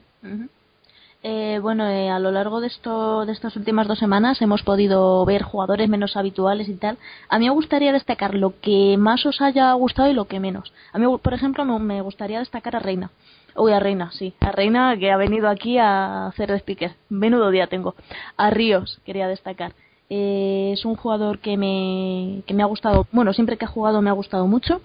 Eh, 1.24 1.60
bueno, 1.62 1.88
eh, 1.88 2.10
a 2.10 2.18
lo 2.18 2.32
largo 2.32 2.62
de, 2.62 2.68
esto, 2.68 3.26
de 3.28 3.32
estas 3.32 3.56
últimas 3.56 3.88
dos 3.88 4.00
semanas 4.00 4.42
hemos 4.42 4.64
podido 4.64 5.24
ver 5.24 5.44
jugadores 5.44 5.88
menos 5.88 6.18
habituales 6.18 6.68
y 6.68 6.74
tal. 6.74 6.98
A 7.30 7.38
mí 7.38 7.46
me 7.46 7.54
gustaría 7.54 7.94
destacar 7.94 8.34
lo 8.34 8.60
que 8.60 8.96
más 8.98 9.26
os 9.28 9.40
haya 9.40 9.72
gustado 9.74 10.10
y 10.10 10.14
lo 10.14 10.26
que 10.26 10.40
menos. 10.40 10.74
A 10.94 10.98
mí, 10.98 11.06
por 11.22 11.34
ejemplo, 11.34 11.64
me 11.66 12.02
gustaría 12.02 12.40
destacar 12.40 12.76
a 12.76 12.80
Reina. 12.80 13.12
Uy, 13.56 13.72
a 13.72 13.80
Reina, 13.80 14.12
sí. 14.12 14.34
A 14.40 14.52
Reina 14.52 14.98
que 14.98 15.12
ha 15.12 15.18
venido 15.18 15.48
aquí 15.48 15.78
a 15.78 16.28
hacer 16.28 16.52
de 16.52 16.58
speaker. 16.58 16.96
Menudo 17.10 17.52
día 17.52 17.68
tengo. 17.68 17.94
A 18.38 18.50
Ríos 18.50 19.00
quería 19.06 19.28
destacar. 19.28 19.74
Eh, 20.10 20.72
es 20.74 20.86
un 20.86 20.96
jugador 20.96 21.40
que 21.40 21.56
me, 21.56 22.42
que 22.46 22.54
me 22.54 22.64
ha 22.64 22.66
gustado, 22.66 23.08
bueno, 23.14 23.32
siempre 23.32 23.58
que 23.58 23.64
ha 23.64 23.70
jugado 23.70 24.02
me 24.02 24.10
ha 24.10 24.14
gustado 24.14 24.46
mucho 24.46 24.82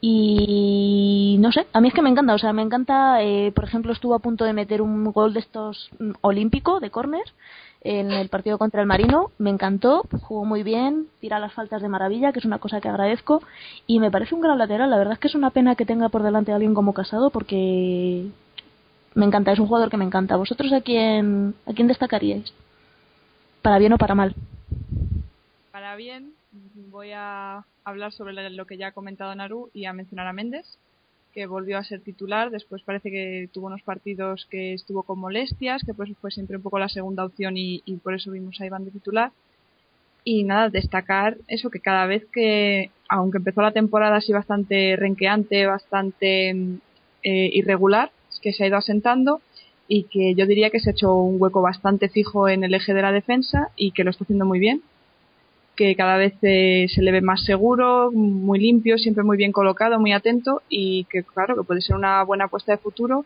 y 0.00 1.36
no 1.40 1.52
sé, 1.52 1.66
a 1.72 1.80
mí 1.80 1.88
es 1.88 1.94
que 1.94 2.02
me 2.02 2.10
encanta, 2.10 2.34
o 2.34 2.38
sea, 2.38 2.52
me 2.52 2.62
encanta, 2.62 3.22
eh, 3.22 3.52
por 3.54 3.64
ejemplo, 3.64 3.92
estuvo 3.92 4.14
a 4.14 4.20
punto 4.20 4.44
de 4.44 4.52
meter 4.52 4.80
un 4.80 5.04
gol 5.12 5.34
de 5.34 5.40
estos 5.40 5.90
mm, 5.98 6.12
olímpico 6.22 6.80
de 6.80 6.90
córner 6.90 7.24
en 7.82 8.10
el 8.10 8.28
partido 8.28 8.58
contra 8.58 8.82
el 8.82 8.86
Marino, 8.86 9.30
me 9.38 9.50
encantó, 9.50 10.02
jugó 10.22 10.44
muy 10.44 10.62
bien, 10.62 11.06
tira 11.20 11.38
las 11.38 11.54
faltas 11.54 11.80
de 11.80 11.88
maravilla, 11.88 12.32
que 12.32 12.38
es 12.38 12.44
una 12.44 12.58
cosa 12.58 12.80
que 12.80 12.88
agradezco, 12.88 13.42
y 13.86 14.00
me 14.00 14.10
parece 14.10 14.34
un 14.34 14.42
gran 14.42 14.58
lateral, 14.58 14.90
la 14.90 14.98
verdad 14.98 15.14
es 15.14 15.18
que 15.18 15.28
es 15.28 15.34
una 15.34 15.50
pena 15.50 15.76
que 15.76 15.86
tenga 15.86 16.10
por 16.10 16.22
delante 16.22 16.52
a 16.52 16.56
alguien 16.56 16.74
como 16.74 16.92
Casado, 16.92 17.30
porque 17.30 18.26
me 19.14 19.26
encanta, 19.26 19.52
es 19.52 19.58
un 19.58 19.66
jugador 19.66 19.90
que 19.90 19.96
me 19.96 20.04
encanta. 20.04 20.36
¿Vosotros 20.36 20.72
a 20.72 20.80
quién, 20.80 21.54
a 21.66 21.72
quién 21.72 21.88
destacaríais? 21.88 22.52
¿Para 23.62 23.78
bien 23.78 23.92
o 23.92 23.98
para 23.98 24.14
mal? 24.14 24.34
Para 25.72 25.96
bien, 25.96 26.34
voy 26.52 27.12
a 27.14 27.64
hablar 27.84 28.12
sobre 28.12 28.50
lo 28.50 28.66
que 28.66 28.76
ya 28.76 28.88
ha 28.88 28.92
comentado 28.92 29.34
Naru 29.34 29.70
y 29.72 29.84
a 29.84 29.92
mencionar 29.92 30.26
a 30.26 30.32
Méndez, 30.32 30.66
que 31.32 31.46
volvió 31.46 31.78
a 31.78 31.84
ser 31.84 32.00
titular. 32.00 32.50
Después 32.50 32.82
parece 32.82 33.10
que 33.10 33.48
tuvo 33.52 33.68
unos 33.68 33.82
partidos 33.82 34.46
que 34.50 34.74
estuvo 34.74 35.02
con 35.02 35.18
molestias, 35.18 35.82
que 35.84 35.94
pues 35.94 36.10
fue 36.20 36.30
siempre 36.30 36.56
un 36.56 36.62
poco 36.62 36.78
la 36.78 36.88
segunda 36.88 37.24
opción 37.24 37.56
y, 37.56 37.82
por 38.02 38.14
eso 38.14 38.30
vimos 38.30 38.60
a 38.60 38.66
Iván 38.66 38.84
de 38.84 38.90
titular. 38.90 39.32
Y 40.22 40.44
nada, 40.44 40.68
destacar 40.68 41.38
eso, 41.48 41.70
que 41.70 41.80
cada 41.80 42.06
vez 42.06 42.26
que, 42.32 42.90
aunque 43.08 43.38
empezó 43.38 43.62
la 43.62 43.72
temporada 43.72 44.16
así 44.16 44.32
bastante 44.32 44.96
renqueante, 44.96 45.66
bastante 45.66 46.50
eh, 47.22 47.50
irregular, 47.52 48.10
que 48.42 48.52
se 48.52 48.64
ha 48.64 48.66
ido 48.66 48.76
asentando 48.76 49.40
y 49.88 50.04
que 50.04 50.34
yo 50.34 50.46
diría 50.46 50.70
que 50.70 50.78
se 50.80 50.90
ha 50.90 50.92
hecho 50.92 51.14
un 51.14 51.40
hueco 51.40 51.62
bastante 51.62 52.08
fijo 52.08 52.48
en 52.48 52.64
el 52.64 52.74
eje 52.74 52.94
de 52.94 53.02
la 53.02 53.12
defensa 53.12 53.70
y 53.76 53.92
que 53.92 54.04
lo 54.04 54.10
está 54.10 54.24
haciendo 54.24 54.44
muy 54.44 54.58
bien 54.58 54.82
que 55.80 55.96
cada 55.96 56.18
vez 56.18 56.34
eh, 56.42 56.88
se 56.94 57.00
le 57.00 57.10
ve 57.10 57.22
más 57.22 57.42
seguro, 57.42 58.10
muy 58.12 58.58
limpio, 58.58 58.98
siempre 58.98 59.24
muy 59.24 59.38
bien 59.38 59.50
colocado, 59.50 59.98
muy 59.98 60.12
atento 60.12 60.60
y 60.68 61.04
que 61.04 61.22
claro 61.22 61.56
que 61.56 61.62
puede 61.62 61.80
ser 61.80 61.96
una 61.96 62.22
buena 62.22 62.44
apuesta 62.44 62.72
de 62.72 62.76
futuro 62.76 63.24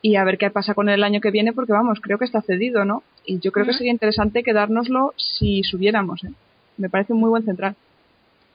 y 0.00 0.14
a 0.14 0.22
ver 0.22 0.38
qué 0.38 0.50
pasa 0.50 0.74
con 0.74 0.88
él 0.88 0.94
el 0.94 1.02
año 1.02 1.20
que 1.20 1.32
viene 1.32 1.52
porque 1.52 1.72
vamos, 1.72 1.98
creo 2.00 2.16
que 2.16 2.26
está 2.26 2.42
cedido, 2.42 2.84
¿no? 2.84 3.02
Y 3.24 3.40
yo 3.40 3.50
creo 3.50 3.66
que 3.66 3.72
sería 3.72 3.90
interesante 3.90 4.44
quedárnoslo 4.44 5.14
si 5.16 5.64
subiéramos, 5.64 6.22
¿eh? 6.22 6.30
Me 6.76 6.88
parece 6.88 7.12
un 7.12 7.18
muy 7.18 7.28
buen 7.28 7.44
central. 7.44 7.74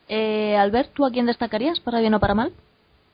Eh, 0.08 0.56
Albert, 0.56 0.94
¿tú 0.94 1.06
a 1.06 1.12
quién 1.12 1.26
destacarías, 1.26 1.82
para 1.82 2.00
bien 2.00 2.14
o 2.14 2.22
para 2.22 2.36
mal? 2.36 2.54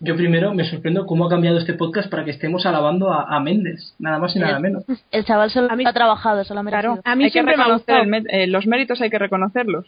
Yo 0.02 0.16
primero 0.16 0.54
me 0.54 0.66
sorprendo 0.66 1.06
cómo 1.06 1.26
ha 1.26 1.30
cambiado 1.30 1.60
este 1.60 1.76
podcast 1.76 2.10
para 2.10 2.26
que 2.26 2.32
estemos 2.32 2.66
alabando 2.66 3.14
a, 3.14 3.40
Méndez, 3.40 3.94
nada 4.00 4.18
más 4.18 4.36
y 4.36 4.40
nada 4.40 4.60
menos. 4.60 4.84
El 5.12 5.26
chaval 5.26 5.52
solo 5.52 5.70
ha 5.72 5.94
trabajado, 5.94 6.44
solo 6.44 6.62
ha 6.62 6.64
Claro, 6.64 7.00
a 7.04 7.16
mí 7.16 7.30
siempre 7.30 7.56
me 7.56 7.72
gusta. 7.72 8.02
Eh, 8.30 8.48
los 8.48 8.66
méritos 8.66 9.00
hay 9.02 9.10
que 9.10 9.20
reconocerlos. 9.20 9.86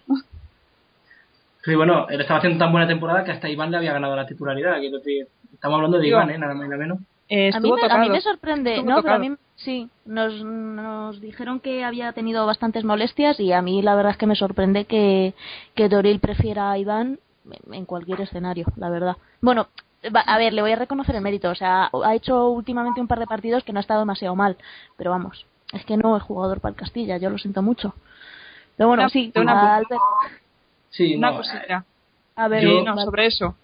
Sí, 1.64 1.76
bueno, 1.76 2.07
él 2.09 2.22
estaba 2.22 2.39
haciendo 2.39 2.59
tan 2.59 2.72
buena 2.72 2.88
temporada 2.88 3.24
que 3.24 3.32
hasta 3.32 3.49
Iván 3.49 3.72
le 3.72 3.78
había 3.78 3.93
ganado 3.93 4.16
la 4.16 4.28
titularidad. 4.28 4.80
Quiero 4.80 4.97
decir, 4.97 5.28
estamos 5.53 5.78
hablando 5.78 5.97
de 5.97 6.07
Iván, 6.07 6.30
¿eh? 6.30 6.38
Nada 6.38 6.53
más 6.53 6.66
y 6.66 6.70
nada 6.70 6.82
menos. 6.82 6.99
Eh, 7.30 7.51
a, 7.53 7.59
mí 7.59 7.72
me, 7.72 7.88
a, 7.89 7.97
mí 7.97 8.09
me, 8.09 8.22
sorprende, 8.22 8.84
no, 8.84 9.01
pero 9.01 9.16
a 9.16 9.18
mí 9.18 9.32
sí, 9.55 9.89
nos, 10.05 10.43
nos 10.43 11.22
dijeron 11.22 11.61
que 11.61 11.84
había 11.84 12.11
tenido 12.11 12.45
bastantes 12.45 12.84
molestias 12.84 13.39
y 13.39 13.53
a 13.53 13.61
mí 13.61 13.82
la 13.82 13.95
verdad 13.95 14.11
es 14.11 14.18
que 14.18 14.28
me 14.28 14.36
sorprende 14.36 14.86
que, 14.86 15.34
que 15.74 15.89
Doril 15.89 16.20
prefiera 16.20 16.70
a 16.70 16.78
Iván 16.78 17.20
en 17.72 17.86
cualquier 17.86 18.22
escenario, 18.22 18.66
la 18.76 18.89
verdad. 18.89 19.16
Bueno, 19.41 19.68
a 20.26 20.38
ver, 20.38 20.54
le 20.54 20.62
voy 20.62 20.72
a 20.72 20.76
reconocer 20.76 21.16
el 21.16 21.22
mérito. 21.22 21.49
O 21.49 21.56
sea, 21.56 21.89
ha 22.04 22.16
hecho 22.16 22.49
últimamente 22.49 23.01
un 23.01 23.08
par 23.08 23.20
de 23.20 23.28
partidos 23.28 23.64
que 23.64 23.74
no 23.74 23.80
ha 23.80 23.82
estado 23.82 24.01
demasiado 24.01 24.36
mal. 24.36 24.58
Pero 24.97 25.12
vamos, 25.12 25.45
es 25.72 25.86
que 25.86 25.97
no 25.97 26.18
es 26.18 26.24
jugador 26.24 26.60
para 26.60 26.72
el 26.72 26.78
Castilla, 26.78 27.18
yo 27.18 27.30
lo 27.30 27.38
siento 27.38 27.62
mucho. 27.62 27.93
Pero 28.78 28.88
bueno, 28.89 29.08
sí, 29.10 29.32
Sí, 30.89 31.16
una 31.16 31.32
no, 31.32 31.38
cosita. 31.38 31.86
A 32.36 32.47
ver, 32.47 32.64
Yo- 32.64 32.84
no, 32.84 32.97
sobre 32.97 33.28
eso. 33.28 33.56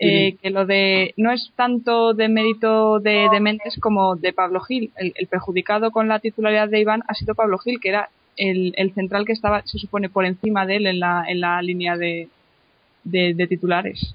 Eh, 0.00 0.36
que 0.42 0.50
lo 0.50 0.66
de 0.66 1.14
no 1.16 1.30
es 1.30 1.52
tanto 1.54 2.14
de 2.14 2.28
mérito 2.28 2.98
de, 2.98 3.28
de 3.30 3.40
Méndez 3.40 3.78
como 3.80 4.16
de 4.16 4.32
Pablo 4.32 4.60
Gil. 4.60 4.90
El, 4.96 5.12
el 5.16 5.28
perjudicado 5.28 5.92
con 5.92 6.08
la 6.08 6.18
titularidad 6.18 6.68
de 6.68 6.80
Iván 6.80 7.04
ha 7.06 7.14
sido 7.14 7.34
Pablo 7.34 7.58
Gil, 7.58 7.78
que 7.80 7.90
era 7.90 8.10
el, 8.36 8.74
el 8.76 8.92
central 8.92 9.24
que 9.24 9.32
estaba, 9.32 9.62
se 9.62 9.78
supone, 9.78 10.08
por 10.08 10.24
encima 10.24 10.66
de 10.66 10.76
él 10.76 10.86
en 10.88 10.98
la, 10.98 11.24
en 11.28 11.40
la 11.40 11.62
línea 11.62 11.96
de, 11.96 12.28
de, 13.04 13.34
de 13.34 13.46
titulares. 13.46 14.14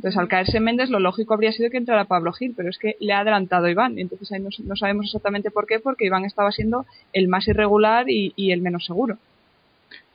Entonces, 0.00 0.18
al 0.18 0.28
caerse 0.28 0.60
Méndez, 0.60 0.88
lo 0.88 0.98
lógico 0.98 1.34
habría 1.34 1.52
sido 1.52 1.68
que 1.68 1.76
entrara 1.76 2.06
Pablo 2.06 2.32
Gil, 2.32 2.54
pero 2.56 2.70
es 2.70 2.78
que 2.78 2.96
le 3.00 3.12
ha 3.12 3.18
adelantado 3.18 3.68
Iván. 3.68 3.98
Entonces 3.98 4.32
ahí 4.32 4.40
no, 4.40 4.48
no 4.64 4.74
sabemos 4.74 5.04
exactamente 5.04 5.50
por 5.50 5.66
qué, 5.66 5.78
porque 5.78 6.06
Iván 6.06 6.24
estaba 6.24 6.50
siendo 6.52 6.86
el 7.12 7.28
más 7.28 7.46
irregular 7.48 8.06
y, 8.08 8.32
el 8.50 8.62
menos 8.62 8.86
seguro. 8.86 9.18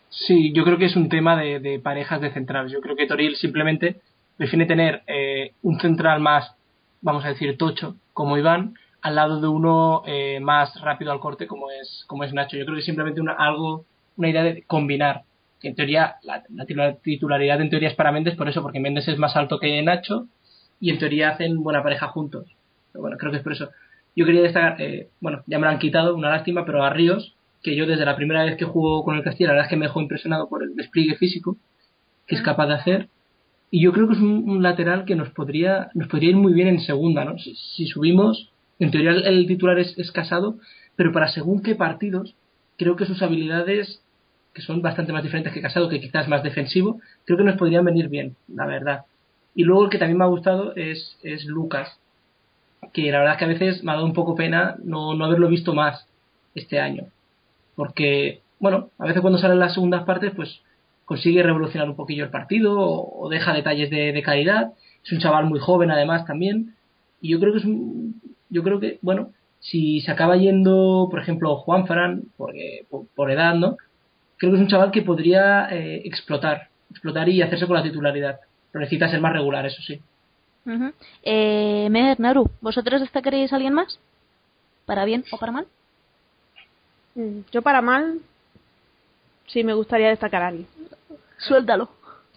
Sí, 0.09 0.51
yo 0.53 0.63
creo 0.63 0.79
que 0.79 0.85
es 0.85 0.95
un 0.95 1.07
tema 1.07 1.39
de, 1.39 1.79
parejas 1.83 2.19
de 2.19 2.31
centrales. 2.31 2.71
Yo 2.71 2.81
creo 2.81 2.95
que 2.95 3.05
Toril 3.05 3.35
simplemente 3.35 3.97
prefiere 4.37 4.65
tener 4.65 5.03
eh, 5.05 5.51
un 5.61 5.79
central 5.79 6.19
más, 6.19 6.55
vamos 7.01 7.23
a 7.23 7.29
decir, 7.29 7.55
tocho, 7.55 7.95
como 8.11 8.39
Iván, 8.39 8.73
al 9.03 9.13
lado 9.13 9.39
de 9.39 9.47
uno 9.47 10.01
eh, 10.07 10.39
más 10.39 10.81
rápido 10.81 11.11
al 11.11 11.19
corte, 11.19 11.45
como 11.45 11.69
es, 11.69 12.05
como 12.07 12.23
es 12.23 12.33
Nacho. 12.33 12.57
Yo 12.57 12.65
creo 12.65 12.77
que 12.77 12.81
simplemente 12.81 13.21
una, 13.21 13.33
algo, 13.33 13.85
una 14.17 14.29
idea 14.29 14.41
de 14.41 14.63
combinar. 14.63 15.25
Que 15.59 15.69
en 15.69 15.75
teoría, 15.75 16.15
la, 16.23 16.43
la 16.49 16.65
titula- 16.65 16.97
titularidad 17.01 17.61
en 17.61 17.69
teoría 17.69 17.89
es 17.89 17.95
para 17.95 18.11
Méndez, 18.11 18.35
por 18.35 18.47
eso, 18.49 18.61
porque 18.61 18.79
Méndez 18.79 19.07
es 19.07 19.17
más 19.17 19.35
alto 19.35 19.59
que 19.59 19.81
Nacho 19.81 20.27
y 20.79 20.89
en 20.89 20.99
teoría 20.99 21.29
hacen 21.29 21.63
buena 21.63 21.81
pareja 21.81 22.07
juntos. 22.07 22.45
Pero 22.91 23.01
bueno, 23.01 23.17
creo 23.17 23.31
que 23.31 23.37
es 23.37 23.43
por 23.43 23.53
eso. 23.53 23.69
Yo 24.15 24.25
quería 24.25 24.41
destacar, 24.41 24.81
eh, 24.81 25.09
bueno, 25.19 25.43
ya 25.47 25.59
me 25.59 25.65
lo 25.65 25.71
han 25.71 25.79
quitado, 25.79 26.15
una 26.15 26.29
lástima, 26.29 26.65
pero 26.65 26.83
a 26.83 26.89
Ríos, 26.89 27.35
que 27.63 27.75
yo 27.75 27.85
desde 27.85 28.05
la 28.05 28.15
primera 28.15 28.43
vez 28.45 28.57
que 28.57 28.65
jugó 28.65 29.03
con 29.03 29.15
el 29.17 29.23
Castilla, 29.23 29.47
la 29.47 29.53
verdad 29.53 29.65
es 29.65 29.69
que 29.69 29.77
me 29.77 29.85
dejó 29.87 30.01
impresionado 30.01 30.47
por 30.47 30.63
el 30.63 30.75
despliegue 30.75 31.15
físico 31.15 31.57
que 32.27 32.35
es 32.35 32.41
capaz 32.41 32.67
de 32.67 32.73
hacer. 32.75 33.09
Y 33.71 33.81
yo 33.81 33.91
creo 33.91 34.07
que 34.07 34.13
es 34.13 34.19
un, 34.19 34.49
un 34.49 34.63
lateral 34.63 35.05
que 35.05 35.15
nos 35.15 35.29
podría, 35.31 35.89
nos 35.95 36.07
podría 36.07 36.29
ir 36.29 36.35
muy 36.37 36.53
bien 36.53 36.67
en 36.67 36.79
segunda, 36.79 37.25
¿no? 37.25 37.37
Si, 37.37 37.55
si 37.55 37.87
subimos, 37.87 38.51
en 38.79 38.91
teoría 38.91 39.11
el, 39.11 39.25
el 39.25 39.47
titular 39.47 39.77
es, 39.79 39.97
es 39.97 40.11
casado, 40.11 40.57
pero 40.95 41.11
para 41.11 41.27
según 41.27 41.61
qué 41.61 41.75
partidos, 41.75 42.35
creo 42.77 42.95
que 42.95 43.05
sus 43.05 43.21
habilidades, 43.21 44.01
que 44.55 44.61
son 44.61 44.81
bastante 44.81 45.11
más 45.11 45.21
diferentes 45.21 45.53
que 45.53 45.61
casado, 45.61 45.89
que 45.89 45.99
quizás 45.99 46.29
más 46.29 46.41
defensivo, 46.41 47.01
creo 47.25 47.37
que 47.37 47.43
nos 47.43 47.57
podrían 47.57 47.83
venir 47.83 48.07
bien, 48.07 48.37
la 48.47 48.65
verdad. 48.65 49.01
Y 49.53 49.63
luego 49.63 49.83
el 49.83 49.89
que 49.89 49.97
también 49.97 50.17
me 50.17 50.23
ha 50.23 50.27
gustado 50.27 50.73
es, 50.75 51.17
es 51.23 51.45
Lucas, 51.45 51.99
que 52.93 53.11
la 53.11 53.19
verdad 53.19 53.33
es 53.33 53.39
que 53.39 53.45
a 53.45 53.49
veces 53.49 53.83
me 53.83 53.91
ha 53.91 53.95
dado 53.95 54.05
un 54.05 54.13
poco 54.13 54.33
pena 54.33 54.77
no, 54.81 55.13
no 55.13 55.25
haberlo 55.25 55.49
visto 55.49 55.73
más 55.73 56.07
este 56.55 56.79
año. 56.79 57.07
Porque, 57.75 58.41
bueno, 58.59 58.91
a 58.97 59.05
veces 59.05 59.21
cuando 59.21 59.39
salen 59.39 59.59
las 59.59 59.73
segundas 59.73 60.05
partes, 60.05 60.31
pues 60.33 60.61
consigue 61.03 61.43
revolucionar 61.43 61.89
un 61.89 61.97
poquillo 61.97 62.23
el 62.23 62.29
partido 62.29 62.79
o, 62.79 63.29
deja 63.29 63.53
detalles 63.53 63.89
de, 63.89 64.13
de 64.13 64.23
calidad. 64.23 64.71
Es 65.03 65.11
un 65.11 65.19
chaval 65.19 65.45
muy 65.47 65.59
joven 65.59 65.91
además 65.91 66.25
también. 66.25 66.75
Y 67.19 67.29
yo 67.29 67.41
creo 67.41 67.51
que 67.51 67.59
es 67.59 67.65
un, 67.65 68.21
yo 68.49 68.63
creo 68.63 68.79
que, 68.79 68.99
bueno, 69.01 69.31
si 69.59 69.99
se 69.99 70.11
acaba 70.11 70.37
yendo, 70.37 71.09
por 71.11 71.19
ejemplo, 71.19 71.57
Juan 71.57 71.87
Fran, 71.87 72.23
porque, 72.37 72.85
por, 72.89 73.05
por 73.15 73.31
edad, 73.31 73.55
¿no? 73.55 73.75
Creo 74.37 74.51
que 74.51 74.57
es 74.57 74.61
un 74.61 74.67
chaval 74.67 74.91
que 74.91 75.01
podría 75.01 75.67
eh, 75.71 76.01
explotar, 76.05 76.69
explotar 76.91 77.27
y 77.29 77.41
hacerse 77.41 77.67
con 77.67 77.75
la 77.77 77.83
titularidad. 77.83 78.39
Pero 78.71 78.81
necesita 78.81 79.07
ser 79.09 79.21
más 79.21 79.33
regular, 79.33 79.65
eso 79.65 79.81
sí. 79.81 80.01
Ujú. 80.65 80.91
eh, 81.23 81.87
Mer, 81.91 82.19
Naru, 82.19 82.49
¿vosotros 82.59 82.99
destacaréis 82.99 83.53
a 83.53 83.57
alguien 83.57 83.73
más? 83.73 83.99
¿Para 84.85 85.05
bien 85.05 85.23
o 85.31 85.37
para 85.37 85.51
mal? 85.51 85.67
Mm, 87.15 87.39
Yo 87.51 87.61
para 87.61 87.81
mal, 87.81 88.19
sí 89.47 89.63
me 89.63 89.73
gustaría 89.73 90.09
destacar 90.09 90.41
a 90.41 90.47
alguien. 90.47 90.67
Suéltalo. 91.37 91.89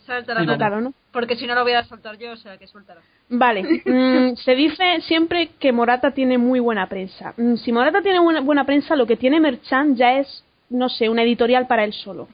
Suéltalo. 0.07 0.57
Claro, 0.57 0.81
¿no? 0.81 0.95
Porque 1.13 1.37
si 1.37 1.47
no 1.47 1.55
lo 1.55 1.63
voy 1.63 1.73
a 1.73 1.85
soltar 1.85 2.17
yo, 2.19 2.33
o 2.33 2.37
sea 2.37 2.57
que 2.59 2.67
suéltalo. 2.67 3.01
Vale, 3.31 3.63
mm, 3.85 4.37
se 4.37 4.55
dice 4.55 5.01
siempre 5.03 5.51
que 5.59 5.73
Morata 5.73 6.13
tiene 6.13 6.39
muy 6.39 6.61
buena 6.61 6.87
prensa. 6.89 7.35
Mm, 7.37 7.57
si 7.57 7.73
Morata 7.73 8.01
tiene 8.03 8.21
buena, 8.21 8.41
buena 8.41 8.65
prensa, 8.65 8.97
lo 8.97 9.07
que 9.07 9.17
tiene 9.17 9.41
Merchan 9.41 9.97
ya 9.97 10.19
es, 10.19 10.45
no 10.71 10.89
sé, 10.89 11.09
una 11.09 11.23
editorial 11.23 11.67
para 11.67 11.85
él 11.85 11.93
solo. 11.93 12.29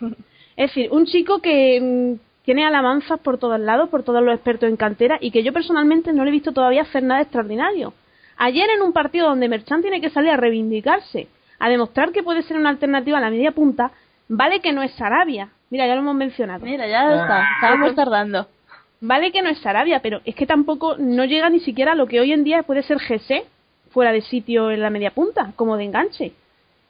Es 0.56 0.70
decir, 0.70 0.88
un 0.92 1.06
chico 1.06 1.40
que 1.40 1.80
mm, 1.80 2.44
tiene 2.44 2.64
alabanzas 2.64 3.20
por 3.20 3.38
todos 3.38 3.58
lados, 3.58 3.88
por 3.88 4.02
todos 4.02 4.22
los 4.22 4.34
expertos 4.34 4.68
en 4.68 4.76
cantera, 4.76 5.18
y 5.20 5.30
que 5.30 5.42
yo 5.42 5.52
personalmente 5.52 6.12
no 6.12 6.24
le 6.24 6.30
he 6.30 6.32
visto 6.32 6.52
todavía 6.52 6.82
hacer 6.82 7.02
nada 7.02 7.22
extraordinario. 7.22 7.94
Ayer 8.36 8.68
en 8.70 8.82
un 8.82 8.92
partido 8.92 9.28
donde 9.28 9.48
Merchan 9.48 9.82
tiene 9.82 10.00
que 10.00 10.10
salir 10.10 10.30
a 10.30 10.36
reivindicarse, 10.36 11.28
a 11.58 11.68
demostrar 11.68 12.12
que 12.12 12.22
puede 12.22 12.42
ser 12.42 12.56
una 12.56 12.70
alternativa 12.70 13.18
a 13.18 13.20
la 13.20 13.30
media 13.30 13.52
punta, 13.52 13.92
vale 14.28 14.60
que 14.60 14.72
no 14.72 14.82
es 14.82 14.92
Sarabia. 14.92 15.50
Mira, 15.70 15.86
ya 15.86 15.94
lo 15.94 16.02
hemos 16.02 16.14
mencionado. 16.14 16.64
Mira, 16.64 16.86
ya 16.86 17.14
está. 17.14 17.44
Estábamos 17.54 17.94
tardando. 17.94 18.48
Vale 19.00 19.32
que 19.32 19.42
no 19.42 19.48
es 19.48 19.58
Sarabia, 19.58 20.00
pero 20.00 20.20
es 20.24 20.34
que 20.34 20.46
tampoco 20.46 20.96
no 20.98 21.24
llega 21.24 21.50
ni 21.50 21.60
siquiera 21.60 21.92
a 21.92 21.94
lo 21.94 22.06
que 22.06 22.20
hoy 22.20 22.32
en 22.32 22.44
día 22.44 22.62
puede 22.62 22.82
ser 22.82 22.98
GC 22.98 23.44
fuera 23.90 24.12
de 24.12 24.22
sitio 24.22 24.70
en 24.70 24.80
la 24.80 24.90
media 24.90 25.10
punta, 25.10 25.52
como 25.56 25.76
de 25.76 25.84
enganche. 25.84 26.32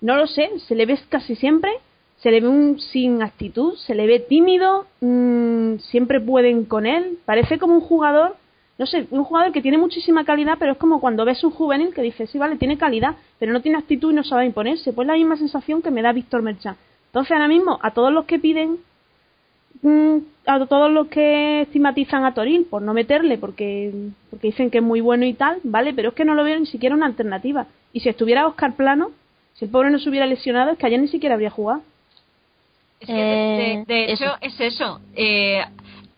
No 0.01 0.16
lo 0.16 0.26
sé, 0.26 0.51
se 0.66 0.74
le 0.74 0.86
ve 0.86 0.99
casi 1.09 1.34
siempre, 1.36 1.70
se 2.16 2.30
le 2.30 2.40
ve 2.40 2.49
un 2.49 2.78
sin 2.78 3.22
actitud, 3.22 3.74
se 3.76 3.95
le 3.95 4.07
ve 4.07 4.20
tímido, 4.20 4.86
mm, 5.01 5.76
siempre 5.78 6.20
pueden 6.20 6.64
con 6.64 6.86
él, 6.86 7.18
parece 7.24 7.59
como 7.59 7.74
un 7.74 7.80
jugador, 7.80 8.36
no 8.78 8.86
sé, 8.86 9.07
un 9.11 9.24
jugador 9.24 9.53
que 9.53 9.62
tiene 9.62 9.78
muchísima 9.78 10.24
calidad, 10.24 10.57
pero 10.59 10.72
es 10.72 10.78
como 10.78 11.01
cuando 11.01 11.24
ves 11.24 11.45
un 11.45 11.51
juvenil 11.51 11.92
que 11.95 12.03
dice, 12.03 12.26
sí, 12.26 12.38
vale, 12.38 12.57
tiene 12.57 12.78
calidad, 12.78 13.16
pero 13.38 13.53
no 13.53 13.61
tiene 13.61 13.78
actitud 13.78 14.12
y 14.12 14.14
no 14.14 14.24
sabe 14.24 14.47
imponerse, 14.47 14.92
pues 14.92 15.07
la 15.07 15.14
misma 15.14 15.36
sensación 15.36 15.82
que 15.82 15.90
me 15.90 16.03
da 16.03 16.12
Víctor 16.12 16.42
Merchan. 16.42 16.76
Entonces 17.07 17.32
ahora 17.32 17.49
mismo, 17.49 17.78
a 17.82 17.92
todos 17.92 18.12
los 18.12 18.24
que 18.24 18.38
piden 18.38 18.78
mm, 19.82 20.16
a 20.47 20.66
todos 20.66 20.90
los 20.90 21.09
que 21.09 21.62
estigmatizan 21.62 22.24
a 22.24 22.34
Toril 22.34 22.66
por 22.68 22.82
no 22.82 22.95
meterle 22.95 23.38
porque, 23.38 23.92
porque 24.30 24.49
dicen 24.49 24.70
que 24.70 24.78
es 24.78 24.84
muy 24.84 25.01
bueno 25.01 25.24
y 25.24 25.34
tal, 25.34 25.61
vale, 25.62 25.92
pero 25.95 26.09
es 26.11 26.14
que 26.14 26.24
no 26.24 26.34
lo 26.34 26.45
veo 26.45 26.59
ni 26.59 26.66
siquiera 26.66 26.95
una 26.95 27.07
alternativa. 27.07 27.66
Y 27.92 28.01
si 28.01 28.09
estuviera 28.09 28.47
Oscar 28.47 28.74
Plano, 28.74 29.11
si 29.55 29.65
el 29.67 29.71
pobre 29.71 29.91
no 29.91 29.99
se 29.99 30.09
hubiera 30.09 30.27
lesionado, 30.27 30.73
es 30.73 30.79
que 30.79 30.87
ayer 30.87 31.01
ni 31.01 31.09
siquiera 31.09 31.35
habría 31.35 31.51
jugado. 31.51 31.83
Es 33.01 33.07
que, 33.09 33.15
de- 33.15 33.21
de, 33.21 33.73
Eh, 33.75 33.85
de 33.87 34.13
hecho, 34.13 34.25
eso. 34.25 34.37
es 34.41 34.61
eso. 34.61 35.01
Eh, 35.15 35.65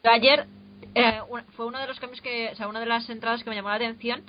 yo 0.04 0.10
ayer 0.10 0.46
eh, 0.94 1.20
fue 1.56 1.66
uno 1.66 1.78
de 1.78 1.86
los 1.86 1.98
cambios 2.00 2.20
que, 2.22 2.50
o 2.52 2.56
sea, 2.56 2.68
una 2.68 2.80
de 2.80 2.86
las 2.86 3.08
entradas 3.10 3.42
que 3.44 3.50
me 3.50 3.56
llamó 3.56 3.68
la 3.70 3.74
atención, 3.76 4.22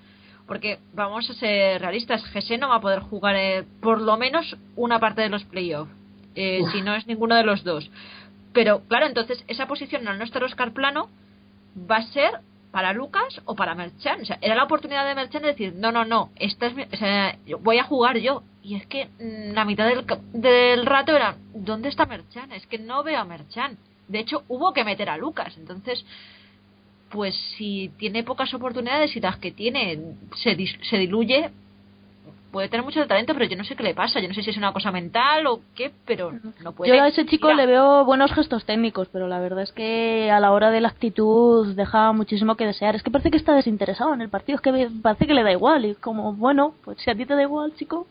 porque 0.48 0.80
vamos 0.94 1.30
a 1.30 1.34
ser 1.34 1.82
realistas, 1.82 2.24
GC 2.34 2.58
no 2.58 2.70
va 2.70 2.76
a 2.76 2.82
poder 2.82 3.00
jugar 3.00 3.36
eh, 3.36 3.64
por 3.82 4.02
lo 4.02 4.18
menos 4.18 4.56
una 4.76 5.00
parte 5.00 5.22
de 5.22 5.30
los 5.30 5.44
playoffs, 5.46 5.92
eh, 6.36 6.62
si 6.72 6.82
no 6.82 6.96
es 6.96 7.06
ninguno 7.08 7.36
de 7.36 7.44
los 7.44 7.64
dos. 7.64 7.90
Pero 8.54 8.82
claro, 8.88 9.06
entonces 9.06 9.44
esa 9.48 9.68
posición 9.68 10.08
al 10.08 10.18
no 10.18 10.24
estar 10.24 10.44
Oscar 10.44 10.72
Plano 10.74 11.10
va 11.90 11.98
a 11.98 12.04
ser 12.04 12.32
para 12.72 12.94
Lucas 12.94 13.42
o 13.46 13.56
para 13.56 13.76
Merchan. 13.76 14.22
O 14.22 14.26
sea, 14.26 14.38
era 14.42 14.56
la 14.56 14.64
oportunidad 14.66 15.06
de 15.08 15.16
Merchan 15.16 15.42
de 15.42 15.50
decir, 15.50 15.74
no, 15.76 15.92
no, 15.92 16.06
no, 16.06 16.32
esta 16.36 16.68
es 16.68 16.76
mi- 16.76 16.84
o 16.84 16.98
sea, 16.98 17.38
voy 17.62 17.78
a 17.80 17.84
jugar 17.84 18.18
yo. 18.18 18.44
Y 18.64 18.76
es 18.76 18.86
que 18.88 19.06
mm, 19.20 19.54
la 19.54 19.66
mitad 19.66 19.88
del, 19.88 20.06
del 20.34 20.86
rato 20.86 21.16
era, 21.16 21.36
¿dónde 21.54 21.90
está 21.90 22.06
Merchan? 22.06 22.52
Es 22.52 22.68
que 22.68 22.78
no 22.78 23.04
veo 23.04 23.20
a 23.20 23.26
Merchan. 23.26 23.78
De 24.08 24.20
hecho, 24.20 24.44
hubo 24.48 24.74
que 24.74 24.84
meter 24.84 25.10
a 25.10 25.18
Lucas. 25.18 25.56
Entonces, 25.58 26.06
pues 27.10 27.36
si 27.58 27.90
tiene 27.98 28.24
pocas 28.24 28.54
oportunidades 28.54 29.16
y 29.16 29.22
las 29.22 29.38
que 29.38 29.52
tiene 29.52 29.98
se, 30.36 30.58
dis- 30.58 30.78
se 30.90 30.98
diluye, 30.98 31.50
puede 32.52 32.70
tener 32.70 32.84
mucho 32.86 33.06
talento, 33.08 33.34
pero 33.34 33.46
yo 33.46 33.58
no 33.58 33.64
sé 33.64 33.76
qué 33.76 33.84
le 33.84 33.94
pasa. 33.94 34.20
Yo 34.20 34.28
no 34.28 34.34
sé 34.34 34.42
si 34.44 34.50
es 34.52 34.58
una 34.58 34.74
cosa 34.74 34.92
mental 34.92 35.48
o 35.48 35.62
qué, 35.76 35.92
pero 36.06 36.32
no 36.64 36.72
puede. 36.74 36.96
Yo 36.96 37.04
a 37.04 37.08
ese 37.08 37.26
chico 37.26 37.48
Mira, 37.48 37.58
le 37.66 37.66
veo 37.72 38.06
buenos 38.06 38.32
gestos 38.34 38.66
técnicos, 38.66 39.08
pero 39.12 39.28
la 39.28 39.40
verdad 39.40 39.64
es 39.64 39.72
que 39.72 40.30
a 40.32 40.40
la 40.40 40.52
hora 40.52 40.72
de 40.72 40.82
la 40.82 40.88
actitud 40.90 41.76
deja 41.76 42.12
muchísimo 42.14 42.56
que 42.56 42.66
desear. 42.66 42.96
Es 42.96 43.04
que 43.04 43.12
parece 43.12 43.32
que 43.32 43.38
está 43.38 43.54
desinteresado 43.54 44.14
en 44.14 44.22
el 44.22 44.30
partido, 44.30 44.56
es 44.58 44.62
que 44.62 44.90
parece 45.02 45.28
que 45.28 45.34
le 45.34 45.44
da 45.44 45.52
igual. 45.52 45.86
Y 45.86 45.96
como, 45.96 46.34
bueno, 46.34 46.74
pues 46.84 46.98
si 47.00 47.10
a 47.10 47.16
ti 47.16 47.26
te 47.26 47.34
da 47.36 47.42
igual, 47.44 47.74
chico. 47.76 48.08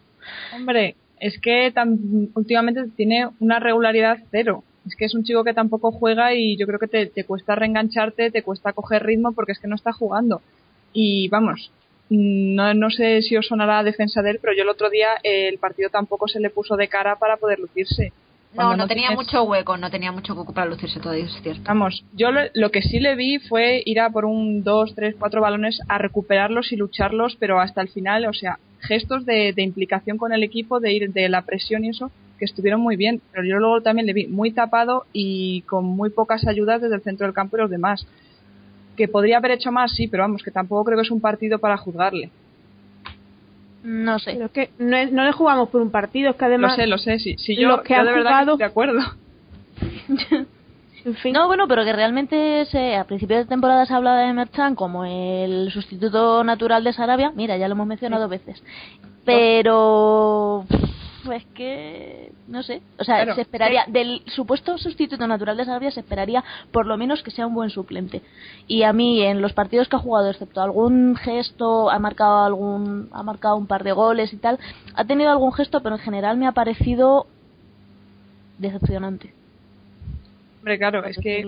Hombre, 0.54 0.96
es 1.20 1.38
que 1.40 1.72
tam- 1.74 2.30
últimamente 2.34 2.86
tiene 2.96 3.28
una 3.40 3.58
regularidad 3.58 4.18
cero. 4.30 4.64
Es 4.86 4.94
que 4.94 5.04
es 5.06 5.14
un 5.14 5.24
chico 5.24 5.42
que 5.42 5.54
tampoco 5.54 5.90
juega 5.90 6.34
y 6.34 6.56
yo 6.56 6.66
creo 6.66 6.78
que 6.78 6.86
te, 6.86 7.06
te 7.06 7.24
cuesta 7.24 7.54
reengancharte, 7.56 8.30
te 8.30 8.42
cuesta 8.42 8.72
coger 8.72 9.04
ritmo 9.04 9.32
porque 9.32 9.52
es 9.52 9.58
que 9.58 9.66
no 9.66 9.74
está 9.74 9.92
jugando. 9.92 10.42
Y 10.92 11.28
vamos, 11.28 11.72
no, 12.10 12.72
no 12.74 12.90
sé 12.90 13.22
si 13.22 13.36
os 13.36 13.46
sonará 13.46 13.76
la 13.78 13.82
defensa 13.84 14.22
de 14.22 14.30
él, 14.32 14.38
pero 14.40 14.54
yo 14.54 14.62
el 14.62 14.68
otro 14.68 14.90
día 14.90 15.08
eh, 15.22 15.48
el 15.48 15.58
partido 15.58 15.90
tampoco 15.90 16.28
se 16.28 16.40
le 16.40 16.50
puso 16.50 16.76
de 16.76 16.88
cara 16.88 17.16
para 17.16 17.36
poder 17.36 17.58
lucirse. 17.58 18.12
No, 18.54 18.74
no 18.76 18.86
tenía 18.86 19.08
tienes- 19.08 19.16
mucho 19.26 19.42
hueco, 19.42 19.76
no 19.76 19.90
tenía 19.90 20.12
mucho 20.12 20.32
hueco 20.34 20.54
para 20.54 20.70
lucirse 20.70 20.98
todavía, 21.00 21.26
es 21.26 21.42
cierto. 21.42 21.62
Vamos, 21.66 22.04
yo 22.14 22.30
lo, 22.30 22.40
lo 22.54 22.70
que 22.70 22.80
sí 22.80 23.00
le 23.00 23.14
vi 23.14 23.38
fue 23.38 23.82
ir 23.84 24.00
a 24.00 24.08
por 24.08 24.24
un, 24.24 24.62
dos, 24.62 24.94
tres, 24.94 25.14
cuatro 25.18 25.42
balones 25.42 25.78
a 25.88 25.98
recuperarlos 25.98 26.72
y 26.72 26.76
lucharlos, 26.76 27.36
pero 27.38 27.60
hasta 27.60 27.82
el 27.82 27.88
final, 27.88 28.24
o 28.24 28.32
sea, 28.32 28.58
gestos 28.80 29.26
de, 29.26 29.52
de 29.52 29.62
implicación 29.62 30.16
con 30.16 30.32
el 30.32 30.42
equipo, 30.42 30.80
de 30.80 30.92
ir 30.92 31.12
de 31.12 31.28
la 31.28 31.42
presión 31.42 31.84
y 31.84 31.90
eso, 31.90 32.10
que 32.38 32.46
estuvieron 32.46 32.80
muy 32.80 32.96
bien. 32.96 33.20
Pero 33.32 33.44
yo 33.44 33.56
luego 33.58 33.82
también 33.82 34.06
le 34.06 34.14
vi 34.14 34.26
muy 34.26 34.52
tapado 34.52 35.04
y 35.12 35.60
con 35.62 35.84
muy 35.84 36.08
pocas 36.08 36.46
ayudas 36.46 36.80
desde 36.80 36.94
el 36.94 37.02
centro 37.02 37.26
del 37.26 37.34
campo 37.34 37.56
y 37.56 37.60
los 37.60 37.70
demás. 37.70 38.06
Que 38.96 39.08
podría 39.08 39.38
haber 39.38 39.52
hecho 39.52 39.70
más, 39.72 39.92
sí, 39.92 40.08
pero 40.08 40.22
vamos, 40.24 40.42
que 40.42 40.50
tampoco 40.50 40.84
creo 40.84 40.96
que 40.98 41.02
es 41.02 41.10
un 41.10 41.20
partido 41.20 41.58
para 41.58 41.76
juzgarle. 41.76 42.30
No 43.82 44.18
sé. 44.18 44.32
Pero 44.32 44.46
es 44.46 44.50
que 44.52 44.70
no, 44.78 44.96
es- 44.96 45.12
no 45.12 45.24
le 45.24 45.32
jugamos 45.32 45.68
por 45.68 45.80
un 45.82 45.90
partido, 45.90 46.30
es 46.30 46.36
que 46.36 46.42
Lo 46.44 46.46
además 46.48 46.76
sé, 46.76 46.86
lo 46.86 46.98
sé, 46.98 47.18
sí. 47.18 47.36
sí 47.38 47.54
yo, 47.56 47.68
los 47.68 47.82
que 47.82 47.94
yo 47.94 48.00
han 48.00 48.06
de 48.06 48.12
verdad 48.12 48.30
que 48.30 48.34
jugado- 48.34 48.52
estoy 48.52 48.58
de 48.58 48.70
acuerdo. 48.70 50.46
En 51.04 51.14
fin. 51.14 51.32
No, 51.34 51.46
bueno, 51.46 51.68
pero 51.68 51.84
que 51.84 51.92
realmente 51.92 52.64
se, 52.64 52.96
a 52.96 53.04
principios 53.04 53.38
de 53.44 53.44
temporada 53.48 53.86
se 53.86 53.94
hablaba 53.94 54.22
de 54.22 54.32
Merchan 54.32 54.74
como 54.74 55.04
el 55.04 55.70
sustituto 55.70 56.42
natural 56.42 56.82
de 56.82 56.92
Sarabia. 56.92 57.30
Mira, 57.32 57.56
ya 57.56 57.68
lo 57.68 57.74
hemos 57.74 57.86
mencionado 57.86 58.22
dos 58.22 58.30
veces. 58.30 58.60
Pero 59.24 60.64
es 61.32 61.44
que 61.54 62.32
no 62.48 62.62
sé, 62.62 62.82
o 62.98 63.04
sea, 63.04 63.34
se 63.34 63.40
esperaría 63.40 63.84
del 63.88 64.22
supuesto 64.26 64.78
sustituto 64.78 65.26
natural 65.26 65.56
de 65.56 65.64
Sarabia 65.64 65.90
se 65.90 66.00
esperaría 66.00 66.44
por 66.72 66.86
lo 66.86 66.96
menos 66.96 67.22
que 67.22 67.30
sea 67.30 67.46
un 67.46 67.54
buen 67.54 67.70
suplente. 67.70 68.22
Y 68.66 68.82
a 68.82 68.92
mí 68.92 69.22
en 69.22 69.42
los 69.42 69.52
partidos 69.52 69.88
que 69.88 69.96
ha 69.96 70.00
jugado, 70.00 70.30
excepto 70.30 70.60
algún 70.60 71.16
gesto, 71.16 71.90
ha 71.90 71.98
marcado 71.98 72.44
algún 72.44 73.08
ha 73.12 73.22
marcado 73.22 73.56
un 73.56 73.66
par 73.66 73.84
de 73.84 73.92
goles 73.92 74.32
y 74.32 74.36
tal, 74.36 74.58
ha 74.94 75.04
tenido 75.04 75.30
algún 75.30 75.52
gesto, 75.52 75.82
pero 75.82 75.96
en 75.96 76.02
general 76.02 76.36
me 76.36 76.46
ha 76.46 76.52
parecido 76.52 77.26
decepcionante. 78.58 79.35
Hombre, 80.66 80.78
claro, 80.78 81.04
es 81.04 81.16
que 81.18 81.46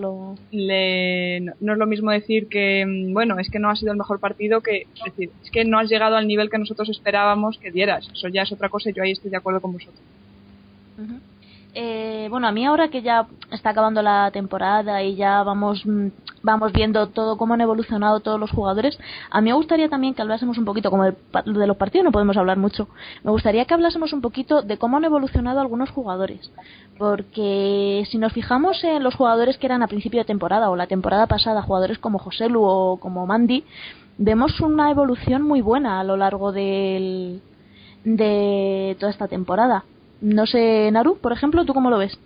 le, 0.53 1.41
no, 1.41 1.73
es 1.73 1.79
lo 1.79 1.87
mismo 1.87 2.13
decir 2.13 2.47
que, 2.47 2.87
mm, 2.87 3.13
bueno, 3.13 3.41
es 3.41 3.51
que 3.51 3.59
no 3.59 3.69
ha 3.69 3.75
sido 3.75 3.91
el 3.91 3.99
mejor 3.99 4.21
partido 4.21 4.61
que, 4.61 4.87
es 4.95 5.05
decir, 5.05 5.33
es 5.43 5.51
que 5.51 5.65
no 5.65 5.81
has 5.81 5.91
llegado 5.91 6.15
al 6.15 6.29
nivel 6.29 6.49
que 6.49 6.59
nosotros 6.59 6.89
esperábamos 6.89 7.59
que 7.59 7.73
dieras. 7.73 8.09
Eso 8.13 8.29
ya 8.29 8.43
es 8.43 8.53
otra 8.53 8.69
cosa 8.69 8.91
y 8.91 8.93
yo 8.93 9.03
ahí 9.03 9.11
estoy 9.11 9.33
de 9.33 9.37
acuerdo 9.37 9.61
con 9.61 9.73
vosotros. 9.73 10.01
Eh, 11.75 12.29
bueno, 12.31 12.49
a 12.49 12.53
mí 12.53 12.65
ahora 12.65 12.89
que 12.89 13.03
ya 13.03 13.27
está 13.51 13.71
acabando 13.71 14.03
la 14.03 14.31
temporada 14.33 15.03
y 15.03 15.17
ya 15.17 15.43
vamos 15.43 15.85
mm, 15.85 16.09
vamos 16.43 16.73
viendo 16.73 17.09
todo 17.09 17.37
cómo 17.37 17.55
han 17.55 17.61
evolucionado 17.61 18.21
todos 18.21 18.39
los 18.39 18.51
jugadores, 18.51 18.99
a 19.31 19.41
mí 19.41 19.51
me 19.51 19.55
gustaría 19.55 19.89
también 19.89 20.15
que 20.15 20.23
hablásemos 20.23 20.59
un 20.59 20.65
poquito, 20.65 20.91
como 20.91 21.05
de, 21.05 21.15
los 21.45 21.77
partidos 21.77 22.05
no 22.05 22.13
podemos 22.13 22.37
hablar 22.37 22.57
mucho, 22.57 22.89
me 23.23 23.31
gustaría 23.31 23.65
que 23.65 23.75
hablásemos 23.75 24.13
un 24.13 24.21
poquito 24.21 24.63
de 24.63 24.79
cómo 24.79 24.97
han 24.97 25.05
evolucionado 25.05 25.61
algunos 25.61 25.91
jugadores, 25.91 26.51
porque 26.97 28.07
si 28.11 28.19
nos 28.19 28.33
fijamos 28.33 28.83
en 28.85 29.03
los 29.03 29.15
jugadores 29.15 29.59
que 29.59 29.67
eran 29.67 29.83
a 29.83 29.89
principio 29.89 30.21
de 30.21 30.25
temporada 30.25 30.71
o 30.71 30.77
la 30.77 30.87
temporada 30.87 31.27
pasada, 31.27 31.63
jugadores 31.63 31.99
como 31.99 32.19
José 32.19 32.49
Lu 32.49 32.63
o 32.65 32.99
como 32.99 33.27
Mandy, 33.27 33.65
vemos 34.17 34.61
una 34.61 34.91
evolución 34.91 35.43
muy 35.43 35.61
buena 35.61 36.01
a 36.01 36.05
lo 36.05 36.17
largo 36.17 36.53
del, 36.53 37.43
de 38.05 38.97
toda 38.99 39.13
esta 39.13 39.29
temporada. 39.29 39.85
No 40.21 40.47
sé, 40.47 40.91
Naru, 40.91 41.19
por 41.19 41.33
ejemplo, 41.33 41.65
¿tú 41.65 41.75
cómo 41.75 41.91
lo 41.91 41.99
ves? 41.99 42.19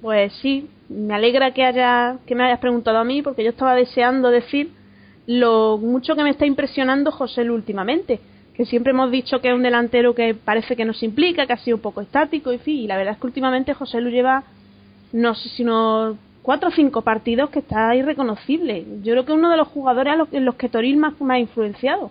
Pues 0.00 0.32
sí, 0.40 0.68
me 0.88 1.14
alegra 1.14 1.52
que 1.52 1.64
haya 1.64 2.16
que 2.26 2.34
me 2.34 2.44
hayas 2.44 2.60
preguntado 2.60 2.98
a 2.98 3.04
mí 3.04 3.22
porque 3.22 3.44
yo 3.44 3.50
estaba 3.50 3.74
deseando 3.74 4.30
decir 4.30 4.70
lo 5.26 5.78
mucho 5.78 6.14
que 6.14 6.22
me 6.22 6.30
está 6.30 6.46
impresionando 6.46 7.10
José 7.10 7.44
Lu 7.44 7.54
últimamente, 7.54 8.20
que 8.54 8.64
siempre 8.64 8.92
hemos 8.92 9.10
dicho 9.10 9.40
que 9.40 9.48
es 9.48 9.54
un 9.54 9.62
delantero 9.62 10.14
que 10.14 10.34
parece 10.34 10.76
que 10.76 10.84
nos 10.84 11.02
implica, 11.02 11.46
que 11.46 11.52
ha 11.52 11.58
sido 11.58 11.76
un 11.76 11.82
poco 11.82 12.00
estático 12.00 12.52
y 12.52 12.58
fin, 12.58 12.76
y 12.76 12.86
la 12.86 12.96
verdad 12.96 13.14
es 13.14 13.20
que 13.20 13.26
últimamente 13.26 13.74
José 13.74 14.00
Lu 14.00 14.10
lleva 14.10 14.44
no 15.12 15.34
sé 15.34 15.48
si 15.50 15.62
unos 15.62 16.16
cuatro 16.42 16.68
o 16.68 16.72
cinco 16.72 17.02
partidos 17.02 17.50
que 17.50 17.58
está 17.58 17.94
irreconocible. 17.96 18.84
Yo 19.02 19.12
creo 19.12 19.24
que 19.24 19.32
es 19.32 19.38
uno 19.38 19.50
de 19.50 19.56
los 19.56 19.68
jugadores 19.68 20.14
en 20.30 20.44
los 20.44 20.54
que 20.54 20.68
Toril 20.68 20.96
más, 20.96 21.20
más 21.20 21.36
ha 21.36 21.38
influenciado. 21.40 22.10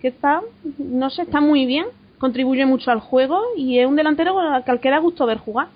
Que 0.00 0.08
está, 0.08 0.40
no 0.78 1.10
sé, 1.10 1.22
está 1.22 1.40
muy 1.40 1.66
bien 1.66 1.86
contribuye 2.18 2.66
mucho 2.66 2.90
al 2.90 3.00
juego 3.00 3.40
y 3.56 3.78
es 3.78 3.86
un 3.86 3.96
delantero 3.96 4.38
al 4.38 4.62
que 4.62 4.66
cualquiera 4.66 4.98
gusto 4.98 5.26
ver 5.26 5.38
jugar. 5.38 5.68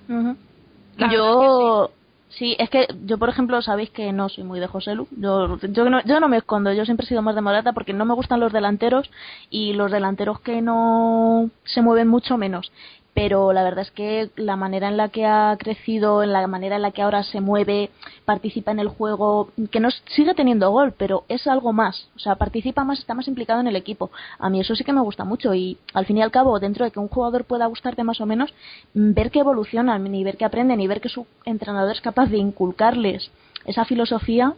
Yo 1.11 1.91
sí. 2.29 2.57
es 2.59 2.71
que 2.71 2.87
yo, 3.05 3.19
por 3.19 3.29
ejemplo, 3.29 3.61
sabéis 3.63 3.91
que 3.91 4.13
no 4.13 4.29
soy 4.29 4.45
muy 4.45 4.61
de 4.61 4.67
José 4.67 4.95
Lu. 4.95 5.09
Yo, 5.17 5.59
yo, 5.59 5.91
no, 5.91 6.03
yo 6.05 6.21
no 6.21 6.29
me 6.29 6.39
escondo, 6.39 6.73
yo 6.73 6.85
siempre 6.85 7.05
he 7.05 7.09
sido 7.09 7.23
más 7.23 7.35
de 7.35 7.41
Morata 7.41 7.73
porque 7.73 7.93
no 7.93 8.05
me 8.05 8.15
gustan 8.15 8.41
los 8.41 8.53
delanteros 8.53 9.11
y 9.51 9.73
los 9.73 9.91
delanteros 9.91 10.41
que 10.41 10.61
no 10.63 11.51
se 11.65 11.83
mueven 11.83 12.09
mucho 12.09 12.37
menos 12.37 12.73
pero 13.15 13.53
la 13.53 13.63
verdad 13.63 13.83
es 13.83 13.91
que 13.91 14.31
la 14.37 14.57
manera 14.57 14.89
en 14.89 14.97
la 14.97 15.09
que 15.09 15.27
ha 15.27 15.57
crecido, 15.59 16.23
en 16.23 16.33
la 16.33 16.47
manera 16.47 16.77
en 16.77 16.83
la 16.83 16.93
que 16.93 17.03
ahora 17.03 17.23
se 17.23 17.41
mueve, 17.41 17.91
participa 18.25 18.71
en 18.71 18.79
el 18.79 18.89
juego, 18.89 19.51
que 19.71 19.81
no 19.81 19.91
sigue 19.91 20.35
teniendo 20.35 20.71
gol, 20.71 20.95
pero 20.97 21.25
es 21.29 21.47
algo 21.47 21.73
más, 21.73 22.09
o 22.17 22.19
sea, 22.19 22.37
participa 22.37 22.85
más, 22.85 23.01
está 23.01 23.15
más 23.15 23.29
implicado 23.29 23.61
en 23.61 23.67
el 23.67 23.77
equipo. 23.77 24.11
A 24.39 24.49
mí 24.49 24.61
eso 24.61 24.75
sí 24.75 24.85
que 24.85 24.93
me 24.93 25.03
gusta 25.03 25.25
mucho 25.25 25.55
y 25.55 25.79
al 25.93 26.07
fin 26.07 26.19
y 26.19 26.23
al 26.23 26.31
cabo, 26.31 26.59
dentro 26.59 26.85
de 26.85 26.91
que 26.91 27.01
un 27.01 27.09
jugador 27.09 27.45
pueda 27.45 27.67
gustarte 27.67 28.03
más 28.03 28.21
o 28.21 28.27
menos, 28.27 28.53
mm, 28.95 29.13
ver 29.13 29.31
que 29.31 29.41
evolucionan, 29.41 30.15
y 30.15 30.25
ver 30.25 30.37
que 30.37 30.45
aprenden, 30.45 30.81
y 30.81 30.87
ver 30.87 31.01
que 31.01 31.09
su 31.09 31.27
entrenador 31.45 31.93
es 31.95 32.01
capaz 32.01 32.27
de 32.27 32.39
inculcarles 32.39 33.31
esa 33.67 33.85
filosofía, 33.85 34.55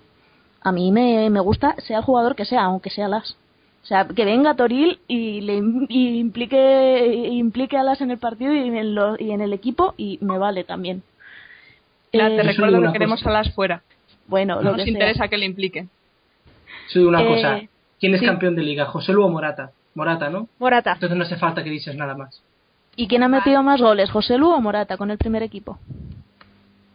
a 0.61 0.73
mí 0.73 0.93
me, 0.93 1.29
me 1.29 1.41
gusta, 1.41 1.75
sea 1.87 1.99
el 1.99 2.05
jugador 2.05 2.35
que 2.35 2.45
sea, 2.45 2.63
aunque 2.63 2.91
sea 2.91 3.09
las. 3.09 3.37
O 3.85 3.87
sea, 3.87 4.07
que 4.07 4.25
venga 4.25 4.57
Toril 4.57 4.99
y 5.09 5.43
le 5.43 5.57
implique, 5.57 7.29
implique 7.31 7.77
a 7.77 7.83
las 7.83 8.01
en 8.01 8.11
el 8.11 8.17
partido 8.17 8.55
y 8.55 8.67
en, 8.67 8.97
y 9.19 9.31
en 9.31 9.43
el 9.43 9.53
equipo 9.53 9.93
y 9.99 10.19
me 10.23 10.39
vale 10.39 10.65
también. 10.65 11.03
te 12.11 12.19
eh, 12.19 12.43
recuerdo 12.43 12.81
que 12.81 12.93
queremos 12.93 13.27
a 13.27 13.31
las 13.31 13.55
fuera. 13.55 13.83
Bueno, 14.27 14.63
no 14.63 14.75
nos 14.75 14.87
interesa 14.87 15.29
que 15.29 15.37
le 15.37 15.45
implique. 15.45 15.87
Soy 16.89 17.05
una 17.05 17.23
cosa. 17.27 17.59
Eh, 17.59 17.69
¿Quién 18.01 18.15
es 18.15 18.23
campeón 18.23 18.57
de 18.57 18.63
liga? 18.63 18.87
¿José 18.87 19.13
Lu 19.13 19.23
o 19.23 19.29
Morata? 19.29 19.73
Morata, 19.95 20.31
¿no? 20.31 20.49
Morata. 20.59 20.93
Entonces 20.95 21.19
no 21.19 21.25
hace 21.25 21.37
falta 21.37 21.63
que 21.63 21.69
dices 21.69 21.95
nada 21.95 22.15
más. 22.15 22.43
¿Y 22.97 23.07
quién 23.07 23.23
ha 23.23 23.29
metido 23.29 23.63
más 23.63 23.83
goles, 23.83 24.11
José 24.11 24.39
Lu 24.39 24.49
o 24.49 24.61
Morata 24.63 24.97
con 24.97 25.11
el 25.11 25.19
primer 25.19 25.43
equipo? 25.43 25.79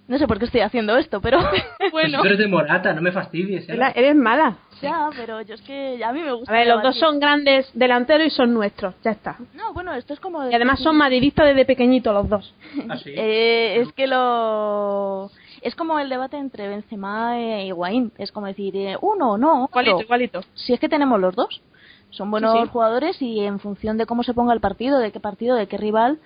No 0.09 0.17
sé 0.17 0.27
por 0.27 0.39
qué 0.39 0.45
estoy 0.45 0.61
haciendo 0.61 0.97
esto, 0.97 1.21
pero 1.21 1.39
bueno. 1.91 1.91
Pues 1.91 2.11
tú 2.13 2.25
eres 2.25 2.39
de 2.39 2.47
Morata, 2.47 2.93
no 2.93 3.01
me 3.01 3.11
fastidies. 3.11 3.69
¿eh? 3.69 3.79
Eres 3.95 4.15
mala. 4.15 4.57
Ya, 4.81 5.09
pero 5.15 5.41
yo 5.41 5.53
es 5.53 5.61
que 5.61 6.03
a 6.03 6.11
mí 6.11 6.21
me 6.21 6.33
gusta. 6.33 6.51
A 6.51 6.57
ver, 6.57 6.67
los 6.67 6.81
dos 6.81 6.97
son 6.97 7.19
grandes 7.19 7.69
delanteros 7.75 8.27
y 8.27 8.29
son 8.31 8.53
nuestros, 8.53 8.95
ya 9.03 9.11
está. 9.11 9.37
No, 9.53 9.71
bueno, 9.73 9.93
esto 9.93 10.13
es 10.13 10.19
como. 10.19 10.49
Y 10.49 10.53
además 10.53 10.79
son 10.79 10.97
madridistas 10.97 11.47
desde 11.47 11.63
pequeñito 11.65 12.11
los 12.11 12.27
dos. 12.27 12.55
¿Ah, 12.89 12.97
sí? 12.97 13.11
eh, 13.15 13.81
es 13.81 13.93
que 13.93 14.07
lo. 14.07 15.29
Es 15.61 15.75
como 15.75 15.99
el 15.99 16.09
debate 16.09 16.37
entre 16.37 16.67
Benzema 16.69 17.37
e 17.37 17.67
Higuaín. 17.67 18.11
Es 18.17 18.31
como 18.31 18.47
decir, 18.47 18.75
eh, 18.75 18.97
uno, 19.01 19.37
no. 19.37 19.67
¿Cuálito, 19.71 20.07
cuálito? 20.07 20.41
Si 20.55 20.73
es 20.73 20.79
que 20.79 20.89
tenemos 20.89 21.19
los 21.19 21.35
dos. 21.35 21.61
Son 22.09 22.31
buenos 22.31 22.67
jugadores 22.69 23.21
y 23.21 23.41
en 23.41 23.59
función 23.59 23.97
de 23.99 24.07
cómo 24.07 24.23
se 24.23 24.33
ponga 24.33 24.53
el 24.53 24.59
partido, 24.59 24.97
de 24.97 25.11
qué 25.11 25.19
partido, 25.19 25.55
de 25.55 25.67
qué 25.67 25.77
rival, 25.77 26.17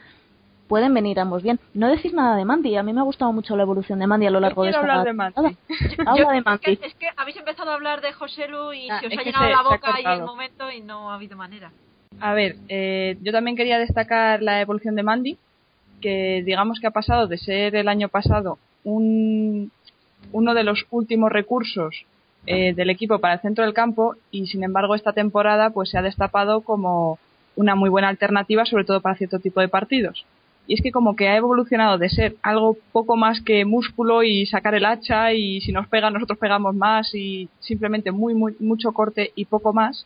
pueden 0.67 0.93
venir 0.93 1.19
ambos 1.19 1.43
bien. 1.43 1.59
No 1.73 1.87
decís 1.87 2.13
nada 2.13 2.35
de 2.35 2.45
Mandy, 2.45 2.75
a 2.75 2.83
mí 2.83 2.93
me 2.93 3.01
ha 3.01 3.03
gustado 3.03 3.31
mucho 3.31 3.55
la 3.55 3.63
evolución 3.63 3.99
de 3.99 4.07
Mandy 4.07 4.27
a 4.27 4.31
lo 4.31 4.39
largo 4.39 4.63
de 4.63 4.69
esta 4.69 4.81
hablar 4.81 5.03
de 5.03 5.13
Mandy. 5.13 5.57
Habla 6.05 6.31
de 6.31 6.41
Mandy. 6.41 6.79
Es 6.81 6.95
que, 6.95 7.07
habéis 7.15 7.37
empezado 7.37 7.71
a 7.71 7.75
hablar 7.75 8.01
de 8.01 8.13
José 8.13 8.47
Lu 8.47 8.73
y 8.73 8.89
ah, 8.89 8.99
se 8.99 9.07
os 9.07 9.17
ha 9.17 9.23
llenado 9.23 9.49
la 9.49 9.61
boca 9.61 9.99
y 10.01 10.05
el 10.05 10.23
momento 10.23 10.71
y 10.71 10.81
no 10.81 11.11
ha 11.11 11.15
habido 11.15 11.37
manera. 11.37 11.71
A 12.19 12.33
ver, 12.33 12.55
eh, 12.69 13.17
yo 13.21 13.31
también 13.31 13.57
quería 13.57 13.79
destacar 13.79 14.41
la 14.41 14.61
evolución 14.61 14.95
de 14.95 15.03
Mandy, 15.03 15.37
que 16.01 16.43
digamos 16.45 16.79
que 16.79 16.87
ha 16.87 16.91
pasado 16.91 17.27
de 17.27 17.37
ser 17.37 17.75
el 17.75 17.87
año 17.87 18.09
pasado 18.09 18.57
un, 18.83 19.71
uno 20.31 20.53
de 20.53 20.63
los 20.63 20.85
últimos 20.91 21.31
recursos 21.31 22.05
eh, 22.45 22.73
del 22.73 22.89
equipo 22.89 23.19
para 23.19 23.35
el 23.35 23.39
centro 23.39 23.63
del 23.63 23.73
campo 23.73 24.15
y 24.29 24.47
sin 24.47 24.63
embargo 24.63 24.95
esta 24.95 25.13
temporada 25.13 25.69
pues 25.69 25.89
se 25.91 25.97
ha 25.97 26.01
destapado 26.01 26.61
como 26.61 27.17
una 27.55 27.75
muy 27.75 27.89
buena 27.89 28.09
alternativa 28.09 28.65
sobre 28.65 28.83
todo 28.83 28.99
para 28.99 29.15
cierto 29.15 29.39
tipo 29.39 29.61
de 29.61 29.69
partidos 29.69 30.25
y 30.65 30.75
es 30.75 30.81
que 30.81 30.91
como 30.91 31.15
que 31.15 31.27
ha 31.27 31.35
evolucionado 31.35 31.97
de 31.97 32.09
ser 32.09 32.35
algo 32.41 32.77
poco 32.91 33.17
más 33.17 33.41
que 33.41 33.65
músculo 33.65 34.23
y 34.23 34.45
sacar 34.45 34.75
el 34.75 34.85
hacha 34.85 35.33
y 35.33 35.59
si 35.61 35.71
nos 35.71 35.87
pega 35.87 36.09
nosotros 36.09 36.39
pegamos 36.39 36.73
más 36.73 37.13
y 37.13 37.49
simplemente 37.59 38.11
muy, 38.11 38.33
muy 38.33 38.55
mucho 38.59 38.93
corte 38.93 39.31
y 39.35 39.45
poco 39.45 39.73
más. 39.73 40.05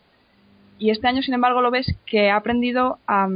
Y 0.80 0.89
este 0.91 1.08
año, 1.08 1.22
sin 1.22 1.34
embargo, 1.34 1.62
lo 1.62 1.72
ves 1.72 1.95
que 2.05 2.30
ha 2.30 2.36
aprendido 2.36 2.99
a, 3.08 3.28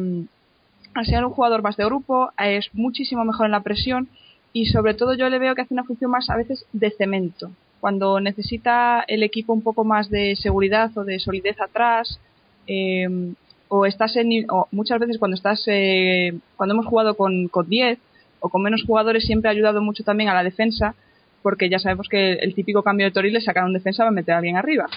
a 0.93 1.03
ser 1.05 1.25
un 1.25 1.31
jugador 1.31 1.61
más 1.61 1.77
de 1.77 1.85
grupo, 1.85 2.31
es 2.37 2.69
muchísimo 2.73 3.23
mejor 3.23 3.45
en 3.45 3.51
la 3.51 3.61
presión 3.61 4.09
y 4.53 4.65
sobre 4.67 4.93
todo 4.93 5.13
yo 5.13 5.29
le 5.29 5.39
veo 5.39 5.55
que 5.55 5.61
hace 5.61 5.73
una 5.73 5.83
función 5.83 6.11
más 6.11 6.29
a 6.29 6.35
veces 6.35 6.65
de 6.73 6.91
cemento. 6.91 7.51
Cuando 7.79 8.19
necesita 8.19 9.03
el 9.07 9.23
equipo 9.23 9.53
un 9.53 9.61
poco 9.61 9.83
más 9.83 10.09
de 10.09 10.35
seguridad 10.35 10.95
o 10.97 11.03
de 11.03 11.19
solidez 11.19 11.59
atrás, 11.59 12.19
eh, 12.67 13.33
o 13.73 13.85
estás 13.85 14.17
en, 14.17 14.45
o 14.49 14.67
muchas 14.71 14.99
veces 14.99 15.17
cuando 15.17 15.35
estás, 15.35 15.63
eh, 15.67 16.33
cuando 16.57 16.75
hemos 16.75 16.85
jugado 16.85 17.15
con, 17.15 17.47
con 17.47 17.69
10 17.69 17.99
o 18.41 18.49
con 18.49 18.61
menos 18.61 18.83
jugadores 18.83 19.23
siempre 19.23 19.47
ha 19.47 19.53
ayudado 19.53 19.81
mucho 19.81 20.03
también 20.03 20.29
a 20.29 20.33
la 20.33 20.43
defensa, 20.43 20.93
porque 21.41 21.69
ya 21.69 21.79
sabemos 21.79 22.09
que 22.09 22.33
el 22.33 22.53
típico 22.53 22.83
cambio 22.83 23.05
de 23.05 23.13
Toril 23.13 23.33
es 23.33 23.45
sacar 23.45 23.63
un 23.63 23.71
defensa 23.71 24.03
para 24.03 24.11
meter 24.11 24.33
a 24.33 24.39
alguien 24.39 24.57
arriba. 24.57 24.87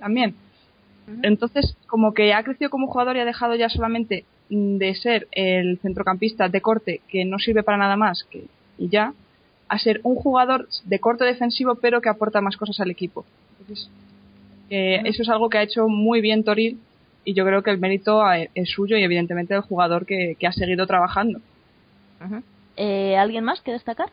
También. 0.00 0.34
Entonces, 1.22 1.76
como 1.86 2.12
que 2.12 2.34
ha 2.34 2.42
crecido 2.42 2.70
como 2.70 2.88
jugador 2.88 3.16
y 3.16 3.20
ha 3.20 3.24
dejado 3.24 3.54
ya 3.54 3.68
solamente 3.68 4.24
de 4.50 4.94
ser 4.96 5.28
el 5.30 5.78
centrocampista 5.78 6.48
de 6.48 6.60
corte 6.60 7.02
que 7.06 7.24
no 7.24 7.38
sirve 7.38 7.62
para 7.62 7.78
nada 7.78 7.96
más 7.96 8.24
que 8.24 8.46
y 8.78 8.88
ya, 8.88 9.14
a 9.68 9.78
ser 9.78 10.00
un 10.02 10.16
jugador 10.16 10.68
de 10.84 10.98
corte 10.98 11.24
defensivo 11.24 11.76
pero 11.76 12.00
que 12.00 12.08
aporta 12.08 12.40
más 12.40 12.56
cosas 12.56 12.80
al 12.80 12.90
equipo. 12.90 13.24
Entonces, 13.60 13.88
eh, 14.70 15.02
eso 15.04 15.22
es 15.22 15.28
algo 15.28 15.48
que 15.48 15.58
ha 15.58 15.62
hecho 15.62 15.86
muy 15.86 16.20
bien 16.20 16.42
Toril 16.42 16.80
y 17.24 17.34
yo 17.34 17.44
creo 17.44 17.62
que 17.62 17.70
el 17.70 17.78
mérito 17.78 18.22
es 18.32 18.70
suyo 18.70 18.96
y 18.96 19.02
evidentemente 19.02 19.54
del 19.54 19.62
jugador 19.62 20.06
que, 20.06 20.36
ha 20.46 20.52
seguido 20.52 20.86
trabajando. 20.86 21.40
Eh, 22.76 23.16
¿Alguien 23.16 23.44
más 23.44 23.60
que 23.60 23.72
destacar? 23.72 24.10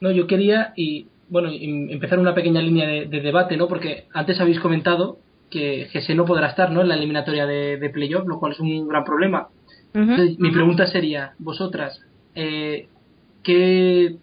No, 0.00 0.10
yo 0.10 0.26
quería 0.26 0.72
y 0.76 1.06
bueno 1.28 1.50
empezar 1.50 2.18
una 2.18 2.34
pequeña 2.34 2.60
línea 2.60 2.88
de, 2.88 3.20
debate, 3.20 3.56
¿no? 3.56 3.68
Porque 3.68 4.04
antes 4.12 4.40
habéis 4.40 4.60
comentado 4.60 5.18
que 5.50 5.86
Gese 5.90 6.14
no 6.14 6.24
podrá 6.24 6.48
estar, 6.48 6.70
¿no? 6.70 6.80
En 6.80 6.88
la 6.88 6.94
eliminatoria 6.94 7.46
de, 7.46 7.76
de 7.76 7.90
playoff, 7.90 8.26
lo 8.26 8.38
cual 8.38 8.52
es 8.52 8.60
un 8.60 8.88
gran 8.88 9.04
problema. 9.04 9.48
mi 9.94 10.50
pregunta 10.50 10.86
sería, 10.86 11.34
vosotras, 11.38 12.00
eh, 12.34 12.88
¿qué 13.42 14.16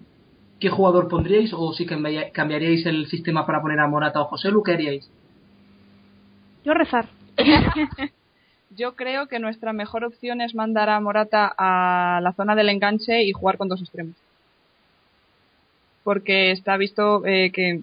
¿qué 0.59 0.69
jugador 0.69 1.07
pondríais 1.07 1.53
o 1.53 1.73
si 1.73 1.85
cambiaríais 1.85 2.85
el 2.85 3.07
sistema 3.07 3.45
para 3.45 3.61
poner 3.61 3.79
a 3.79 3.87
Morata 3.87 4.21
o 4.21 4.25
José 4.25 4.49
Lu, 4.49 4.63
qué 4.63 4.73
haríais? 4.73 5.09
Yo 6.65 6.73
rezar. 6.73 7.05
Yo 8.75 8.95
creo 8.95 9.27
que 9.27 9.39
nuestra 9.39 9.73
mejor 9.73 10.03
opción 10.03 10.41
es 10.41 10.53
mandar 10.53 10.89
a 10.89 10.99
Morata 10.99 11.53
a 11.57 12.19
la 12.21 12.33
zona 12.33 12.55
del 12.55 12.69
enganche 12.69 13.23
y 13.23 13.31
jugar 13.31 13.57
con 13.57 13.69
dos 13.69 13.81
extremos. 13.81 14.15
Porque 16.03 16.51
está 16.51 16.77
visto 16.77 17.25
eh, 17.25 17.51
que 17.51 17.81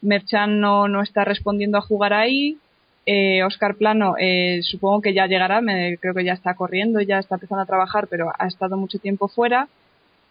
Merchan 0.00 0.60
no, 0.60 0.88
no 0.88 1.02
está 1.02 1.24
respondiendo 1.24 1.78
a 1.78 1.82
jugar 1.82 2.12
ahí. 2.12 2.58
Eh, 3.06 3.42
Oscar 3.44 3.76
Plano, 3.76 4.14
eh, 4.18 4.60
supongo 4.62 5.00
que 5.00 5.14
ya 5.14 5.26
llegará, 5.26 5.60
me, 5.60 5.96
creo 5.98 6.14
que 6.14 6.24
ya 6.24 6.34
está 6.34 6.54
corriendo, 6.54 7.00
ya 7.00 7.18
está 7.18 7.34
empezando 7.34 7.62
a 7.62 7.66
trabajar, 7.66 8.06
pero 8.08 8.30
ha 8.38 8.46
estado 8.46 8.76
mucho 8.76 8.98
tiempo 8.98 9.28
fuera 9.28 9.68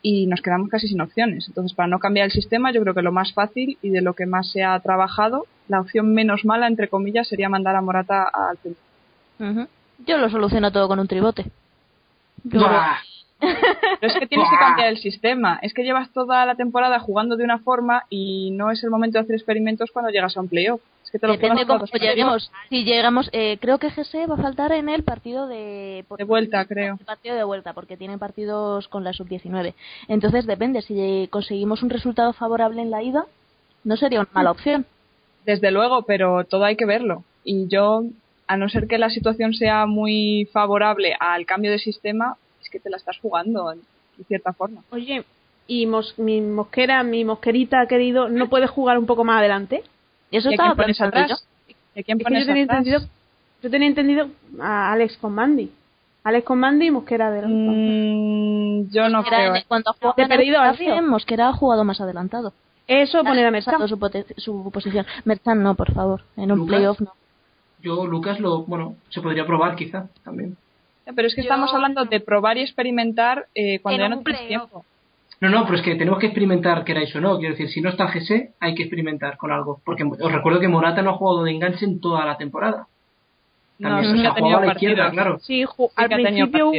y 0.02 0.26
nos 0.28 0.42
quedamos 0.42 0.70
casi 0.70 0.88
sin 0.88 1.02
opciones. 1.02 1.48
Entonces, 1.48 1.76
para 1.76 1.88
no 1.88 2.00
cambiar 2.00 2.26
el 2.26 2.32
sistema, 2.32 2.72
yo 2.72 2.82
creo 2.82 2.94
que 2.94 3.02
lo 3.02 3.12
más 3.12 3.34
fácil 3.34 3.78
y 3.82 3.90
de 3.90 4.02
lo 4.02 4.14
que 4.14 4.26
más 4.26 4.52
se 4.52 4.64
ha 4.64 4.80
trabajado, 4.80 5.46
la 5.72 5.82
opción 5.82 6.14
menos 6.14 6.46
mala, 6.46 6.68
entre 6.68 6.90
comillas, 6.90 7.28
sería 7.28 7.50
mandar 7.50 7.76
a 7.76 7.82
Morata 7.82 8.28
al 8.28 8.58
centro. 8.58 9.68
Yo 10.06 10.18
lo 10.18 10.30
soluciono 10.30 10.72
todo 10.72 10.88
con 10.88 11.00
un 11.00 11.08
tribote. 11.08 11.46
Pero 12.50 14.14
es 14.14 14.20
que 14.20 14.28
tienes 14.28 14.48
que 14.50 14.58
cambiar 14.58 14.90
el 14.90 14.98
sistema. 14.98 15.60
Es 15.62 15.74
que 15.74 15.84
llevas 15.84 16.12
toda 16.12 16.46
la 16.46 16.56
temporada 16.56 17.00
jugando 17.00 17.38
de 17.38 17.44
una 17.44 17.60
forma 17.60 18.06
y 18.10 18.52
no 18.52 18.70
es 18.70 18.84
el 18.84 18.90
momento 18.90 19.18
de 19.18 19.24
hacer 19.24 19.36
experimentos 19.36 19.90
cuando 19.92 20.12
llegas 20.12 20.38
a 20.38 20.42
un 20.42 20.48
playoff. 20.48 20.82
Es 21.06 21.12
que 21.12 21.20
te 21.20 21.26
lo 21.26 21.34
Depende 21.34 21.66
cómo 21.66 21.86
lleguemos. 21.86 22.52
Si 22.70 22.84
llegamos, 22.84 23.30
eh, 23.32 23.58
creo 23.60 23.80
que 23.80 23.90
GC 23.90 24.30
va 24.30 24.36
a 24.36 24.42
faltar 24.42 24.72
en 24.74 24.90
el 24.90 25.04
partido 25.04 25.48
de... 25.48 26.06
De 26.18 26.24
vuelta, 26.24 26.66
creo. 26.66 26.98
El 27.00 27.06
partido 27.06 27.36
de 27.36 27.44
vuelta, 27.44 27.74
porque 27.74 27.98
tienen 27.98 28.20
partidos 28.20 28.88
con 28.88 29.04
la 29.04 29.14
sub-19. 29.14 29.74
Entonces 30.08 30.46
depende, 30.46 30.82
si 30.82 31.28
conseguimos 31.32 31.82
un 31.82 31.90
resultado 31.90 32.34
favorable 32.34 32.82
en 32.82 32.92
la 32.92 33.02
ida, 33.02 33.26
no 33.84 33.98
sería 33.98 34.20
una 34.20 34.30
mala 34.34 34.52
opción. 34.52 34.86
Desde 35.46 35.72
luego, 35.72 36.04
pero 36.04 36.44
todo 36.46 36.66
hay 36.66 36.76
que 36.76 36.86
verlo. 36.86 37.24
Y 37.44 37.68
yo, 37.68 38.04
a 38.48 38.58
no 38.58 38.70
ser 38.70 38.88
que 38.88 38.98
la 38.98 39.10
situación 39.10 39.54
sea 39.54 39.86
muy 39.86 40.48
favorable 40.52 41.16
al 41.20 41.46
cambio 41.46 41.72
de 41.72 41.80
sistema, 41.80 42.38
que 42.72 42.80
te 42.80 42.90
la 42.90 42.98
estás 42.98 43.20
jugando, 43.20 43.70
de 44.18 44.24
cierta 44.24 44.54
forma. 44.54 44.82
Oye, 44.90 45.24
¿y 45.68 45.88
mi 46.18 46.42
mosquera, 46.42 47.04
mi 47.04 47.24
mosquerita 47.24 47.86
querido, 47.86 48.30
no 48.30 48.50
puede 48.50 48.66
jugar 48.66 48.98
un 48.98 49.06
poco 49.06 49.24
más 49.24 49.40
adelante? 49.40 49.84
¿Y 50.32 50.38
eso 50.38 50.50
estaba 50.50 50.74
pensando 50.74 51.20
atrás? 51.20 51.46
¿De 51.94 52.04
quién 52.04 52.18
pones 52.18 52.46
yo, 52.46 52.48
tenía 52.48 52.64
entendido, 52.64 53.02
yo 53.62 53.70
tenía 53.70 53.88
entendido 53.90 54.30
a 54.60 54.94
Alex 54.94 55.18
con 55.18 55.34
Mandy. 55.34 55.70
Alex 56.24 56.46
con 56.46 56.60
Mandy 56.60 56.88
y 56.88 56.92
Mosquera 56.92 57.30
de 57.32 57.42
mm, 57.46 58.92
Yo 58.92 59.10
no 59.10 59.24
creo. 59.24 59.56
¿eh? 59.56 59.66
Cuando 59.68 59.92
ha 59.92 59.94
jugado 59.94 61.02
Mosquera 61.02 61.50
ha 61.50 61.54
jugado 61.54 61.84
más 61.84 62.00
adelantado. 62.00 62.54
Eso 62.88 63.24
poner 63.24 63.46
a 63.46 63.52
Merchan. 63.52 63.88
Su, 63.88 63.98
su, 64.38 64.72
posición. 64.72 65.06
Merchan 65.24 65.64
no, 65.64 65.76
por 65.76 65.94
favor. 65.94 66.24
En 66.36 66.52
un 66.52 66.68
playoff 66.68 67.00
no. 67.00 67.14
Yo, 67.82 68.06
Lucas, 68.06 68.40
lo, 68.40 68.64
bueno, 68.64 68.96
se 69.10 69.22
podría 69.22 69.46
probar 69.46 69.76
quizá 69.76 70.08
también. 70.24 70.58
Pero 71.16 71.28
es 71.28 71.36
que 71.36 71.42
estamos 71.42 71.74
hablando 71.74 72.06
de 72.06 72.20
probar 72.20 72.58
y 72.58 72.62
experimentar 72.62 73.48
eh, 73.56 73.80
cuando 73.80 74.04
ya 74.04 74.10
no 74.10 74.22
tienes 74.22 74.48
tiempo. 74.48 74.86
No, 75.42 75.50
no, 75.50 75.64
pero 75.64 75.78
es 75.78 75.82
que 75.82 75.96
tenemos 75.96 76.20
que 76.20 76.28
experimentar, 76.28 76.84
queráis 76.84 77.16
o 77.16 77.22
no. 77.22 77.40
Quiero 77.40 77.56
decir, 77.56 77.70
si 77.70 77.82
no 77.82 77.90
está 77.90 78.08
GC, 78.08 78.52
hay 78.60 78.76
que 78.76 78.84
experimentar 78.84 79.38
con 79.38 79.52
algo. 79.52 79.82
Porque 79.84 80.04
os 80.04 80.32
recuerdo 80.32 80.60
que 80.60 80.68
Morata 80.68 81.02
no 81.02 81.12
ha 81.12 81.18
jugado 81.18 81.44
de 81.44 81.52
enganche 81.52 81.86
en 81.86 82.00
toda 82.00 82.26
la 82.26 82.38
temporada. 82.38 82.88
También 83.80 84.14
no, 84.14 84.22
se 84.22 84.28
ha 84.28 84.32
jugado 84.32 84.58
a 84.58 84.66
la 84.68 84.74
izquierda, 84.74 85.10
claro. 85.10 85.40
Sí, 85.40 85.66
al 85.96 86.10
principio 86.10 86.72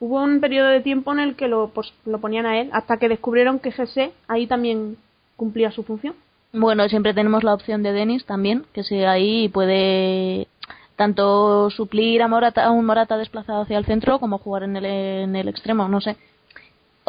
hubo 0.00 0.22
un 0.22 0.40
periodo 0.40 0.68
de 0.68 0.80
tiempo 0.80 1.12
en 1.12 1.20
el 1.20 1.36
que 1.36 1.48
lo, 1.48 1.68
pues, 1.68 1.92
lo 2.04 2.20
ponían 2.20 2.46
a 2.46 2.60
él, 2.60 2.70
hasta 2.72 2.98
que 2.98 3.08
descubrieron 3.08 3.58
que 3.58 3.70
GC 3.70 4.12
ahí 4.28 4.46
también 4.46 4.96
cumplía 5.36 5.70
su 5.70 5.82
función. 5.82 6.14
Bueno, 6.52 6.88
siempre 6.88 7.14
tenemos 7.14 7.44
la 7.44 7.54
opción 7.54 7.82
de 7.82 7.92
Denis 7.92 8.24
también, 8.24 8.64
que 8.72 8.82
si 8.82 9.04
ahí 9.04 9.48
puede 9.48 10.48
tanto 10.96 11.70
suplir 11.70 12.22
a, 12.22 12.28
Morata, 12.28 12.64
a 12.64 12.70
un 12.70 12.84
Morata 12.84 13.16
desplazado 13.16 13.62
hacia 13.62 13.78
el 13.78 13.84
centro 13.84 14.18
como 14.18 14.38
jugar 14.38 14.64
en 14.64 14.76
el, 14.76 14.84
en 14.84 15.36
el 15.36 15.48
extremo, 15.48 15.88
no 15.88 16.00
sé. 16.00 16.16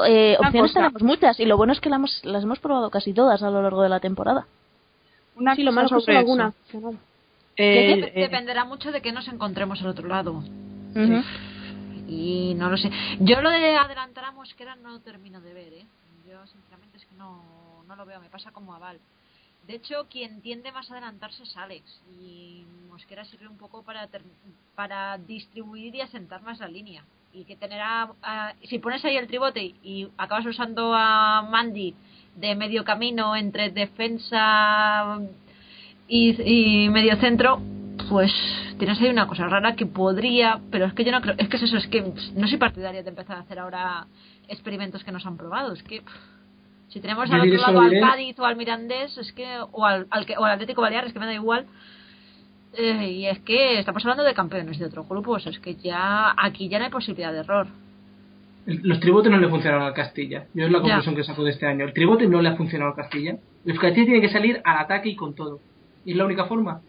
Eh, 0.08 0.38
opciones 0.40 0.74
tenemos 0.74 1.02
muchas 1.02 1.40
y 1.40 1.46
lo 1.46 1.58
bueno 1.58 1.74
es 1.74 1.82
que 1.82 1.90
las 1.90 1.98
hemos, 1.98 2.22
las 2.24 2.44
hemos 2.44 2.60
probado 2.60 2.90
casi 2.90 3.14
todas 3.14 3.42
a 3.44 3.50
lo 3.50 3.62
largo 3.62 3.82
de 3.82 3.90
la 3.90 4.00
temporada. 4.00 4.46
Una 5.36 5.56
sí, 5.56 5.64
lo 5.64 5.72
malo 5.72 5.98
es 5.98 6.06
que 6.06 6.18
alguna. 6.18 6.54
Eh, 7.58 8.12
dependerá 8.16 8.64
mucho 8.64 8.92
de 8.92 9.02
que 9.02 9.12
nos 9.12 9.28
encontremos 9.28 9.82
al 9.82 9.88
otro 9.88 10.08
lado. 10.08 10.44
Y 12.10 12.56
no 12.56 12.70
lo 12.70 12.78
sé. 12.78 12.90
Yo 13.20 13.42
lo 13.42 13.52
de 13.52 13.78
adelantar 13.78 14.26
a 14.26 14.32
Mosquera 14.32 14.76
no 14.76 15.00
termino 15.02 15.40
de 15.42 15.54
ver, 15.54 15.74
¿eh? 15.74 15.86
Yo 16.28 16.46
sinceramente 16.48 16.98
es 16.98 17.06
que 17.06 17.16
no, 17.16 17.84
no 17.88 17.96
lo 17.96 18.06
veo. 18.06 18.20
Me 18.20 18.30
pasa 18.30 18.52
como 18.52 18.74
a 18.74 18.80
Val. 18.80 19.00
De 19.68 19.76
hecho, 19.76 20.08
quien 20.10 20.42
tiende 20.42 20.72
más 20.72 20.90
a 20.90 20.94
adelantarse 20.94 21.44
es 21.44 21.56
Alex 21.56 22.02
y 22.20 22.64
Mosquera 22.90 23.24
sirve 23.26 23.48
un 23.48 23.58
poco 23.58 23.84
para, 23.84 24.10
para 24.74 25.18
distribuir 25.20 25.94
y 25.94 26.02
asentar 26.02 26.42
más 26.42 26.60
la 26.60 26.68
línea. 26.68 27.04
Y 27.32 27.44
que 27.44 27.56
tener 27.56 27.80
a, 27.80 28.56
si 28.64 28.80
pones 28.80 29.06
ahí 29.06 29.16
el 29.16 29.28
tribote 29.28 29.76
y 29.84 30.08
acabas 30.18 30.48
usando 30.48 30.96
a 30.96 31.44
Mandy 31.44 31.94
de 32.36 32.56
medio 32.56 32.84
camino 32.84 33.36
entre 33.36 33.70
defensa 33.70 35.20
y, 36.08 36.86
y 36.86 36.90
medio 36.90 37.18
centro, 37.18 37.62
pues 38.10 38.34
tienes 38.78 39.00
ahí 39.00 39.10
una 39.10 39.28
cosa 39.28 39.48
rara 39.48 39.76
que 39.76 39.86
podría, 39.86 40.60
pero 40.72 40.86
es 40.86 40.94
que 40.94 41.06
yo 41.06 41.12
no 41.12 41.22
creo, 41.22 41.36
es 41.38 41.48
que 41.48 41.58
es 41.58 41.64
eso, 41.64 41.78
es 41.78 41.88
que 41.88 42.14
no 42.36 42.48
soy 42.48 42.58
partidaria 42.58 43.04
de 43.04 43.10
empezar 43.10 43.38
a 43.38 43.42
hacer 43.42 43.60
ahora 43.60 44.08
experimentos 44.48 45.04
que 45.04 45.12
nos 45.12 45.26
han 45.26 45.38
probado, 45.38 45.74
es 45.74 45.84
que 45.84 46.02
si 46.90 47.00
tenemos 47.00 47.30
al 47.32 47.42
otro 47.42 47.62
lado 47.62 47.82
al 47.82 48.00
Cádiz 48.00 48.40
o 48.40 48.46
al 48.46 48.56
Mirandés, 48.56 49.18
es 49.18 49.32
que, 49.32 49.46
o 49.72 49.86
al, 49.86 50.08
al, 50.10 50.26
o 50.38 50.44
al 50.44 50.54
Atlético 50.54 50.82
Baleares, 50.82 51.14
que 51.14 51.20
me 51.20 51.28
da 51.28 51.34
igual, 51.34 51.68
eh, 52.74 53.12
y 53.12 53.26
es 53.28 53.40
que 53.40 53.80
estamos 53.80 54.04
hablando 54.04 54.24
de 54.24 54.34
campeones 54.34 54.80
de 54.80 54.86
otro 54.86 55.04
grupo, 55.04 55.38
es 55.38 55.60
que 55.60 55.76
ya 55.76 56.34
aquí 56.36 56.68
ya 56.68 56.80
no 56.80 56.86
hay 56.86 56.92
posibilidad 56.92 57.32
de 57.32 57.40
error. 57.40 57.68
Los 58.66 59.00
tribotes 59.00 59.32
no 59.32 59.38
le 59.40 59.50
funcionaron 59.50 59.88
al 59.88 59.94
Castilla. 59.94 60.46
Yo 60.54 60.66
es 60.66 60.72
la 60.72 60.82
conclusión 60.82 61.16
que 61.16 61.24
saco 61.24 61.44
de 61.44 61.52
este 61.52 61.66
año. 61.66 61.86
El 61.86 61.94
tribote 61.94 62.28
no 62.28 62.42
le 62.42 62.50
ha 62.50 62.56
funcionado 62.56 62.92
al 62.92 62.96
Castilla. 62.96 63.38
El 63.66 63.80
Castilla 63.80 64.06
tiene 64.06 64.22
que 64.22 64.30
salir 64.30 64.62
al 64.64 64.78
ataque 64.78 65.10
y 65.10 65.16
con 65.16 65.34
todo. 65.34 65.60
Y 66.06 66.12
es 66.12 66.18
la 66.18 66.26
única 66.26 66.46
forma. 66.46 66.82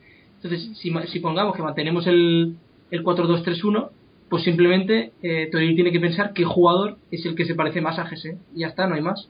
Entonces, 0.43 0.79
si, 0.79 0.93
si 1.09 1.21
pongamos 1.21 1.55
que 1.55 1.63
mantenemos 1.63 2.07
el, 2.07 2.57
el 2.91 3.05
4-2-3-1, 3.05 3.91
pues 4.31 4.45
simplemente 4.45 5.13
eh, 5.23 5.51
tiene 5.51 5.93
que 5.93 6.01
pensar 6.01 6.33
qué 6.33 6.45
jugador 6.45 6.97
es 7.11 7.27
el 7.27 7.35
que 7.35 7.45
se 7.45 7.55
parece 7.55 7.81
más 7.81 7.99
a 7.99 8.05
GC. 8.05 8.39
Y 8.55 8.61
ya 8.61 8.69
está, 8.69 8.87
no 8.87 8.95
hay 8.95 9.03
más. 9.03 9.29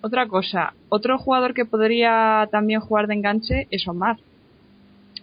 Otra 0.00 0.28
cosa, 0.28 0.74
otro 0.88 1.18
jugador 1.18 1.52
que 1.52 1.64
podría 1.64 2.48
también 2.52 2.80
jugar 2.80 3.08
de 3.08 3.14
enganche 3.14 3.66
es 3.70 3.86
Omar. 3.88 4.16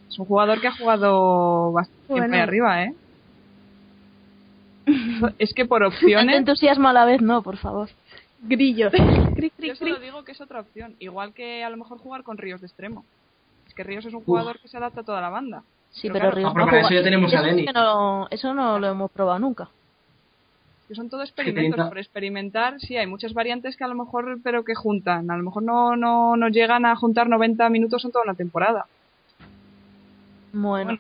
Es 0.10 0.20
un 0.20 0.26
jugador 0.26 0.60
que 0.60 0.68
ha 0.68 0.78
jugado 0.78 1.72
bastante 1.72 2.38
arriba, 2.38 2.84
¿eh? 2.84 2.94
es 5.40 5.54
que 5.54 5.66
por 5.66 5.84
opciones. 5.84 6.36
entusiasmo 6.36 6.90
a 6.90 6.94
la 6.94 7.06
vez, 7.06 7.22
no, 7.22 7.42
por 7.42 7.58
favor. 7.58 7.90
Grillos. 8.42 8.92
Yo 9.58 9.76
solo 9.76 10.00
digo 10.00 10.24
que 10.26 10.34
es 10.34 10.42
otra 10.42 10.60
opción. 10.60 10.96
Igual 11.00 11.34
que 11.34 11.64
a 11.64 11.70
lo 11.70 11.78
mejor 11.78 12.00
jugar 12.00 12.24
con 12.24 12.38
Ríos 12.38 12.60
de 12.60 12.68
extremo. 12.68 13.06
Es 13.74 13.78
que 13.78 13.84
Ríos 13.84 14.06
es 14.06 14.14
un 14.14 14.24
jugador 14.24 14.60
que 14.60 14.68
se 14.68 14.78
adapta 14.78 15.02
a 15.02 15.04
toda 15.04 15.20
la 15.20 15.30
banda. 15.30 15.64
Sí, 15.90 16.10
pero, 16.12 16.30
Ríos. 16.30 16.54
No, 16.54 16.66
para 16.66 16.82
eso 16.82 16.94
ya 16.94 17.02
tenemos 17.02 17.34
a 17.34 17.42
Denny. 17.42 17.66
eso 18.30 18.54
no 18.54 18.78
lo 18.78 18.88
hemos 18.88 19.12
probado 19.12 19.40
nunca 19.40 19.70
que 20.88 20.96
son 20.96 21.10
todo 21.10 21.24
experimentos 21.24 21.88
por 21.88 21.98
experimentar 21.98 22.78
sí 22.80 22.98
hay 22.98 23.08
muchas 23.08 23.34
variantes 23.34 23.78
que 23.78 23.86
a 23.86 23.88
lo 23.88 23.96
mejor 23.96 24.40
pero 24.44 24.66
que 24.66 24.76
juntan 24.76 25.32
a 25.32 25.38
lo 25.38 25.44
mejor 25.44 25.64
no 25.64 25.96
no, 25.96 26.36
no 26.36 26.50
llegan 26.50 26.86
a 26.86 26.96
juntar 26.98 27.30
90 27.30 27.70
minutos 27.70 28.04
en 28.04 28.12
toda 28.12 28.26
una 28.26 28.36
temporada 28.36 28.86
bueno, 30.52 31.00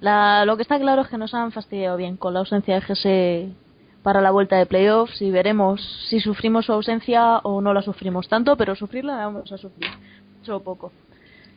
La, 0.00 0.44
lo 0.44 0.56
que 0.56 0.62
está 0.62 0.78
claro 0.78 1.02
es 1.02 1.08
que 1.08 1.16
nos 1.16 1.32
han 1.32 1.50
fastidiado 1.52 1.96
bien 1.96 2.16
con 2.16 2.34
la 2.34 2.40
ausencia 2.40 2.74
de 2.74 2.80
GS 2.80 3.54
para 4.02 4.20
la 4.20 4.30
vuelta 4.30 4.56
de 4.56 4.66
playoffs 4.66 5.22
y 5.22 5.30
veremos 5.30 5.80
si 6.10 6.20
sufrimos 6.20 6.66
su 6.66 6.72
ausencia 6.72 7.38
o 7.38 7.62
no 7.62 7.72
la 7.72 7.80
sufrimos 7.80 8.28
tanto, 8.28 8.54
pero 8.56 8.74
sufrirla 8.74 9.16
la 9.16 9.26
vamos 9.26 9.50
a 9.50 9.56
sufrir, 9.56 9.88
mucho 10.36 10.56
o 10.56 10.60
poco. 10.60 10.92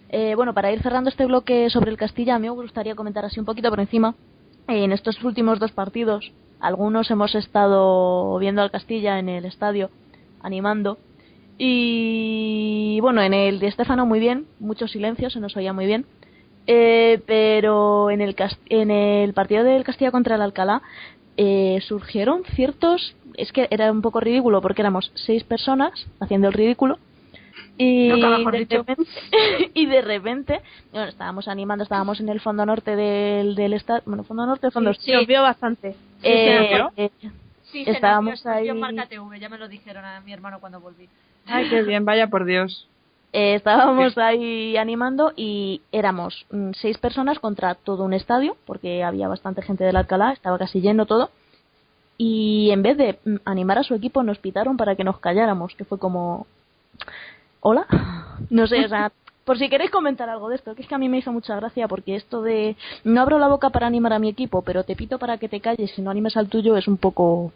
Eh, 0.09 0.35
bueno, 0.35 0.53
para 0.53 0.71
ir 0.71 0.81
cerrando 0.81 1.09
este 1.09 1.25
bloque 1.25 1.69
sobre 1.69 1.91
el 1.91 1.97
Castilla, 1.97 2.35
a 2.35 2.39
mí 2.39 2.47
me 2.47 2.53
gustaría 2.53 2.95
comentar 2.95 3.25
así 3.25 3.39
un 3.39 3.45
poquito 3.45 3.69
por 3.69 3.79
encima. 3.79 4.15
en 4.67 4.91
estos 4.91 5.23
últimos 5.23 5.59
dos 5.59 5.71
partidos, 5.71 6.31
algunos 6.59 7.09
hemos 7.09 7.35
estado 7.35 8.37
viendo 8.39 8.61
al 8.61 8.71
Castilla 8.71 9.19
en 9.19 9.29
el 9.29 9.45
estadio, 9.45 9.89
animando. 10.41 10.97
Y 11.57 12.99
bueno, 13.01 13.21
en 13.21 13.33
el 13.33 13.59
de 13.59 13.67
Estefano 13.67 14.05
muy 14.05 14.19
bien, 14.19 14.45
mucho 14.59 14.87
silencio, 14.87 15.29
se 15.29 15.39
nos 15.39 15.55
oía 15.55 15.73
muy 15.73 15.85
bien. 15.85 16.05
Eh, 16.67 17.21
pero 17.25 18.09
en 18.09 18.19
el, 18.19 18.35
en 18.69 18.91
el 18.91 19.33
partido 19.33 19.63
del 19.63 19.85
Castilla 19.85 20.11
contra 20.11 20.35
el 20.35 20.41
Alcalá 20.41 20.81
eh, 21.37 21.79
surgieron 21.87 22.43
ciertos. 22.55 23.15
Es 23.35 23.51
que 23.51 23.67
era 23.71 23.91
un 23.91 24.01
poco 24.01 24.19
ridículo 24.19 24.61
porque 24.61 24.81
éramos 24.81 25.11
seis 25.15 25.43
personas 25.43 26.07
haciendo 26.19 26.47
el 26.47 26.53
ridículo 26.53 26.99
y, 27.77 28.09
de 28.09 28.51
repente, 28.51 28.85
y 29.73 29.85
de 29.85 30.01
repente, 30.01 30.61
bueno, 30.91 31.07
estábamos 31.07 31.47
animando, 31.47 31.83
estábamos 31.83 32.19
en 32.19 32.29
el 32.29 32.39
fondo 32.39 32.65
norte 32.65 32.95
del, 32.95 33.55
del 33.55 33.73
estado, 33.73 34.01
bueno, 34.05 34.23
fondo 34.23 34.45
norte, 34.45 34.71
fondo 34.71 34.93
sí, 34.93 35.01
sí, 35.01 35.15
os 35.15 35.27
vio 35.27 35.41
bastante. 35.41 35.95
Eh, 36.23 37.09
Sí, 37.71 37.83
estábamos 37.85 38.45
ahí. 38.45 38.67
ya 38.67 39.49
me 39.49 39.57
lo 39.57 39.67
dijeron 39.67 40.05
a 40.05 40.21
mi 40.21 40.33
hermano 40.33 40.59
cuando 40.59 40.79
volví. 40.79 41.09
Ay, 41.45 41.69
qué 41.69 41.83
bien, 41.83 42.05
vaya 42.05 42.27
por 42.27 42.45
Dios. 42.45 42.87
Eh, 43.33 43.55
estábamos 43.55 44.17
ahí 44.17 44.77
animando 44.77 45.33
y 45.35 45.81
éramos 45.91 46.45
mm, 46.49 46.71
seis 46.73 46.97
personas 46.97 47.39
contra 47.39 47.75
todo 47.75 48.03
un 48.03 48.13
estadio, 48.13 48.55
porque 48.65 49.03
había 49.03 49.27
bastante 49.27 49.61
gente 49.61 49.83
del 49.83 49.97
Alcalá, 49.97 50.31
estaba 50.31 50.57
casi 50.57 50.79
lleno 50.79 51.05
todo. 51.05 51.29
Y 52.17 52.71
en 52.71 52.81
vez 52.83 52.97
de 52.97 53.19
mm, 53.25 53.35
animar 53.43 53.77
a 53.77 53.83
su 53.83 53.93
equipo, 53.93 54.23
nos 54.23 54.39
pitaron 54.39 54.77
para 54.77 54.95
que 54.95 55.03
nos 55.03 55.19
calláramos, 55.19 55.75
que 55.75 55.83
fue 55.83 55.99
como. 55.99 56.47
¿Hola? 57.69 57.85
No 58.49 58.65
sé, 58.65 58.85
o 58.85 58.87
sea, 58.87 59.11
por 59.43 59.59
si 59.59 59.67
queréis 59.67 59.91
comentar 59.91 60.29
algo 60.29 60.47
de 60.47 60.55
esto, 60.55 60.73
que 60.73 60.83
es 60.83 60.87
que 60.87 60.95
a 60.95 60.97
mí 60.97 61.09
me 61.09 61.17
hizo 61.17 61.33
mucha 61.33 61.53
gracia, 61.57 61.89
porque 61.89 62.15
esto 62.15 62.41
de. 62.41 62.77
No 63.03 63.19
abro 63.19 63.39
la 63.39 63.49
boca 63.49 63.71
para 63.71 63.87
animar 63.87 64.13
a 64.13 64.19
mi 64.19 64.29
equipo, 64.29 64.61
pero 64.61 64.85
te 64.85 64.95
pito 64.95 65.19
para 65.19 65.37
que 65.37 65.49
te 65.49 65.59
calles 65.59 65.91
si 65.91 66.01
no 66.01 66.09
animes 66.09 66.37
al 66.37 66.47
tuyo 66.47 66.77
es 66.77 66.87
un 66.87 66.95
poco 66.95 67.51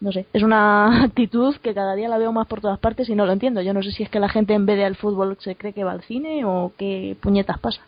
no 0.00 0.12
sé, 0.12 0.26
es 0.34 0.42
una 0.42 1.02
actitud 1.04 1.56
que 1.62 1.72
cada 1.72 1.94
día 1.94 2.10
la 2.10 2.18
veo 2.18 2.30
más 2.30 2.46
por 2.46 2.60
todas 2.60 2.78
partes 2.78 3.08
y 3.08 3.14
no 3.14 3.24
lo 3.24 3.32
entiendo. 3.32 3.62
Yo 3.62 3.72
no 3.72 3.82
sé 3.82 3.90
si 3.90 4.02
es 4.02 4.10
que 4.10 4.20
la 4.20 4.28
gente 4.28 4.52
en 4.52 4.66
vez 4.66 4.76
de 4.76 4.84
al 4.84 4.96
fútbol 4.96 5.34
se 5.40 5.56
cree 5.56 5.72
que 5.72 5.84
va 5.84 5.92
al 5.92 6.02
cine 6.02 6.44
o 6.44 6.72
qué 6.76 7.16
puñetas 7.22 7.58
pasa. 7.58 7.80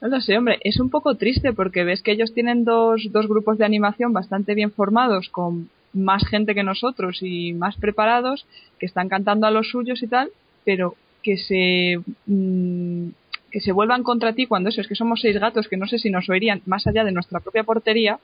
No 0.00 0.06
lo 0.06 0.20
sé, 0.20 0.38
hombre, 0.38 0.60
es 0.62 0.78
un 0.78 0.90
poco 0.90 1.16
triste 1.16 1.52
porque 1.52 1.82
ves 1.82 2.02
que 2.02 2.12
ellos 2.12 2.32
tienen 2.34 2.64
dos, 2.64 3.08
dos 3.10 3.26
grupos 3.26 3.58
de 3.58 3.64
animación 3.64 4.12
bastante 4.12 4.54
bien 4.54 4.70
formados, 4.70 5.28
con 5.28 5.70
más 5.96 6.26
gente 6.26 6.54
que 6.54 6.62
nosotros 6.62 7.18
y 7.22 7.52
más 7.52 7.76
preparados, 7.76 8.46
que 8.78 8.86
están 8.86 9.08
cantando 9.08 9.46
a 9.46 9.50
los 9.50 9.68
suyos 9.70 10.02
y 10.02 10.06
tal, 10.06 10.30
pero 10.64 10.94
que 11.22 11.36
se 11.36 12.00
mm, 12.26 13.08
que 13.50 13.60
se 13.60 13.72
vuelvan 13.72 14.02
contra 14.02 14.34
ti 14.34 14.46
cuando 14.46 14.68
eso 14.68 14.80
es 14.80 14.88
que 14.88 14.94
somos 14.94 15.20
seis 15.20 15.38
gatos 15.38 15.68
que 15.68 15.76
no 15.76 15.86
sé 15.86 15.98
si 15.98 16.10
nos 16.10 16.28
oirían 16.28 16.60
más 16.66 16.86
allá 16.86 17.04
de 17.04 17.12
nuestra 17.12 17.40
propia 17.40 17.64
portería. 17.64 18.18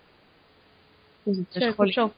Pues 1.25 1.39
se 1.51 1.69
escuchó. 1.69 2.13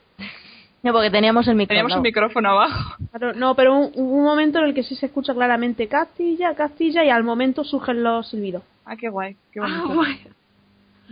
No, 0.83 0.93
porque 0.93 1.11
teníamos 1.11 1.49
el 1.49 1.55
micrófono. 1.55 1.69
Teníamos 1.69 1.97
el 1.97 2.03
micrófono 2.03 2.51
abajo. 2.51 2.97
no, 3.37 3.55
pero 3.55 3.75
hubo 3.75 4.17
un, 4.17 4.25
momento 4.25 4.59
en 4.59 4.67
el 4.67 4.75
que 4.75 4.83
sí 4.83 4.97
se 4.97 5.07
escucha 5.07 5.33
claramente 5.33 5.89
Castilla, 5.89 6.55
Castilla 6.55 7.05
y 7.05 7.09
al 7.09 7.25
momento 7.25 7.65
surgen 7.65 8.03
los 8.03 8.29
silbidos. 8.29 8.63
Ah, 8.85 8.97
qué 8.97 9.09
guay, 9.09 9.37
qué 9.53 9.61
bonito. 9.61 9.85
Ah, 9.89 10.34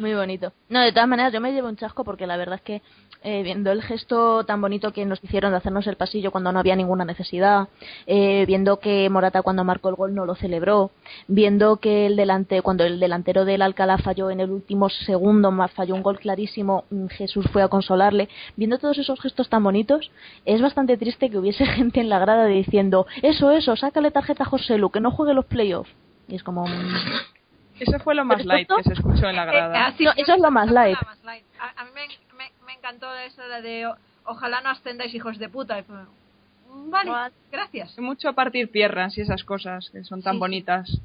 Muy 0.03 0.15
bonito. 0.15 0.53
No, 0.69 0.81
de 0.81 0.91
todas 0.91 1.09
maneras, 1.09 1.33
yo 1.33 1.41
me 1.41 1.53
llevo 1.53 1.69
un 1.69 1.77
chasco 1.77 2.03
porque 2.03 2.27
la 2.27 2.37
verdad 2.37 2.57
es 2.57 2.63
que 2.63 2.83
eh, 3.23 3.45
viendo 3.45 3.71
el 3.71 3.83
gesto 3.83 4.43
tan 4.43 4.61
bonito 4.61 4.93
que 4.93 5.05
nos 5.05 5.23
hicieron 5.23 5.53
de 5.53 5.59
hacernos 5.59 5.87
el 5.87 5.95
pasillo 5.95 6.33
cuando 6.33 6.51
no 6.51 6.59
había 6.59 6.75
ninguna 6.75 7.05
necesidad, 7.05 7.69
eh, 8.09 8.45
viendo 8.49 8.81
que 8.81 9.09
Morata 9.09 9.43
cuando 9.43 9.63
marcó 9.63 9.91
el 9.91 9.95
gol 9.95 10.13
no 10.13 10.27
lo 10.27 10.35
celebró, 10.35 10.91
viendo 11.29 11.77
que 11.77 12.07
el 12.07 12.17
delante, 12.17 12.63
cuando 12.63 12.83
el 12.83 12.99
delantero 12.99 13.45
del 13.45 13.63
Alcalá 13.63 13.97
falló 13.97 14.29
en 14.33 14.41
el 14.41 14.51
último 14.51 14.89
segundo, 14.91 15.53
más 15.53 15.71
falló 15.71 15.95
un 15.95 16.03
gol 16.03 16.19
clarísimo, 16.19 16.83
mm, 16.91 17.07
Jesús 17.07 17.47
fue 17.53 17.63
a 17.63 17.69
consolarle, 17.69 18.29
viendo 18.57 18.79
todos 18.79 18.99
esos 18.99 19.21
gestos 19.21 19.49
tan 19.49 19.63
bonitos, 19.63 20.11
es 20.45 20.61
bastante 20.61 20.97
triste 20.97 21.31
que 21.31 21.39
hubiese 21.39 21.65
gente 21.79 22.01
en 22.01 22.09
la 22.09 22.19
grada 22.19 22.47
diciendo, 22.47 23.07
eso, 23.23 23.53
eso, 23.53 23.77
sácale 23.77 24.11
tarjeta 24.11 24.43
a 24.43 24.47
José 24.47 24.79
Lu, 24.79 24.91
que 24.91 24.99
no 24.99 25.13
juegue 25.13 25.33
los 25.33 25.45
playoffs. 25.45 25.93
Y 26.27 26.35
es 26.35 26.43
como... 26.43 26.67
Mm, 26.67 27.32
eso 27.83 27.99
fue 28.01 28.15
lo 28.15 28.25
más 28.25 28.45
light 28.45 28.69
que 28.69 28.83
se 28.83 28.93
escuchó 28.93 29.29
en 29.29 29.37
la 29.37 29.45
grada. 29.45 29.89
Eh, 29.89 29.95
eso 30.17 30.35
es 30.35 30.41
lo 30.41 30.51
más 30.51 30.71
light. 30.71 30.97
A, 30.97 31.85
mí 31.85 31.91
me, 31.97 32.73
encantó 32.75 33.15
eso 33.17 33.43
de 33.63 33.91
ojalá 34.25 34.61
no 34.61 34.71
ascendáis 34.71 35.15
hijos 35.15 35.39
de 35.39 35.49
puta. 35.49 35.83
vale, 36.69 37.33
gracias. 37.51 37.99
Mucho 37.99 38.33
partir 38.33 38.71
piernas 38.71 39.17
y 39.19 39.23
esas 39.23 39.45
cosas 39.45 39.91
que 39.91 40.05
son 40.05 40.23
tan 40.23 40.39
bonitas. 40.39 41.01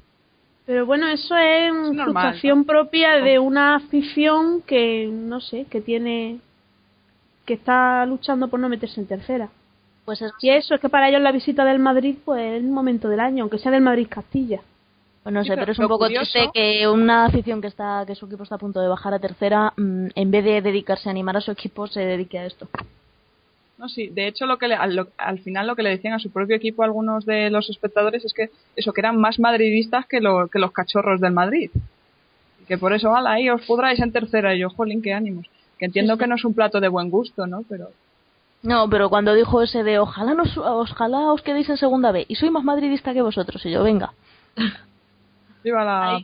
Pero 0.66 0.84
bueno, 0.84 1.08
eso 1.08 1.34
es, 1.34 1.72
una 1.72 2.04
frustración 2.04 2.64
propia 2.64 3.22
de 3.22 3.38
una 3.38 3.76
afición 3.76 4.60
que, 4.62 5.08
no 5.10 5.40
sé, 5.40 5.64
que 5.64 5.80
tiene. 5.80 6.40
que 7.46 7.54
está 7.54 8.04
luchando 8.04 8.48
por 8.48 8.60
no 8.60 8.68
meterse 8.68 9.00
en 9.00 9.06
tercera. 9.06 9.48
Pues 10.04 10.22
y 10.40 10.50
eso 10.50 10.74
es 10.74 10.80
que 10.80 10.88
para 10.88 11.08
ellos 11.08 11.20
la 11.20 11.32
visita 11.32 11.64
del 11.64 11.78
Madrid, 11.78 12.16
pues 12.24 12.40
es 12.40 12.62
el 12.62 12.64
momento 12.64 13.08
del 13.08 13.20
año, 13.20 13.44
aunque 13.44 13.58
sea 13.58 13.72
del 13.72 13.82
Madrid-Castilla. 13.82 14.60
Pues 15.22 15.34
no 15.34 15.44
sé, 15.44 15.56
pero 15.56 15.72
es 15.72 15.78
un 15.78 15.88
poco 15.88 16.06
triste 16.06 16.48
que 16.54 16.88
una 16.88 17.26
afición 17.26 17.60
que 17.60 17.66
está 17.66 18.04
que 18.06 18.14
su 18.14 18.26
equipo 18.26 18.44
está 18.44 18.54
a 18.54 18.58
punto 18.58 18.80
de 18.80 18.88
bajar 18.88 19.14
a 19.14 19.18
tercera, 19.18 19.72
mm, 19.76 20.08
en 20.14 20.30
vez 20.30 20.44
de 20.44 20.62
dedicarse 20.62 21.08
a 21.08 21.12
animar 21.12 21.36
a 21.36 21.40
su 21.40 21.50
equipo, 21.50 21.86
se 21.86 22.00
dedique 22.00 22.38
a 22.38 22.46
esto. 22.46 22.68
No, 23.78 23.88
sí, 23.88 24.08
de 24.08 24.26
hecho 24.26 24.46
lo 24.46 24.58
que 24.58 24.66
al, 24.66 25.38
final 25.40 25.66
lo 25.66 25.76
que 25.76 25.84
le 25.84 25.90
decían 25.90 26.14
a 26.14 26.18
su 26.18 26.30
propio 26.30 26.56
equipo 26.56 26.82
algunos 26.82 27.24
de 27.24 27.48
los 27.50 27.70
espectadores 27.70 28.24
es 28.24 28.32
que 28.32 28.50
eso 28.74 28.92
que 28.92 29.00
eran 29.00 29.20
más 29.20 29.38
madridistas 29.38 30.06
que, 30.06 30.18
que 30.18 30.58
los 30.58 30.72
cachorros 30.72 31.20
del 31.20 31.32
Madrid. 31.32 31.70
Y 32.60 32.64
que 32.64 32.76
por 32.76 32.92
eso, 32.92 33.14
ala, 33.14 33.32
ahí 33.32 33.48
os 33.50 33.64
podráis 33.66 34.00
en 34.00 34.10
tercera 34.10 34.54
y 34.54 34.60
yo, 34.60 34.70
jolín, 34.70 35.00
qué 35.00 35.12
ánimos. 35.12 35.46
Que 35.78 35.84
entiendo 35.84 36.18
que 36.18 36.26
no 36.26 36.34
es 36.34 36.44
un 36.44 36.54
plato 36.54 36.80
de 36.80 36.88
buen 36.88 37.08
gusto, 37.08 37.46
¿no? 37.46 37.62
Pero 37.68 37.90
no, 38.62 38.88
pero 38.90 39.08
cuando 39.08 39.34
dijo 39.34 39.62
ese 39.62 39.84
de 39.84 39.98
ojalá 39.98 40.34
nos, 40.34 40.56
ojalá 40.58 41.32
os 41.32 41.42
quedéis 41.42 41.68
en 41.68 41.76
segunda 41.76 42.10
B 42.10 42.26
y 42.28 42.34
soy 42.34 42.50
más 42.50 42.64
madridista 42.64 43.14
que 43.14 43.22
vosotros 43.22 43.64
y 43.64 43.70
yo, 43.70 43.84
venga. 43.84 44.12
Viva 45.64 45.84
la 45.84 46.22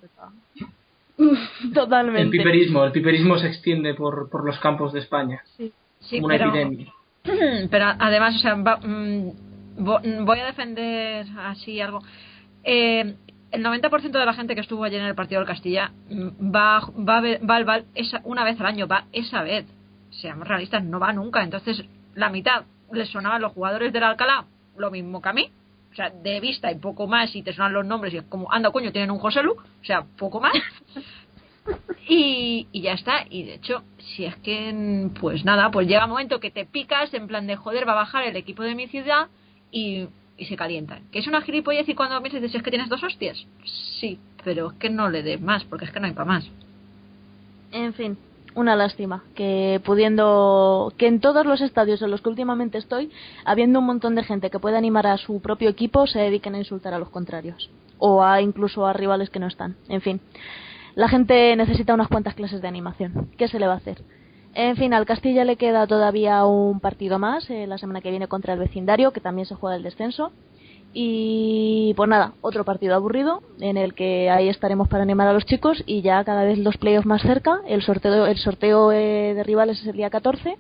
Totalmente. 1.74 2.22
El 2.22 2.30
piperismo, 2.30 2.85
el 2.85 2.93
piperismo 2.93 3.39
se 3.39 3.47
extiende 3.47 3.95
por, 3.95 4.28
por 4.28 4.45
los 4.45 4.59
campos 4.59 4.93
de 4.93 5.01
España. 5.01 5.43
Sí, 5.57 5.72
sí 6.01 6.20
una 6.20 6.37
epidemia. 6.37 6.93
Pero 7.70 7.85
además, 7.99 8.35
o 8.35 8.39
sea, 8.39 8.57
mm, 8.57 10.24
voy 10.24 10.39
a 10.41 10.47
defender 10.47 11.26
así 11.39 11.80
algo. 11.80 12.03
Eh, 12.64 13.14
el 13.53 13.64
90% 13.64 14.11
de 14.11 14.26
la 14.26 14.35
gente 14.35 14.55
que 14.57 14.61
estuvo 14.61 14.82
ayer 14.82 15.01
en 15.01 15.07
el 15.07 15.14
partido 15.14 15.41
del 15.41 15.47
Castilla 15.47 15.93
mm, 16.11 16.55
va, 16.55 16.80
va, 16.80 17.20
va 17.20 17.57
al 17.57 17.64
Val 17.64 17.85
esa, 17.95 18.20
una 18.24 18.43
vez 18.43 18.61
al 18.61 18.66
año, 18.66 18.89
va 18.89 19.05
esa 19.12 19.43
vez. 19.43 19.66
Seamos 20.11 20.49
realistas, 20.49 20.82
no 20.82 20.99
va 20.99 21.12
nunca. 21.12 21.45
Entonces, 21.45 21.85
la 22.14 22.28
mitad 22.28 22.64
les 22.93 23.09
sonaban 23.09 23.41
los 23.41 23.53
jugadores 23.53 23.93
del 23.93 24.03
Alcalá, 24.03 24.47
lo 24.76 24.91
mismo 24.91 25.22
que 25.22 25.28
a 25.28 25.32
mí 25.32 25.51
o 25.95 25.97
sea, 25.97 26.11
de 26.11 26.40
vista 26.40 26.72
y 26.72 26.74
poco 26.74 27.07
más, 27.07 27.36
y 27.36 27.42
te 27.42 27.53
suenan 27.53 27.72
los 27.72 27.86
nombres 27.86 28.12
y 28.12 28.16
es 28.16 28.24
como, 28.24 28.53
anda 28.53 28.72
coño, 28.72 28.90
tienen 28.90 29.12
un 29.12 29.20
José 29.20 29.45
Lu, 29.45 29.53
o 29.53 29.84
sea, 29.84 30.03
poco 30.18 30.40
más. 30.40 30.53
y, 32.09 32.66
y 32.72 32.80
ya 32.80 32.95
está, 32.95 33.24
y 33.30 33.45
de 33.45 33.55
hecho, 33.55 33.84
si 33.99 34.24
es 34.24 34.34
que, 34.38 35.09
pues 35.20 35.45
nada, 35.45 35.70
pues 35.70 35.86
llega 35.86 36.05
un 36.05 36.11
momento 36.11 36.40
que 36.40 36.51
te 36.51 36.66
picas 36.66 37.14
en 37.14 37.28
plan 37.28 37.47
de 37.47 37.55
joder, 37.55 37.86
va 37.86 37.92
a 37.92 37.97
bajar 37.97 38.24
el 38.24 38.34
equipo 38.34 38.64
de 38.64 38.74
mi 38.74 38.88
ciudad 38.88 39.28
y, 39.70 40.09
y 40.36 40.47
se 40.47 40.57
calientan. 40.57 41.05
¿Que 41.12 41.20
es 41.20 41.28
una 41.28 41.42
gilipollez 41.42 41.88
y 41.88 41.95
cuando 41.95 42.20
me 42.20 42.28
dices 42.28 42.53
es 42.53 42.62
que 42.62 42.70
tienes 42.70 42.88
dos 42.88 43.05
hostias? 43.05 43.47
Sí, 44.01 44.18
pero 44.42 44.72
es 44.72 44.78
que 44.78 44.90
no 44.90 45.09
le 45.09 45.22
des 45.22 45.40
más, 45.40 45.62
porque 45.62 45.84
es 45.84 45.92
que 45.92 46.01
no 46.01 46.07
hay 46.07 46.12
para 46.12 46.26
más. 46.26 46.51
En 47.70 47.95
fin, 47.95 48.18
una 48.55 48.77
lástima 48.77 49.25
que 49.35 49.81
pudiendo 49.85 50.93
que 50.97 51.07
en 51.07 51.21
todos 51.21 51.45
los 51.47 51.61
estadios 51.61 52.03
en 52.03 52.11
los 52.11 52.23
que 52.23 52.29
últimamente 52.29 52.79
estoy 52.79 53.11
habiendo 53.45 53.81
un 53.81 53.87
montón 53.87 54.15
de 54.15 54.25
gente 54.25 54.51
que 54.51 54.59
puede 54.59 54.77
animar 54.77 55.07
a 55.07 55.19
su 55.19 55.41
propio 55.41 55.71
equipo 55.71 56.07
se 56.07 56.21
dediquen 56.21 56.55
a 56.55 56.59
insultar 56.59 56.95
a 56.95 56.99
los 56.99 57.11
contrarios. 57.11 57.71
O 57.99 58.23
a 58.23 58.41
incluso 58.41 58.87
a 58.87 58.93
rivales 58.93 59.31
que 59.31 59.39
no 59.39 59.47
están. 59.47 59.77
En 59.89 60.01
fin 60.01 60.21
la 60.95 61.09
gente 61.09 61.57
necesita 61.57 61.95
unas 61.95 62.09
cuantas 62.09 62.35
clases 62.35 62.63
de 62.63 62.69
animación. 62.69 63.31
Qué 63.37 63.49
se 63.49 63.59
le 63.59 63.67
va 63.67 63.75
a 63.75 63.79
hacer 63.79 64.03
en 64.55 64.77
fin, 64.77 64.95
al 64.95 65.05
Castilla 65.05 65.45
le 65.45 65.57
queda 65.57 65.87
todavía 65.87 66.45
un 66.45 66.79
partido 66.79 67.19
más 67.19 67.51
eh, 67.51 67.67
la 67.67 67.77
semana 67.77 68.01
que 68.01 68.11
viene 68.11 68.29
contra 68.29 68.53
el 68.53 68.61
vecindario, 68.61 69.11
que 69.11 69.21
también 69.21 69.47
se 69.47 69.57
juega 69.57 69.75
el 69.77 69.83
descenso. 69.83 70.31
Y 70.97 71.92
pues 71.97 72.09
nada, 72.09 72.34
otro 72.40 72.64
partido 72.64 72.95
aburrido 72.95 73.42
en 73.61 73.76
el 73.76 73.95
que 73.95 74.30
ahí 74.30 74.49
estaremos 74.49 74.86
para 74.86 75.03
animar 75.03 75.26
a 75.26 75.32
los 75.32 75.45
chicos 75.45 75.82
y 75.86 76.03
ya 76.03 76.22
cada 76.22 76.45
vez 76.45 76.57
los 76.59 76.76
playoffs 76.76 77.05
más 77.05 77.20
cerca. 77.20 77.61
El 77.66 77.82
sorteo, 77.82 78.26
el 78.26 78.38
sorteo 78.38 78.92
eh, 78.92 79.34
de 79.34 79.42
rivales 79.42 79.80
es 79.80 79.88
el 79.88 79.97
día 79.97 80.09
14 80.09 80.57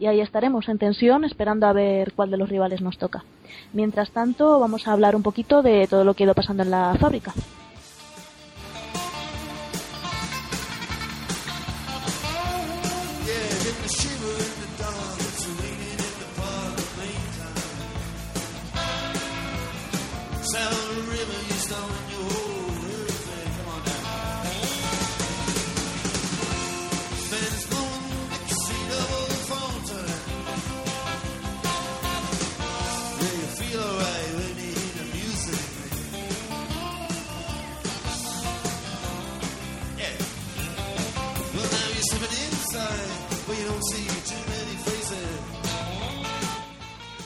y 0.00 0.06
ahí 0.06 0.20
estaremos 0.20 0.68
en 0.68 0.78
tensión 0.78 1.24
esperando 1.24 1.68
a 1.68 1.72
ver 1.72 2.12
cuál 2.12 2.32
de 2.32 2.38
los 2.38 2.48
rivales 2.48 2.80
nos 2.80 2.98
toca. 2.98 3.24
Mientras 3.72 4.10
tanto, 4.10 4.58
vamos 4.58 4.88
a 4.88 4.92
hablar 4.92 5.14
un 5.14 5.22
poquito 5.22 5.62
de 5.62 5.86
todo 5.86 6.02
lo 6.02 6.14
que 6.14 6.24
ha 6.24 6.26
ido 6.26 6.34
pasando 6.34 6.64
en 6.64 6.72
la 6.72 6.96
fábrica. 6.98 7.32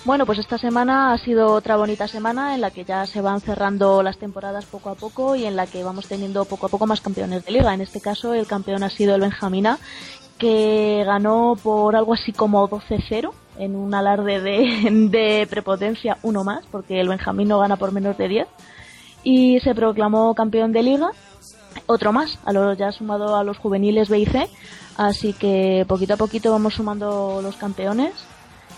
Bueno, 0.04 0.26
pues 0.26 0.40
esta 0.40 0.58
semana 0.58 1.12
ha 1.12 1.18
sido 1.18 1.52
otra 1.52 1.76
bonita 1.76 2.08
semana 2.08 2.56
en 2.56 2.60
la 2.60 2.72
que 2.72 2.84
ya 2.84 3.06
se 3.06 3.20
van 3.20 3.40
cerrando 3.40 4.02
las 4.02 4.18
temporadas 4.18 4.64
poco 4.66 4.90
a 4.90 4.96
poco 4.96 5.36
y 5.36 5.44
en 5.44 5.54
la 5.54 5.68
que 5.68 5.84
vamos 5.84 6.08
teniendo 6.08 6.44
poco 6.44 6.66
a 6.66 6.68
poco 6.68 6.88
más 6.88 7.00
campeones 7.00 7.44
de 7.44 7.52
liga. 7.52 7.72
En 7.72 7.80
este 7.80 8.00
caso 8.00 8.34
el 8.34 8.48
campeón 8.48 8.82
ha 8.82 8.90
sido 8.90 9.14
el 9.14 9.20
Benjamina 9.20 9.78
que 10.38 11.04
ganó 11.06 11.56
por 11.62 11.94
algo 11.94 12.14
así 12.14 12.32
como 12.32 12.68
12-0 12.68 13.30
en 13.58 13.76
un 13.76 13.94
alarde 13.94 14.40
de, 14.90 15.46
prepotencia 15.48 16.18
uno 16.22 16.42
más, 16.42 16.64
porque 16.72 17.00
el 17.00 17.08
Benjamín 17.08 17.46
no 17.46 17.60
gana 17.60 17.76
por 17.76 17.92
menos 17.92 18.18
de 18.18 18.26
10, 18.26 18.48
y 19.22 19.60
se 19.60 19.72
proclamó 19.72 20.34
campeón 20.34 20.72
de 20.72 20.82
liga, 20.82 21.10
otro 21.86 22.12
más, 22.12 22.40
a 22.44 22.52
lo, 22.52 22.72
ya 22.72 22.90
sumado 22.90 23.36
a 23.36 23.44
los 23.44 23.58
juveniles 23.58 24.08
B 24.08 24.18
y 24.18 24.26
C, 24.26 24.48
así 24.96 25.32
que 25.32 25.84
poquito 25.86 26.14
a 26.14 26.16
poquito 26.16 26.50
vamos 26.50 26.74
sumando 26.74 27.40
los 27.40 27.54
campeones 27.54 28.12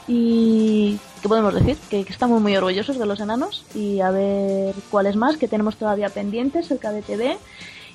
y 0.06 0.98
¿qué 1.22 1.28
podemos 1.28 1.54
decir? 1.54 1.76
Que, 1.88 2.00
estamos 2.00 2.40
muy 2.40 2.56
orgullosos 2.56 2.98
de 2.98 3.06
los 3.06 3.20
enanos 3.20 3.64
y 3.74 4.00
a 4.00 4.10
ver 4.10 4.74
cuáles 4.90 5.16
más 5.16 5.36
que 5.36 5.48
tenemos 5.48 5.76
todavía 5.76 6.08
pendientes, 6.08 6.70
el 6.70 6.78
KDTV 6.78 7.38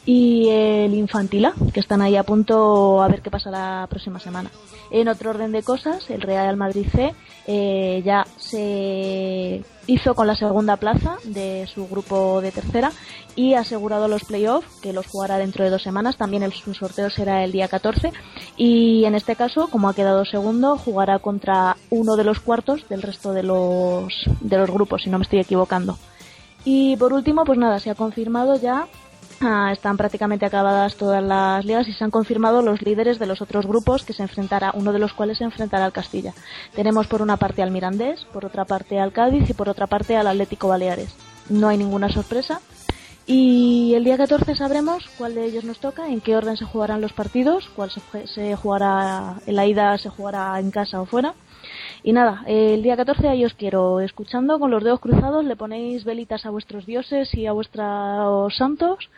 y 0.05 0.47
el 0.49 0.93
Infantila, 0.93 1.53
que 1.73 1.79
están 1.79 2.01
ahí 2.01 2.15
a 2.15 2.23
punto 2.23 3.01
a 3.01 3.07
ver 3.07 3.21
qué 3.21 3.29
pasa 3.29 3.51
la 3.51 3.87
próxima 3.89 4.19
semana. 4.19 4.49
En 4.91 5.07
otro 5.07 5.29
orden 5.29 5.51
de 5.51 5.61
cosas, 5.61 6.09
el 6.09 6.21
Real 6.21 6.57
Madrid 6.57 6.87
C 6.91 7.13
eh, 7.45 8.01
ya 8.03 8.25
se 8.37 9.63
hizo 9.87 10.15
con 10.15 10.27
la 10.27 10.35
segunda 10.35 10.77
plaza 10.77 11.17
de 11.25 11.67
su 11.73 11.87
grupo 11.87 12.41
de 12.41 12.51
tercera 12.51 12.91
y 13.35 13.53
ha 13.53 13.59
asegurado 13.59 14.07
los 14.07 14.23
playoffs, 14.23 14.79
que 14.81 14.93
los 14.93 15.07
jugará 15.07 15.37
dentro 15.37 15.63
de 15.63 15.69
dos 15.69 15.83
semanas. 15.83 16.17
También 16.17 16.43
el, 16.43 16.53
su 16.53 16.73
sorteo 16.73 17.09
será 17.09 17.43
el 17.43 17.51
día 17.51 17.67
14 17.67 18.11
y 18.57 19.05
en 19.05 19.15
este 19.15 19.35
caso, 19.35 19.67
como 19.67 19.89
ha 19.89 19.93
quedado 19.93 20.25
segundo, 20.25 20.77
jugará 20.77 21.19
contra 21.19 21.77
uno 21.89 22.15
de 22.15 22.23
los 22.23 22.39
cuartos 22.39 22.87
del 22.89 23.01
resto 23.01 23.33
de 23.33 23.43
los, 23.43 24.13
de 24.41 24.57
los 24.57 24.71
grupos, 24.71 25.03
si 25.03 25.09
no 25.09 25.19
me 25.19 25.23
estoy 25.23 25.39
equivocando. 25.39 25.97
Y 26.65 26.97
por 26.97 27.13
último, 27.13 27.45
pues 27.45 27.57
nada, 27.57 27.79
se 27.79 27.89
ha 27.89 27.95
confirmado 27.95 28.55
ya 28.55 28.87
Ah, 29.41 29.71
están 29.71 29.95
prácticamente 29.95 30.45
acabadas 30.45 30.97
todas 30.97 31.23
las 31.23 31.63
ligas 31.63 31.87
y 31.87 31.93
se 31.93 32.03
han 32.03 32.11
confirmado 32.11 32.61
los 32.61 32.81
líderes 32.81 33.19
de 33.19 33.25
los 33.25 33.41
otros 33.41 33.65
grupos 33.65 34.03
que 34.03 34.11
se 34.11 34.21
enfrentará, 34.21 34.71
uno 34.75 34.91
de 34.91 34.99
los 34.99 35.13
cuales 35.13 35.37
se 35.37 35.45
enfrentará 35.45 35.85
al 35.85 35.93
Castilla. 35.93 36.33
Tenemos 36.75 37.07
por 37.07 37.21
una 37.21 37.37
parte 37.37 37.63
al 37.63 37.71
Mirandés, 37.71 38.25
por 38.25 38.43
otra 38.43 38.65
parte 38.65 38.99
al 38.99 39.13
Cádiz 39.13 39.49
y 39.49 39.53
por 39.53 39.69
otra 39.69 39.87
parte 39.87 40.17
al 40.17 40.27
Atlético 40.27 40.67
Baleares. 40.67 41.15
No 41.47 41.69
hay 41.69 41.77
ninguna 41.77 42.09
sorpresa. 42.09 42.59
Y 43.25 43.93
el 43.93 44.03
día 44.03 44.17
14 44.17 44.55
sabremos 44.55 45.07
cuál 45.17 45.35
de 45.35 45.45
ellos 45.45 45.63
nos 45.63 45.79
toca, 45.79 46.09
en 46.09 46.19
qué 46.19 46.35
orden 46.35 46.57
se 46.57 46.65
jugarán 46.65 46.99
los 46.99 47.13
partidos, 47.13 47.69
cuál 47.75 47.91
se, 47.91 48.01
se 48.27 48.55
jugará 48.55 49.35
en 49.45 49.55
la 49.55 49.67
ida, 49.67 49.97
se 49.99 50.09
jugará 50.09 50.59
en 50.59 50.71
casa 50.71 50.99
o 50.99 51.05
fuera. 51.05 51.33
Y 52.03 52.13
nada, 52.13 52.43
el 52.47 52.81
día 52.81 52.95
14 52.95 53.27
ahí 53.27 53.43
os 53.43 53.53
quiero 53.53 53.99
escuchando 53.99 54.57
con 54.57 54.71
los 54.71 54.83
dedos 54.83 55.01
cruzados, 55.01 55.43
le 55.43 55.55
ponéis 55.55 56.05
velitas 56.05 56.45
a 56.45 56.49
vuestros 56.49 56.85
dioses 56.85 57.33
y 57.33 57.45
a 57.45 57.51
vuestros 57.51 58.55
santos 58.55 59.09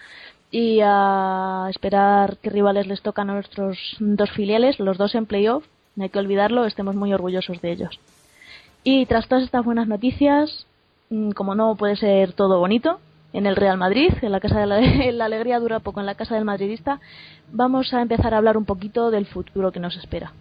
y 0.49 0.79
a 0.83 1.67
esperar 1.69 2.37
qué 2.41 2.49
rivales 2.49 2.87
les 2.87 3.01
tocan 3.01 3.29
a 3.29 3.33
nuestros 3.33 3.77
dos 3.99 4.31
filiales, 4.31 4.79
los 4.79 4.97
dos 4.97 5.15
en 5.15 5.25
playoff, 5.25 5.63
no 5.95 6.03
hay 6.03 6.09
que 6.09 6.19
olvidarlo, 6.19 6.65
estemos 6.65 6.95
muy 6.95 7.13
orgullosos 7.13 7.61
de 7.61 7.71
ellos. 7.71 7.99
Y 8.83 9.05
tras 9.05 9.27
todas 9.27 9.43
estas 9.43 9.63
buenas 9.63 9.87
noticias, 9.87 10.65
mm, 11.09 11.31
como 11.31 11.55
no 11.55 11.75
puede 11.75 11.95
ser 11.95 12.33
todo 12.33 12.59
bonito, 12.59 12.99
en 13.33 13.45
el 13.45 13.55
Real 13.55 13.77
Madrid, 13.77 14.11
en 14.21 14.31
la 14.31 14.39
casa 14.39 14.59
de 14.59 14.65
la, 14.65 14.81
la, 15.11 15.25
alegría 15.25 15.59
dura 15.59 15.79
poco 15.79 15.99
en 15.99 16.05
la 16.05 16.15
casa 16.15 16.35
del 16.35 16.45
madridista, 16.45 16.99
vamos 17.51 17.93
a 17.93 18.01
empezar 18.01 18.33
a 18.33 18.37
hablar 18.37 18.57
un 18.57 18.65
poquito 18.65 19.11
del 19.11 19.27
futuro 19.27 19.71
que 19.71 19.79
nos 19.79 19.95
espera. 19.95 20.33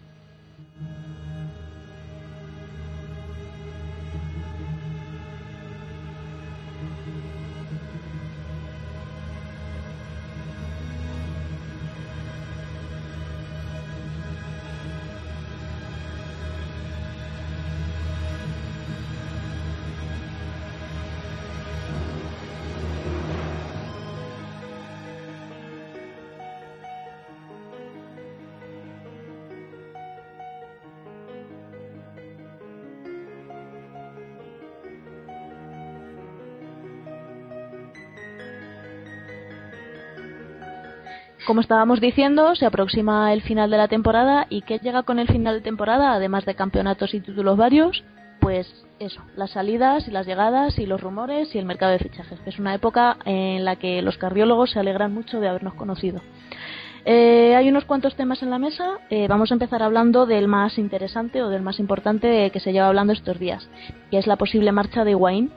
Como 41.45 41.61
estábamos 41.61 41.99
diciendo, 41.99 42.55
se 42.55 42.65
aproxima 42.65 43.33
el 43.33 43.41
final 43.41 43.71
de 43.71 43.77
la 43.77 43.87
temporada 43.87 44.47
y 44.49 44.61
¿qué 44.61 44.77
llega 44.79 45.03
con 45.03 45.19
el 45.19 45.27
final 45.27 45.55
de 45.55 45.61
temporada, 45.61 46.13
además 46.13 46.45
de 46.45 46.55
campeonatos 46.55 47.13
y 47.13 47.19
títulos 47.19 47.57
varios? 47.57 48.03
Pues 48.39 48.67
eso, 48.99 49.21
las 49.35 49.51
salidas 49.51 50.07
y 50.07 50.11
las 50.11 50.25
llegadas 50.25 50.77
y 50.77 50.85
los 50.85 51.01
rumores 51.01 51.53
y 51.55 51.59
el 51.59 51.65
mercado 51.65 51.91
de 51.91 51.99
fichajes, 51.99 52.39
es 52.45 52.59
una 52.59 52.75
época 52.75 53.17
en 53.25 53.65
la 53.65 53.75
que 53.75 54.01
los 54.01 54.17
cardiólogos 54.17 54.71
se 54.71 54.79
alegran 54.79 55.13
mucho 55.13 55.39
de 55.39 55.47
habernos 55.47 55.73
conocido. 55.73 56.21
Eh, 57.05 57.55
hay 57.55 57.67
unos 57.67 57.85
cuantos 57.85 58.15
temas 58.15 58.43
en 58.43 58.51
la 58.51 58.59
mesa. 58.59 58.99
Eh, 59.09 59.27
vamos 59.27 59.51
a 59.51 59.55
empezar 59.55 59.81
hablando 59.81 60.27
del 60.27 60.47
más 60.47 60.77
interesante 60.77 61.41
o 61.41 61.49
del 61.49 61.63
más 61.63 61.79
importante 61.79 62.49
que 62.51 62.59
se 62.59 62.73
lleva 62.73 62.87
hablando 62.87 63.13
estos 63.13 63.39
días, 63.39 63.67
que 64.11 64.19
es 64.19 64.27
la 64.27 64.35
posible 64.35 64.71
marcha 64.71 65.03
de 65.03 65.15
Wayne 65.15 65.49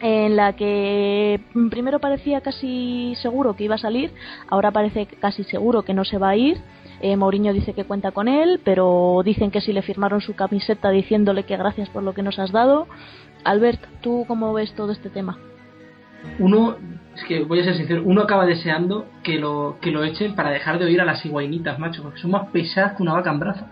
en 0.00 0.36
la 0.36 0.54
que 0.54 1.40
primero 1.70 1.98
parecía 2.00 2.40
casi 2.40 3.14
seguro 3.16 3.54
que 3.56 3.64
iba 3.64 3.76
a 3.76 3.78
salir, 3.78 4.12
ahora 4.48 4.70
parece 4.70 5.06
casi 5.06 5.44
seguro 5.44 5.82
que 5.82 5.94
no 5.94 6.04
se 6.04 6.18
va 6.18 6.30
a 6.30 6.36
ir. 6.36 6.58
Eh, 7.00 7.16
Mourinho 7.16 7.52
dice 7.52 7.74
que 7.74 7.84
cuenta 7.84 8.10
con 8.10 8.28
él, 8.28 8.60
pero 8.64 9.20
dicen 9.24 9.50
que 9.50 9.60
si 9.60 9.72
le 9.72 9.82
firmaron 9.82 10.20
su 10.20 10.34
camiseta 10.34 10.90
diciéndole 10.90 11.44
que 11.44 11.56
gracias 11.56 11.88
por 11.90 12.02
lo 12.02 12.14
que 12.14 12.22
nos 12.22 12.38
has 12.38 12.52
dado. 12.52 12.86
Albert, 13.44 13.80
¿tú 14.00 14.24
cómo 14.26 14.52
ves 14.52 14.74
todo 14.74 14.92
este 14.92 15.10
tema? 15.10 15.38
Uno, 16.38 16.76
es 17.14 17.24
que 17.24 17.44
voy 17.44 17.60
a 17.60 17.64
ser 17.64 17.76
sincero, 17.76 18.02
uno 18.04 18.22
acaba 18.22 18.46
deseando 18.46 19.06
que 19.22 19.38
lo, 19.38 19.76
que 19.80 19.90
lo 19.90 20.02
echen 20.04 20.34
para 20.34 20.50
dejar 20.50 20.78
de 20.78 20.86
oír 20.86 21.00
a 21.00 21.04
las 21.04 21.24
iguainitas, 21.24 21.78
macho, 21.78 22.02
porque 22.02 22.20
son 22.20 22.32
más 22.32 22.48
pesadas 22.48 22.96
que 22.96 23.02
una 23.02 23.12
vaca 23.12 23.30
en 23.30 23.38
brazos. 23.38 23.68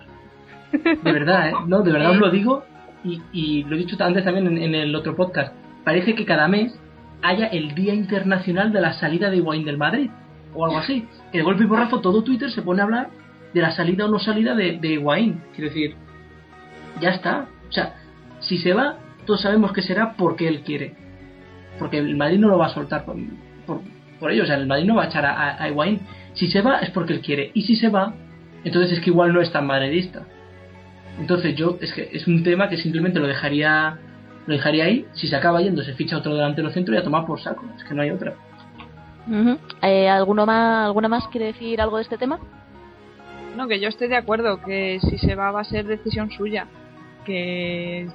De 0.72 1.12
verdad, 1.12 1.49
¿eh? 1.49 1.53
No, 1.66 1.83
de 1.83 1.93
verdad 1.93 2.12
os 2.12 2.18
lo 2.18 2.31
digo 2.31 2.64
y, 3.05 3.22
y 3.33 3.64
lo 3.64 3.77
he 3.77 3.79
dicho 3.79 3.97
antes 4.01 4.25
también 4.25 4.59
en 4.59 4.75
el 4.75 4.95
otro 4.95 5.14
podcast 5.14 5.55
parece 5.85 6.14
que 6.14 6.24
cada 6.24 6.49
mes 6.49 6.78
haya 7.22 7.47
el 7.47 7.74
Día 7.74 7.95
Internacional 7.95 8.72
de 8.72 8.80
la 8.80 8.93
Salida 8.95 9.30
de 9.30 9.37
Higuaín 9.37 9.64
del 9.64 9.78
Madrid, 9.78 10.11
o 10.55 10.64
algo 10.64 10.78
así. 10.78 11.07
Que 11.32 11.39
de 11.39 11.45
golpe 11.45 11.64
y 11.64 11.66
porrazo 11.66 12.01
todo 12.01 12.22
Twitter 12.22 12.51
se 12.51 12.62
pone 12.62 12.80
a 12.80 12.85
hablar 12.85 13.11
de 13.53 13.61
la 13.61 13.72
salida 13.72 14.07
o 14.07 14.09
no 14.09 14.18
salida 14.18 14.55
de, 14.55 14.78
de 14.78 14.89
Higuaín. 14.95 15.41
Quiero 15.55 15.70
decir, 15.70 15.95
ya 17.01 17.11
está. 17.11 17.47
O 17.68 17.72
sea, 17.72 17.95
si 18.41 18.59
se 18.59 18.72
va, 18.72 18.99
todos 19.26 19.41
sabemos 19.41 19.72
que 19.72 19.82
será 19.82 20.14
porque 20.16 20.49
él 20.49 20.61
quiere. 20.61 20.95
Porque 21.78 21.99
el 21.99 22.16
Madrid 22.16 22.39
no 22.39 22.49
lo 22.49 22.59
va 22.59 22.66
a 22.66 22.74
soltar 22.74 23.05
por, 23.05 23.16
por, 24.18 24.30
ello. 24.30 24.45
O 24.45 24.47
sea, 24.47 24.57
el 24.57 24.66
Madrid 24.66 24.85
no 24.85 24.97
va 24.97 25.05
a 25.05 25.07
echar 25.07 25.24
a, 25.24 25.62
a 25.62 25.68
Higuaín. 25.68 26.01
Si 26.35 26.51
se 26.51 26.62
va, 26.62 26.78
es 26.80 26.91
porque 26.91 27.12
él 27.14 27.20
quiere. 27.20 27.51
Y 27.55 27.62
si 27.62 27.76
se 27.76 27.89
va, 27.89 28.14
entonces 28.64 28.93
es 28.93 29.01
que 29.01 29.11
igual 29.11 29.32
no 29.32 29.41
es 29.41 29.51
tan 29.53 29.66
madridista. 29.66 30.24
Entonces 31.18 31.55
yo, 31.55 31.78
es 31.80 31.93
que 31.93 32.11
es 32.12 32.26
un 32.26 32.43
tema 32.43 32.68
que 32.68 32.76
simplemente 32.76 33.20
lo 33.20 33.26
dejaría 33.26 33.99
lo 34.47 34.55
dejaría 34.55 34.85
ahí. 34.85 35.07
Si 35.15 35.29
se 35.29 35.37
acaba 35.37 35.61
yendo, 35.61 35.83
se 35.83 35.95
ficha 35.95 36.19
otro 36.19 36.35
delantero 36.35 36.71
centro 36.71 36.95
y 36.95 36.99
a 36.99 37.05
tomar 37.05 37.27
por 37.27 37.41
saco. 37.41 37.65
Es 37.77 37.85
que 37.85 37.95
no 37.95 38.03
hay 38.03 38.11
otra. 38.11 38.35
Eh, 39.83 40.09
¿alguno 40.09 40.45
más, 40.47 40.87
¿Alguna 40.87 41.09
más 41.09 41.29
quiere 41.29 41.47
decir 41.47 41.81
algo 41.81 41.97
de 41.97 42.03
este 42.03 42.19
tema? 42.19 42.39
No, 43.57 43.69
que 43.69 43.81
yo 43.81 43.89
estoy 43.89 44.09
de 44.09 44.17
acuerdo, 44.17 44.61
que 44.63 44.99
si 45.01 45.19
se 45.19 45.35
va 45.35 45.51
va 45.51 45.61
a 45.61 45.65
ser 45.65 45.87
decisión 45.87 46.31
suya. 46.31 46.67
Que, 47.25 48.09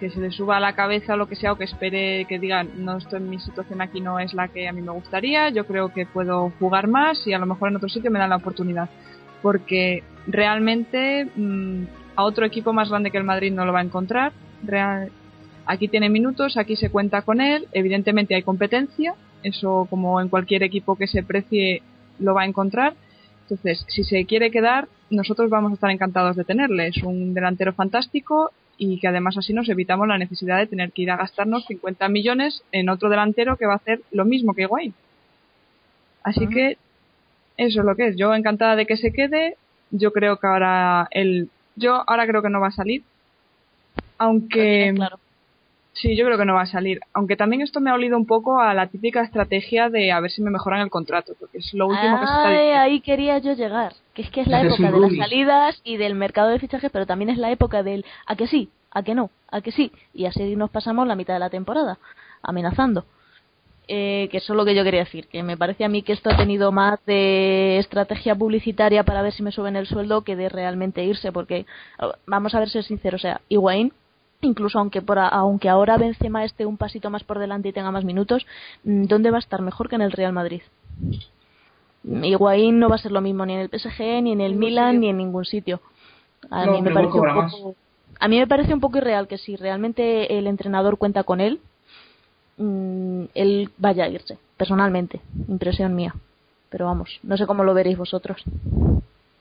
que 0.00 0.10
se 0.10 0.20
le 0.20 0.30
suba 0.30 0.56
a 0.56 0.60
la 0.60 0.74
cabeza 0.74 1.14
o 1.14 1.16
lo 1.16 1.28
que 1.28 1.36
sea, 1.36 1.52
o 1.52 1.56
que 1.56 1.64
espere 1.64 2.24
que 2.24 2.38
diga, 2.38 2.64
no 2.64 2.96
estoy 2.96 3.18
en 3.18 3.30
mi 3.30 3.38
situación 3.38 3.80
aquí, 3.80 4.00
no 4.00 4.18
es 4.18 4.34
la 4.34 4.48
que 4.48 4.68
a 4.68 4.72
mí 4.72 4.82
me 4.82 4.92
gustaría, 4.92 5.50
yo 5.50 5.66
creo 5.66 5.92
que 5.92 6.06
puedo 6.06 6.52
jugar 6.58 6.88
más 6.88 7.26
y 7.26 7.32
a 7.32 7.38
lo 7.38 7.46
mejor 7.46 7.70
en 7.70 7.76
otro 7.76 7.88
sitio 7.88 8.10
me 8.10 8.18
dan 8.18 8.30
la 8.30 8.36
oportunidad. 8.36 8.88
Porque 9.42 10.02
realmente 10.26 11.26
mm, 11.36 11.84
a 12.16 12.24
otro 12.24 12.44
equipo 12.44 12.72
más 12.72 12.88
grande 12.88 13.10
que 13.10 13.18
el 13.18 13.24
Madrid 13.24 13.52
no 13.52 13.64
lo 13.64 13.72
va 13.72 13.80
a 13.80 13.84
encontrar. 13.84 14.32
Real, 14.64 15.10
Aquí 15.66 15.88
tiene 15.88 16.08
minutos, 16.08 16.56
aquí 16.56 16.76
se 16.76 16.90
cuenta 16.90 17.22
con 17.22 17.40
él, 17.40 17.66
evidentemente 17.72 18.34
hay 18.34 18.42
competencia, 18.42 19.14
eso 19.42 19.86
como 19.90 20.20
en 20.20 20.28
cualquier 20.28 20.62
equipo 20.62 20.96
que 20.96 21.06
se 21.08 21.22
precie 21.22 21.82
lo 22.18 22.34
va 22.34 22.42
a 22.42 22.46
encontrar. 22.46 22.94
Entonces, 23.42 23.84
si 23.88 24.04
se 24.04 24.24
quiere 24.26 24.50
quedar, 24.50 24.88
nosotros 25.10 25.50
vamos 25.50 25.70
a 25.70 25.74
estar 25.74 25.90
encantados 25.90 26.36
de 26.36 26.44
tenerle. 26.44 26.88
Es 26.88 27.02
un 27.02 27.34
delantero 27.34 27.72
fantástico 27.72 28.50
y 28.78 28.98
que 28.98 29.08
además 29.08 29.36
así 29.38 29.52
nos 29.52 29.68
evitamos 29.68 30.08
la 30.08 30.18
necesidad 30.18 30.58
de 30.58 30.66
tener 30.66 30.92
que 30.92 31.02
ir 31.02 31.10
a 31.10 31.16
gastarnos 31.16 31.64
50 31.66 32.08
millones 32.08 32.62
en 32.72 32.88
otro 32.88 33.08
delantero 33.08 33.56
que 33.56 33.66
va 33.66 33.74
a 33.74 33.76
hacer 33.76 34.00
lo 34.10 34.24
mismo 34.24 34.54
que 34.54 34.62
Higuaín. 34.62 34.94
Así 36.22 36.48
que 36.48 36.76
eso 37.56 37.80
es 37.80 37.86
lo 37.86 37.94
que 37.94 38.08
es. 38.08 38.16
Yo 38.16 38.34
encantada 38.34 38.76
de 38.76 38.86
que 38.86 38.96
se 38.96 39.12
quede. 39.12 39.56
Yo 39.90 40.12
creo 40.12 40.38
que 40.38 40.46
ahora 40.46 41.08
el, 41.12 41.48
yo 41.76 42.02
ahora 42.06 42.26
creo 42.26 42.42
que 42.42 42.50
no 42.50 42.60
va 42.60 42.68
a 42.68 42.72
salir. 42.72 43.02
Aunque, 44.18 44.94
Sí, 45.96 46.14
yo 46.14 46.26
creo 46.26 46.36
que 46.36 46.44
no 46.44 46.54
va 46.54 46.62
a 46.62 46.66
salir. 46.66 47.00
Aunque 47.14 47.36
también 47.36 47.62
esto 47.62 47.80
me 47.80 47.90
ha 47.90 47.94
olido 47.94 48.18
un 48.18 48.26
poco 48.26 48.60
a 48.60 48.74
la 48.74 48.88
típica 48.88 49.22
estrategia 49.22 49.88
de 49.88 50.12
a 50.12 50.20
ver 50.20 50.30
si 50.30 50.42
me 50.42 50.50
mejoran 50.50 50.82
el 50.82 50.90
contrato, 50.90 51.32
porque 51.40 51.58
es 51.58 51.72
lo 51.72 51.86
último 51.86 52.20
que 52.20 52.26
se 52.26 52.32
está 52.32 52.50
diciendo. 52.50 52.80
ahí 52.80 53.00
quería 53.00 53.38
yo 53.38 53.54
llegar. 53.54 53.94
Que 54.12 54.22
es 54.22 54.30
que 54.30 54.42
es 54.42 54.46
la 54.46 54.60
época 54.60 54.90
de 54.90 55.00
las 55.00 55.16
salidas 55.16 55.80
y 55.84 55.96
del 55.96 56.14
mercado 56.14 56.50
de 56.50 56.58
fichajes, 56.58 56.90
pero 56.90 57.06
también 57.06 57.30
es 57.30 57.38
la 57.38 57.50
época 57.50 57.82
del 57.82 58.04
a 58.26 58.36
que 58.36 58.46
sí, 58.46 58.68
a 58.90 59.02
que 59.02 59.14
no, 59.14 59.30
a 59.50 59.62
que 59.62 59.72
sí. 59.72 59.90
Y 60.12 60.26
así 60.26 60.54
nos 60.54 60.68
pasamos 60.68 61.06
la 61.06 61.16
mitad 61.16 61.32
de 61.32 61.40
la 61.40 61.50
temporada, 61.50 61.98
amenazando. 62.42 63.06
Eh, 63.88 64.28
que 64.30 64.38
eso 64.38 64.52
es 64.52 64.56
lo 64.56 64.64
que 64.66 64.74
yo 64.74 64.84
quería 64.84 65.04
decir, 65.04 65.28
que 65.28 65.42
me 65.44 65.56
parece 65.56 65.84
a 65.84 65.88
mí 65.88 66.02
que 66.02 66.12
esto 66.12 66.28
ha 66.28 66.36
tenido 66.36 66.72
más 66.72 66.98
de 67.06 67.78
estrategia 67.78 68.34
publicitaria 68.34 69.04
para 69.04 69.22
ver 69.22 69.32
si 69.32 69.44
me 69.44 69.52
suben 69.52 69.76
el 69.76 69.86
sueldo 69.86 70.22
que 70.22 70.34
de 70.34 70.48
realmente 70.48 71.04
irse, 71.04 71.30
porque 71.30 71.66
vamos 72.26 72.54
a 72.54 72.58
ver 72.58 72.68
ser 72.68 72.82
sinceros, 72.82 73.20
o 73.20 73.22
sea, 73.22 73.40
Higuaín 73.48 73.92
incluso 74.40 74.78
aunque 74.78 75.02
por 75.02 75.18
aunque 75.18 75.68
ahora 75.68 75.98
Benzema 75.98 76.44
esté 76.44 76.66
un 76.66 76.76
pasito 76.76 77.10
más 77.10 77.24
por 77.24 77.38
delante 77.38 77.68
y 77.68 77.72
tenga 77.72 77.90
más 77.90 78.04
minutos, 78.04 78.46
mm, 78.84 79.04
¿dónde 79.04 79.30
va 79.30 79.38
a 79.38 79.40
estar 79.40 79.62
mejor 79.62 79.88
que 79.88 79.96
en 79.96 80.02
el 80.02 80.12
Real 80.12 80.32
Madrid? 80.32 80.62
Higuaín 82.04 82.78
no 82.78 82.88
va 82.88 82.94
a 82.96 82.98
ser 82.98 83.12
lo 83.12 83.20
mismo 83.20 83.44
ni 83.44 83.54
en 83.54 83.60
el 83.60 83.68
PSG, 83.68 84.22
ni 84.22 84.32
en 84.32 84.40
el 84.40 84.54
Milan, 84.54 85.00
ni 85.00 85.08
en 85.08 85.16
ningún 85.16 85.44
sitio. 85.44 85.80
A 86.50 86.66
mí 86.66 86.80
me 86.80 86.92
parece 86.92 87.18
un 87.18 87.34
poco 87.34 87.74
a 88.18 88.28
mí 88.28 88.38
me 88.38 88.46
parece 88.46 88.72
un 88.72 88.80
poco 88.80 88.98
irreal 88.98 89.28
que 89.28 89.38
si 89.38 89.56
realmente 89.56 90.38
el 90.38 90.46
entrenador 90.46 90.98
cuenta 90.98 91.24
con 91.24 91.40
él, 91.40 91.60
mm, 92.56 93.24
él 93.34 93.70
vaya 93.76 94.04
a 94.04 94.08
irse, 94.08 94.38
personalmente, 94.56 95.20
impresión 95.48 95.94
mía. 95.94 96.14
Pero 96.70 96.86
vamos, 96.86 97.20
no 97.22 97.36
sé 97.36 97.46
cómo 97.46 97.64
lo 97.64 97.74
veréis 97.74 97.98
vosotros. 97.98 98.42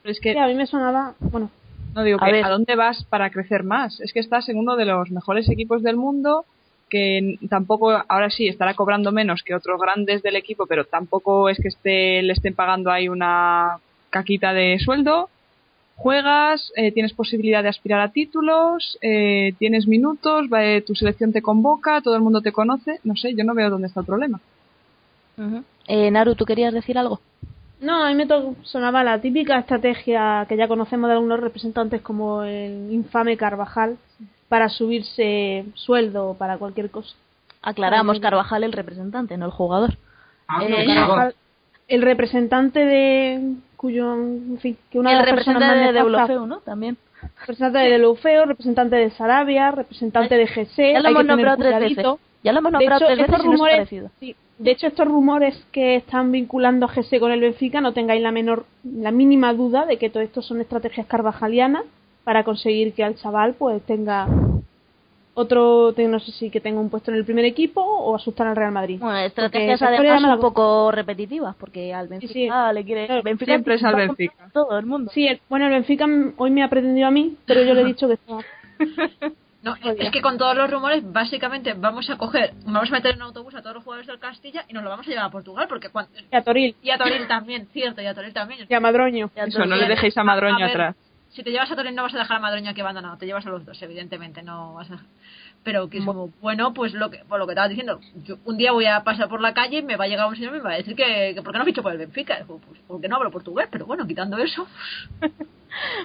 es 0.04 0.20
que 0.20 0.38
a 0.38 0.48
mí 0.48 0.54
me 0.56 0.68
sonaba, 0.68 1.16
bueno, 1.20 1.50
no 1.96 2.04
digo 2.04 2.20
a 2.22 2.28
que 2.28 2.44
a 2.44 2.50
dónde 2.50 2.76
vas 2.76 3.04
para 3.06 3.30
crecer 3.30 3.64
más. 3.64 4.00
Es 4.02 4.12
que 4.14 4.20
estás 4.20 4.50
en 4.50 4.58
uno 4.58 4.76
de 4.76 4.86
los 4.86 5.10
mejores 5.12 5.50
equipos 5.50 5.82
del 5.82 5.96
mundo 5.96 6.46
que 6.90 7.40
tampoco 7.50 7.92
ahora 7.92 8.30
sí 8.30 8.48
estará 8.48 8.76
cobrando 8.76 9.12
menos 9.12 9.42
que 9.42 9.56
otros 9.56 9.80
grandes 9.82 10.22
del 10.22 10.36
equipo, 10.36 10.68
pero 10.68 10.86
tampoco 10.86 11.50
es 11.50 11.58
que 11.58 11.70
esté, 11.70 12.22
le 12.22 12.34
estén 12.34 12.54
pagando 12.54 12.92
ahí 12.92 13.10
una 13.10 13.78
caquita 14.10 14.54
de 14.54 14.78
sueldo. 14.80 15.30
Juegas, 15.96 16.74
eh, 16.76 16.92
tienes 16.92 17.14
posibilidad 17.14 17.64
de 17.64 17.70
aspirar 17.70 18.02
a 18.02 18.12
títulos, 18.12 18.98
eh, 19.02 19.54
tienes 19.58 19.88
minutos, 19.88 20.48
tu 20.86 20.94
selección 20.94 21.32
te 21.32 21.42
convoca, 21.42 22.02
todo 22.02 22.16
el 22.16 22.22
mundo 22.22 22.42
te 22.42 22.52
conoce. 22.52 23.00
No 23.04 23.16
sé, 23.16 23.34
yo 23.34 23.46
no 23.46 23.56
veo 23.56 23.70
dónde 23.70 23.88
está 23.88 24.02
el 24.02 24.06
problema. 24.06 24.42
eh, 25.88 26.12
Naru, 26.12 26.36
¿tú 26.36 26.46
querías 26.46 26.74
decir 26.74 26.98
algo? 26.98 27.22
No, 27.86 28.04
a 28.04 28.10
mí 28.10 28.16
me 28.16 28.28
sonaba 28.64 29.04
la 29.04 29.22
típica 29.22 29.60
estrategia 29.60 30.44
que 30.50 30.58
ya 30.58 30.68
conocemos 30.68 31.08
de 31.08 31.14
algunos 31.14 31.40
representantes 31.40 32.02
como 32.02 32.42
el 32.42 32.92
infame 32.92 33.38
Carvajal 33.38 33.98
para 34.50 34.70
subirse 34.70 35.66
sueldo 35.76 36.36
para 36.40 36.58
cualquier 36.58 36.90
cosa. 36.90 37.16
Aclaramos, 37.62 38.20
Carvajal 38.20 38.64
el 38.64 38.72
representante, 38.72 39.38
no 39.38 39.46
el 39.46 39.52
jugador. 39.52 39.98
Ah, 40.48 40.64
eh, 40.64 41.34
el 41.88 42.02
representante 42.02 42.80
de 42.80 43.54
cuyo, 43.78 44.14
en 44.16 44.58
fin, 44.60 44.78
que 44.90 44.98
una 44.98 45.12
el 45.12 45.20
de 45.20 45.26
representante 45.26 45.86
de 45.86 45.94
Deulofeu, 45.94 46.48
¿no? 46.48 46.58
También. 46.62 46.98
Representante 47.42 47.78
de 47.78 47.90
Deulofeu, 47.92 48.46
representante 48.46 48.96
de 48.96 49.12
Sarabia, 49.12 49.70
representante 49.70 50.36
de 50.36 50.48
GC. 50.48 50.94
Ya 50.94 51.02
lo 51.02 51.10
hemos 51.10 51.26
nombrado 51.26 51.58
tres 51.58 51.80
veces. 51.80 52.06
Ya 52.42 52.52
lo 52.52 52.60
hemos 52.60 52.72
nombrado 52.72 53.06
tres 53.06 53.18
veces 53.20 53.44
rumores, 53.44 53.90
sí, 54.20 54.36
de 54.58 54.72
hecho, 54.72 54.88
estos 54.88 55.08
rumores 55.08 55.56
que 55.72 55.96
están 55.96 56.32
vinculando 56.32 56.86
a 56.86 56.90
GC 56.90 57.20
con 57.20 57.32
el 57.32 57.42
Benfica, 57.42 57.82
no 57.82 57.94
tengáis 57.94 58.22
la 58.22 58.32
menor, 58.32 58.66
la 58.84 59.12
mínima 59.12 59.54
duda 59.54 59.86
de 59.86 59.98
que 59.98 60.10
todo 60.10 60.24
esto 60.24 60.42
son 60.42 60.62
estrategias 60.62 61.08
carvajalianas 61.08 61.84
para 62.24 62.44
conseguir 62.44 62.94
que 62.94 63.04
al 63.04 63.16
chaval 63.16 63.56
pues 63.56 63.82
tenga 63.84 64.28
otro, 65.34 65.94
no 65.98 66.20
sé 66.20 66.32
si 66.32 66.50
que 66.50 66.62
tenga 66.62 66.80
un 66.80 66.90
puesto 66.90 67.12
en 67.12 67.18
el 67.18 67.26
primer 67.26 67.44
equipo 67.44 67.82
o 67.82 68.16
asustar 68.16 68.48
al 68.48 68.56
Real 68.56 68.72
Madrid. 68.72 69.00
Bueno, 69.00 69.20
estrategias 69.20 69.82
además 69.82 70.24
un 70.24 70.40
poco 70.40 70.90
repetitivas, 70.92 71.56
porque 71.58 71.94
al 71.94 72.08
Benfica 72.08 72.72
le 72.72 72.86
quiere... 72.86 73.22
Benfica 73.22 73.52
siempre 73.52 73.76
es 73.76 73.84
al 73.84 73.96
Benfica. 73.96 74.50
Todo 74.54 74.80
el 74.80 74.86
mundo. 74.86 75.12
Sí, 75.14 75.28
bueno, 75.50 75.66
el 75.66 75.74
Benfica 75.74 76.08
hoy 76.38 76.52
me 76.52 76.64
ha 76.64 76.70
pretendido 76.70 77.08
a 77.08 77.12
mí, 77.12 77.36
pero 77.46 77.64
yo 77.64 77.74
le 77.74 77.82
he 77.82 77.86
dicho 77.86 78.08
que 78.08 78.14
está... 78.14 78.38
No, 79.66 79.76
es 79.84 80.12
que 80.12 80.22
con 80.22 80.38
todos 80.38 80.56
los 80.56 80.70
rumores, 80.70 81.02
básicamente 81.12 81.74
vamos 81.74 82.08
a 82.12 82.18
coger, 82.18 82.54
vamos 82.68 82.88
a 82.88 82.94
meter 82.94 83.16
en 83.16 83.18
un 83.18 83.24
autobús 83.24 83.56
a 83.56 83.64
todos 83.64 83.78
los 83.78 83.84
jugadores 83.84 84.06
del 84.06 84.20
Castilla 84.20 84.64
y 84.68 84.74
nos 84.74 84.84
lo 84.84 84.92
vamos 84.92 85.08
a 85.08 85.10
llevar 85.10 85.26
a 85.26 85.32
Portugal, 85.32 85.66
porque 85.68 85.90
cuando... 85.90 86.12
Y 86.32 86.36
a 86.36 86.44
Toril. 86.44 86.76
Y 86.84 86.92
a 86.92 87.00
Toril 87.00 87.28
también, 87.28 87.68
cierto, 87.74 88.00
y 88.00 88.06
a 88.06 88.14
Toril 88.14 88.32
también. 88.32 88.68
Y 88.70 88.74
a 88.76 88.80
Madroño. 88.80 89.32
Eso, 89.34 89.66
no 89.66 89.76
le 89.76 89.88
dejéis 89.88 90.16
a 90.20 90.24
Madroño 90.24 90.68
atrás. 90.68 90.96
Si 91.30 91.42
te 91.42 91.50
llevas 91.50 91.72
a 91.72 91.76
Toril 91.76 91.96
no 91.96 92.04
vas 92.04 92.14
a 92.14 92.20
dejar 92.20 92.38
a 92.38 92.40
Madroño 92.40 92.70
aquí 92.70 92.82
abandonado, 92.82 93.18
te 93.18 93.26
llevas 93.26 93.44
a 93.48 93.50
los 93.50 93.66
dos, 93.66 93.82
evidentemente, 93.82 94.44
no 94.44 94.76
vas 94.76 94.92
a 94.92 95.00
pero 95.64 95.90
que 95.90 95.98
es 95.98 96.06
como, 96.06 96.30
bueno, 96.42 96.76
pues 96.76 96.94
lo 96.94 97.10
que, 97.10 97.26
por 97.28 97.40
lo 97.40 97.48
que 97.48 97.54
estaba 97.54 97.68
diciendo, 97.68 98.00
yo 98.24 98.36
un 98.46 98.56
día 98.56 98.72
voy 98.72 98.86
a 98.86 99.04
pasar 99.04 99.28
por 99.28 99.42
la 99.42 99.56
calle 99.56 99.80
y 99.80 99.82
me 99.82 99.98
va 99.98 100.06
a 100.06 100.08
llegar 100.08 100.28
un 100.28 100.36
señor 100.36 100.54
y 100.54 100.58
me 100.58 100.64
va 100.64 100.74
a 100.74 100.78
decir 100.78 100.96
que, 100.96 101.32
que 101.34 101.42
¿por 101.42 101.54
qué 101.54 101.58
no 101.58 101.66
ficho 101.66 101.82
por 101.82 101.92
el 101.92 101.98
Benfica? 101.98 102.46
Pues 102.46 102.62
porque 102.88 103.08
no 103.08 103.16
hablo 103.16 103.32
portugués, 103.32 103.68
pero 103.72 103.88
bueno, 103.88 104.06
quitando 104.06 104.38
eso. 104.38 104.68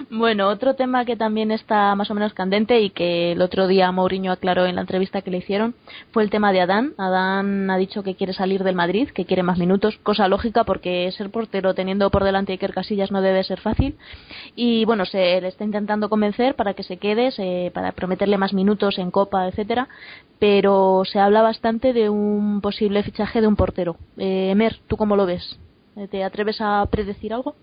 bueno, 0.09 0.47
otro 0.47 0.75
tema 0.75 1.05
que 1.05 1.15
también 1.15 1.51
está 1.51 1.95
más 1.95 2.11
o 2.11 2.13
menos 2.13 2.33
candente 2.33 2.81
y 2.81 2.89
que 2.89 3.33
el 3.33 3.41
otro 3.41 3.67
día 3.67 3.91
Mourinho 3.91 4.31
aclaró 4.31 4.65
en 4.65 4.75
la 4.75 4.81
entrevista 4.81 5.21
que 5.21 5.31
le 5.31 5.37
hicieron 5.37 5.75
fue 6.11 6.23
el 6.23 6.29
tema 6.29 6.51
de 6.51 6.61
Adán. 6.61 6.93
Adán 6.97 7.69
ha 7.69 7.77
dicho 7.77 8.03
que 8.03 8.15
quiere 8.15 8.33
salir 8.33 8.63
del 8.63 8.75
Madrid, 8.75 9.09
que 9.09 9.25
quiere 9.25 9.43
más 9.43 9.57
minutos, 9.57 9.97
cosa 10.03 10.27
lógica 10.27 10.63
porque 10.63 11.11
ser 11.11 11.29
portero 11.29 11.73
teniendo 11.73 12.09
por 12.09 12.23
delante 12.23 12.53
Iker 12.53 12.73
Casillas 12.73 13.11
no 13.11 13.21
debe 13.21 13.43
ser 13.43 13.59
fácil. 13.59 13.97
Y 14.55 14.85
bueno, 14.85 15.05
se 15.05 15.41
le 15.41 15.47
está 15.47 15.63
intentando 15.63 16.09
convencer 16.09 16.55
para 16.55 16.73
que 16.73 16.83
se 16.83 16.97
quede, 16.97 17.31
para 17.71 17.91
prometerle 17.91 18.37
más 18.37 18.53
minutos 18.53 18.97
en 18.97 19.11
Copa, 19.11 19.47
etcétera, 19.47 19.87
pero 20.39 21.03
se 21.05 21.19
habla 21.19 21.41
bastante 21.41 21.93
de 21.93 22.09
un 22.09 22.61
posible 22.61 23.03
fichaje 23.03 23.41
de 23.41 23.47
un 23.47 23.55
portero. 23.55 23.97
Eh, 24.17 24.55
¿tú 24.87 24.97
cómo 24.97 25.15
lo 25.15 25.25
ves? 25.25 25.59
¿Te 26.09 26.23
atreves 26.23 26.61
a 26.61 26.85
predecir 26.89 27.33
algo? 27.33 27.55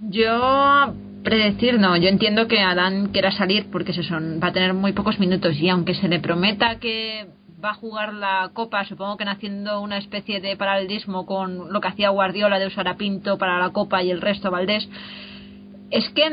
Yo 0.00 0.94
predecir 1.22 1.78
no, 1.78 1.96
yo 1.96 2.08
entiendo 2.08 2.46
que 2.46 2.60
Adán 2.60 3.08
quiera 3.08 3.32
salir 3.32 3.66
porque 3.72 3.92
se 3.92 4.02
son, 4.02 4.40
va 4.42 4.48
a 4.48 4.52
tener 4.52 4.74
muy 4.74 4.92
pocos 4.92 5.18
minutos 5.18 5.56
y 5.58 5.68
aunque 5.68 5.94
se 5.94 6.08
le 6.08 6.20
prometa 6.20 6.78
que 6.78 7.26
va 7.64 7.70
a 7.70 7.74
jugar 7.74 8.12
la 8.12 8.50
Copa, 8.52 8.84
supongo 8.84 9.16
que 9.16 9.24
haciendo 9.24 9.80
una 9.80 9.96
especie 9.96 10.40
de 10.40 10.56
paralelismo 10.56 11.24
con 11.24 11.72
lo 11.72 11.80
que 11.80 11.88
hacía 11.88 12.10
Guardiola 12.10 12.58
de 12.58 12.66
usar 12.66 12.86
a 12.88 12.96
Pinto 12.96 13.38
para 13.38 13.58
la 13.58 13.70
Copa 13.70 14.02
y 14.02 14.10
el 14.10 14.20
resto 14.20 14.50
Valdés, 14.50 14.86
es 15.90 16.08
que 16.10 16.30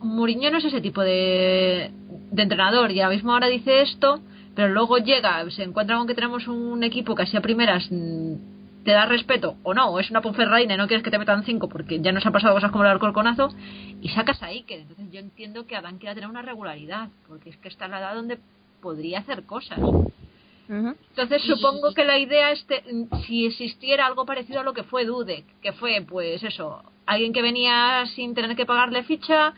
Mourinho 0.00 0.50
no 0.50 0.58
es 0.58 0.64
ese 0.64 0.80
tipo 0.80 1.02
de, 1.02 1.90
de 2.30 2.42
entrenador. 2.42 2.92
Y 2.92 3.00
ahora 3.00 3.16
mismo 3.16 3.32
ahora 3.32 3.48
dice 3.48 3.82
esto, 3.82 4.20
pero 4.54 4.68
luego 4.68 4.98
llega, 4.98 5.48
se 5.50 5.64
encuentra 5.64 5.96
con 5.96 6.06
que 6.06 6.14
tenemos 6.14 6.46
un 6.46 6.84
equipo 6.84 7.14
que 7.14 7.24
así 7.24 7.36
a 7.36 7.40
primeras 7.40 7.90
te 8.86 8.92
da 8.92 9.04
respeto 9.04 9.56
o 9.64 9.74
no, 9.74 9.90
o 9.90 9.98
es 9.98 10.10
una 10.10 10.22
Ponferradina 10.22 10.74
y 10.74 10.76
no 10.76 10.86
quieres 10.86 11.02
que 11.02 11.10
te 11.10 11.18
metan 11.18 11.42
cinco 11.44 11.68
porque 11.68 12.00
ya 12.00 12.12
nos 12.12 12.24
han 12.24 12.32
pasado 12.32 12.54
cosas 12.54 12.70
como 12.70 12.84
el 12.84 12.90
alcorconazo 12.90 13.48
y 14.00 14.08
sacas 14.10 14.40
ahí 14.44 14.62
que 14.62 14.76
entonces 14.76 15.10
yo 15.10 15.18
entiendo 15.18 15.66
que 15.66 15.74
Adán 15.74 15.98
quiera 15.98 16.14
tener 16.14 16.30
una 16.30 16.40
regularidad 16.40 17.08
porque 17.26 17.50
es 17.50 17.56
que 17.56 17.66
está 17.66 17.86
en 17.86 17.90
la 17.90 17.98
edad 17.98 18.14
donde 18.14 18.38
podría 18.80 19.18
hacer 19.18 19.42
cosas. 19.42 19.80
Entonces 20.68 21.42
supongo 21.42 21.94
que 21.94 22.04
la 22.04 22.18
idea 22.18 22.52
es 22.52 22.64
si 23.26 23.46
existiera 23.46 24.06
algo 24.06 24.24
parecido 24.24 24.60
a 24.60 24.64
lo 24.64 24.72
que 24.72 24.84
fue 24.84 25.04
Dudek, 25.04 25.44
que 25.60 25.72
fue 25.72 26.04
pues 26.08 26.44
eso, 26.44 26.82
alguien 27.06 27.32
que 27.32 27.42
venía 27.42 28.04
sin 28.14 28.34
tener 28.34 28.54
que 28.54 28.66
pagarle 28.66 29.02
ficha, 29.02 29.52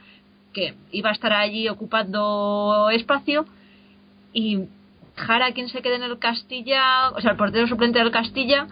que 0.54 0.74
iba 0.90 1.10
a 1.10 1.12
estar 1.12 1.34
allí 1.34 1.68
ocupando 1.68 2.88
espacio 2.90 3.44
y 4.32 4.68
Jara 5.16 5.52
quien 5.52 5.68
se 5.68 5.82
quede 5.82 5.96
en 5.96 6.02
el 6.02 6.18
Castilla, 6.18 7.10
o 7.10 7.20
sea, 7.20 7.32
el 7.32 7.36
portero 7.36 7.66
suplente 7.66 7.98
del 7.98 8.10
Castilla, 8.10 8.66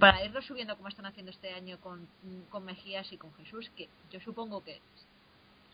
para 0.00 0.24
irlo 0.24 0.42
subiendo 0.42 0.76
como 0.76 0.88
están 0.88 1.06
haciendo 1.06 1.30
este 1.30 1.52
año 1.52 1.78
con, 1.78 2.08
con 2.50 2.64
Mejías 2.64 3.12
y 3.12 3.16
con 3.16 3.32
Jesús, 3.34 3.70
que 3.76 3.88
yo 4.10 4.20
supongo 4.20 4.64
que 4.64 4.80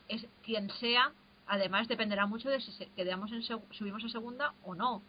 es 0.08 0.26
quien 0.44 0.70
sea, 0.80 1.12
además 1.46 1.88
dependerá 1.88 2.26
mucho 2.26 2.50
de 2.50 2.60
si 2.60 2.72
quedamos 2.96 3.32
en 3.32 3.42
subimos 3.42 4.04
a 4.04 4.08
segunda 4.08 4.52
o 4.64 4.74
no. 4.74 5.02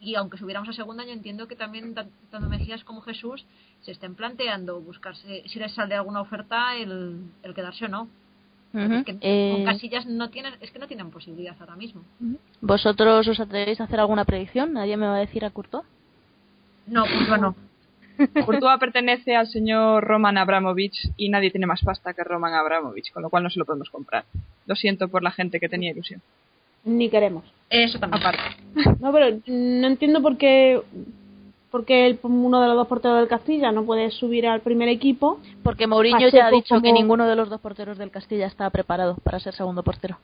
Y 0.00 0.16
aunque 0.16 0.36
subiéramos 0.36 0.68
a 0.68 0.72
segunda, 0.72 1.04
yo 1.04 1.12
entiendo 1.12 1.46
que 1.46 1.54
también 1.54 1.94
tanto 1.94 2.48
Mejías 2.48 2.82
como 2.82 3.02
Jesús 3.02 3.44
se 3.82 3.92
estén 3.92 4.16
planteando 4.16 4.80
buscarse, 4.80 5.44
si 5.46 5.60
les 5.60 5.72
sale 5.74 5.94
alguna 5.94 6.22
oferta, 6.22 6.74
el, 6.74 7.30
el 7.44 7.54
quedarse 7.54 7.84
o 7.84 7.88
no 7.88 8.08
con 8.72 9.18
eh, 9.20 9.62
Casillas 9.66 10.06
no 10.06 10.30
tienen, 10.30 10.54
es 10.60 10.70
que 10.70 10.78
no 10.78 10.86
tienen 10.86 11.10
posibilidad 11.10 11.54
ahora 11.60 11.76
mismo. 11.76 12.02
¿Vosotros 12.60 13.28
os 13.28 13.38
atrevéis 13.38 13.80
a 13.80 13.84
hacer 13.84 14.00
alguna 14.00 14.24
predicción? 14.24 14.72
¿Nadie 14.72 14.96
me 14.96 15.06
va 15.06 15.16
a 15.16 15.20
decir 15.20 15.44
a 15.44 15.50
Courtois? 15.50 15.84
No, 16.86 17.04
Courtois 17.04 17.40
no. 17.40 17.54
Courtois 18.44 18.78
pertenece 18.78 19.34
al 19.36 19.46
señor 19.46 20.04
Roman 20.04 20.38
Abramovich 20.38 21.10
y 21.16 21.28
nadie 21.28 21.50
tiene 21.50 21.66
más 21.66 21.82
pasta 21.82 22.14
que 22.14 22.24
Roman 22.24 22.54
Abramovich, 22.54 23.12
con 23.12 23.22
lo 23.22 23.30
cual 23.30 23.42
no 23.42 23.50
se 23.50 23.58
lo 23.58 23.64
podemos 23.64 23.90
comprar. 23.90 24.24
Lo 24.66 24.74
siento 24.76 25.08
por 25.08 25.22
la 25.22 25.30
gente 25.30 25.60
que 25.60 25.68
tenía 25.68 25.90
ilusión. 25.90 26.20
Ni 26.84 27.08
queremos. 27.08 27.44
Eso 27.70 27.98
también. 27.98 28.22
Aparte. 28.22 28.42
No, 29.00 29.12
pero 29.12 29.38
no 29.46 29.86
entiendo 29.86 30.20
por 30.20 30.36
qué 30.36 30.80
porque 31.72 32.06
el, 32.06 32.18
uno 32.22 32.60
de 32.60 32.68
los 32.68 32.76
dos 32.76 32.86
porteros 32.86 33.18
del 33.18 33.28
Castilla 33.28 33.72
no 33.72 33.84
puede 33.84 34.10
subir 34.10 34.46
al 34.46 34.60
primer 34.60 34.90
equipo. 34.90 35.40
Porque 35.62 35.86
Mourinho 35.86 36.28
ya 36.28 36.46
ha 36.46 36.50
dicho 36.50 36.80
que 36.82 36.92
ninguno 36.92 37.26
de 37.26 37.34
los 37.34 37.48
dos 37.48 37.60
porteros 37.62 37.96
del 37.96 38.10
Castilla 38.10 38.46
está 38.46 38.68
preparado 38.68 39.16
para 39.24 39.40
ser 39.40 39.54
segundo 39.54 39.82
portero. 39.82 40.18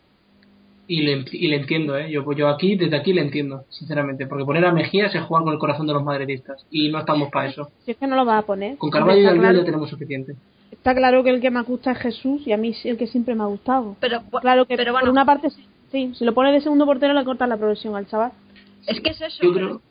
Y 0.88 1.02
le, 1.02 1.24
y 1.30 1.46
le 1.48 1.56
entiendo, 1.56 1.96
¿eh? 1.96 2.10
Yo, 2.10 2.24
yo 2.32 2.48
aquí, 2.48 2.74
desde 2.74 2.96
aquí 2.96 3.12
le 3.12 3.20
entiendo, 3.20 3.64
sinceramente. 3.68 4.26
Porque 4.26 4.44
poner 4.44 4.64
a 4.64 4.72
Mejías 4.72 5.14
es 5.14 5.22
jugar 5.22 5.44
con 5.44 5.52
el 5.52 5.58
corazón 5.58 5.86
de 5.86 5.92
los 5.92 6.02
madridistas. 6.02 6.66
Y 6.70 6.90
no 6.90 6.98
estamos 6.98 7.30
para 7.30 7.48
eso. 7.48 7.70
Si 7.84 7.90
es 7.90 7.96
que 7.98 8.06
no 8.06 8.16
lo 8.16 8.24
vas 8.24 8.42
a 8.42 8.46
poner. 8.46 8.78
Con 8.78 8.90
Carvalho 8.90 9.20
y 9.20 9.26
Albiol 9.26 9.58
ya 9.58 9.64
tenemos 9.64 9.90
suficiente. 9.90 10.34
Está 10.72 10.94
claro 10.94 11.22
que 11.22 11.30
el 11.30 11.40
que 11.40 11.50
más 11.50 11.66
gusta 11.66 11.92
es 11.92 11.98
Jesús 11.98 12.46
y 12.46 12.52
a 12.52 12.56
mí 12.56 12.74
el 12.84 12.96
que 12.96 13.06
siempre 13.06 13.34
me 13.34 13.42
ha 13.42 13.46
gustado. 13.46 13.96
Pero, 14.00 14.22
claro 14.40 14.64
que 14.64 14.76
pero 14.76 14.92
por 14.92 15.02
bueno, 15.02 15.12
una 15.12 15.24
parte 15.24 15.50
sí, 15.50 15.64
sí, 15.92 16.12
si 16.14 16.24
lo 16.24 16.32
pones 16.34 16.54
de 16.54 16.60
segundo 16.62 16.86
portero 16.86 17.12
le 17.12 17.24
cortas 17.24 17.48
la 17.48 17.56
progresión 17.56 17.94
al 17.94 18.06
chaval. 18.06 18.32
es 18.86 19.00
que 19.00 19.10
es 19.10 19.20
eso. 19.20 19.42
Yo 19.42 19.52
creo, 19.52 19.82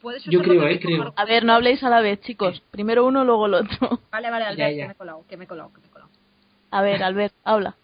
Puedes 0.00 0.24
yo 0.24 0.40
creo, 0.42 0.66
eh, 0.66 0.78
creo. 0.80 1.12
A 1.16 1.24
ver, 1.24 1.44
no 1.44 1.52
habléis 1.52 1.82
a 1.82 1.90
la 1.90 2.00
vez, 2.00 2.20
chicos. 2.20 2.62
Primero 2.70 3.06
uno, 3.06 3.24
luego 3.24 3.46
el 3.46 3.54
otro. 3.54 4.00
Vale, 4.12 4.30
vale, 4.30 4.44
Ya, 4.44 4.50
Albert, 4.66 4.76
ya. 4.76 4.82
que 4.82 4.86
me 4.86 4.92
he 4.92 4.96
colado, 4.96 5.24
que 5.28 5.36
me 5.36 5.44
he 5.44 5.46
colado, 5.46 5.70
que 5.72 5.80
me 5.80 5.86
he 5.86 5.90
colado. 5.90 6.10
A 6.70 6.82
ver, 6.82 7.02
Albert, 7.02 7.34
habla. 7.44 7.76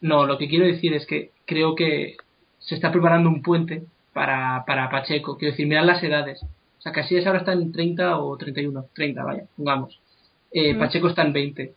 No, 0.00 0.26
lo 0.26 0.38
que 0.38 0.48
quiero 0.48 0.66
decir 0.66 0.94
es 0.94 1.06
que 1.06 1.30
creo 1.44 1.74
que 1.74 2.16
se 2.58 2.74
está 2.74 2.92
preparando 2.92 3.28
un 3.28 3.42
puente 3.42 3.84
para, 4.12 4.64
para 4.66 4.90
Pacheco. 4.90 5.36
Quiero 5.36 5.52
decir, 5.52 5.66
mirad 5.66 5.84
las 5.84 6.02
edades. 6.02 6.42
O 6.42 6.80
sea, 6.82 6.92
Casillas 6.92 7.26
ahora 7.26 7.40
está 7.40 7.52
en 7.52 7.72
30 7.72 8.18
o 8.18 8.36
31. 8.36 8.86
30, 8.94 9.24
vaya, 9.24 9.44
pongamos. 9.56 9.98
Eh, 10.52 10.74
Pacheco 10.74 11.08
está 11.08 11.22
en 11.22 11.32
20. 11.32 11.72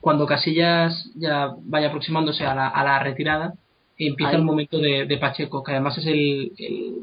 Cuando 0.00 0.26
Casillas 0.26 1.10
ya 1.14 1.54
vaya 1.62 1.88
aproximándose 1.88 2.44
a 2.44 2.54
la, 2.54 2.68
a 2.68 2.84
la 2.84 2.98
retirada, 2.98 3.54
empieza 3.96 4.30
Ahí. 4.30 4.36
el 4.36 4.44
momento 4.44 4.78
de, 4.78 5.06
de 5.06 5.18
Pacheco, 5.18 5.62
que 5.62 5.72
además 5.72 5.98
es 5.98 6.06
el, 6.06 6.52
el 6.58 6.94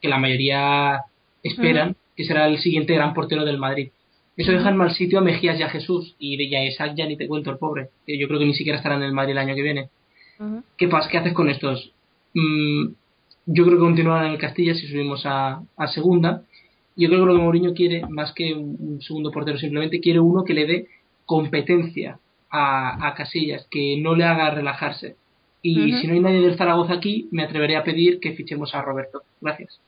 que 0.00 0.08
la 0.08 0.18
mayoría 0.18 1.02
esperan 1.42 1.96
que 2.16 2.24
será 2.24 2.46
el 2.46 2.58
siguiente 2.58 2.94
gran 2.94 3.14
portero 3.14 3.44
del 3.44 3.58
Madrid. 3.58 3.90
Eso 4.36 4.50
deja 4.50 4.68
en 4.68 4.76
mal 4.76 4.92
sitio 4.94 5.18
a 5.18 5.22
Mejías 5.22 5.58
y 5.58 5.62
a 5.62 5.68
Jesús, 5.68 6.16
y 6.18 6.36
de 6.36 6.48
ya 6.48 6.58
a 6.58 6.64
Isaac 6.64 6.94
ya 6.96 7.06
ni 7.06 7.16
te 7.16 7.28
cuento 7.28 7.50
el 7.50 7.58
pobre, 7.58 7.90
que 8.06 8.18
yo 8.18 8.26
creo 8.26 8.40
que 8.40 8.46
ni 8.46 8.54
siquiera 8.54 8.78
estará 8.78 8.96
en 8.96 9.02
el 9.02 9.12
Madrid 9.12 9.32
el 9.32 9.38
año 9.38 9.54
que 9.54 9.62
viene. 9.62 9.88
¿Qué 10.76 10.88
pasa? 10.88 11.08
¿Qué 11.08 11.18
haces 11.18 11.32
con 11.32 11.48
estos? 11.48 11.92
Mm, 12.34 12.88
yo 13.46 13.64
creo 13.64 13.76
que 13.76 13.84
continuarán 13.84 14.26
en 14.26 14.32
el 14.32 14.38
Castilla 14.38 14.74
si 14.74 14.88
subimos 14.88 15.24
a, 15.24 15.62
a 15.76 15.86
segunda. 15.88 16.42
Yo 16.96 17.08
creo 17.08 17.20
que 17.20 17.26
lo 17.26 17.36
que 17.36 17.42
Mourinho 17.42 17.74
quiere, 17.74 18.04
más 18.08 18.32
que 18.32 18.52
un, 18.54 18.76
un 18.80 19.02
segundo 19.02 19.30
portero, 19.30 19.58
simplemente 19.58 20.00
quiere 20.00 20.18
uno 20.18 20.44
que 20.44 20.54
le 20.54 20.66
dé 20.66 20.88
competencia 21.24 22.18
a, 22.50 23.08
a 23.08 23.14
Casillas, 23.14 23.66
que 23.70 23.96
no 24.00 24.14
le 24.14 24.24
haga 24.24 24.50
relajarse. 24.50 25.16
Y 25.62 25.94
si 25.94 26.06
no 26.06 26.12
hay 26.12 26.20
nadie 26.20 26.42
del 26.42 26.58
Zaragoza 26.58 26.92
aquí, 26.92 27.26
me 27.30 27.42
atreveré 27.42 27.76
a 27.76 27.84
pedir 27.84 28.20
que 28.20 28.32
fichemos 28.32 28.74
a 28.74 28.82
Roberto. 28.82 29.22
Gracias. 29.40 29.80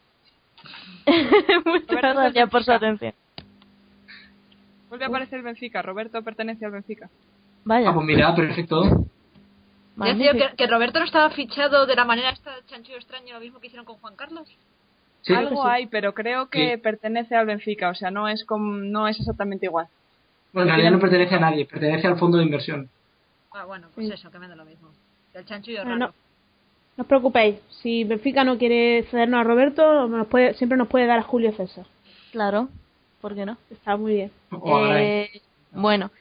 Muchas 1.66 2.14
gracias 2.14 2.48
por 2.48 2.64
su 2.64 2.73
atención. 2.73 3.12
Vuelve 4.88 5.04
a 5.04 5.08
aparecer 5.08 5.38
el 5.38 5.44
Benfica. 5.44 5.82
Roberto 5.82 6.22
pertenece 6.22 6.64
al 6.64 6.72
Benfica. 6.72 7.08
Vaya, 7.64 7.90
Ah, 7.90 7.94
pues 7.94 8.06
mira, 8.06 8.34
perfecto. 8.34 8.82
Decía 8.82 9.06
magnífico. 9.96 10.46
que, 10.50 10.56
que 10.56 10.66
Roberto 10.66 10.98
no 10.98 11.04
estaba 11.06 11.30
fichado 11.30 11.86
de 11.86 11.96
la 11.96 12.04
manera 12.04 12.30
esta 12.30 12.52
chanchullo 12.66 12.98
extraño, 12.98 13.34
lo 13.34 13.40
mismo 13.40 13.58
que 13.60 13.66
hicieron 13.68 13.86
con 13.86 13.96
Juan 13.96 14.14
Carlos. 14.14 14.48
Sí, 15.22 15.34
Algo 15.34 15.62
sí. 15.64 15.68
hay, 15.68 15.86
pero 15.86 16.14
creo 16.14 16.48
que 16.48 16.72
Sí. 16.74 16.76
pertenece 16.76 17.34
al 17.34 17.46
Benfica. 17.46 17.88
O 17.90 17.94
sea, 17.94 18.10
no 18.10 18.28
es 18.28 18.44
com- 18.44 18.90
no 18.90 19.08
es 19.08 19.18
exactamente 19.18 19.66
igual. 19.66 19.88
Bueno, 20.52 20.68
en 20.68 20.74
realidad 20.76 20.92
no 20.92 21.00
pertenece 21.00 21.34
a 21.34 21.40
nadie, 21.40 21.64
pertenece 21.66 22.06
al 22.06 22.18
fondo 22.18 22.38
de 22.38 22.44
inversión. 22.44 22.88
Ah, 23.52 23.64
bueno, 23.64 23.88
pues 23.94 24.06
Sí. 24.06 24.12
eso, 24.12 24.30
que 24.30 24.38
me 24.38 24.46
da 24.48 24.54
lo 24.54 24.64
mismo. 24.64 24.88
El 25.34 25.44
chanchullo 25.44 25.82
raro. 25.82 25.96
No 25.98 27.02
os 27.02 27.06
preocupéis, 27.06 27.56
si 27.82 28.04
Benfica 28.04 28.44
no 28.44 28.56
quiere 28.56 29.02
cedernos 29.10 29.40
a 29.40 29.44
Roberto, 29.44 30.06
nos 30.08 30.26
puede, 30.28 30.54
siempre 30.54 30.78
nos 30.78 30.88
puede 30.88 31.06
dar 31.06 31.18
a 31.18 31.22
Julio 31.22 31.52
César. 31.52 31.84
Claro, 32.32 32.68
¿por 33.27 33.35
qué 33.35 33.44
no? 33.44 33.57
Está 33.73 33.97
muy 33.97 34.15
bien. 34.15 34.31
Garay. 34.53 35.05
Eh, 35.05 35.43
bueno, 35.73 36.12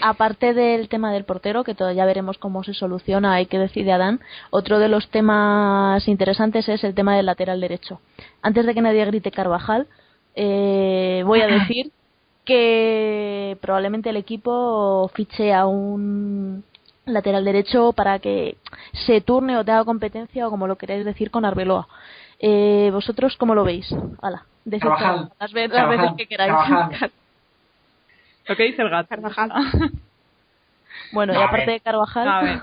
aparte 0.00 0.54
del 0.54 0.88
tema 0.88 1.12
del 1.12 1.24
portero, 1.24 1.64
que 1.64 1.74
todavía 1.74 2.06
veremos 2.06 2.38
cómo 2.38 2.64
se 2.64 2.72
soluciona 2.72 3.38
y 3.42 3.44
qué 3.44 3.58
decide 3.58 3.92
Adán, 3.92 4.20
otro 4.48 4.78
de 4.78 4.88
los 4.88 5.06
temas 5.10 6.08
interesantes 6.08 6.66
es 6.70 6.82
el 6.82 6.94
tema 6.94 7.14
del 7.14 7.26
lateral 7.26 7.60
derecho. 7.60 8.00
Antes 8.40 8.64
de 8.64 8.72
que 8.72 8.80
nadie 8.80 9.04
grite 9.04 9.32
Carvajal, 9.32 9.86
eh, 10.34 11.22
voy 11.26 11.42
a 11.42 11.46
decir 11.58 11.92
que 12.46 13.58
probablemente 13.60 14.08
el 14.08 14.16
equipo 14.16 15.10
fiche 15.12 15.52
a 15.52 15.66
un 15.66 16.64
lateral 17.04 17.44
derecho 17.44 17.92
para 17.92 18.18
que 18.18 18.56
se 19.06 19.20
turne 19.20 19.58
o 19.58 19.64
tenga 19.66 19.84
competencia 19.84 20.46
o 20.46 20.50
como 20.50 20.66
lo 20.66 20.76
queréis 20.76 21.04
decir 21.04 21.30
con 21.30 21.44
Arbeloa. 21.44 21.86
Eh, 22.40 22.88
¿Vosotros 22.94 23.36
cómo 23.36 23.54
lo 23.54 23.62
veis? 23.62 23.94
Hala, 24.22 24.46
decid 24.66 24.82
Carvajal. 24.82 25.30
las, 25.40 25.52
ve- 25.52 25.68
las 25.68 25.88
veces 25.88 26.10
que 26.18 26.26
queráis. 26.26 26.52
Carvajal. 26.68 27.10
Lo 28.48 28.56
que 28.56 28.62
dice 28.64 28.82
el 28.82 28.90
gato. 28.90 29.08
Carvajal. 29.08 29.50
Bueno, 31.12 31.34
y 31.34 31.36
aparte 31.36 31.70
de 31.70 31.80
Carvajal, 31.80 32.28
A 32.28 32.42
ver, 32.42 32.62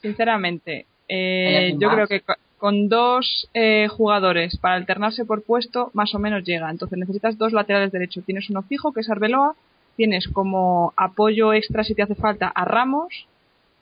sinceramente, 0.00 0.86
eh, 1.08 1.46
¿Hay 1.48 1.56
alguien 1.56 1.80
yo 1.80 1.90
creo 1.90 2.06
que 2.06 2.20
co- 2.20 2.34
con 2.58 2.88
dos 2.88 3.48
eh, 3.54 3.88
jugadores 3.88 4.56
para 4.58 4.74
alternarse 4.74 5.24
por 5.24 5.42
puesto, 5.42 5.90
más 5.94 6.14
o 6.14 6.18
menos 6.18 6.44
llega. 6.44 6.70
Entonces 6.70 6.98
necesitas 6.98 7.36
dos 7.38 7.52
laterales 7.52 7.90
derechos. 7.90 8.24
Tienes 8.24 8.48
uno 8.50 8.62
fijo, 8.62 8.92
que 8.92 9.00
es 9.00 9.10
Arbeloa. 9.10 9.54
Tienes 9.96 10.28
como 10.28 10.92
apoyo 10.96 11.52
extra 11.52 11.82
si 11.84 11.94
te 11.94 12.02
hace 12.02 12.14
falta 12.14 12.48
a 12.48 12.64
Ramos. 12.64 13.26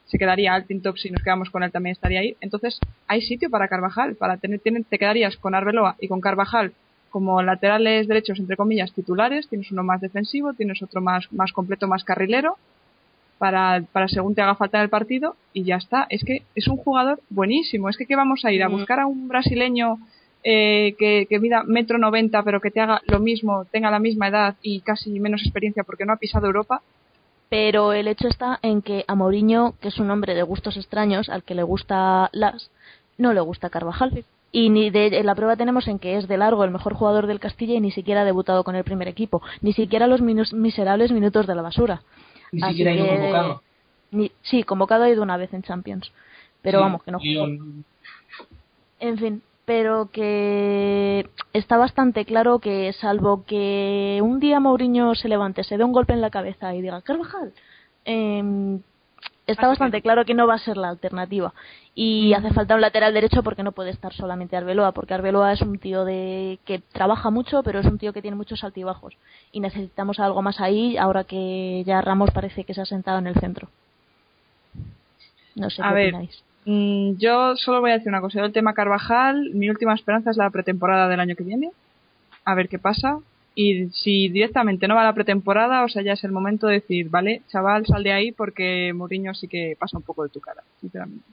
Se 0.07 0.17
quedaría 0.19 0.55
Altintop 0.55 0.97
si 0.97 1.11
nos 1.11 1.23
quedamos 1.23 1.51
con 1.51 1.63
él 1.65 1.73
también 1.73 1.93
estaría 1.93 2.21
ahí. 2.21 2.37
Entonces 2.41 2.79
hay 3.09 3.21
sitio 3.21 3.51
para 3.51 3.69
Carvajal. 3.69 4.15
Para 4.15 4.37
tener, 4.39 4.61
tienen- 4.61 4.85
te 4.85 4.99
quedarías 4.99 5.37
con 5.37 5.55
Arbeloa 5.55 5.97
y 6.01 6.09
con 6.09 6.21
Carvajal 6.21 6.73
como 7.11 7.43
laterales 7.43 8.07
derechos, 8.09 8.39
entre 8.39 8.57
comillas, 8.57 8.93
titulares. 8.93 9.49
Tienes 9.49 9.71
uno 9.73 9.83
más 9.83 10.01
defensivo, 10.01 10.53
tienes 10.55 10.83
otro 10.83 11.01
más, 11.01 11.33
más 11.33 11.53
completo, 11.53 11.87
más 11.89 12.05
carrilero 12.05 12.57
para, 13.39 13.83
para 13.93 14.09
según 14.09 14.35
te 14.35 14.43
haga 14.43 14.57
falta 14.57 14.79
en 14.79 14.85
el 14.85 14.91
partido 14.91 15.37
y 15.53 15.65
ya 15.65 15.77
está. 15.77 16.07
Es 16.11 16.25
que 16.25 16.43
es 16.55 16.69
un 16.69 16.77
jugador 16.77 17.21
buenísimo. 17.31 17.89
Es 17.89 17.97
que 17.97 18.07
¿qué 18.07 18.17
vamos 18.17 18.45
a 18.45 18.53
ir? 18.53 18.63
¿A 18.63 18.69
Mm. 18.69 18.73
buscar 18.73 19.01
a 19.01 19.07
un 19.07 19.29
brasileño 19.29 19.99
eh, 20.45 20.95
que, 20.99 21.27
que 21.29 21.39
mida 21.41 21.63
metro 21.65 21.99
noventa 21.99 22.43
pero 22.43 22.61
que 22.61 22.71
te 22.71 22.81
haga 22.81 23.01
lo 23.07 23.19
mismo, 23.19 23.65
tenga 23.67 23.91
la 23.91 23.99
misma 23.99 24.29
edad 24.29 24.55
y 24.63 24.81
casi 24.81 25.19
menos 25.21 25.43
experiencia 25.43 25.83
porque 25.85 26.05
no 26.05 26.13
ha 26.13 26.17
pisado 26.17 26.47
Europa? 26.47 26.83
pero 27.51 27.95
el 27.95 28.09
hecho 28.09 28.29
está 28.29 28.59
en 28.61 28.83
que 28.83 29.07
a 29.09 29.15
Mourinho, 29.15 29.75
que 29.81 29.89
es 29.89 29.99
un 29.99 30.11
hombre 30.11 30.35
de 30.35 30.43
gustos 30.43 30.77
extraños, 30.77 31.31
al 31.31 31.43
que 31.45 31.55
le 31.55 31.63
gusta 31.63 32.29
Las, 32.33 32.71
no 33.17 33.33
le 33.33 33.41
gusta 33.41 33.71
Carvajal. 33.71 34.23
Y 34.51 34.71
ni 34.71 34.89
de 34.91 35.23
la 35.23 35.35
prueba 35.35 35.57
tenemos 35.57 35.87
en 35.89 35.99
que 35.99 36.17
es 36.17 36.27
de 36.27 36.39
largo 36.39 36.65
el 36.65 36.71
mejor 36.71 36.95
jugador 36.95 37.27
del 37.27 37.39
Castilla 37.41 37.75
y 37.75 37.81
ni 37.81 37.91
siquiera 37.91 38.23
ha 38.23 38.25
debutado 38.25 38.65
con 38.65 38.75
el 38.77 38.85
primer 38.85 39.07
equipo, 39.09 39.43
ni 39.61 39.73
siquiera 39.75 40.07
los 40.07 40.23
minus- 40.23 40.55
miserables 40.55 41.13
minutos 41.13 41.47
de 41.47 41.55
la 41.55 41.63
basura. 41.63 42.03
Ni 42.53 42.63
Así 42.63 42.79
siquiera 42.79 42.93
ha 42.93 42.95
ido 42.95 43.07
convocado. 43.07 43.63
Ni, 44.11 44.33
sí, 44.43 44.63
convocado 44.63 45.05
ha 45.05 45.11
ido 45.11 45.23
una 45.23 45.37
vez 45.37 45.53
en 45.53 45.63
Champions, 45.63 46.11
pero 46.63 46.79
Sí, 46.79 46.83
vamos, 46.83 47.03
que 47.03 47.11
no 47.11 47.19
jugó. 47.19 47.47
En 49.01 49.19
fin, 49.19 49.43
pero 49.67 50.09
que 50.11 51.29
está 51.53 51.77
bastante 51.77 52.25
claro 52.25 52.59
que 52.59 52.93
salvo 52.95 53.45
que 53.45 54.19
un 54.23 54.41
día 54.41 54.61
Mourinho 54.61 55.15
se 55.15 55.29
levante, 55.29 55.63
se 55.63 55.77
dé 55.77 55.85
un 55.85 55.93
golpe 55.93 56.15
en 56.15 56.23
la 56.23 56.31
cabeza 56.31 56.75
y 56.75 56.81
diga 56.81 57.03
Carvajal, 57.03 57.53
em, 58.07 58.81
está 59.49 59.67
bastante 59.67 60.03
claro 60.03 60.25
que 60.25 60.35
no 60.35 60.47
va 60.47 60.55
a 60.55 60.59
ser 60.59 60.77
la 60.77 60.91
alternativa. 60.91 61.53
Y 61.95 62.33
hace 62.35 62.53
falta 62.53 62.75
un 62.75 62.81
lateral 62.81 63.15
derecho 63.15 63.43
porque 63.43 63.63
no 63.63 63.73
puede 63.73 63.91
estar 63.91 64.13
solamente 64.13 64.57
Arbeloa, 64.57 64.93
porque 64.93 65.15
Arbeloa 65.15 65.53
es 65.53 65.63
un 65.63 65.79
tío 65.79 66.05
de 66.05 66.59
que 66.65 66.79
trabaja 66.79 67.31
mucho, 67.31 67.63
pero 67.63 67.81
es 67.81 67.87
un 67.87 67.99
tío 67.99 68.13
que 68.13 68.23
tiene 68.23 68.37
muchos 68.37 68.63
altibajos. 68.63 69.17
Y 69.51 69.61
necesitamos 69.61 70.21
algo 70.21 70.43
más 70.43 70.61
ahí 70.61 70.97
ahora 70.97 71.25
que 71.25 71.83
ya 71.85 72.01
Ramos 72.01 72.31
parece 72.31 72.65
que 72.65 72.75
se 72.75 72.83
ha 72.83 72.87
sentado 72.87 73.19
en 73.19 73.27
el 73.27 73.35
centro. 73.35 73.69
No 75.57 75.71
sé 75.71 75.83
A 75.83 75.89
qué 75.89 75.95
ver, 75.95 76.15
opináis. 76.15 76.45
Mm, 76.67 77.17
yo 77.19 77.57
solo 77.57 77.81
voy 77.81 77.91
a 77.91 77.95
decir 77.95 78.09
una 78.09 78.21
cosa. 78.21 78.39
Yo 78.39 78.45
el 78.45 78.53
tema 78.53 78.75
Carvajal, 78.75 79.51
mi 79.55 79.71
última 79.71 79.95
esperanza 79.95 80.31
es 80.31 80.37
la 80.37 80.51
pretemporada 80.51 81.09
del 81.09 81.21
año 81.21 81.35
que 81.35 81.45
viene. 81.45 81.71
A 82.45 82.55
ver 82.55 82.69
qué 82.69 82.79
pasa. 82.79 83.19
Y 83.61 83.89
si 83.91 84.29
directamente 84.29 84.87
no 84.87 84.95
va 84.95 85.01
a 85.01 85.07
la 85.07 85.15
pretemporada, 85.15 85.83
o 85.85 85.89
sea, 85.89 86.01
ya 86.03 86.13
es 86.13 86.23
el 86.23 86.31
momento 86.31 86.69
de 86.69 86.75
decir, 86.75 87.09
vale, 87.11 87.43
chaval, 87.49 87.85
sal 87.87 88.05
de 88.05 88.13
ahí 88.13 88.31
porque 88.31 88.93
Mourinho 88.95 89.35
sí 89.35 89.49
que 89.49 89.75
pasa 89.77 89.97
un 89.97 90.05
poco 90.05 90.23
de 90.23 90.29
tu 90.29 90.39
cara, 90.39 90.63
sinceramente. 90.81 91.25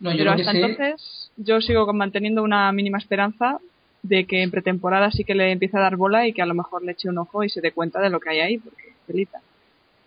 No, 0.00 0.10
Pero 0.18 0.32
hasta 0.32 0.50
entonces, 0.60 1.30
yo 1.38 1.62
sigo 1.62 1.90
manteniendo 1.94 2.42
una 2.42 2.70
mínima 2.72 2.98
esperanza 2.98 3.58
de 4.02 4.26
que 4.26 4.42
en 4.42 4.50
pretemporada 4.50 5.10
sí 5.10 5.24
que 5.24 5.34
le 5.34 5.50
empiece 5.50 5.78
a 5.78 5.80
dar 5.80 5.96
bola 5.96 6.26
y 6.28 6.34
que 6.34 6.42
a 6.42 6.46
lo 6.46 6.52
mejor 6.52 6.84
le 6.84 6.92
eche 6.92 7.08
un 7.08 7.16
ojo 7.16 7.42
y 7.42 7.48
se 7.48 7.62
dé 7.62 7.72
cuenta 7.72 8.00
de 8.02 8.10
lo 8.10 8.20
que 8.20 8.28
hay 8.30 8.40
ahí, 8.40 8.58
porque 8.58 8.92
pelita. 9.06 9.40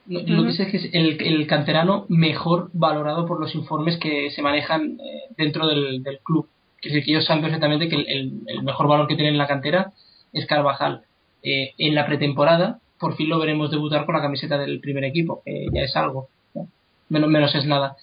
Lo, 0.08 0.20
lo 0.22 0.44
que 0.46 0.54
sé 0.54 0.64
es 0.64 0.70
que 0.70 0.78
es 0.78 0.90
el, 0.94 1.20
el 1.20 1.48
canterano 1.48 2.06
mejor 2.10 2.70
valorado 2.74 3.26
por 3.26 3.40
los 3.40 3.56
informes 3.56 3.98
que 3.98 4.30
se 4.30 4.44
manejan 4.44 5.00
eh, 5.00 5.34
dentro 5.36 5.66
del, 5.68 6.04
del 6.04 6.20
club. 6.20 6.48
Es 6.82 6.92
decir, 6.94 7.06
que 7.06 7.12
ellos 7.14 7.26
saben 7.26 7.42
perfectamente 7.44 7.90
que 7.90 7.96
el, 7.96 8.08
el- 8.08 8.42
el 8.46 8.62
mejor 8.64 8.88
valor 8.88 9.08
que 9.08 9.16
tienen 9.16 9.34
en 9.34 9.40
la 9.40 9.48
cantera 9.48 9.94
es 10.32 10.46
Carvajal. 10.46 11.02
Eh, 11.44 11.74
en 11.78 11.95
la 11.95 12.06
pretemporada, 12.06 12.80
por 12.99 13.16
fin 13.16 13.30
lo 13.30 13.40
veremos 13.40 13.72
debutar 13.72 14.06
con 14.06 14.16
la 14.16 14.22
camiseta 14.22 14.57
del 14.57 14.80
primer 14.80 15.03
equipo, 15.06 15.41
que 15.45 15.68
ya 15.74 15.82
es 15.82 15.95
algo. 15.95 16.28
¿no? 16.53 16.68
Menos, 17.10 17.30
menos 17.30 17.56
es 17.56 17.66
nada. 17.66 17.95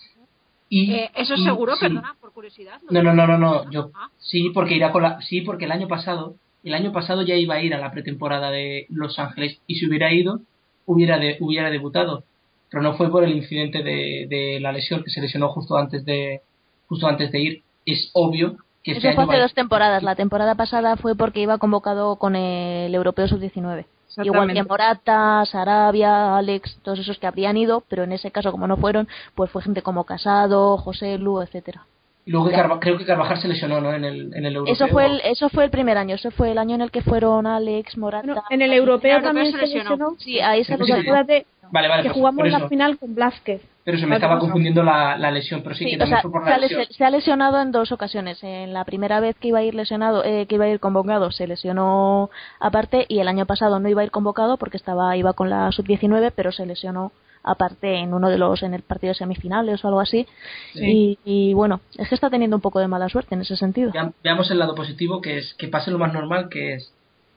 Y, 0.68 0.92
Eh, 0.92 1.10
¿Eso 1.14 1.34
es 1.34 1.40
y- 1.40 1.44
seguro? 1.44 1.74
sí. 1.76 1.82
Perdona, 1.82 2.16
por 2.20 2.32
curiosidad. 2.32 2.80
No, 2.90 3.02
no, 3.02 3.12
no, 3.14 3.26
no, 3.26 3.38
no. 3.38 3.70
Yo 3.70 3.90
Ah, 3.94 4.08
sí, 4.18 4.50
porque 4.54 4.74
irá 4.74 4.90
con 4.92 5.02
la, 5.02 5.20
sí, 5.22 5.42
porque 5.42 5.66
el 5.66 5.72
año 5.72 5.86
pasado, 5.86 6.34
el 6.64 6.74
año 6.74 6.92
pasado 6.92 7.22
ya 7.22 7.36
iba 7.36 7.54
a 7.54 7.62
ir 7.62 7.72
a 7.74 7.78
la 7.78 7.92
pretemporada 7.92 8.50
de 8.50 8.86
Los 8.88 9.18
Ángeles 9.18 9.60
y 9.66 9.76
si 9.76 9.86
hubiera 9.86 10.12
ido, 10.12 10.40
hubiera 10.86 11.18
de, 11.18 11.36
hubiera 11.40 11.70
debutado, 11.70 12.24
pero 12.70 12.82
no 12.82 12.94
fue 12.96 13.10
por 13.10 13.22
el 13.22 13.36
incidente 13.36 13.82
de, 13.84 14.26
de 14.28 14.58
la 14.60 14.72
lesión 14.72 15.04
que 15.04 15.10
se 15.10 15.20
lesionó 15.20 15.48
justo 15.50 15.76
antes 15.76 16.04
de, 16.04 16.40
justo 16.88 17.06
antes 17.06 17.30
de 17.30 17.40
ir. 17.40 17.62
es 17.84 18.10
obvio 18.14 18.56
que 18.92 18.98
este 18.98 19.08
Eso 19.08 19.14
fue 19.14 19.22
año 19.24 19.30
hace 19.32 19.38
va- 19.38 19.42
dos 19.44 19.54
temporadas. 19.54 20.02
La 20.02 20.14
temporada 20.14 20.54
pasada 20.54 20.96
fue 20.96 21.14
porque 21.14 21.40
iba 21.40 21.58
convocado 21.58 22.16
con 22.16 22.36
el 22.36 22.94
Europeo 22.94 23.28
Sub-19. 23.28 23.84
Igual 24.22 24.52
que 24.54 24.62
Morata, 24.62 25.44
Sarabia, 25.44 26.36
Alex, 26.38 26.78
todos 26.82 26.98
esos 26.98 27.18
que 27.18 27.26
habrían 27.26 27.56
ido, 27.58 27.82
pero 27.88 28.04
en 28.04 28.12
ese 28.12 28.30
caso, 28.30 28.50
como 28.50 28.66
no 28.66 28.76
fueron, 28.78 29.08
pues 29.34 29.50
fue 29.50 29.60
gente 29.62 29.82
como 29.82 30.04
Casado, 30.04 30.78
José 30.78 31.18
Lu, 31.18 31.42
etcétera. 31.42 31.84
Y 32.24 32.30
luego 32.30 32.48
que. 32.48 32.54
Carva- 32.54 32.80
creo 32.80 32.96
que 32.96 33.04
Carvajal 33.04 33.38
se 33.38 33.46
lesionó, 33.48 33.80
¿no? 33.80 33.92
En 33.92 34.04
el, 34.04 34.34
en 34.34 34.46
el 34.46 34.56
europeo. 34.56 34.72
Eso 34.74 34.88
fue 34.88 35.04
el, 35.06 35.20
eso 35.22 35.48
fue 35.50 35.64
el 35.64 35.70
primer 35.70 35.98
año, 35.98 36.14
eso 36.14 36.30
fue 36.30 36.50
el 36.52 36.58
año 36.58 36.74
en 36.76 36.80
el 36.80 36.90
que 36.90 37.02
fueron 37.02 37.46
Alex, 37.46 37.98
Morata. 37.98 38.26
Bueno, 38.26 38.42
en 38.50 38.62
el 38.62 38.72
europeo 38.72 39.10
europeo 39.16 39.28
también 39.28 39.52
se 39.52 39.58
se 39.66 39.74
lesionó. 39.76 40.14
Sí, 40.18 40.40
ahí 40.40 40.64
se 40.64 40.72
Sí, 40.72 40.78
Porque 40.78 40.94
sí. 40.94 41.00
acuérdate 41.00 41.46
Vale, 41.70 41.88
vale, 41.88 42.02
que 42.02 42.08
pues, 42.08 42.16
jugamos 42.18 42.48
la 42.48 42.68
final 42.68 42.98
con 42.98 43.14
Blázquez. 43.14 43.60
Pero 43.86 43.98
se 43.98 44.06
me 44.06 44.16
estaba 44.16 44.38
confundiendo 44.40 44.82
la, 44.82 45.16
la 45.16 45.30
lesión, 45.30 45.62
pero 45.62 45.74
sí, 45.76 45.84
Sí, 45.84 45.90
que 45.90 45.96
o 45.96 45.98
también 46.00 46.16
sea, 46.16 46.22
fue 46.22 46.32
por 46.32 46.42
se 46.44 46.50
la 46.50 46.58
lesión. 46.58 46.80
lesi- 46.82 46.90
se 46.96 47.04
ha 47.04 47.10
lesionado 47.10 47.60
en 47.62 47.70
dos 47.70 47.92
ocasiones. 47.92 48.42
En 48.42 48.72
la 48.72 48.84
primera 48.84 49.20
vez 49.20 49.36
que 49.36 49.48
iba 49.48 49.60
a 49.60 49.62
ir 49.62 49.74
lesionado, 49.76 50.24
eh, 50.24 50.46
que 50.46 50.56
iba 50.56 50.64
a 50.64 50.68
ir 50.68 50.80
convocado, 50.80 51.30
se 51.30 51.46
lesionó 51.46 52.28
aparte 52.60 53.06
y 53.08 53.20
el 53.20 53.28
año 53.28 53.46
pasado 53.46 53.78
no 53.78 53.88
iba 53.88 54.02
a 54.02 54.04
ir 54.04 54.10
convocado 54.10 54.56
porque 54.56 54.76
estaba 54.76 55.16
iba 55.16 55.32
con 55.34 55.50
la 55.50 55.70
sub-19, 55.70 56.32
pero 56.34 56.50
se 56.50 56.66
lesionó 56.66 57.12
aparte 57.44 57.94
en 57.98 58.12
uno 58.12 58.28
de 58.28 58.38
los 58.38 58.64
en 58.64 58.74
el 58.74 58.82
partido 58.82 59.12
de 59.12 59.18
semifinales 59.18 59.84
o 59.84 59.86
algo 59.88 60.00
así. 60.00 60.26
Sí. 60.74 61.16
Y, 61.24 61.50
y 61.50 61.54
bueno, 61.54 61.80
es 61.96 62.08
que 62.08 62.16
está 62.16 62.28
teniendo 62.28 62.56
un 62.56 62.62
poco 62.62 62.80
de 62.80 62.88
mala 62.88 63.08
suerte 63.08 63.36
en 63.36 63.42
ese 63.42 63.56
sentido. 63.56 63.92
Veam- 63.92 64.14
Veamos 64.24 64.50
el 64.50 64.58
lado 64.58 64.74
positivo, 64.74 65.20
que 65.20 65.38
es 65.38 65.54
que 65.54 65.68
pase 65.68 65.92
lo 65.92 65.98
más 66.00 66.12
normal, 66.12 66.48
que 66.48 66.74
es 66.74 66.92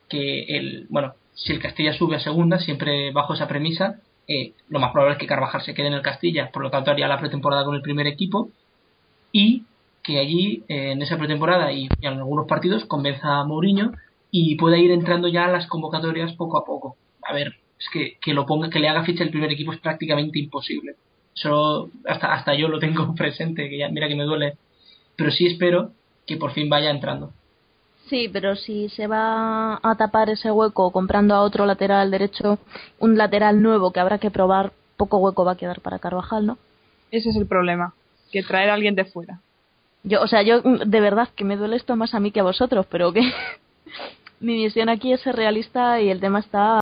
que 0.09 0.45
el, 0.57 0.88
bueno, 0.89 1.13
si 1.35 1.53
el 1.53 1.59
Castilla 1.59 1.93
sube 1.93 2.15
a 2.15 2.19
segunda, 2.19 2.57
siempre 2.57 3.11
bajo 3.11 3.35
esa 3.35 3.47
premisa, 3.47 3.97
eh, 4.30 4.53
lo 4.68 4.80
más 4.80 4.91
probable 4.91 5.15
es 5.15 5.19
que 5.19 5.26
Carvajal 5.26 5.64
se 5.64 5.73
quede 5.73 5.88
en 5.88 5.93
el 5.93 6.03
Castilla, 6.03 6.51
por 6.51 6.61
lo 6.61 6.69
tanto 6.69 6.91
haría 6.91 7.07
la 7.07 7.19
pretemporada 7.19 7.65
con 7.65 7.76
el 7.76 7.81
primer 7.81 8.06
equipo 8.06 8.51
y 9.31 9.64
que 10.03 10.19
allí 10.19 10.64
eh, 10.69 10.91
en 10.91 11.01
esa 11.01 11.18
pretemporada 11.18 11.72
y, 11.73 11.89
en 12.01 12.14
algunos 12.14 12.47
partidos 12.47 12.85
convenza 12.85 13.39
a 13.39 13.43
Mourinho 13.45 13.95
y 14.31 14.56
pueda 14.56 14.77
ir 14.77 14.91
entrando 14.91 15.27
ya 15.27 15.45
a 15.45 15.51
las 15.51 15.68
convocatorias 15.68 16.34
poco 16.35 16.60
a 16.60 16.64
poco. 16.64 16.95
A 17.23 17.34
ver, 17.34 17.56
es 17.80 17.88
que, 17.91 18.18
que 18.22 18.35
lo 18.35 18.45
ponga, 18.45 18.69
que 18.69 18.80
le 18.80 18.88
haga 18.88 19.03
ficha 19.03 19.23
el 19.23 19.31
primer 19.31 19.51
equipo 19.51 19.73
es 19.73 19.80
prácticamente 19.80 20.38
imposible. 20.39 20.93
Eso 21.35 21.89
hasta, 22.06 22.31
hasta 22.34 22.53
yo 22.53 22.68
lo 22.68 22.80
tengo 22.80 23.14
presente, 23.15 23.68
que 23.68 23.80
ya 23.80 23.89
mira 23.89 24.07
que 24.07 24.15
me 24.15 24.26
duele. 24.26 24.57
Pero 25.15 25.31
sí 25.31 25.47
espero 25.47 25.93
que 26.27 26.38
por 26.38 26.53
fin 26.53 26.69
vaya 26.69 26.91
entrando. 26.91 27.34
Sí, 28.10 28.27
pero 28.27 28.56
si 28.56 28.90
se 28.90 29.06
va 29.06 29.80
a 29.84 29.95
tapar 29.95 30.30
ese 30.31 30.52
hueco 30.52 30.91
comprando 30.91 31.36
a 31.36 31.41
otro 31.41 31.68
lateral 31.68 32.10
derecho, 32.10 32.57
un 32.98 33.18
lateral 33.18 33.61
nuevo 33.61 33.91
que 33.91 33.99
habrá 33.99 34.18
que 34.18 34.31
probar, 34.31 34.72
poco 34.98 35.18
hueco 35.18 35.45
va 35.45 35.52
a 35.52 35.57
quedar 35.57 35.80
para 35.81 35.99
Carvajal, 35.99 36.48
¿no? 36.48 36.57
Ese 37.11 37.30
es 37.30 37.36
el 37.36 37.45
problema, 37.45 37.94
que 38.31 38.41
traer 38.41 38.72
a 38.72 38.73
alguien 38.73 38.95
de 38.95 39.06
fuera. 39.06 39.40
Yo, 40.03 40.22
o 40.22 40.27
sea, 40.27 40.41
yo 40.41 40.61
mm, 40.64 40.90
de 40.90 41.02
verdad 41.02 41.30
que 41.36 41.44
me 41.44 41.56
duele 41.56 41.76
esto 41.76 41.95
más 41.95 42.15
a 42.15 42.19
mí 42.19 42.31
que 42.31 42.40
a 42.40 42.44
vosotros, 42.44 42.88
pero 42.90 43.14
que 43.14 43.22
mi 44.40 44.56
misión 44.56 44.90
aquí 44.90 45.14
es 45.14 45.22
ser 45.22 45.36
realista 45.36 46.02
y 46.02 46.10
el 46.10 46.19
tema 46.19 46.40
está. 46.40 46.80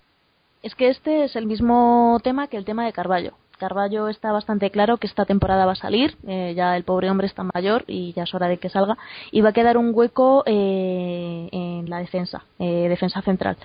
Es 0.63 0.75
que 0.75 0.87
este 0.87 1.25
es 1.25 1.35
el 1.35 1.45
mismo 1.45 2.19
tema 2.23 2.47
que 2.47 2.57
el 2.57 2.65
tema 2.65 2.85
de 2.85 2.93
Carballo. 2.93 3.33
Carballo 3.57 4.07
está 4.07 4.31
bastante 4.31 4.69
claro 4.71 4.97
que 4.97 5.07
esta 5.07 5.25
temporada 5.25 5.65
va 5.65 5.73
a 5.73 5.75
salir, 5.75 6.15
eh, 6.27 6.53
ya 6.55 6.77
el 6.77 6.83
pobre 6.83 7.09
hombre 7.09 7.27
está 7.27 7.43
mayor 7.43 7.83
y 7.87 8.13
ya 8.13 8.23
es 8.23 8.33
hora 8.33 8.47
de 8.47 8.57
que 8.57 8.69
salga, 8.69 8.97
y 9.31 9.41
va 9.41 9.49
a 9.49 9.53
quedar 9.53 9.77
un 9.77 9.91
hueco 9.93 10.43
eh, 10.45 11.49
en 11.51 11.89
la 11.89 11.99
defensa, 11.99 12.43
eh, 12.59 12.87
defensa 12.89 13.21
central. 13.21 13.57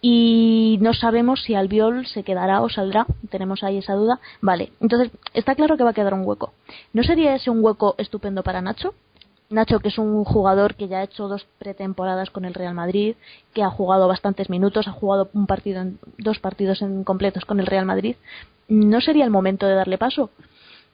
Y 0.00 0.78
no 0.80 0.94
sabemos 0.94 1.42
si 1.42 1.54
Albiol 1.54 2.06
se 2.06 2.22
quedará 2.22 2.60
o 2.60 2.68
saldrá, 2.68 3.04
tenemos 3.30 3.64
ahí 3.64 3.78
esa 3.78 3.94
duda. 3.94 4.20
Vale, 4.40 4.70
entonces 4.80 5.10
está 5.34 5.56
claro 5.56 5.76
que 5.76 5.82
va 5.82 5.90
a 5.90 5.94
quedar 5.94 6.14
un 6.14 6.24
hueco. 6.24 6.52
¿No 6.92 7.02
sería 7.02 7.34
ese 7.34 7.50
un 7.50 7.64
hueco 7.64 7.96
estupendo 7.98 8.44
para 8.44 8.62
Nacho? 8.62 8.94
Nacho, 9.50 9.80
que 9.80 9.88
es 9.88 9.98
un 9.98 10.24
jugador 10.24 10.74
que 10.74 10.88
ya 10.88 10.98
ha 10.98 11.04
hecho 11.04 11.26
dos 11.26 11.46
pretemporadas 11.58 12.30
con 12.30 12.44
el 12.44 12.52
Real 12.54 12.74
Madrid, 12.74 13.16
que 13.54 13.62
ha 13.62 13.70
jugado 13.70 14.06
bastantes 14.06 14.50
minutos, 14.50 14.86
ha 14.88 14.92
jugado 14.92 15.30
un 15.32 15.46
partido, 15.46 15.80
en, 15.80 15.98
dos 16.18 16.38
partidos 16.38 16.82
en 16.82 17.02
completos 17.02 17.46
con 17.46 17.58
el 17.58 17.66
Real 17.66 17.86
Madrid, 17.86 18.16
¿no 18.68 19.00
sería 19.00 19.24
el 19.24 19.30
momento 19.30 19.66
de 19.66 19.74
darle 19.74 19.96
paso? 19.96 20.30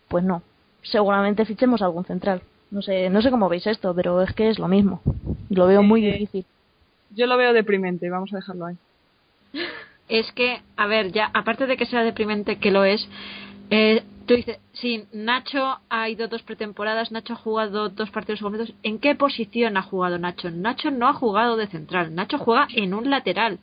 Pues 0.08 0.22
no. 0.22 0.42
Seguramente 0.82 1.44
fichemos 1.44 1.82
algún 1.82 2.04
central. 2.04 2.42
No 2.70 2.80
sé, 2.82 3.10
no 3.10 3.22
sé 3.22 3.30
cómo 3.30 3.48
veis 3.48 3.66
esto, 3.66 3.92
pero 3.94 4.22
es 4.22 4.32
que 4.34 4.48
es 4.50 4.58
lo 4.58 4.68
mismo. 4.68 5.00
Lo 5.48 5.66
veo 5.66 5.82
muy 5.82 6.06
Eh, 6.06 6.12
difícil. 6.12 6.46
Yo 7.10 7.26
lo 7.26 7.36
veo 7.36 7.52
deprimente, 7.52 8.08
vamos 8.10 8.32
a 8.32 8.36
dejarlo 8.36 8.66
ahí. 8.66 8.76
es 10.08 10.30
que, 10.32 10.60
a 10.76 10.86
ver, 10.86 11.10
ya, 11.12 11.30
aparte 11.34 11.66
de 11.66 11.76
que 11.76 11.86
sea 11.86 12.02
deprimente, 12.04 12.58
que 12.58 12.70
lo 12.70 12.84
es, 12.84 13.08
eh, 13.70 14.02
tú 14.26 14.34
dices, 14.34 14.58
sí, 14.72 15.06
Nacho 15.12 15.78
ha 15.88 16.08
ido 16.08 16.28
dos 16.28 16.42
pretemporadas, 16.42 17.12
Nacho 17.12 17.34
ha 17.34 17.36
jugado 17.36 17.88
dos 17.88 18.10
partidos 18.10 18.40
completos. 18.40 18.74
¿En 18.82 18.98
qué 18.98 19.14
posición 19.14 19.76
ha 19.76 19.82
jugado 19.82 20.18
Nacho? 20.18 20.50
Nacho 20.50 20.90
no 20.90 21.08
ha 21.08 21.14
jugado 21.14 21.56
de 21.56 21.66
central, 21.66 22.14
Nacho 22.14 22.38
juega 22.38 22.66
en 22.74 22.94
un 22.94 23.10
lateral. 23.10 23.58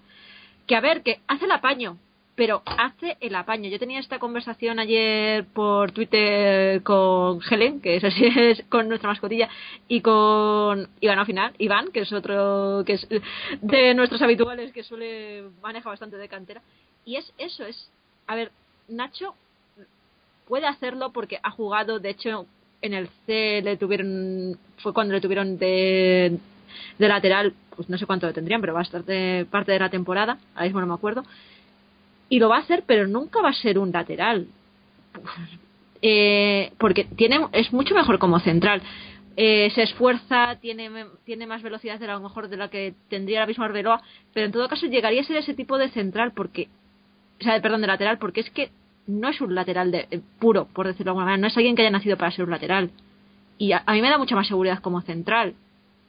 Que 0.68 0.76
a 0.76 0.82
ver, 0.82 1.02
que 1.04 1.20
hace 1.28 1.46
el 1.46 1.52
apaño, 1.52 1.98
pero 2.36 2.64
hace 2.66 3.18
el 3.20 3.36
apaño. 3.36 3.70
Yo 3.70 3.80
tenía 3.80 4.00
esta 4.00 4.20
conversación 4.20 4.80
ayer 4.80 5.46
por 5.46 5.92
Twitter 5.92 6.82
con 6.84 7.40
Helen, 7.50 7.82
que 7.82 7.98
es 7.98 8.04
así, 8.04 8.26
es 8.36 8.64
con 8.70 8.88
nuestra 8.88 9.10
mascotilla, 9.10 9.50
y 9.88 10.02
con 10.02 10.88
Iván 11.00 11.20
al 11.20 11.26
final, 11.26 11.54
Iván, 11.58 11.92
que 11.92 12.02
es 12.02 12.12
otro 12.14 12.84
que 12.86 12.94
es 12.94 13.08
de 13.62 13.94
nuestros 13.94 14.22
habituales 14.22 14.72
que 14.72 14.84
suele 14.84 15.44
maneja 15.62 15.90
bastante 15.90 16.18
de 16.18 16.28
cantera. 16.28 16.62
Y 17.06 17.16
es 17.16 17.34
eso, 17.38 17.66
es, 17.66 17.92
a 18.28 18.36
ver, 18.36 18.52
Nacho 18.88 19.36
puede 20.52 20.68
hacerlo 20.68 21.14
porque 21.14 21.40
ha 21.42 21.50
jugado, 21.50 22.00
de 22.00 22.10
hecho, 22.10 22.46
en 22.82 22.94
el 22.94 23.08
C 23.26 23.62
le 23.64 23.78
tuvieron, 23.78 24.60
fue 24.80 24.94
cuando 24.94 25.14
le 25.14 25.22
tuvieron 25.22 25.58
de, 25.58 26.38
de 27.00 27.08
lateral, 27.08 27.54
pues 27.74 27.88
no 27.88 27.98
sé 27.98 28.06
cuánto 28.06 28.28
le 28.28 28.34
tendrían, 28.34 28.60
pero 28.60 28.74
va 28.74 28.82
a 28.82 28.84
estar 28.84 29.06
de 29.06 29.48
parte 29.50 29.72
de 29.72 29.80
la 29.80 29.90
temporada, 29.90 30.40
ahora 30.54 30.66
mismo 30.66 30.82
no 30.82 30.88
me 30.88 30.94
acuerdo. 30.94 31.24
Y 32.28 32.40
lo 32.40 32.50
va 32.50 32.58
a 32.58 32.60
hacer, 32.64 32.84
pero 32.86 33.08
nunca 33.08 33.42
va 33.42 33.52
a 33.52 33.54
ser 33.54 33.80
un 33.80 33.94
lateral. 33.94 34.48
Eh, 36.04 36.72
porque 36.80 37.04
tiene, 37.04 37.46
es 37.52 37.72
mucho 37.72 37.94
mejor 37.94 38.18
como 38.18 38.40
central. 38.40 38.82
Eh, 39.38 39.70
se 39.76 39.84
esfuerza, 39.84 40.58
tiene, 40.60 40.90
tiene 41.26 41.46
más 41.46 41.62
velocidad 41.62 42.00
de 42.00 42.08
lo 42.08 42.20
mejor 42.20 42.48
de 42.48 42.58
la 42.58 42.70
que 42.70 42.96
tendría 43.08 43.38
ahora 43.38 43.50
mismo 43.50 43.64
Arbeloa, 43.64 44.02
pero 44.34 44.48
en 44.48 44.52
todo 44.52 44.68
caso 44.68 44.88
llegaría 44.88 45.22
a 45.22 45.26
ser 45.26 45.38
ese 45.38 45.54
tipo 45.54 45.78
de 45.78 45.90
central 45.90 46.32
porque, 46.36 46.70
o 47.40 47.44
sea, 47.44 47.62
perdón, 47.62 47.82
de 47.82 47.88
lateral, 47.88 48.18
porque 48.18 48.40
es 48.40 48.50
que 48.50 48.72
no 49.08 49.30
es 49.30 49.42
un 49.42 49.54
lateral 49.56 49.92
de, 49.92 50.08
eh, 50.12 50.22
puro, 50.40 50.66
por 50.66 50.88
decirlo 50.88 51.06
de 51.06 51.10
alguna 51.12 51.26
manera, 51.26 51.42
no 51.42 51.48
es 51.48 51.58
alguien 51.58 51.76
que 51.76 51.82
haya 51.82 51.92
nacido 51.92 52.18
para 52.18 52.32
ser 52.32 52.46
un 52.46 52.52
lateral. 52.52 52.92
Y 53.58 53.74
a, 53.74 53.84
a 53.86 53.94
mí 53.94 54.02
me 54.02 54.10
da 54.10 54.18
mucha 54.18 54.36
más 54.36 54.48
seguridad 54.48 54.80
como 54.80 55.02
central, 55.02 55.56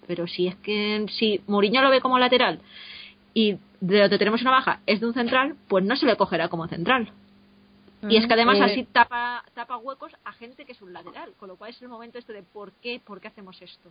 pero 0.06 0.26
si 0.26 0.46
es 0.48 0.56
que 0.56 1.06
si 1.18 1.40
Mourinho 1.46 1.82
lo 1.82 1.90
ve 1.90 2.00
como 2.00 2.18
lateral 2.18 2.60
y 3.34 3.56
de 3.80 4.00
donde 4.00 4.18
tenemos 4.18 4.42
una 4.42 4.50
baja 4.50 4.80
es 4.86 5.00
de 5.00 5.06
un 5.06 5.14
central, 5.14 5.56
pues 5.68 5.84
no 5.84 5.96
se 5.96 6.06
le 6.06 6.16
cogerá 6.16 6.48
como 6.48 6.66
central. 6.68 7.10
Y 8.08 8.16
es 8.16 8.26
que 8.26 8.34
además 8.34 8.58
Eh, 8.58 8.64
así 8.64 8.84
tapa, 8.84 9.44
tapa 9.54 9.76
huecos 9.76 10.12
a 10.24 10.32
gente 10.32 10.64
que 10.64 10.72
es 10.72 10.82
un 10.82 10.92
lateral, 10.92 11.30
con 11.38 11.48
lo 11.48 11.56
cual 11.56 11.70
es 11.70 11.80
el 11.82 11.88
momento 11.88 12.18
este 12.18 12.32
de 12.32 12.42
por 12.42 12.72
qué, 12.82 13.00
por 13.04 13.20
qué 13.20 13.28
hacemos 13.28 13.60
esto. 13.62 13.90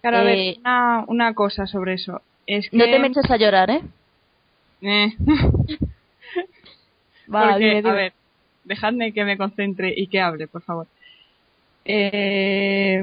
Claro, 0.00 0.18
a 0.18 0.22
ver, 0.22 0.38
Eh, 0.38 0.56
una, 0.60 1.04
una 1.06 1.34
cosa 1.34 1.66
sobre 1.66 1.94
eso. 1.94 2.20
Es 2.46 2.68
que... 2.68 2.76
no 2.76 2.84
te 2.84 2.98
me 2.98 3.06
eches 3.08 3.30
a 3.30 3.36
llorar, 3.36 3.70
¿eh? 3.70 3.82
Eh, 4.82 5.12
Va, 7.32 7.50
porque, 7.50 7.64
dime, 7.64 7.76
dime. 7.76 7.90
a 7.90 7.92
ver, 7.92 8.12
dejadme 8.64 9.12
que 9.12 9.24
me 9.24 9.36
concentre 9.36 9.92
y 9.96 10.06
que 10.06 10.20
hable, 10.20 10.46
por 10.46 10.62
favor. 10.62 10.86
Eh, 11.84 13.02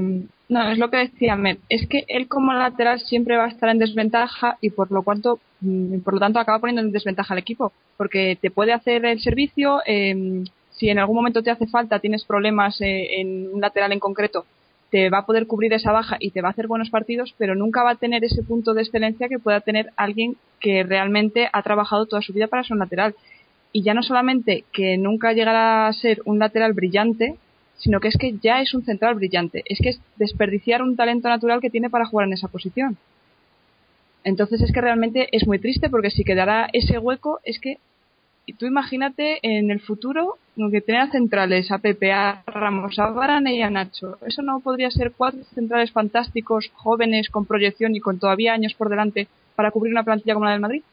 no, 0.49 0.69
es 0.69 0.77
lo 0.77 0.89
que 0.89 0.97
decía 0.97 1.35
Met. 1.35 1.59
Es 1.69 1.87
que 1.87 2.03
él 2.07 2.27
como 2.27 2.53
lateral 2.53 2.99
siempre 2.99 3.37
va 3.37 3.45
a 3.45 3.49
estar 3.49 3.69
en 3.69 3.79
desventaja 3.79 4.57
y 4.59 4.71
por 4.71 4.91
lo 4.91 5.03
cuanto, 5.03 5.39
mm, 5.61 5.99
por 5.99 6.13
lo 6.15 6.19
tanto 6.19 6.39
acaba 6.39 6.59
poniendo 6.59 6.81
en 6.81 6.91
desventaja 6.91 7.33
al 7.33 7.39
equipo, 7.39 7.71
porque 7.97 8.37
te 8.41 8.51
puede 8.51 8.73
hacer 8.73 9.05
el 9.05 9.21
servicio. 9.21 9.81
eh, 9.85 10.43
si 10.81 10.89
en 10.89 10.97
algún 10.97 11.15
momento 11.15 11.43
te 11.43 11.51
hace 11.51 11.67
falta, 11.67 11.99
tienes 11.99 12.25
problemas 12.25 12.81
eh, 12.81 13.21
en 13.21 13.53
un 13.53 13.61
lateral 13.61 13.91
en 13.91 13.99
concreto, 13.99 14.45
te 14.89 15.11
va 15.11 15.19
a 15.19 15.25
poder 15.27 15.45
cubrir 15.45 15.71
esa 15.73 15.91
baja 15.91 16.17
y 16.19 16.31
te 16.31 16.41
va 16.41 16.47
a 16.47 16.51
hacer 16.51 16.65
buenos 16.65 16.89
partidos, 16.89 17.35
pero 17.37 17.53
nunca 17.53 17.83
va 17.83 17.91
a 17.91 17.95
tener 17.95 18.23
ese 18.23 18.41
punto 18.41 18.73
de 18.73 18.81
excelencia 18.81 19.29
que 19.29 19.37
pueda 19.37 19.61
tener 19.61 19.91
alguien 19.95 20.37
que 20.59 20.81
realmente 20.83 21.49
ha 21.53 21.61
trabajado 21.61 22.07
toda 22.07 22.23
su 22.23 22.33
vida 22.33 22.47
para 22.47 22.63
ser 22.63 22.73
un 22.73 22.79
lateral. 22.79 23.13
Y 23.73 23.83
ya 23.83 23.93
no 23.93 24.03
solamente 24.03 24.65
que 24.73 24.97
nunca 24.97 25.33
llegará 25.33 25.87
a 25.87 25.93
ser 25.93 26.21
un 26.25 26.39
lateral 26.39 26.73
brillante, 26.73 27.37
sino 27.77 27.99
que 27.99 28.09
es 28.09 28.17
que 28.17 28.35
ya 28.41 28.61
es 28.61 28.73
un 28.73 28.83
central 28.83 29.15
brillante. 29.15 29.63
Es 29.65 29.79
que 29.79 29.89
es 29.89 30.01
desperdiciar 30.17 30.81
un 30.81 30.95
talento 30.95 31.29
natural 31.29 31.61
que 31.61 31.69
tiene 31.69 31.89
para 31.89 32.05
jugar 32.05 32.27
en 32.27 32.33
esa 32.33 32.47
posición. 32.47 32.97
Entonces 34.23 34.61
es 34.61 34.71
que 34.71 34.81
realmente 34.81 35.29
es 35.31 35.47
muy 35.47 35.57
triste 35.57 35.89
porque 35.89 36.11
si 36.11 36.23
quedará 36.23 36.69
ese 36.73 36.99
hueco 36.99 37.39
es 37.43 37.59
que 37.59 37.77
y 38.45 38.53
tú 38.53 38.65
imagínate 38.65 39.39
en 39.43 39.71
el 39.71 39.79
futuro 39.79 40.37
que 40.71 40.81
tener 40.81 41.01
a 41.01 41.11
centrales 41.11 41.71
a 41.71 41.77
Pepe, 41.77 42.11
a 42.11 42.43
Ramos, 42.45 42.99
a 42.99 43.09
Varane 43.09 43.55
y 43.55 43.61
a 43.61 43.69
Nacho. 43.69 44.17
Eso 44.25 44.41
no 44.41 44.59
podría 44.59 44.91
ser 44.91 45.11
cuatro 45.11 45.43
centrales 45.55 45.91
fantásticos, 45.91 46.69
jóvenes, 46.73 47.29
con 47.29 47.45
proyección 47.45 47.95
y 47.95 47.99
con 47.99 48.19
todavía 48.19 48.53
años 48.53 48.73
por 48.73 48.89
delante 48.89 49.27
para 49.55 49.71
cubrir 49.71 49.93
una 49.93 50.03
plantilla 50.03 50.33
como 50.33 50.45
la 50.45 50.51
del 50.51 50.61
Madrid. 50.61 50.83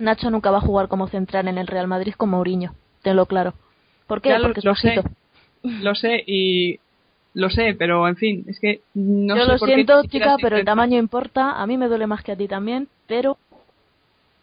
Nacho 0.00 0.30
nunca 0.30 0.50
va 0.50 0.58
a 0.58 0.62
jugar 0.62 0.88
como 0.88 1.06
central 1.08 1.46
en 1.48 1.58
el 1.58 1.66
Real 1.66 1.86
Madrid 1.86 2.14
con 2.16 2.30
Mourinho, 2.30 2.74
tenlo 3.02 3.26
claro. 3.26 3.54
¿Por 4.06 4.20
qué? 4.20 4.30
Lo- 4.36 4.42
Porque 4.42 4.60
es 4.60 4.64
lo 4.64 4.74
sé. 4.74 5.02
Lo 5.62 5.94
sé 5.94 6.24
y 6.26 6.80
lo 7.34 7.50
sé, 7.50 7.74
pero 7.78 8.08
en 8.08 8.16
fin, 8.16 8.44
es 8.48 8.58
que 8.58 8.80
no 8.94 9.36
Yo 9.36 9.42
sé 9.44 9.52
lo 9.52 9.58
por 9.58 9.68
siento, 9.68 10.02
chica, 10.04 10.36
pero 10.40 10.56
el 10.56 10.64
tamaño 10.64 10.98
importa. 10.98 11.60
A 11.62 11.66
mí 11.66 11.76
me 11.76 11.86
duele 11.88 12.06
más 12.06 12.24
que 12.24 12.32
a 12.32 12.36
ti 12.36 12.48
también, 12.48 12.88
pero 13.06 13.36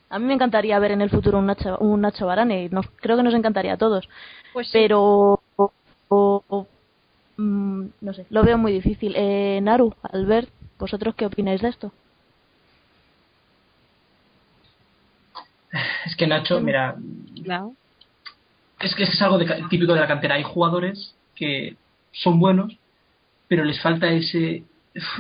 a 0.10 0.20
mí 0.20 0.26
me 0.26 0.36
encantaría 0.36 0.80
ver 0.80 0.92
en 0.92 1.02
el 1.02 1.10
futuro 1.10 1.40
un 1.40 1.48
Nacho, 1.48 1.78
un 1.80 2.02
Nacho 2.02 2.28
Barane. 2.28 2.66
y 2.66 2.70
Nos, 2.70 2.88
creo 3.02 3.18
que 3.18 3.24
nos 3.24 3.34
encantaría 3.34 3.74
a 3.74 3.78
todos. 3.78 4.08
Pues 4.54 4.68
sí. 4.68 4.74
Pero, 4.74 5.42
o- 5.58 5.72
o- 6.08 6.44
o, 6.48 6.68
mm, 7.38 7.86
no 8.02 8.14
sé, 8.14 8.26
lo 8.30 8.44
veo 8.44 8.58
muy 8.58 8.72
difícil. 8.72 9.14
Eh, 9.18 9.60
Naru, 9.62 9.94
Albert, 10.04 10.50
¿vosotros 10.80 11.16
qué 11.16 11.26
opináis 11.26 11.62
de 11.62 11.70
esto? 11.70 11.92
Es 16.06 16.16
que 16.16 16.28
Nacho, 16.28 16.60
mira, 16.62 16.96
Claro. 17.44 17.74
es 18.80 18.94
que 18.96 19.04
es 19.04 19.22
algo 19.22 19.38
de 19.38 19.46
típico 19.70 19.94
de 19.94 20.00
la 20.02 20.08
cantera. 20.08 20.36
Hay 20.36 20.44
jugadores 20.44 21.16
que 21.36 21.76
son 22.12 22.40
buenos, 22.40 22.78
pero 23.48 23.64
les 23.64 23.80
falta 23.82 24.08
ese, 24.12 24.64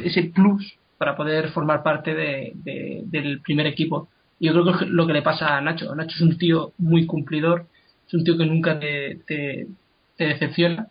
ese 0.03 0.23
plus 0.23 0.77
para 0.97 1.15
poder 1.15 1.49
formar 1.49 1.83
parte 1.83 2.13
de, 2.15 2.51
de- 2.55 3.01
del 3.05 3.41
primer 3.41 3.67
equipo. 3.67 4.07
Y 4.39 4.47
yo 4.47 4.53
creo 4.53 4.65
que 4.77 4.85
es 4.85 4.89
lo 4.91 5.05
que 5.07 5.13
le 5.13 5.21
pasa 5.21 5.57
a 5.57 5.61
Nacho. 5.61 5.93
Nacho 5.95 6.15
es 6.15 6.21
un 6.21 6.37
tío 6.37 6.71
muy 6.77 7.05
cumplidor, 7.05 7.65
es 8.07 8.13
un 8.13 8.23
tío 8.23 8.37
que 8.37 8.45
nunca 8.45 8.79
te, 8.79 9.19
te, 9.27 9.67
te 10.15 10.25
decepciona, 10.25 10.87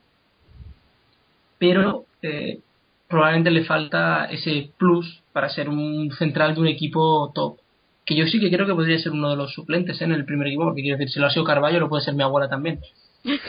pero 1.59 2.05
eh, 2.23 2.61
probablemente 3.09 3.51
le 3.51 3.65
falta 3.65 4.27
ese 4.27 4.71
plus 4.79 5.23
para 5.33 5.49
ser 5.49 5.69
un 5.69 6.11
central 6.13 6.55
de 6.55 6.61
un 6.61 6.67
equipo 6.69 7.31
top. 7.35 7.59
Que 8.07 8.15
yo 8.17 8.25
sí 8.27 8.41
que 8.41 8.51
creo 8.51 8.67
que 8.67 8.75
podría 8.75 8.99
ser 8.99 9.13
uno 9.13 9.29
de 9.31 9.37
los 9.37 9.53
suplentes 9.53 10.01
¿eh? 10.01 10.05
en 10.05 10.13
el 10.13 10.25
primer 10.25 10.47
equipo, 10.47 10.65
porque 10.65 10.81
quiero 10.83 10.97
decir, 10.97 11.13
si 11.13 11.21
lo 11.21 11.27
ha 11.27 11.31
sido 11.31 11.45
Carballo, 11.45 11.81
lo 11.81 11.89
puede 11.89 12.05
ser 12.05 12.15
mi 12.15 12.23
abuela 12.23 12.49
también. 12.49 12.81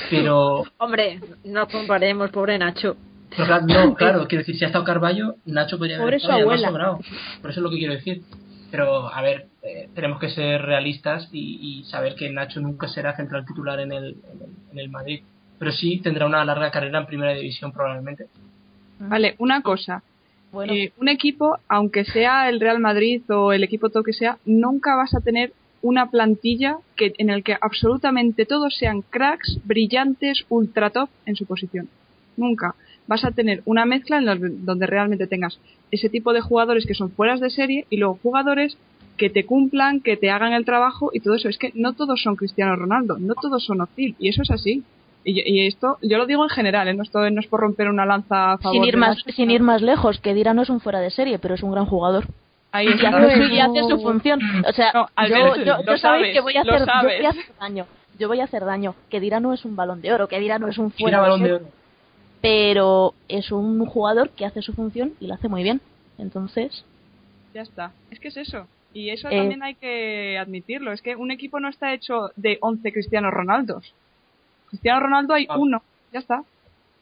Pero, 0.09 0.63
Hombre, 0.79 1.19
no 1.45 1.67
comparemos, 1.67 2.31
pobre 2.31 2.57
Nacho. 2.57 2.97
pero 3.35 3.61
no, 3.61 3.93
claro, 3.95 4.27
quiero 4.27 4.41
decir, 4.41 4.57
si 4.57 4.63
ha 4.65 4.67
estado 4.67 4.83
Carballo, 4.83 5.35
Nacho 5.45 5.77
podría 5.77 5.97
Pobre 5.97 6.15
haber 6.15 6.21
estado 6.21 6.41
abuela. 6.41 6.67
sobrado. 6.69 6.99
Por 7.41 7.51
eso 7.51 7.59
es 7.59 7.63
lo 7.63 7.69
que 7.69 7.77
quiero 7.77 7.93
decir. 7.93 8.23
Pero, 8.71 9.13
a 9.13 9.21
ver, 9.21 9.45
eh, 9.63 9.87
tenemos 9.95 10.19
que 10.19 10.29
ser 10.29 10.61
realistas 10.61 11.29
y, 11.31 11.59
y 11.61 11.83
saber 11.85 12.15
que 12.15 12.29
Nacho 12.29 12.59
nunca 12.59 12.87
será 12.89 13.15
central 13.15 13.45
titular 13.45 13.79
en 13.79 13.91
el, 13.93 14.03
en 14.33 14.41
el, 14.41 14.49
en 14.73 14.79
el 14.79 14.89
Madrid. 14.89 15.21
Pero 15.59 15.71
sí 15.71 15.99
tendrá 15.99 16.25
una 16.25 16.43
larga 16.43 16.69
carrera 16.71 16.99
en 16.99 17.05
primera 17.05 17.33
división, 17.33 17.71
probablemente. 17.71 18.27
Vale, 18.99 19.35
una 19.37 19.61
cosa. 19.61 20.03
Eh, 20.69 20.91
un 20.97 21.09
equipo, 21.09 21.57
aunque 21.67 22.05
sea 22.05 22.49
el 22.49 22.59
Real 22.59 22.79
Madrid 22.79 23.21
o 23.29 23.51
el 23.53 23.63
equipo 23.63 23.89
todo 23.89 24.03
que 24.03 24.13
sea, 24.13 24.37
nunca 24.45 24.95
vas 24.95 25.13
a 25.13 25.19
tener 25.21 25.53
una 25.81 26.09
plantilla 26.09 26.77
que, 26.95 27.13
en 27.17 27.29
el 27.29 27.43
que 27.43 27.55
absolutamente 27.59 28.45
todos 28.45 28.75
sean 28.75 29.01
cracks, 29.01 29.59
brillantes, 29.65 30.45
ultra 30.49 30.89
top 30.89 31.09
en 31.25 31.35
su 31.35 31.45
posición. 31.45 31.87
Nunca. 32.35 32.75
Vas 33.07 33.23
a 33.23 33.31
tener 33.31 33.61
una 33.65 33.85
mezcla 33.85 34.17
en 34.17 34.25
la- 34.25 34.37
donde 34.39 34.87
realmente 34.87 35.27
tengas 35.27 35.59
ese 35.91 36.09
tipo 36.09 36.33
de 36.33 36.41
jugadores 36.41 36.85
que 36.85 36.93
son 36.93 37.11
fueras 37.11 37.39
de 37.39 37.49
serie 37.49 37.85
y 37.89 37.97
luego 37.97 38.19
jugadores 38.21 38.77
que 39.17 39.29
te 39.29 39.45
cumplan, 39.45 40.01
que 40.01 40.17
te 40.17 40.29
hagan 40.29 40.53
el 40.53 40.65
trabajo 40.65 41.09
y 41.13 41.19
todo 41.19 41.35
eso. 41.35 41.49
Es 41.49 41.57
que 41.57 41.71
no 41.75 41.93
todos 41.93 42.21
son 42.21 42.35
Cristiano 42.35 42.75
Ronaldo, 42.75 43.17
no 43.17 43.33
todos 43.35 43.63
son 43.63 43.81
Ozil 43.81 44.15
y 44.19 44.29
eso 44.29 44.41
es 44.43 44.51
así. 44.51 44.83
Y, 45.29 45.41
y 45.45 45.67
esto 45.67 45.97
yo 46.01 46.17
lo 46.17 46.25
digo 46.25 46.43
en 46.43 46.49
general, 46.49 46.87
¿eh? 46.87 46.93
no, 46.93 47.03
esto 47.03 47.29
no 47.29 47.39
es 47.41 47.47
por 47.47 47.59
romper 47.59 47.89
una 47.89 48.05
lanza 48.05 48.53
a 48.53 48.57
favor 48.59 48.73
sin 48.75 48.85
ir, 48.85 48.93
de 48.93 48.97
más, 48.99 49.17
sin 49.35 49.51
ir 49.51 49.61
más 49.61 49.81
lejos, 49.81 50.19
que 50.19 50.33
Dira 50.33 50.53
no 50.53 50.61
es 50.61 50.69
un 50.69 50.79
fuera 50.79 50.99
de 51.01 51.09
serie, 51.09 51.37
pero 51.37 51.55
es 51.55 51.63
un 51.63 51.71
gran 51.71 51.85
jugador. 51.85 52.25
Ahí 52.71 52.87
Y 52.87 53.05
hace, 53.05 53.35
su, 53.35 53.53
y 53.53 53.59
hace 53.59 53.83
su 53.89 53.99
función. 54.01 54.39
O 54.65 54.71
sea, 54.73 54.91
No, 54.93 55.07
yo, 55.27 55.55
yo, 55.63 55.97
sabéis 55.97 56.01
sabes, 56.01 56.33
que 56.33 56.39
voy 56.41 56.55
a 56.55 56.61
hacer, 56.61 56.79
yo 56.79 57.03
voy 57.03 57.25
a 57.25 57.29
hacer 57.29 57.45
daño. 57.59 57.85
Yo 58.19 58.27
voy 58.27 58.39
a 58.39 58.43
hacer 58.45 58.65
daño. 58.65 58.95
Que 59.09 59.19
Dira 59.19 59.39
no 59.39 59.53
es 59.53 59.65
un 59.65 59.75
balón 59.75 60.01
de 60.01 60.13
oro, 60.13 60.27
que 60.27 60.39
Dira 60.39 60.59
no 60.59 60.67
es 60.69 60.77
un 60.77 60.91
fuera 60.91 61.17
de 61.17 61.21
balón 61.23 61.43
de 61.43 61.53
oro. 61.53 61.65
pero 62.41 63.13
es 63.27 63.51
un 63.51 63.85
jugador 63.85 64.29
que 64.29 64.45
hace 64.45 64.61
su 64.61 64.73
función 64.73 65.13
y 65.19 65.27
lo 65.27 65.33
hace 65.33 65.47
muy 65.49 65.63
bien. 65.63 65.81
Entonces, 66.17 66.85
Ya 67.53 67.61
está. 67.61 67.91
Es 68.11 68.19
que 68.19 68.27
es 68.29 68.37
eso. 68.37 68.67
Y 68.93 69.09
eso 69.09 69.27
Eh. 69.29 69.37
también 69.37 69.61
hay 69.63 69.75
que 69.75 70.37
admitirlo. 70.37 70.91
Es 70.93 71.01
que 71.01 71.15
un 71.15 71.31
equipo 71.31 71.59
no 71.59 71.67
está 71.69 71.93
hecho 71.93 72.31
de 72.35 72.57
11 72.61 72.91
Cristiano 72.93 73.29
Ronaldos. 73.31 73.93
Cristiano 74.69 74.99
Ronaldo 75.01 75.33
hay 75.33 75.45
Ah. 75.49 75.57
uno. 75.57 75.81
Ya 76.11 76.19
está. 76.19 76.43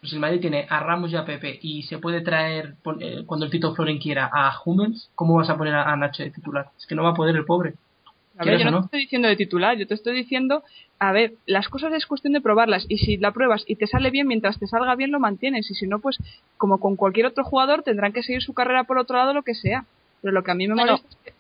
Pues 0.02 0.14
el 0.14 0.20
Madrid 0.20 0.40
tiene 0.42 0.68
a 0.70 0.80
Ramos 0.82 1.12
y 1.12 1.16
a 1.16 1.26
Pepe 1.26 1.58
y 1.62 1.84
se 1.84 1.98
puede 1.98 2.22
traer, 2.22 2.76
eh, 3.00 3.24
cuando 3.26 3.46
el 3.46 3.52
Tito 3.52 3.74
Floren 3.74 3.98
quiera, 3.98 4.30
a 4.32 4.54
Hummels, 4.64 5.10
¿cómo 5.16 5.36
vas 5.36 5.50
a 5.50 5.58
poner 5.58 5.74
a, 5.74 5.92
a 5.92 5.96
Nacho 5.96 6.22
de 6.24 6.30
titular? 6.32 6.68
Es 6.78 6.86
que 6.86 6.94
no 6.96 7.04
va 7.04 7.10
a 7.10 7.14
poder 7.16 7.36
el 7.36 7.46
pobre. 7.46 7.74
A 8.38 8.44
ver, 8.44 8.58
¿Quieres 8.58 8.64
yo 8.66 8.72
no? 8.72 8.80
te 8.82 8.86
estoy 8.86 9.00
diciendo 9.02 9.28
de 9.30 9.36
titular, 9.38 9.78
yo 9.78 9.88
te 9.88 9.94
estoy 9.94 10.14
diciendo, 10.16 10.62
a 11.00 11.12
ver, 11.14 11.34
las 11.46 11.70
cosas 11.70 11.94
es 11.94 12.06
cuestión 12.06 12.34
de 12.34 12.42
probarlas 12.42 12.86
y 12.90 12.98
si 12.98 13.16
la 13.18 13.32
pruebas 13.32 13.64
y 13.66 13.78
te 13.78 13.88
sale 13.88 14.12
bien, 14.12 14.28
mientras 14.28 14.60
te 14.60 14.68
salga 14.68 14.94
bien 14.96 15.12
lo 15.12 15.20
mantienes 15.22 15.72
y 15.72 15.74
si 15.74 15.88
no, 15.88 16.00
pues 16.00 16.18
como 16.58 16.80
con 16.80 16.98
cualquier 16.98 17.28
otro 17.28 17.44
jugador 17.46 17.82
tendrán 17.82 18.12
que 18.14 18.24
seguir 18.24 18.44
su 18.44 18.54
carrera 18.54 18.84
por 18.84 18.98
otro 19.00 19.18
lado, 19.18 19.34
lo 19.34 19.44
que 19.44 19.56
sea. 19.56 19.86
Pero 20.22 20.34
lo 20.34 20.44
que 20.44 20.52
a 20.52 20.56
mí 20.56 20.68
me 20.68 20.74
Bueno, 20.74 20.92
molesta 20.94 21.10
es 21.10 21.16
que 21.24 21.34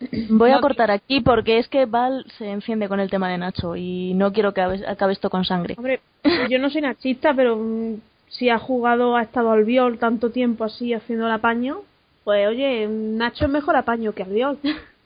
voy 0.30 0.50
a 0.50 0.60
cortar 0.60 0.90
aquí 0.90 1.20
porque 1.20 1.58
es 1.58 1.68
que 1.68 1.86
Val 1.86 2.24
se 2.38 2.50
enciende 2.50 2.88
con 2.88 3.00
el 3.00 3.10
tema 3.10 3.28
de 3.28 3.38
Nacho 3.38 3.76
y 3.76 4.12
no 4.14 4.32
quiero 4.32 4.52
que 4.52 4.60
acabe, 4.60 5.12
esto 5.12 5.30
con 5.30 5.44
sangre. 5.44 5.74
Hombre, 5.76 6.00
yo 6.50 6.58
no 6.58 6.70
soy 6.70 6.82
nachista, 6.82 7.34
pero 7.34 7.56
mm, 7.56 7.94
si 8.28 8.50
ha 8.50 8.58
jugado, 8.58 9.16
ha 9.16 9.22
estado 9.22 9.50
Albiol 9.50 9.98
tanto 9.98 10.30
tiempo 10.30 10.64
así 10.64 10.92
haciendo 10.92 11.26
el 11.26 11.32
apaño, 11.32 11.82
pues 12.24 12.46
oye, 12.48 12.86
Nacho 12.88 13.44
es 13.44 13.50
mejor 13.50 13.76
apaño 13.76 14.12
que 14.12 14.22
Albiol. 14.22 14.58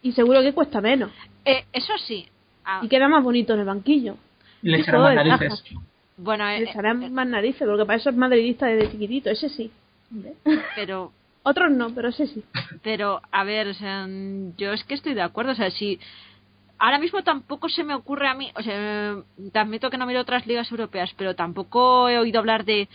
Y 0.00 0.12
seguro 0.12 0.42
que 0.42 0.52
cuesta 0.52 0.80
menos. 0.80 1.10
Eh, 1.44 1.64
eso 1.72 1.92
sí. 2.06 2.28
Ah, 2.64 2.80
Y 2.82 2.88
queda 2.88 3.08
más 3.08 3.24
bonito 3.24 3.54
en 3.54 3.60
el 3.60 3.66
banquillo. 3.66 4.14
Le 4.62 4.78
echarán 4.78 5.02
más 5.02 5.26
narices. 5.26 5.64
bueno, 6.16 6.48
eh, 6.48 6.60
Le 6.60 6.70
echarán 6.70 7.02
eh, 7.02 7.10
más 7.10 7.26
narices, 7.26 7.66
porque 7.66 7.84
para 7.84 7.98
eso 7.98 8.10
es 8.10 8.16
madridista 8.16 8.66
desde 8.66 8.92
chiquitito, 8.92 9.28
ese 9.30 9.48
sí. 9.48 9.72
pero 10.76 11.12
Otros 11.42 11.70
no, 11.70 11.90
pero 11.94 12.08
ese 12.08 12.26
sí. 12.26 12.44
Pero, 12.82 13.20
a 13.30 13.44
ver, 13.44 13.68
o 13.68 13.74
sea, 13.74 14.06
yo 14.56 14.72
es 14.72 14.84
que 14.84 14.94
estoy 14.94 15.14
de 15.14 15.22
acuerdo. 15.22 15.52
O 15.52 15.54
sea, 15.54 15.70
si 15.70 15.98
ahora 16.78 16.98
mismo 16.98 17.22
tampoco 17.22 17.68
se 17.68 17.84
me 17.84 17.94
ocurre 17.94 18.28
a 18.28 18.34
mí, 18.34 18.50
o 18.54 18.62
sea, 18.62 19.16
te 19.52 19.58
admito 19.58 19.88
que 19.90 19.96
no 19.98 20.06
miro 20.06 20.20
otras 20.20 20.46
ligas 20.46 20.70
europeas, 20.70 21.10
pero 21.16 21.34
tampoco 21.34 22.08
he 22.08 22.18
oído 22.18 22.38
hablar 22.38 22.64
de 22.64 22.88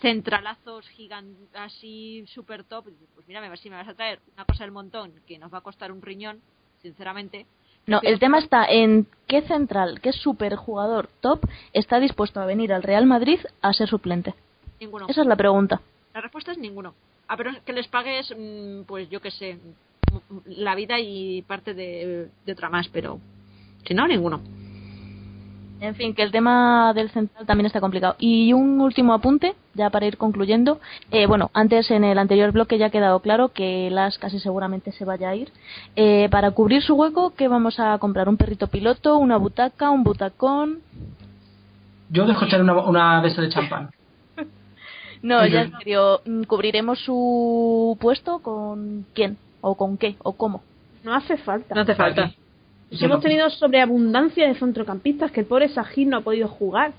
centralazos 0.00 0.88
gigantes 0.88 1.48
así 1.54 2.24
super 2.26 2.64
top. 2.64 2.86
Pues 3.14 3.28
mira, 3.28 3.40
me- 3.40 3.56
si 3.56 3.70
me 3.70 3.76
vas 3.76 3.88
a 3.88 3.94
traer 3.94 4.18
una 4.34 4.44
cosa 4.44 4.64
del 4.64 4.72
montón 4.72 5.12
que 5.26 5.38
nos 5.38 5.52
va 5.52 5.58
a 5.58 5.62
costar 5.62 5.92
un 5.92 6.02
riñón, 6.02 6.40
sinceramente. 6.82 7.46
No, 7.86 8.00
el 8.02 8.18
tema 8.18 8.38
está 8.38 8.64
en 8.66 9.06
qué 9.26 9.42
central, 9.42 10.00
qué 10.00 10.12
superjugador 10.12 11.08
top 11.20 11.40
está 11.72 11.98
dispuesto 12.00 12.40
a 12.40 12.46
venir 12.46 12.72
al 12.72 12.82
Real 12.82 13.06
Madrid 13.06 13.40
a 13.62 13.72
ser 13.72 13.88
suplente. 13.88 14.34
Ninguno. 14.80 15.06
Esa 15.08 15.20
es 15.22 15.26
la 15.26 15.36
pregunta. 15.36 15.80
La 16.14 16.20
respuesta 16.20 16.52
es 16.52 16.58
ninguno. 16.58 16.94
A 17.30 17.36
pero 17.36 17.52
que 17.64 17.72
les 17.72 17.86
pagues, 17.86 18.34
mm, 18.36 18.82
pues 18.88 19.08
yo 19.08 19.20
qué 19.20 19.30
sé, 19.30 19.56
la 20.46 20.74
vida 20.74 20.98
y 20.98 21.42
parte 21.42 21.74
de, 21.74 22.28
de 22.44 22.52
otra 22.52 22.68
más, 22.68 22.88
pero 22.88 23.20
si 23.86 23.94
no, 23.94 24.08
ninguno. 24.08 24.40
En 25.80 25.94
fin, 25.94 26.12
que 26.12 26.24
el 26.24 26.32
tema 26.32 26.92
del 26.92 27.08
central 27.10 27.46
también 27.46 27.66
está 27.66 27.80
complicado. 27.80 28.16
Y 28.18 28.52
un 28.52 28.80
último 28.80 29.14
apunte, 29.14 29.54
ya 29.74 29.90
para 29.90 30.06
ir 30.06 30.16
concluyendo. 30.16 30.80
Eh, 31.12 31.26
bueno, 31.26 31.52
antes 31.54 31.90
en 31.92 32.02
el 32.02 32.18
anterior 32.18 32.50
bloque 32.50 32.78
ya 32.78 32.86
ha 32.86 32.90
quedado 32.90 33.20
claro 33.20 33.50
que 33.50 33.88
Las 33.90 34.18
casi 34.18 34.40
seguramente 34.40 34.90
se 34.90 35.04
vaya 35.04 35.30
a 35.30 35.36
ir. 35.36 35.52
Eh, 35.94 36.28
para 36.32 36.50
cubrir 36.50 36.82
su 36.82 36.94
hueco, 36.96 37.34
¿qué 37.36 37.46
vamos 37.46 37.78
a 37.78 37.96
comprar? 37.98 38.28
¿Un 38.28 38.38
perrito 38.38 38.66
piloto? 38.66 39.16
¿Una 39.18 39.36
butaca? 39.36 39.90
¿Un 39.90 40.02
butacón? 40.02 40.80
Yo 42.10 42.26
dejo 42.26 42.44
echar 42.44 42.60
una, 42.60 42.74
una 42.82 43.22
de 43.22 43.28
esas 43.28 43.44
de 43.44 43.50
champán. 43.50 43.90
No, 45.22 45.46
ya 45.46 45.62
en 45.62 45.72
serio, 45.78 46.22
mm, 46.24 46.42
¿cubriremos 46.44 46.98
su 47.00 47.96
puesto 48.00 48.38
con 48.38 49.04
quién? 49.14 49.36
¿O 49.60 49.74
con 49.74 49.98
qué? 49.98 50.16
¿O 50.22 50.32
cómo? 50.32 50.62
No 51.04 51.14
hace 51.14 51.36
falta. 51.36 51.74
No 51.74 51.82
hace 51.82 51.94
falta. 51.94 52.32
Hemos 52.90 53.20
tenido 53.20 53.48
sobreabundancia 53.50 54.48
de 54.48 54.54
centrocampistas 54.54 55.30
que 55.30 55.40
el 55.40 55.46
pobre 55.46 55.68
Sajid 55.68 56.08
no 56.08 56.18
ha 56.18 56.20
podido 56.22 56.48
jugar. 56.48 56.92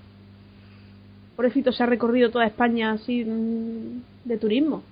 Pobrecito 1.36 1.72
se 1.72 1.84
ha 1.84 1.86
recorrido 1.86 2.30
toda 2.30 2.46
España 2.46 2.92
así 2.92 3.26
mm, 3.26 4.02
de 4.26 4.38
turismo. 4.38 4.84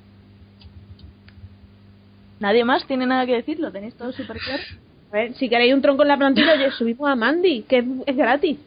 ¿Nadie 2.40 2.64
más 2.66 2.86
tiene 2.86 3.06
nada 3.06 3.26
que 3.26 3.36
decir? 3.36 3.60
¿Lo 3.60 3.72
tenéis 3.72 3.96
todo 3.96 4.12
súper 4.12 4.38
claro? 4.40 4.64
A 5.12 5.16
ver, 5.16 5.34
si 5.36 5.50
queréis 5.50 5.74
un 5.74 5.82
tronco 5.82 6.04
en 6.04 6.08
la 6.08 6.18
plantilla, 6.18 6.54
oye, 6.54 6.72
subimos 6.72 7.10
a 7.10 7.16
Mandy, 7.16 7.64
que 7.64 7.80
es, 7.80 7.86
es 8.06 8.16
gratis. 8.16 8.58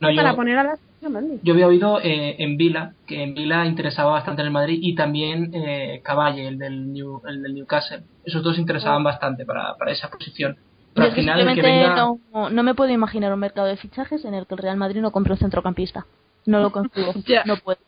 No, 0.00 0.10
yo, 0.10 0.16
Para 0.16 0.34
poner 0.34 0.58
a 0.58 0.64
la 0.64 0.70
a 0.72 0.76
Mandy. 0.76 0.95
Yo 1.42 1.52
había 1.52 1.66
oído 1.66 2.00
eh, 2.02 2.36
en 2.38 2.56
Vila, 2.56 2.92
que 3.06 3.22
en 3.22 3.34
Vila 3.34 3.66
interesaba 3.66 4.12
bastante 4.12 4.42
en 4.42 4.46
el 4.46 4.52
Madrid, 4.52 4.78
y 4.82 4.94
también 4.94 5.50
eh, 5.54 6.00
Caballe, 6.04 6.48
el 6.48 6.58
del, 6.58 6.92
New- 6.92 7.22
el 7.26 7.42
del 7.42 7.54
Newcastle. 7.54 8.00
Esos 8.24 8.42
dos 8.42 8.58
interesaban 8.58 9.04
bastante 9.04 9.44
para, 9.44 9.74
para 9.76 9.92
esa 9.92 10.08
posición. 10.10 10.56
Pero 10.94 11.06
Yo 11.08 11.10
al 11.10 11.16
final 11.16 11.40
el 11.40 11.54
que 11.54 11.62
venga... 11.62 11.94
no, 11.96 12.50
no 12.50 12.62
me 12.62 12.74
puedo 12.74 12.90
imaginar 12.90 13.32
un 13.32 13.38
mercado 13.40 13.66
de 13.66 13.76
fichajes 13.76 14.24
en 14.24 14.34
el 14.34 14.46
que 14.46 14.54
el 14.54 14.58
Real 14.58 14.76
Madrid 14.78 15.00
no 15.00 15.12
compre 15.12 15.34
un 15.34 15.38
centrocampista. 15.38 16.06
No 16.46 16.60
lo 16.60 16.70
consigo. 16.72 17.12
No 17.44 17.56
puedo. 17.58 17.78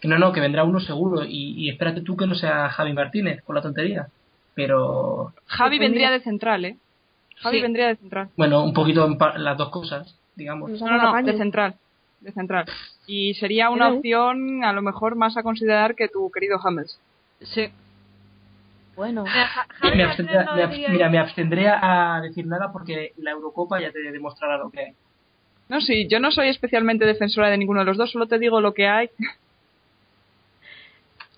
Que 0.00 0.08
no, 0.08 0.18
no, 0.18 0.32
que 0.32 0.40
vendrá 0.40 0.64
uno 0.64 0.80
seguro. 0.80 1.24
Y, 1.24 1.54
y 1.56 1.70
espérate 1.70 2.02
tú 2.02 2.16
que 2.16 2.26
no 2.26 2.34
sea 2.34 2.68
Javi 2.68 2.92
Martínez, 2.92 3.42
con 3.42 3.54
la 3.56 3.62
tontería. 3.62 4.08
Pero, 4.54 5.32
Javi 5.46 5.78
vendría 5.78 6.10
de 6.10 6.20
central, 6.20 6.64
¿eh? 6.64 6.76
Javi 7.36 7.56
Sí. 7.58 7.62
vendría 7.62 7.88
de 7.88 7.96
central. 7.96 8.28
bueno, 8.36 8.62
un 8.62 8.74
poquito 8.74 9.06
en 9.06 9.44
las 9.44 9.56
dos 9.56 9.70
cosas, 9.70 10.14
digamos. 10.36 10.70
No, 10.70 10.86
no, 10.98 11.22
de 11.22 11.36
central. 11.38 11.74
De 12.20 12.32
central. 12.32 12.66
Y 13.06 13.34
sería 13.34 13.70
una 13.70 13.88
opción 13.88 14.64
a 14.64 14.72
lo 14.72 14.82
mejor 14.82 15.16
más 15.16 15.36
a 15.36 15.42
considerar 15.42 15.94
que 15.94 16.08
tu 16.08 16.30
querido 16.30 16.58
Hummels. 16.62 16.98
Sí. 17.42 17.68
Bueno. 18.96 19.24
mira, 19.82 21.08
me 21.08 21.18
abstendré 21.18 21.68
a 21.68 22.20
decir 22.22 22.46
nada 22.46 22.70
porque 22.70 23.12
la 23.16 23.30
Eurocopa 23.30 23.80
ya 23.80 23.90
te 23.90 24.00
demostrará 24.12 24.58
lo 24.58 24.70
que 24.70 24.80
hay. 24.80 24.92
No, 25.68 25.80
sí, 25.80 26.08
yo 26.08 26.18
no 26.18 26.32
soy 26.32 26.48
especialmente 26.48 27.06
defensora 27.06 27.48
de 27.48 27.56
ninguno 27.56 27.80
de 27.80 27.86
los 27.86 27.96
dos, 27.96 28.10
solo 28.10 28.26
te 28.26 28.38
digo 28.38 28.60
lo 28.60 28.74
que 28.74 28.86
hay. 28.86 29.10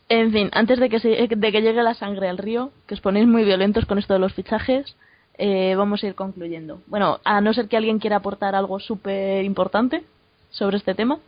En 0.08 0.30
fin, 0.30 0.50
antes 0.52 0.78
de 0.78 0.90
que, 0.90 0.98
de 0.98 1.52
que 1.52 1.62
llegue 1.62 1.82
la 1.82 1.94
sangre 1.94 2.28
al 2.28 2.36
río, 2.36 2.70
que 2.86 2.92
os 2.92 3.00
ponéis 3.00 3.26
muy 3.26 3.44
violentos 3.44 3.86
con 3.86 3.98
esto 3.98 4.12
de 4.12 4.18
los 4.18 4.34
fichajes, 4.34 4.94
eh, 5.38 5.74
vamos 5.74 6.04
a 6.04 6.08
ir 6.08 6.14
concluyendo. 6.14 6.82
Bueno, 6.86 7.20
a 7.24 7.40
no 7.40 7.54
ser 7.54 7.66
que 7.66 7.78
alguien 7.78 7.98
quiera 7.98 8.16
aportar 8.16 8.54
algo 8.54 8.78
súper 8.78 9.42
importante 9.42 10.04
sobre 10.52 10.76
este 10.76 10.94
tema. 10.94 11.18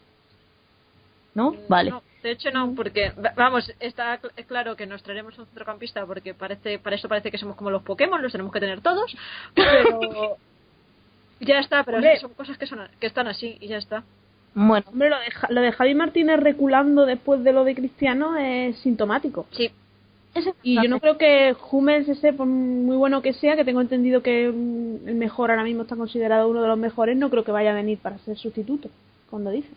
¿No? 1.34 1.56
Vale. 1.68 1.92
de 2.22 2.30
hecho 2.30 2.52
no, 2.52 2.72
porque 2.76 3.12
vamos, 3.34 3.68
está 3.80 4.20
claro 4.46 4.76
que 4.76 4.86
nos 4.86 5.02
traeremos 5.02 5.36
un 5.36 5.46
centrocampista 5.46 6.06
porque 6.06 6.32
parece 6.32 6.78
para 6.78 6.94
eso 6.94 7.08
parece 7.08 7.32
que 7.32 7.38
somos 7.38 7.56
como 7.56 7.70
los 7.70 7.82
Pokémon, 7.82 8.22
los 8.22 8.30
tenemos 8.30 8.52
que 8.52 8.60
tener 8.60 8.80
todos, 8.80 9.16
pero 9.54 10.36
ya 11.40 11.58
está, 11.58 11.82
pero 11.82 12.00
son 12.20 12.34
cosas 12.34 12.56
que 12.56 12.66
son 12.66 12.86
que 13.00 13.08
están 13.08 13.26
así 13.26 13.58
y 13.60 13.66
ya 13.66 13.78
está. 13.78 14.04
Bueno, 14.54 14.86
hombre, 14.88 15.10
lo 15.10 15.18
de, 15.18 15.26
lo 15.48 15.60
de 15.60 15.72
Javi 15.72 15.94
Martínez 15.96 16.38
reculando 16.38 17.04
después 17.04 17.42
de 17.42 17.52
lo 17.52 17.64
de 17.64 17.74
Cristiano 17.74 18.36
es 18.36 18.78
sintomático. 18.78 19.46
Sí, 19.50 19.72
y 20.62 20.82
yo 20.82 20.88
no 20.88 21.00
creo 21.00 21.16
que 21.16 21.54
Hummels 21.70 22.08
ese, 22.08 22.32
por 22.32 22.46
muy 22.46 22.96
bueno 22.96 23.22
que 23.22 23.32
sea, 23.34 23.56
que 23.56 23.64
tengo 23.64 23.80
entendido 23.80 24.22
que 24.22 24.46
el 24.46 25.14
mejor 25.14 25.50
ahora 25.50 25.62
mismo 25.62 25.82
está 25.82 25.96
considerado 25.96 26.48
uno 26.48 26.62
de 26.62 26.68
los 26.68 26.78
mejores, 26.78 27.16
no 27.16 27.30
creo 27.30 27.44
que 27.44 27.52
vaya 27.52 27.70
a 27.70 27.74
venir 27.74 27.98
para 27.98 28.18
ser 28.18 28.36
sustituto, 28.36 28.88
cuando 29.34 29.50
dice. 29.50 29.68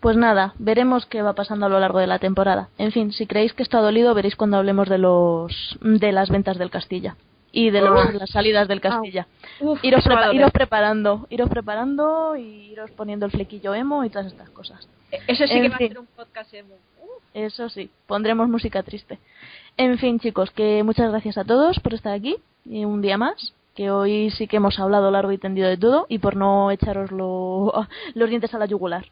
Pues 0.00 0.16
nada, 0.16 0.54
veremos 0.58 1.04
qué 1.04 1.20
va 1.20 1.34
pasando 1.34 1.66
a 1.66 1.68
lo 1.68 1.78
largo 1.78 1.98
de 1.98 2.06
la 2.06 2.18
temporada. 2.18 2.70
En 2.78 2.90
fin, 2.90 3.12
si 3.12 3.26
creéis 3.26 3.52
que 3.52 3.62
está 3.62 3.80
dolido, 3.80 4.14
veréis 4.14 4.34
cuando 4.34 4.56
hablemos 4.56 4.88
de 4.88 4.96
los 4.96 5.78
de 5.82 6.10
las 6.10 6.30
ventas 6.30 6.56
del 6.56 6.70
Castilla 6.70 7.14
y 7.52 7.68
de 7.68 7.82
las 7.82 8.30
salidas 8.30 8.66
del 8.66 8.80
Castilla. 8.80 9.26
iros, 9.82 10.04
preparando, 10.54 11.26
iros 11.28 11.50
preparando 11.50 12.34
y 12.36 12.70
iros 12.72 12.90
poniendo 12.92 13.26
el 13.26 13.32
flequillo 13.32 13.74
emo 13.74 14.06
y 14.06 14.08
todas 14.08 14.28
estas 14.28 14.48
cosas. 14.48 14.88
E-, 15.12 15.20
eso 15.26 15.46
sí 15.46 15.60
que 15.60 15.68
va 15.68 15.74
a 15.74 15.78
ser 15.78 15.98
un 15.98 16.06
podcast 16.06 16.54
emo. 16.54 16.76
Eso 17.34 17.68
sí, 17.68 17.90
pondremos 18.06 18.48
música 18.48 18.82
triste. 18.82 19.18
En 19.76 19.98
fin, 19.98 20.18
chicos, 20.18 20.50
que 20.50 20.82
muchas 20.82 21.10
gracias 21.10 21.36
a 21.36 21.44
todos 21.44 21.78
por 21.80 21.92
estar 21.92 22.14
aquí 22.14 22.36
y 22.64 22.86
un 22.86 23.02
día 23.02 23.18
más. 23.18 23.52
Que 23.78 23.92
hoy 23.92 24.32
sí 24.32 24.48
que 24.48 24.56
hemos 24.56 24.80
hablado 24.80 25.08
largo 25.12 25.30
y 25.30 25.38
tendido 25.38 25.68
de 25.68 25.76
todo 25.76 26.06
y 26.08 26.18
por 26.18 26.34
no 26.34 26.72
echaros 26.72 27.12
los 27.12 28.28
dientes 28.28 28.52
a 28.52 28.58
la 28.58 28.66
yugular. 28.66 29.04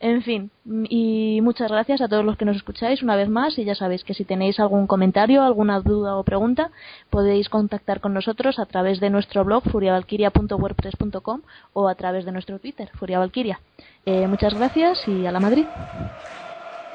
En 0.00 0.22
fin, 0.22 0.50
y 0.88 1.38
muchas 1.40 1.70
gracias 1.70 2.00
a 2.00 2.08
todos 2.08 2.24
los 2.24 2.36
que 2.36 2.44
nos 2.44 2.56
escucháis 2.56 3.00
una 3.00 3.14
vez 3.14 3.28
más 3.28 3.56
y 3.58 3.64
ya 3.64 3.76
sabéis 3.76 4.02
que 4.02 4.14
si 4.14 4.24
tenéis 4.24 4.58
algún 4.58 4.88
comentario, 4.88 5.44
alguna 5.44 5.78
duda 5.78 6.16
o 6.16 6.24
pregunta, 6.24 6.72
podéis 7.10 7.48
contactar 7.48 8.00
con 8.00 8.12
nosotros 8.12 8.58
a 8.58 8.66
través 8.66 8.98
de 8.98 9.10
nuestro 9.10 9.44
blog 9.44 9.62
furiavalquiria.wordpress.com 9.70 11.42
o 11.72 11.88
a 11.88 11.94
través 11.94 12.24
de 12.24 12.32
nuestro 12.32 12.58
Twitter, 12.58 12.90
furiavalquiria. 12.94 13.60
Eh, 14.04 14.26
muchas 14.26 14.52
gracias 14.52 14.98
y 15.06 15.26
a 15.26 15.30
la 15.30 15.38
Madrid. 15.38 15.66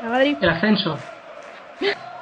A 0.02 0.10
Madrid. 0.10 0.36
El 0.42 0.50
ascenso. 0.50 0.98